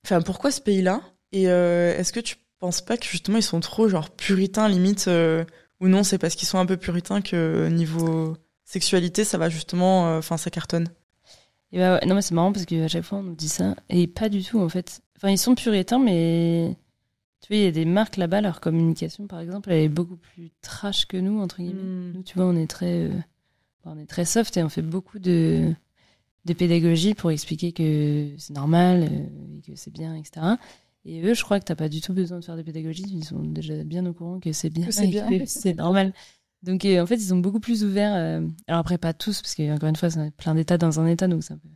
enfin, 0.05 0.23
pourquoi 0.23 0.51
ce 0.51 0.61
pays-là? 0.61 1.03
Et 1.33 1.45
est-ce 1.45 2.13
que 2.13 2.21
tu 2.21 2.37
penses 2.59 2.83
pas 2.83 2.99
que 2.99 3.07
justement 3.07 3.39
ils 3.39 3.43
sont 3.43 3.61
trop 3.61 3.89
genre 3.89 4.11
puritains 4.11 4.69
limite 4.69 5.09
ou 5.81 5.89
non 5.89 6.03
C'est 6.03 6.19
parce 6.19 6.35
qu'ils 6.35 6.47
sont 6.47 6.59
un 6.59 6.67
peu 6.67 6.77
puritains 6.77 7.23
que 7.23 7.69
niveau 7.69 8.37
sexualité, 8.67 9.25
ça 9.25 9.39
va 9.39 9.49
justement, 9.49 10.19
enfin, 10.19 10.37
ça 10.37 10.51
cartonne? 10.51 10.89
Bah 11.73 12.01
non, 12.07 12.15
mais 12.15 12.23
c'est 12.23 12.35
marrant 12.35 12.53
parce 12.53 12.67
qu'à 12.67 12.87
chaque 12.89 13.05
fois, 13.05 13.19
on 13.19 13.23
nous 13.23 13.35
dit 13.35 13.49
ça. 13.49 13.75
Et 13.89 14.07
pas 14.07 14.29
du 14.29 14.45
tout, 14.45 14.61
en 14.61 14.69
fait. 14.69 15.01
Enfin, 15.17 15.31
ils 15.31 15.39
sont 15.39 15.55
puritains, 15.55 15.99
mais. 15.99 16.77
Tu 17.43 17.49
vois, 17.49 17.57
il 17.57 17.65
y 17.65 17.67
a 17.67 17.73
des 17.73 17.85
marques 17.85 18.17
là-bas, 18.17 18.41
leur 18.41 18.61
communication, 18.61 19.27
par 19.27 19.41
exemple, 19.41 19.73
elle 19.73 19.83
est 19.83 19.89
beaucoup 19.89 20.17
plus 20.17 20.53
trash 20.63 21.07
que 21.07 21.17
nous, 21.17 21.41
entre 21.41 21.57
guillemets. 21.59 21.83
Mm. 21.83 22.13
Nous, 22.15 22.23
tu 22.23 22.35
vois, 22.37 22.47
on 22.47 22.55
est 22.57 22.69
très. 22.69 23.07
euh, 23.07 23.11
on 23.85 23.99
est 23.99 24.07
très 24.07 24.25
soft 24.25 24.57
et 24.57 24.63
on 24.63 24.69
fait 24.69 24.81
beaucoup 24.83 25.19
de, 25.19 25.73
de 26.45 26.53
pédagogie 26.53 27.15
pour 27.15 27.33
expliquer 27.33 27.73
que 27.73 28.31
c'est 28.39 28.55
normal 28.55 29.09
euh, 29.11 29.59
et 29.59 29.61
que 29.61 29.77
c'est 29.77 29.91
bien, 29.91 30.15
etc. 30.15 30.55
Et 31.05 31.21
eux, 31.23 31.35
je 31.35 31.43
crois 31.43 31.59
que 31.59 31.65
t'as 31.65 31.75
pas 31.75 31.89
du 31.89 32.01
tout 32.01 32.13
besoin 32.15 32.39
de 32.39 32.45
faire 32.45 32.57
de 32.57 32.63
pédagogie. 32.63 33.05
Ils 33.13 33.25
sont 33.25 33.43
déjà 33.43 33.83
bien 33.83 34.07
au 34.07 34.13
courant 34.13 34.39
que 34.39 34.53
c'est 34.53 34.71
bien, 34.71 34.93
c'est 34.93 35.09
bien. 35.09 35.29
c'est 35.47 35.75
normal. 35.75 36.13
Donc, 36.63 36.85
euh, 36.85 37.03
en 37.03 37.07
fait, 37.07 37.17
ils 37.17 37.27
sont 37.27 37.39
beaucoup 37.39 37.59
plus 37.59 37.83
ouverts. 37.83 38.15
alors 38.69 38.79
après, 38.79 38.99
pas 38.99 39.15
tous, 39.15 39.43
parce 39.43 39.57
qu'encore 39.57 39.89
une 39.89 39.97
fois, 39.97 40.11
c'est 40.11 40.31
plein 40.37 40.55
d'états 40.55 40.79
dans 40.79 41.01
un 41.01 41.07
état, 41.09 41.27
donc 41.27 41.43
c'est 41.43 41.55
un 41.55 41.59
peu. 41.59 41.69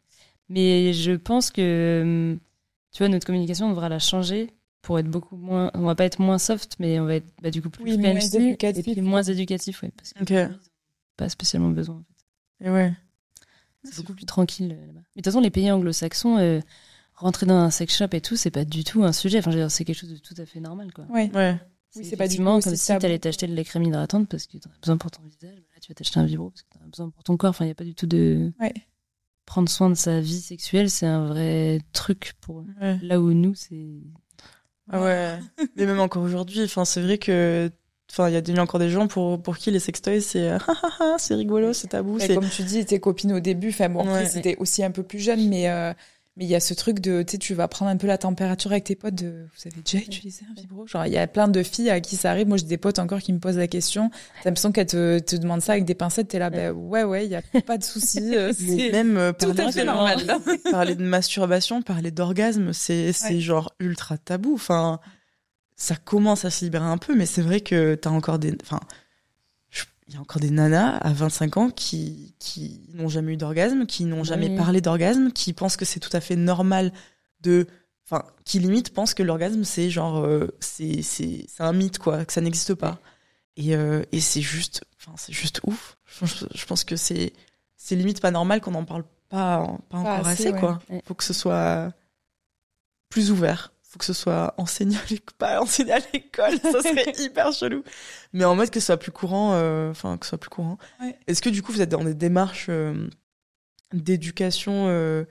Mais 0.48 0.92
je 0.92 1.10
pense 1.10 1.50
que, 1.50 2.02
hum, 2.04 2.38
tu 2.92 2.98
vois, 2.98 3.08
notre 3.08 3.26
communication, 3.26 3.66
on 3.66 3.70
devra 3.70 3.88
la 3.88 3.98
changer 3.98 4.55
pour 4.87 5.01
être 5.01 5.09
beaucoup 5.11 5.37
moins. 5.37 5.72
On 5.74 5.82
va 5.82 5.97
pas 5.97 6.05
être 6.05 6.20
moins 6.20 6.39
soft, 6.39 6.76
mais 6.78 7.01
on 7.01 7.07
va 7.07 7.16
être 7.16 7.26
bah, 7.43 7.51
du 7.51 7.61
coup 7.61 7.70
plus 7.70 7.82
Oui, 7.84 7.99
moins 7.99 8.11
éducatif. 8.14 8.87
et 8.87 8.93
puis 8.93 9.01
moins 9.03 9.22
éducatif, 9.24 9.82
ouais, 9.82 9.91
parce 9.97 10.12
que 10.12 10.22
Ok. 10.22 10.30
ils 10.30 10.37
ont 10.55 10.59
pas 11.16 11.28
spécialement 11.28 11.70
besoin. 11.70 11.97
En 11.97 12.05
fait. 12.05 12.66
Et 12.66 12.70
ouais. 12.70 12.93
C'est 13.82 13.97
beaucoup 13.97 14.14
plus 14.14 14.26
tranquille 14.26 14.76
euh, 14.78 14.87
là-bas. 14.87 15.01
Mais 15.01 15.01
de 15.01 15.22
toute 15.22 15.24
façon, 15.24 15.41
les 15.41 15.51
pays 15.51 15.70
anglo-saxons, 15.72 16.39
euh, 16.39 16.61
rentrer 17.14 17.47
dans 17.47 17.57
un 17.57 17.70
sex 17.70 17.97
shop 17.97 18.07
et 18.12 18.20
tout, 18.20 18.37
c'est 18.37 18.51
pas 18.53 18.64
du 18.64 18.84
tout 18.84 19.03
un 19.03 19.12
sujet. 19.12 19.39
Enfin, 19.39 19.51
je 19.51 19.57
veux 19.57 19.62
dire, 19.62 19.70
c'est 19.72 19.84
quelque 19.84 19.99
chose 19.99 20.11
de 20.12 20.18
tout 20.18 20.34
à 20.39 20.47
fait 20.47 20.61
normal, 20.61 20.93
quoi. 20.93 21.05
Ouais. 21.07 21.30
Ouais. 21.34 21.61
Oui, 21.97 22.05
c'est 22.05 22.16
pas 22.16 22.28
du 22.28 22.37
tout 22.37 22.45
comme 22.45 22.61
si 22.61 22.87
tabou. 22.87 23.01
t'allais 23.01 23.18
t'acheter 23.18 23.47
de 23.49 23.57
la 23.57 23.64
crème 23.64 23.82
hydratante 23.84 24.28
parce 24.28 24.47
que 24.47 24.59
t'en 24.59 24.70
as 24.70 24.78
besoin 24.80 24.99
pour 24.99 25.11
ton 25.11 25.22
visage. 25.22 25.57
Là, 25.57 25.80
tu 25.80 25.89
vas 25.91 25.95
t'acheter 25.97 26.20
un 26.20 26.26
vibro 26.26 26.51
parce 26.51 26.62
que 26.62 26.68
t'en 26.78 26.84
as 26.84 26.89
besoin 26.89 27.11
pour 27.11 27.24
ton 27.24 27.37
corps. 27.37 27.51
Enfin, 27.51 27.64
il 27.64 27.68
n'y 27.68 27.72
a 27.72 27.74
pas 27.76 27.84
du 27.84 27.95
tout 27.97 28.07
de. 28.07 28.53
Ouais. 28.61 28.74
Prendre 29.47 29.68
soin 29.68 29.89
de 29.89 29.95
sa 29.95 30.20
vie 30.20 30.41
sexuelle, 30.41 30.91
c'est 30.91 31.07
un 31.07 31.26
vrai 31.26 31.80
truc 31.93 32.34
pour 32.41 32.64
ouais. 32.80 32.99
Là 33.03 33.20
où 33.20 33.32
nous, 33.32 33.55
c'est. 33.55 34.01
Ah 34.91 35.03
ouais. 35.03 35.39
Mais 35.76 35.87
même 35.87 36.01
encore 36.01 36.22
aujourd'hui, 36.22 36.62
enfin, 36.64 36.84
c'est 36.84 37.01
vrai 37.01 37.18
que, 37.18 37.70
enfin, 38.11 38.28
il 38.28 38.34
y 38.34 38.37
a 38.37 38.59
a 38.59 38.62
encore 38.62 38.80
des 38.80 38.89
gens 38.91 39.09
pour, 39.09 39.41
pour 39.43 39.57
qui 39.57 39.70
les 39.70 39.80
sextoys, 39.80 40.20
c'est, 40.20 40.49
ah, 40.51 40.59
ah, 40.68 40.91
ah, 41.01 41.14
c'est 41.18 41.34
rigolo, 41.34 41.72
c'est 41.72 41.89
tabou, 41.89 42.18
c'est, 42.18 42.34
comme 42.34 42.49
tu 42.49 42.62
dis, 42.62 42.84
tes 42.84 43.01
copines 43.01 43.32
au 43.32 43.41
début, 43.41 43.70
enfin 43.70 43.89
bon, 43.89 44.01
après 44.01 44.12
Ouais. 44.22 44.26
c'était 44.28 44.57
aussi 44.59 44.84
un 44.84 44.91
peu 44.91 45.03
plus 45.03 45.18
jeune, 45.18 45.49
mais 45.49 45.68
euh, 45.68 45.93
mais 46.37 46.45
il 46.45 46.49
y 46.49 46.55
a 46.55 46.61
ce 46.61 46.74
truc 46.74 47.01
de, 47.01 47.22
tu 47.22 47.32
sais, 47.32 47.39
tu 47.39 47.55
vas 47.55 47.66
prendre 47.68 47.91
un 47.91 47.97
peu 47.97 48.07
la 48.07 48.18
température 48.18 48.70
avec 48.70 48.84
tes 48.84 48.95
potes. 48.95 49.14
De, 49.14 49.47
vous 49.55 49.68
avez 49.70 49.80
déjà 49.82 49.99
utilisé 49.99 50.45
un 50.51 50.61
vibro? 50.61 50.87
Genre, 50.87 51.07
il 51.07 51.12
y 51.12 51.16
a 51.18 51.26
plein 51.26 51.49
de 51.49 51.62
filles 51.62 51.89
à 51.91 52.01
qui 52.01 52.16
ça 52.16 52.30
arrive. 52.30 52.47
Moi, 52.47 52.57
j'ai 52.59 52.66
des 52.66 52.76
potes 52.76 52.99
encore 52.99 53.20
qui 53.20 53.32
me 53.32 53.39
posent 53.39 53.57
la 53.57 53.66
question. 53.68 54.11
T'as 54.43 54.51
l'impression 54.51 54.70
qu'elles 54.72 54.87
te, 54.87 55.18
te 55.18 55.37
demandent 55.37 55.62
ça 55.62 55.72
avec 55.72 55.84
des 55.87 55.95
pincettes. 55.95 56.28
T'es 56.28 56.39
là, 56.39 56.51
ben 56.51 56.72
ouais, 56.72 57.05
ouais, 57.05 57.24
il 57.26 57.30
y 57.32 57.37
a 57.37 57.43
pas 57.62 57.78
de 57.78 57.84
souci. 57.84 58.20
euh, 58.37 58.53
même 58.93 59.16
euh, 59.16 59.32
tout 59.32 59.51
à 59.51 59.55
parler, 59.55 59.72
fait 59.72 59.80
de- 59.80 59.87
normal. 59.87 60.18
parler 60.70 60.95
de 60.95 61.03
masturbation, 61.05 61.80
parler 61.82 62.11
d'orgasme, 62.11 62.72
c'est, 62.72 63.12
c'est 63.12 63.34
Ouais. 63.34 63.41
genre 63.41 63.72
ultra 63.80 64.18
tabou. 64.18 64.55
Enfin, 64.55 65.01
ça 65.76 65.97
commence 65.97 66.45
à 66.45 66.51
se 66.51 66.64
libérer 66.64 66.84
un 66.87 66.99
peu, 66.99 67.14
mais 67.14 67.26
c'est 67.26 67.43
vrai 67.43 67.61
que 67.61 67.95
t'as 67.95 68.11
encore 68.11 68.39
des, 68.39 68.55
enfin, 68.62 68.80
il 70.09 70.14
y 70.14 70.16
a 70.16 70.20
encore 70.20 70.40
des 70.40 70.50
nanas 70.50 70.96
à 70.98 71.12
25 71.12 71.57
ans 71.57 71.70
qui, 71.70 72.34
qui 72.38 72.80
n'ont 72.94 73.09
jamais 73.09 73.32
eu 73.32 73.36
d'orgasme, 73.36 73.86
qui 73.86 74.04
n'ont 74.04 74.22
jamais 74.24 74.48
Oui. 74.48 74.57
parlé 74.57 74.80
d'orgasme, 74.80 75.32
qui 75.32 75.52
pensent 75.52 75.76
que 75.76 75.84
c'est 75.84 75.98
tout 76.00 76.14
à 76.14 76.20
fait 76.20 76.36
normal 76.36 76.92
de, 77.40 77.66
enfin, 78.04 78.24
qui 78.44 78.61
limite 78.61 78.92
pensent 78.94 79.14
que 79.14 79.22
l'orgasme 79.24 79.64
c'est 79.64 79.90
genre, 79.90 80.18
euh, 80.24 80.48
c'est, 80.61 81.02
un 81.59 81.72
mythe 81.72 81.98
quoi, 81.98 82.24
que 82.24 82.32
ça 82.32 82.40
n'existe 82.40 82.74
pas. 82.74 83.00
Et, 83.57 83.74
euh, 83.74 84.02
et 84.12 84.20
c'est 84.20 84.42
juste, 84.42 84.84
enfin, 85.00 85.12
c'est 85.16 85.32
juste 85.32 85.61
ouf. 85.64 85.96
Je, 86.22 86.46
je 86.54 86.66
pense 86.66 86.84
que 86.84 86.94
c'est, 86.96 87.32
limite 87.90 88.20
pas 88.20 88.30
normal 88.30 88.61
qu'on 88.61 88.72
n'en 88.72 88.84
parle 88.84 89.04
pas, 89.28 89.66
pas 89.88 89.98
encore 89.98 90.26
assez, 90.26 90.28
assez, 90.48 90.52
ouais. 90.52 90.61
quoi. 90.61 90.78
Ouais. 90.88 91.02
Faut 91.04 91.14
que 91.14 91.24
ce 91.24 91.32
soit 91.32 91.92
plus 93.09 93.32
ouvert. 93.32 93.72
Faut 93.89 93.99
que 93.99 94.05
ce 94.05 94.12
soit 94.12 94.53
enseigné 94.59 94.97
à 94.97 95.01
l'école, 95.09 95.37
pas 95.39 95.61
enseigné 95.62 95.93
à 95.93 95.99
l'école, 96.12 96.59
ça 96.61 96.82
serait 96.82 97.12
hyper 97.18 97.53
chelou. 97.53 97.82
Mais 98.32 98.45
en 98.45 98.55
mode 98.57 98.70
que 98.70 98.80
ce 98.80 98.87
soit 98.87 98.97
plus 98.99 99.12
courant, 99.12 99.55
euh, 99.55 99.91
enfin, 99.91 100.18
que 100.18 100.26
ce 100.26 100.30
soit 100.30 100.39
plus 100.39 100.51
courant. 100.51 100.76
Ouais. 101.01 101.18
Est-ce 101.26 101.41
que 101.41 101.49
du 101.49 101.62
coup 101.62 101.72
vous 101.72 101.80
êtes 101.80 101.89
dans 101.91 102.05
des 102.05 102.14
démarches 102.14 102.66
euh, 102.68 103.09
d'éducation 103.93 104.89
euh, 104.89 105.24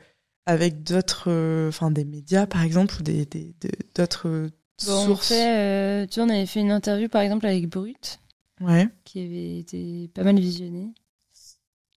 avec 0.45 0.83
d'autres, 0.83 1.67
enfin, 1.69 1.91
des 1.91 2.05
médias 2.05 2.47
par 2.47 2.63
exemple, 2.63 2.95
ou 2.99 3.03
des, 3.03 3.25
des, 3.25 3.53
des- 3.59 3.71
d'autres 3.95 4.49
Bon, 4.85 4.93
on 4.93 5.05
sources? 5.05 5.27
fait, 5.29 6.07
tu 6.07 6.19
vois, 6.19 6.27
on 6.27 6.29
avait 6.35 6.45
fait 6.45 6.59
une 6.59 6.71
interview 6.71 7.07
par 7.09 7.21
exemple 7.21 7.45
avec 7.45 7.67
Brut, 7.69 8.19
Ouais. 8.61 8.87
qui 9.03 9.19
avait 9.19 9.59
été 9.59 10.07
pas 10.13 10.23
mal 10.23 10.39
visionnée. 10.39 10.93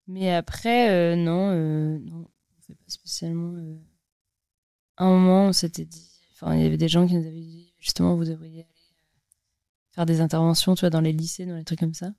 Mais 0.09 0.35
après, 0.35 1.17
non, 1.17 1.51
non. 1.99 2.27
On 2.59 2.63
fait 2.67 2.75
pas 2.75 2.85
spécialement. 2.89 3.53
Euh, 3.57 3.77
un 4.99 5.11
moment, 5.11 5.47
on 5.49 5.53
s'était 5.53 5.85
dit. 5.85 6.06
Enfin, 6.39 6.55
il 6.55 6.63
y 6.63 6.67
avait 6.67 6.77
des 6.77 6.89
gens 6.89 7.07
qui 7.07 7.15
nous 7.15 7.27
avaient 7.27 7.41
dit 7.41 7.73
justement, 7.79 8.15
vous 8.15 8.27
devriez 8.27 8.61
aller 8.65 8.95
faire 9.93 10.07
des 10.07 10.21
interventions, 10.21 10.75
tu 10.75 10.81
vois, 10.81 10.91
dans 10.91 11.01
les 11.01 11.13
lycées, 11.13 11.47
dans 11.47 11.57
les 11.57 11.65
trucs 11.65 11.81
comme 11.81 11.95
ça. 11.95 12.13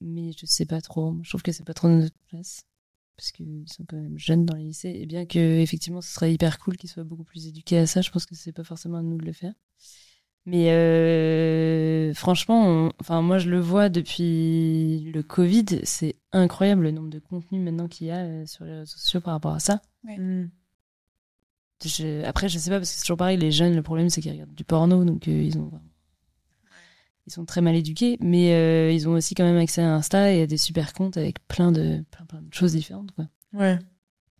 Mais 0.00 0.32
je 0.32 0.46
sais 0.46 0.66
pas 0.66 0.80
trop. 0.80 1.16
Je 1.22 1.28
trouve 1.28 1.42
que 1.42 1.52
c'est 1.52 1.64
pas 1.64 1.74
trop 1.74 1.88
notre 1.88 2.16
place. 2.28 2.64
Parce 3.16 3.32
qu'ils 3.32 3.64
sont 3.68 3.84
quand 3.84 3.96
même 3.96 4.18
jeunes 4.18 4.46
dans 4.46 4.54
les 4.56 4.64
lycées. 4.64 4.90
Et 4.90 5.06
bien 5.06 5.26
que, 5.26 5.60
effectivement, 5.60 6.00
ce 6.00 6.12
serait 6.12 6.32
hyper 6.32 6.58
cool 6.58 6.76
qu'ils 6.76 6.90
soient 6.90 7.04
beaucoup 7.04 7.24
plus 7.24 7.46
éduqués 7.48 7.78
à 7.78 7.86
ça, 7.86 8.00
je 8.00 8.10
pense 8.10 8.26
que 8.26 8.34
c'est 8.34 8.52
pas 8.52 8.64
forcément 8.64 8.98
à 8.98 9.02
nous 9.02 9.16
de 9.18 9.24
le 9.24 9.32
faire. 9.32 9.54
Mais 10.44 10.72
euh, 10.72 12.14
franchement, 12.14 12.90
enfin 13.00 13.20
moi 13.20 13.36
je 13.36 13.50
le 13.50 13.60
vois 13.60 13.90
depuis 13.90 15.10
le 15.12 15.22
Covid, 15.22 15.80
c'est 15.82 16.16
incroyable 16.32 16.84
le 16.84 16.90
nombre 16.90 17.10
de 17.10 17.18
contenus 17.18 17.60
maintenant 17.60 17.86
qu'il 17.86 18.06
y 18.06 18.10
a 18.10 18.24
euh, 18.24 18.46
sur 18.46 18.64
les 18.64 18.72
réseaux 18.72 18.96
sociaux 18.96 19.20
par 19.20 19.34
rapport 19.34 19.52
à 19.52 19.60
ça. 19.60 19.82
Après, 22.24 22.48
je 22.48 22.58
sais 22.58 22.70
pas 22.70 22.78
parce 22.78 22.90
que 22.90 22.96
c'est 22.96 23.02
toujours 23.02 23.16
pareil, 23.16 23.36
les 23.36 23.52
jeunes, 23.52 23.74
le 23.74 23.82
problème 23.82 24.10
c'est 24.10 24.20
qu'ils 24.20 24.32
regardent 24.32 24.54
du 24.54 24.64
porno, 24.64 25.04
donc 25.04 25.28
euh, 25.28 25.42
ils 25.42 25.58
ont 25.58 25.70
ils 27.26 27.32
sont 27.32 27.44
très 27.44 27.60
mal 27.60 27.76
éduqués, 27.76 28.16
mais 28.20 28.94
ils 28.94 29.08
ont 29.08 29.12
aussi 29.12 29.34
quand 29.34 29.44
même 29.44 29.58
accès 29.58 29.82
à 29.82 29.94
Insta 29.94 30.32
et 30.32 30.42
à 30.42 30.46
des 30.46 30.56
super 30.56 30.92
comptes 30.92 31.16
avec 31.16 31.46
plein 31.46 31.72
de 31.72 32.04
plein, 32.10 32.24
plein 32.24 32.42
de 32.42 32.52
choses 32.52 32.72
différentes 32.72 33.12
quoi. 33.12 33.26
Ouais, 33.52 33.78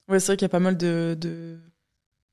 ouais, 0.09 0.20
c'est 0.20 0.26
vrai 0.26 0.36
qu'il 0.36 0.45
y 0.45 0.47
a 0.47 0.51
pas 0.51 0.59
mal 0.59 0.76
de, 0.76 1.16
de 1.18 1.59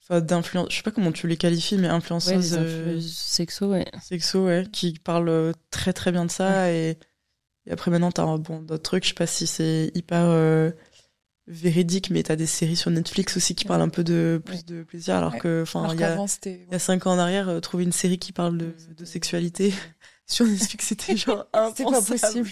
d'influence 0.10 0.68
je 0.70 0.78
sais 0.78 0.84
pas 0.84 0.92
comment 0.92 1.12
tu 1.12 1.28
les 1.28 1.38
qualifies 1.38 1.78
mais 1.78 1.88
influenceuses 1.88 2.56
euh, 2.58 3.00
sexo 3.02 3.72
ouais. 3.72 3.86
sexo 4.02 4.46
ouais 4.46 4.68
qui 4.72 5.00
parlent 5.00 5.30
euh, 5.30 5.52
très 5.72 5.94
très 5.94 6.12
bien 6.12 6.26
de 6.26 6.32
ça 6.32 6.72
et, 6.72 7.00
après 7.70 7.90
maintenant 7.90 8.12
t'as 8.12 8.38
bon 8.38 8.62
d'autres 8.62 8.84
trucs 8.84 9.04
je 9.04 9.10
sais 9.10 9.16
pas 9.16 9.26
si 9.26 9.48
c'est 9.48 9.92
hyper 9.96 10.26
euh, 10.26 10.70
véridique 11.48 12.10
mais 12.10 12.24
t'as 12.24 12.36
des 12.36 12.46
séries 12.46 12.76
sur 12.76 12.90
Netflix 12.90 13.38
aussi 13.38 13.54
qui 13.54 13.66
parlent 13.66 13.82
un 13.82 13.90
peu 13.90 14.04
de 14.04 14.42
plus 14.44 14.66
de 14.66 14.84
plaisir 14.84 15.16
alors 15.16 15.38
que 15.38 15.62
enfin 15.62 15.88
il 15.94 16.00
y 16.00 16.04
a 16.04 16.18
il 16.46 16.72
y 16.72 16.76
a 16.76 16.80
cinq 16.80 17.06
ans 17.06 17.12
en 17.12 17.20
arrière 17.20 17.62
trouver 17.62 17.84
une 17.84 17.92
série 17.92 18.18
qui 18.18 18.32
parle 18.32 18.58
de, 18.58 18.74
de 18.98 19.06
sexualité 19.06 19.74
sur 20.26 20.46
Netflix 20.46 20.88
c'était 20.88 21.16
genre 21.18 21.46
c'est 21.76 21.84
pas 21.84 22.02
possible. 22.02 22.50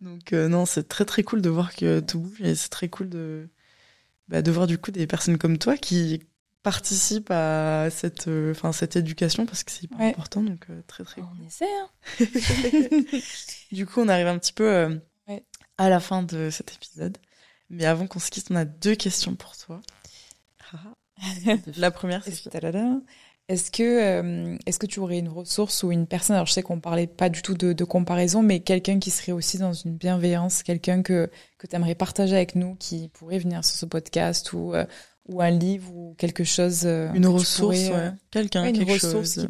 Donc 0.00 0.32
non 0.32 0.66
c'est 0.66 0.88
très 0.88 1.04
très 1.04 1.22
cool 1.22 1.42
de 1.42 1.48
voir 1.48 1.74
que 1.74 2.00
tout 2.00 2.18
bouge 2.18 2.40
et 2.42 2.54
c'est 2.54 2.70
très 2.70 2.88
cool 2.88 3.08
de 3.08 3.48
bah, 4.28 4.42
de 4.42 4.50
voir 4.50 4.66
du 4.66 4.78
coup 4.78 4.90
des 4.90 5.06
personnes 5.06 5.38
comme 5.38 5.58
toi 5.58 5.76
qui 5.76 6.20
participe 6.62 7.30
à 7.30 7.88
cette, 7.90 8.28
euh, 8.28 8.50
enfin 8.50 8.72
cette 8.72 8.96
éducation 8.96 9.46
parce 9.46 9.64
que 9.64 9.70
c'est 9.70 9.84
hyper 9.84 10.00
important, 10.00 10.42
donc 10.42 10.66
euh, 10.68 10.82
très 10.86 11.04
très. 11.04 11.22
On 11.22 11.46
essaie. 11.46 11.64
Hein. 11.64 13.02
du 13.72 13.86
coup, 13.86 14.00
on 14.00 14.08
arrive 14.08 14.26
un 14.26 14.38
petit 14.38 14.52
peu 14.52 14.68
euh, 14.68 14.96
à 15.78 15.88
la 15.88 16.00
fin 16.00 16.22
de 16.22 16.50
cet 16.50 16.74
épisode, 16.74 17.16
mais 17.70 17.84
avant 17.84 18.06
qu'on 18.06 18.18
se 18.18 18.30
quitte, 18.30 18.48
on 18.50 18.56
a 18.56 18.64
deux 18.64 18.94
questions 18.94 19.34
pour 19.34 19.56
toi. 19.56 19.80
la 21.76 21.90
première, 21.90 22.24
c'est 22.24 22.32
est-ce 23.48 23.70
que, 23.70 24.58
est-ce 24.66 24.78
que 24.78 24.86
tu 24.86 25.00
aurais 25.00 25.18
une 25.18 25.30
ressource 25.30 25.82
ou 25.82 25.90
une 25.90 26.06
personne, 26.06 26.36
alors 26.36 26.46
je 26.46 26.52
sais 26.52 26.62
qu'on 26.62 26.80
parlait 26.80 27.06
pas 27.06 27.30
du 27.30 27.40
tout 27.40 27.54
de, 27.54 27.72
de 27.72 27.84
comparaison, 27.84 28.42
mais 28.42 28.60
quelqu'un 28.60 28.98
qui 28.98 29.10
serait 29.10 29.32
aussi 29.32 29.56
dans 29.56 29.72
une 29.72 29.96
bienveillance, 29.96 30.62
quelqu'un 30.62 31.02
que, 31.02 31.30
que 31.56 31.66
tu 31.66 31.74
aimerais 31.74 31.94
partager 31.94 32.36
avec 32.36 32.56
nous, 32.56 32.74
qui 32.74 33.08
pourrait 33.08 33.38
venir 33.38 33.64
sur 33.64 33.76
ce 33.76 33.86
podcast 33.86 34.52
ou, 34.52 34.74
ou 35.28 35.42
un 35.42 35.50
livre 35.50 35.94
ou 35.94 36.14
quelque 36.18 36.44
chose. 36.44 36.82
Euh, 36.84 37.12
une 37.12 37.26
ressource, 37.26 37.76
euh, 37.90 38.10
quelqu'un, 38.30 38.64
une 38.64 38.76
quelque 38.76 38.92
ressource 38.92 39.34
chose. 39.34 39.44
Euh, 39.44 39.48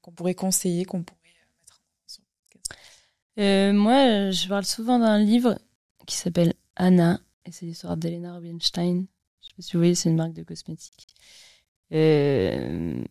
qu'on 0.00 0.12
pourrait 0.12 0.34
conseiller, 0.34 0.84
qu'on 0.84 1.02
pourrait 1.02 1.20
mettre 1.24 1.80
en 3.38 3.42
euh, 3.42 3.72
Moi, 3.72 4.30
je 4.30 4.48
parle 4.48 4.64
souvent 4.64 4.98
d'un 4.98 5.18
livre 5.18 5.58
qui 6.06 6.16
s'appelle 6.16 6.54
Anna, 6.76 7.20
et 7.46 7.52
c'est 7.52 7.66
l'histoire 7.66 7.96
d'Elena 7.96 8.34
Rubinstein. 8.34 9.06
Je 9.40 9.46
sais 9.46 9.54
pas 9.56 9.62
si 9.62 9.72
vous 9.72 9.78
voyez, 9.78 9.94
c'est 9.94 10.10
une 10.10 10.16
marque 10.16 10.32
de 10.32 10.42
cosmétiques. 10.42 11.06
Euh, 11.92 13.02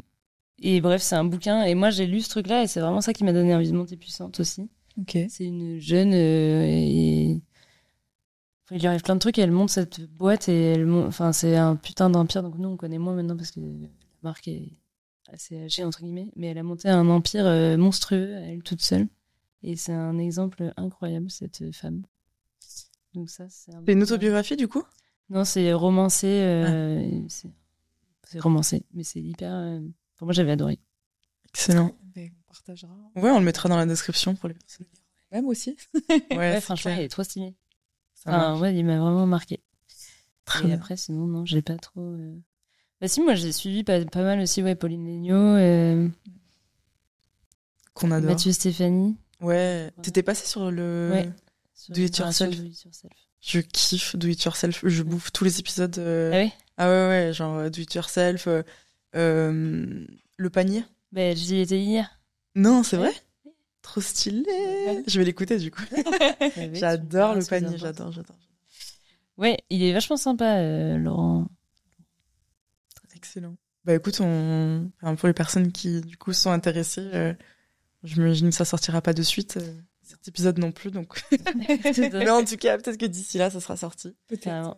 et 0.60 0.82
bref, 0.82 1.02
c'est 1.02 1.16
un 1.16 1.24
bouquin. 1.24 1.64
Et 1.64 1.76
moi, 1.76 1.90
j'ai 1.90 2.06
lu 2.06 2.22
ce 2.22 2.30
truc-là, 2.30 2.64
et 2.64 2.68
c'est 2.68 2.82
vraiment 2.82 3.02
ça 3.02 3.14
qui 3.14 3.24
m'a 3.24 3.34
donné 3.34 3.56
envie 3.56 3.72
de 3.72 3.76
monter 3.76 3.98
puissante 3.98 4.40
aussi. 4.40 4.70
C'est 5.30 5.46
une 5.46 5.80
jeune 5.80 6.14
et 6.14 7.42
il 8.72 8.80
lui 8.80 8.88
arrive 8.88 9.02
plein 9.02 9.16
de 9.16 9.20
trucs 9.20 9.38
et 9.38 9.42
elle 9.42 9.52
monte 9.52 9.70
cette 9.70 10.02
boîte 10.02 10.50
et 10.50 10.72
elle 10.74 10.90
enfin 10.90 11.34
c'est 11.34 11.56
un 11.56 11.76
putain 11.76 12.10
d'empire 12.10 12.42
donc 12.42 12.58
nous 12.58 12.70
on 12.70 12.78
connaît 12.78 12.98
moins 12.98 13.14
maintenant 13.14 13.38
parce 13.38 13.52
que 13.52 13.60
la 13.60 13.88
marque 14.24 14.48
est 14.48 14.72
assez 15.32 15.62
âgée 15.62 15.84
entre 15.84 16.02
guillemets 16.02 16.32
mais 16.36 16.48
elle 16.48 16.58
a 16.58 16.64
monté 16.64 16.90
un 16.90 17.08
empire 17.10 17.46
euh, 17.46 17.78
monstrueux 17.78 18.32
elle 18.34 18.64
toute 18.64 18.82
seule 18.82 19.08
et 19.62 19.76
c'est 19.76 19.94
un 19.94 20.18
exemple 20.18 20.74
incroyable 20.78 21.30
cette 21.30 21.72
femme 21.74 22.04
donc 23.16 23.30
ça 23.30 23.46
c'est 23.50 23.72
une 23.88 24.04
autobiographie 24.04 24.56
du 24.56 24.68
coup? 24.68 24.84
Non 25.30 25.44
c'est 25.44 25.74
romancé 25.74 26.28
euh, 26.28 27.22
ah. 27.24 27.48
c'est 28.24 28.40
romancé 28.40 28.84
mais 28.94 29.04
c'est 29.04 29.22
hyper 29.22 29.54
euh, 29.54 29.80
moi 30.22 30.34
j'avais 30.34 30.52
adoré 30.52 30.80
excellent 31.50 31.92
on 32.16 32.30
partagera 32.48 32.94
ouais 33.16 33.32
on 33.32 33.40
le 33.40 33.46
mettra 33.46 33.68
dans 33.70 33.78
la 33.78 33.86
description 33.86 34.36
pour 34.36 34.50
les 34.50 34.56
personnes 34.56 34.88
même 35.32 35.48
aussi 35.48 35.76
ouais, 36.32 36.62
franchement 36.62 36.94
il 36.94 37.02
est 37.02 37.10
trop 37.10 37.24
stylé 37.24 37.56
ouais, 38.28 38.76
il 38.76 38.86
m'a 38.86 39.00
vraiment 39.00 39.26
marqué. 39.26 39.62
et 40.64 40.74
après, 40.74 40.98
sinon, 40.98 41.28
non, 41.28 41.46
j'ai 41.46 41.62
pas 41.62 41.78
trop. 41.78 42.02
Euh... 42.02 42.36
Bah, 43.02 43.08
si, 43.08 43.22
moi, 43.22 43.36
j'ai 43.36 43.52
suivi 43.52 43.84
pas, 43.84 44.04
pas, 44.06 44.24
mal 44.24 44.40
aussi, 44.40 44.64
ouais, 44.64 44.76
Pauline. 44.76 45.28
Euh... 45.32 46.08
Qu'on 47.94 48.12
adore. 48.12 48.32
Mathieu 48.32 48.52
Stéphanie. 48.52 49.18
Ouais, 49.42 49.92
t'étais 50.02 50.24
passé 50.24 50.46
sur 50.46 50.72
le. 50.72 51.10
Ouais. 51.12 51.30
Do 51.90 52.02
It 52.02 52.18
Yourself. 52.18 52.56
Je 53.42 53.60
kiffe 53.60 54.16
Do 54.16 54.28
It 54.28 54.44
Yourself. 54.44 54.82
Je 54.84 55.04
bouffe 55.04 55.32
tous 55.32 55.44
les 55.44 55.60
épisodes. 55.60 55.98
Euh... 55.98 56.32
Ah 56.34 56.40
oui 56.40 56.52
Ah 56.78 56.90
ouais, 56.90 57.08
ouais, 57.08 57.34
genre 57.34 57.58
euh, 57.58 57.70
Do 57.70 57.82
It 57.82 57.94
Yourself. 57.94 58.48
Euh. 59.16 60.06
Le 60.38 60.50
panier. 60.50 60.84
Bah, 61.12 61.34
j'y 61.34 61.60
étais 61.60 61.80
hier. 61.80 62.20
Non, 62.56 62.84
c'est 62.84 62.98
vrai? 62.98 63.14
Trop 63.82 64.02
stylé. 64.02 65.04
Je 65.08 65.20
vais 65.20 65.26
l'écouter 65.26 65.58
du 65.58 65.72
coup. 65.72 65.84
j'adore 66.74 67.36
le 67.36 67.46
panier, 67.46 67.78
j'adore, 67.78 68.12
j'adore. 68.12 68.38
Ouais, 69.38 69.58
il 69.70 69.84
est 69.84 69.94
vachement 69.94 70.18
sympa, 70.18 70.58
euh, 70.60 70.98
Laurent. 70.98 71.48
Excellent. 73.16 73.56
Bah 73.84 73.94
écoute, 73.94 74.20
on... 74.22 74.92
pour 75.18 75.28
les 75.28 75.34
personnes 75.34 75.72
qui 75.72 76.02
du 76.02 76.18
coup 76.18 76.34
sont 76.34 76.52
intéressées, 76.52 77.10
euh, 77.14 77.34
j'imagine 78.04 78.50
que 78.50 78.56
ça 78.56 78.66
sortira 78.66 79.02
pas 79.02 79.14
de 79.14 79.22
suite. 79.22 79.58
Euh, 79.58 79.82
cet 80.06 80.28
épisode 80.28 80.58
non 80.60 80.72
plus, 80.72 80.92
donc. 80.92 81.24
Mais 81.56 82.30
en 82.30 82.44
tout 82.44 82.58
cas, 82.58 82.78
peut-être 82.78 82.98
que 82.98 83.06
d'ici 83.06 83.38
là, 83.38 83.50
ça 83.50 83.60
sera 83.60 83.78
sorti. 83.78 84.16
Peut-être. 84.28 84.76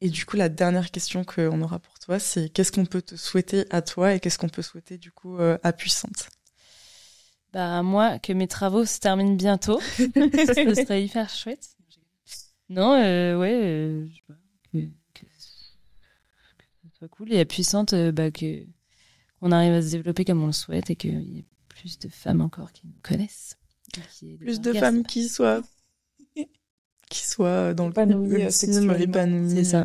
et 0.00 0.08
du 0.08 0.26
coup, 0.26 0.36
la 0.36 0.48
dernière 0.48 0.90
question 0.90 1.24
qu'on 1.24 1.60
aura 1.62 1.78
pour 1.78 1.98
toi, 1.98 2.18
c'est 2.18 2.48
qu'est-ce 2.48 2.72
qu'on 2.72 2.86
peut 2.86 3.02
te 3.02 3.16
souhaiter 3.16 3.66
à 3.70 3.82
toi 3.82 4.14
et 4.14 4.20
qu'est-ce 4.20 4.38
qu'on 4.38 4.48
peut 4.48 4.62
souhaiter 4.62 4.98
du 4.98 5.12
coup 5.12 5.38
à 5.38 5.72
Puissante? 5.72 6.28
Bah 7.52 7.82
moi, 7.82 8.18
que 8.20 8.32
mes 8.32 8.46
travaux 8.46 8.84
se 8.84 9.00
terminent 9.00 9.34
bientôt. 9.34 9.80
Ce 9.96 10.04
serait 10.04 11.04
hyper 11.04 11.28
chouette. 11.28 11.76
Non, 12.68 12.94
euh, 12.94 13.36
ouais, 13.36 13.52
euh, 13.52 14.08
je 14.08 14.14
sais 14.14 14.22
pas, 14.28 14.34
que, 14.72 14.78
que, 15.14 15.26
ce 15.36 16.96
soit 16.98 17.08
cool 17.08 17.32
et 17.32 17.44
puissante, 17.44 17.94
euh, 17.94 18.12
bah, 18.12 18.30
que 18.30 18.64
on 19.40 19.50
arrive 19.50 19.72
à 19.72 19.82
se 19.82 19.90
développer 19.90 20.24
comme 20.24 20.40
on 20.40 20.46
le 20.46 20.52
souhaite 20.52 20.88
et 20.90 20.96
qu'il 20.96 21.20
y 21.20 21.38
ait 21.40 21.46
plus 21.68 21.98
de 21.98 22.08
femmes 22.08 22.40
encore 22.40 22.72
qui 22.72 22.86
nous 22.86 22.94
connaissent. 23.02 23.58
Plus 24.38 24.60
de 24.60 24.72
femmes 24.72 25.04
qui 25.04 25.28
soient 25.28 25.62
qui 27.10 27.26
soient 27.26 27.74
dans 27.74 27.88
le, 27.88 28.38
le 28.38 28.50
cinéma 28.50 28.96
épanoui. 28.96 29.50
C'est 29.50 29.64
ça. 29.64 29.84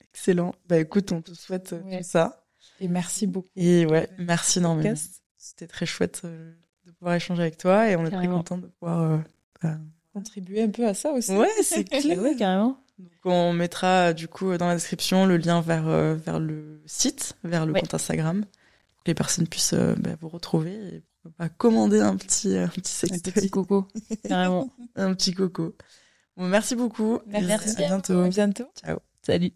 Excellent. 0.00 0.54
Bah 0.68 0.78
écoute, 0.78 1.12
on 1.12 1.20
te 1.22 1.34
souhaite 1.34 1.74
tout 1.78 2.02
ça. 2.02 2.44
Et 2.80 2.88
merci 2.88 3.26
beaucoup. 3.26 3.48
Et 3.54 3.86
ouais, 3.86 4.08
merci 4.18 4.58
énormément. 4.58 4.94
C'était 5.36 5.66
très 5.66 5.86
chouette 5.86 6.22
euh, 6.24 6.52
de 6.86 6.92
pouvoir 6.92 7.14
échanger 7.14 7.42
avec 7.42 7.58
toi 7.58 7.88
et 7.88 7.96
on 7.96 8.06
est 8.06 8.10
très 8.10 8.28
content 8.28 8.58
de 8.58 8.66
pouvoir 8.66 9.00
euh, 9.02 9.18
bah, 9.62 9.76
contribuer 10.12 10.62
un 10.62 10.70
peu 10.70 10.86
à 10.86 10.94
ça 10.94 11.12
aussi. 11.12 11.32
Ouais, 11.32 11.48
c'est 11.62 11.84
clair. 12.00 12.18
ouais, 12.18 12.36
carrément. 12.36 12.78
Donc 12.98 13.10
on 13.24 13.52
mettra 13.52 14.12
du 14.12 14.28
coup 14.28 14.56
dans 14.56 14.68
la 14.68 14.74
description 14.74 15.26
le 15.26 15.36
lien 15.36 15.60
vers 15.60 15.88
euh, 15.88 16.14
vers 16.14 16.38
le 16.38 16.80
site, 16.86 17.36
vers 17.42 17.66
le 17.66 17.72
compte 17.72 17.94
Instagram, 17.94 18.44
pour 18.94 19.04
que 19.04 19.10
les 19.10 19.14
personnes 19.14 19.48
puissent 19.48 19.74
bah, 19.74 20.16
vous 20.20 20.28
retrouver 20.28 20.72
et 20.72 21.02
pas 21.30 21.48
commander 21.48 22.00
un 22.00 22.16
petit 22.16 22.56
un 22.56 22.68
petit 22.68 22.92
sextoy. 22.92 23.30
Un 23.30 23.32
petit 23.32 23.50
coco, 23.50 23.88
carrément. 24.28 24.70
un 24.96 25.14
petit 25.14 25.32
coco. 25.32 25.74
Bon, 26.36 26.48
merci 26.48 26.74
beaucoup. 26.74 27.20
Merci. 27.26 27.82
À 27.82 27.88
bientôt. 27.88 28.20
À 28.20 28.28
bientôt. 28.28 28.64
Ciao. 28.82 28.98
Salut. 29.22 29.52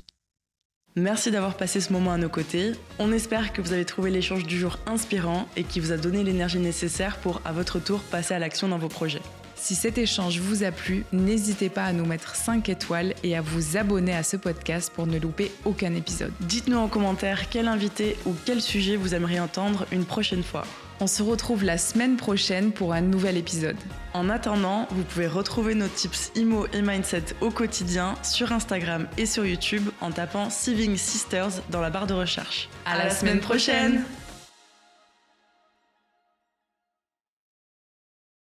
Merci 0.98 1.30
d'avoir 1.30 1.58
passé 1.58 1.82
ce 1.82 1.92
moment 1.92 2.12
à 2.12 2.16
nos 2.16 2.30
côtés. 2.30 2.72
On 2.98 3.12
espère 3.12 3.52
que 3.52 3.60
vous 3.60 3.74
avez 3.74 3.84
trouvé 3.84 4.10
l'échange 4.10 4.46
du 4.46 4.58
jour 4.58 4.78
inspirant 4.86 5.46
et 5.54 5.62
qui 5.62 5.78
vous 5.78 5.92
a 5.92 5.98
donné 5.98 6.24
l'énergie 6.24 6.58
nécessaire 6.58 7.18
pour, 7.18 7.42
à 7.44 7.52
votre 7.52 7.78
tour, 7.80 8.00
passer 8.00 8.32
à 8.32 8.38
l'action 8.38 8.68
dans 8.68 8.78
vos 8.78 8.88
projets. 8.88 9.20
Si 9.56 9.74
cet 9.74 9.98
échange 9.98 10.38
vous 10.38 10.62
a 10.62 10.70
plu, 10.70 11.04
n'hésitez 11.12 11.68
pas 11.68 11.84
à 11.84 11.92
nous 11.92 12.06
mettre 12.06 12.34
5 12.34 12.68
étoiles 12.70 13.14
et 13.22 13.36
à 13.36 13.42
vous 13.42 13.76
abonner 13.76 14.14
à 14.14 14.22
ce 14.22 14.38
podcast 14.38 14.90
pour 14.94 15.06
ne 15.06 15.18
louper 15.18 15.52
aucun 15.66 15.94
épisode. 15.94 16.32
Dites-nous 16.40 16.78
en 16.78 16.88
commentaire 16.88 17.50
quel 17.50 17.68
invité 17.68 18.16
ou 18.24 18.34
quel 18.46 18.62
sujet 18.62 18.96
vous 18.96 19.14
aimeriez 19.14 19.40
entendre 19.40 19.86
une 19.92 20.06
prochaine 20.06 20.42
fois. 20.42 20.64
On 20.98 21.06
se 21.06 21.22
retrouve 21.22 21.62
la 21.62 21.76
semaine 21.76 22.16
prochaine 22.16 22.72
pour 22.72 22.94
un 22.94 23.02
nouvel 23.02 23.36
épisode. 23.36 23.76
En 24.14 24.30
attendant, 24.30 24.88
vous 24.90 25.02
pouvez 25.02 25.26
retrouver 25.26 25.74
nos 25.74 25.88
tips 25.88 26.32
IMO 26.36 26.66
et 26.72 26.80
Mindset 26.80 27.34
au 27.42 27.50
quotidien 27.50 28.14
sur 28.22 28.50
Instagram 28.50 29.06
et 29.18 29.26
sur 29.26 29.44
YouTube 29.44 29.90
en 30.00 30.10
tapant 30.10 30.48
Saving 30.48 30.96
Sisters 30.96 31.60
dans 31.68 31.82
la 31.82 31.90
barre 31.90 32.06
de 32.06 32.14
recherche. 32.14 32.70
À, 32.86 32.96
la, 32.96 33.10
semaine 33.10 33.40
prochaine 33.40 34.04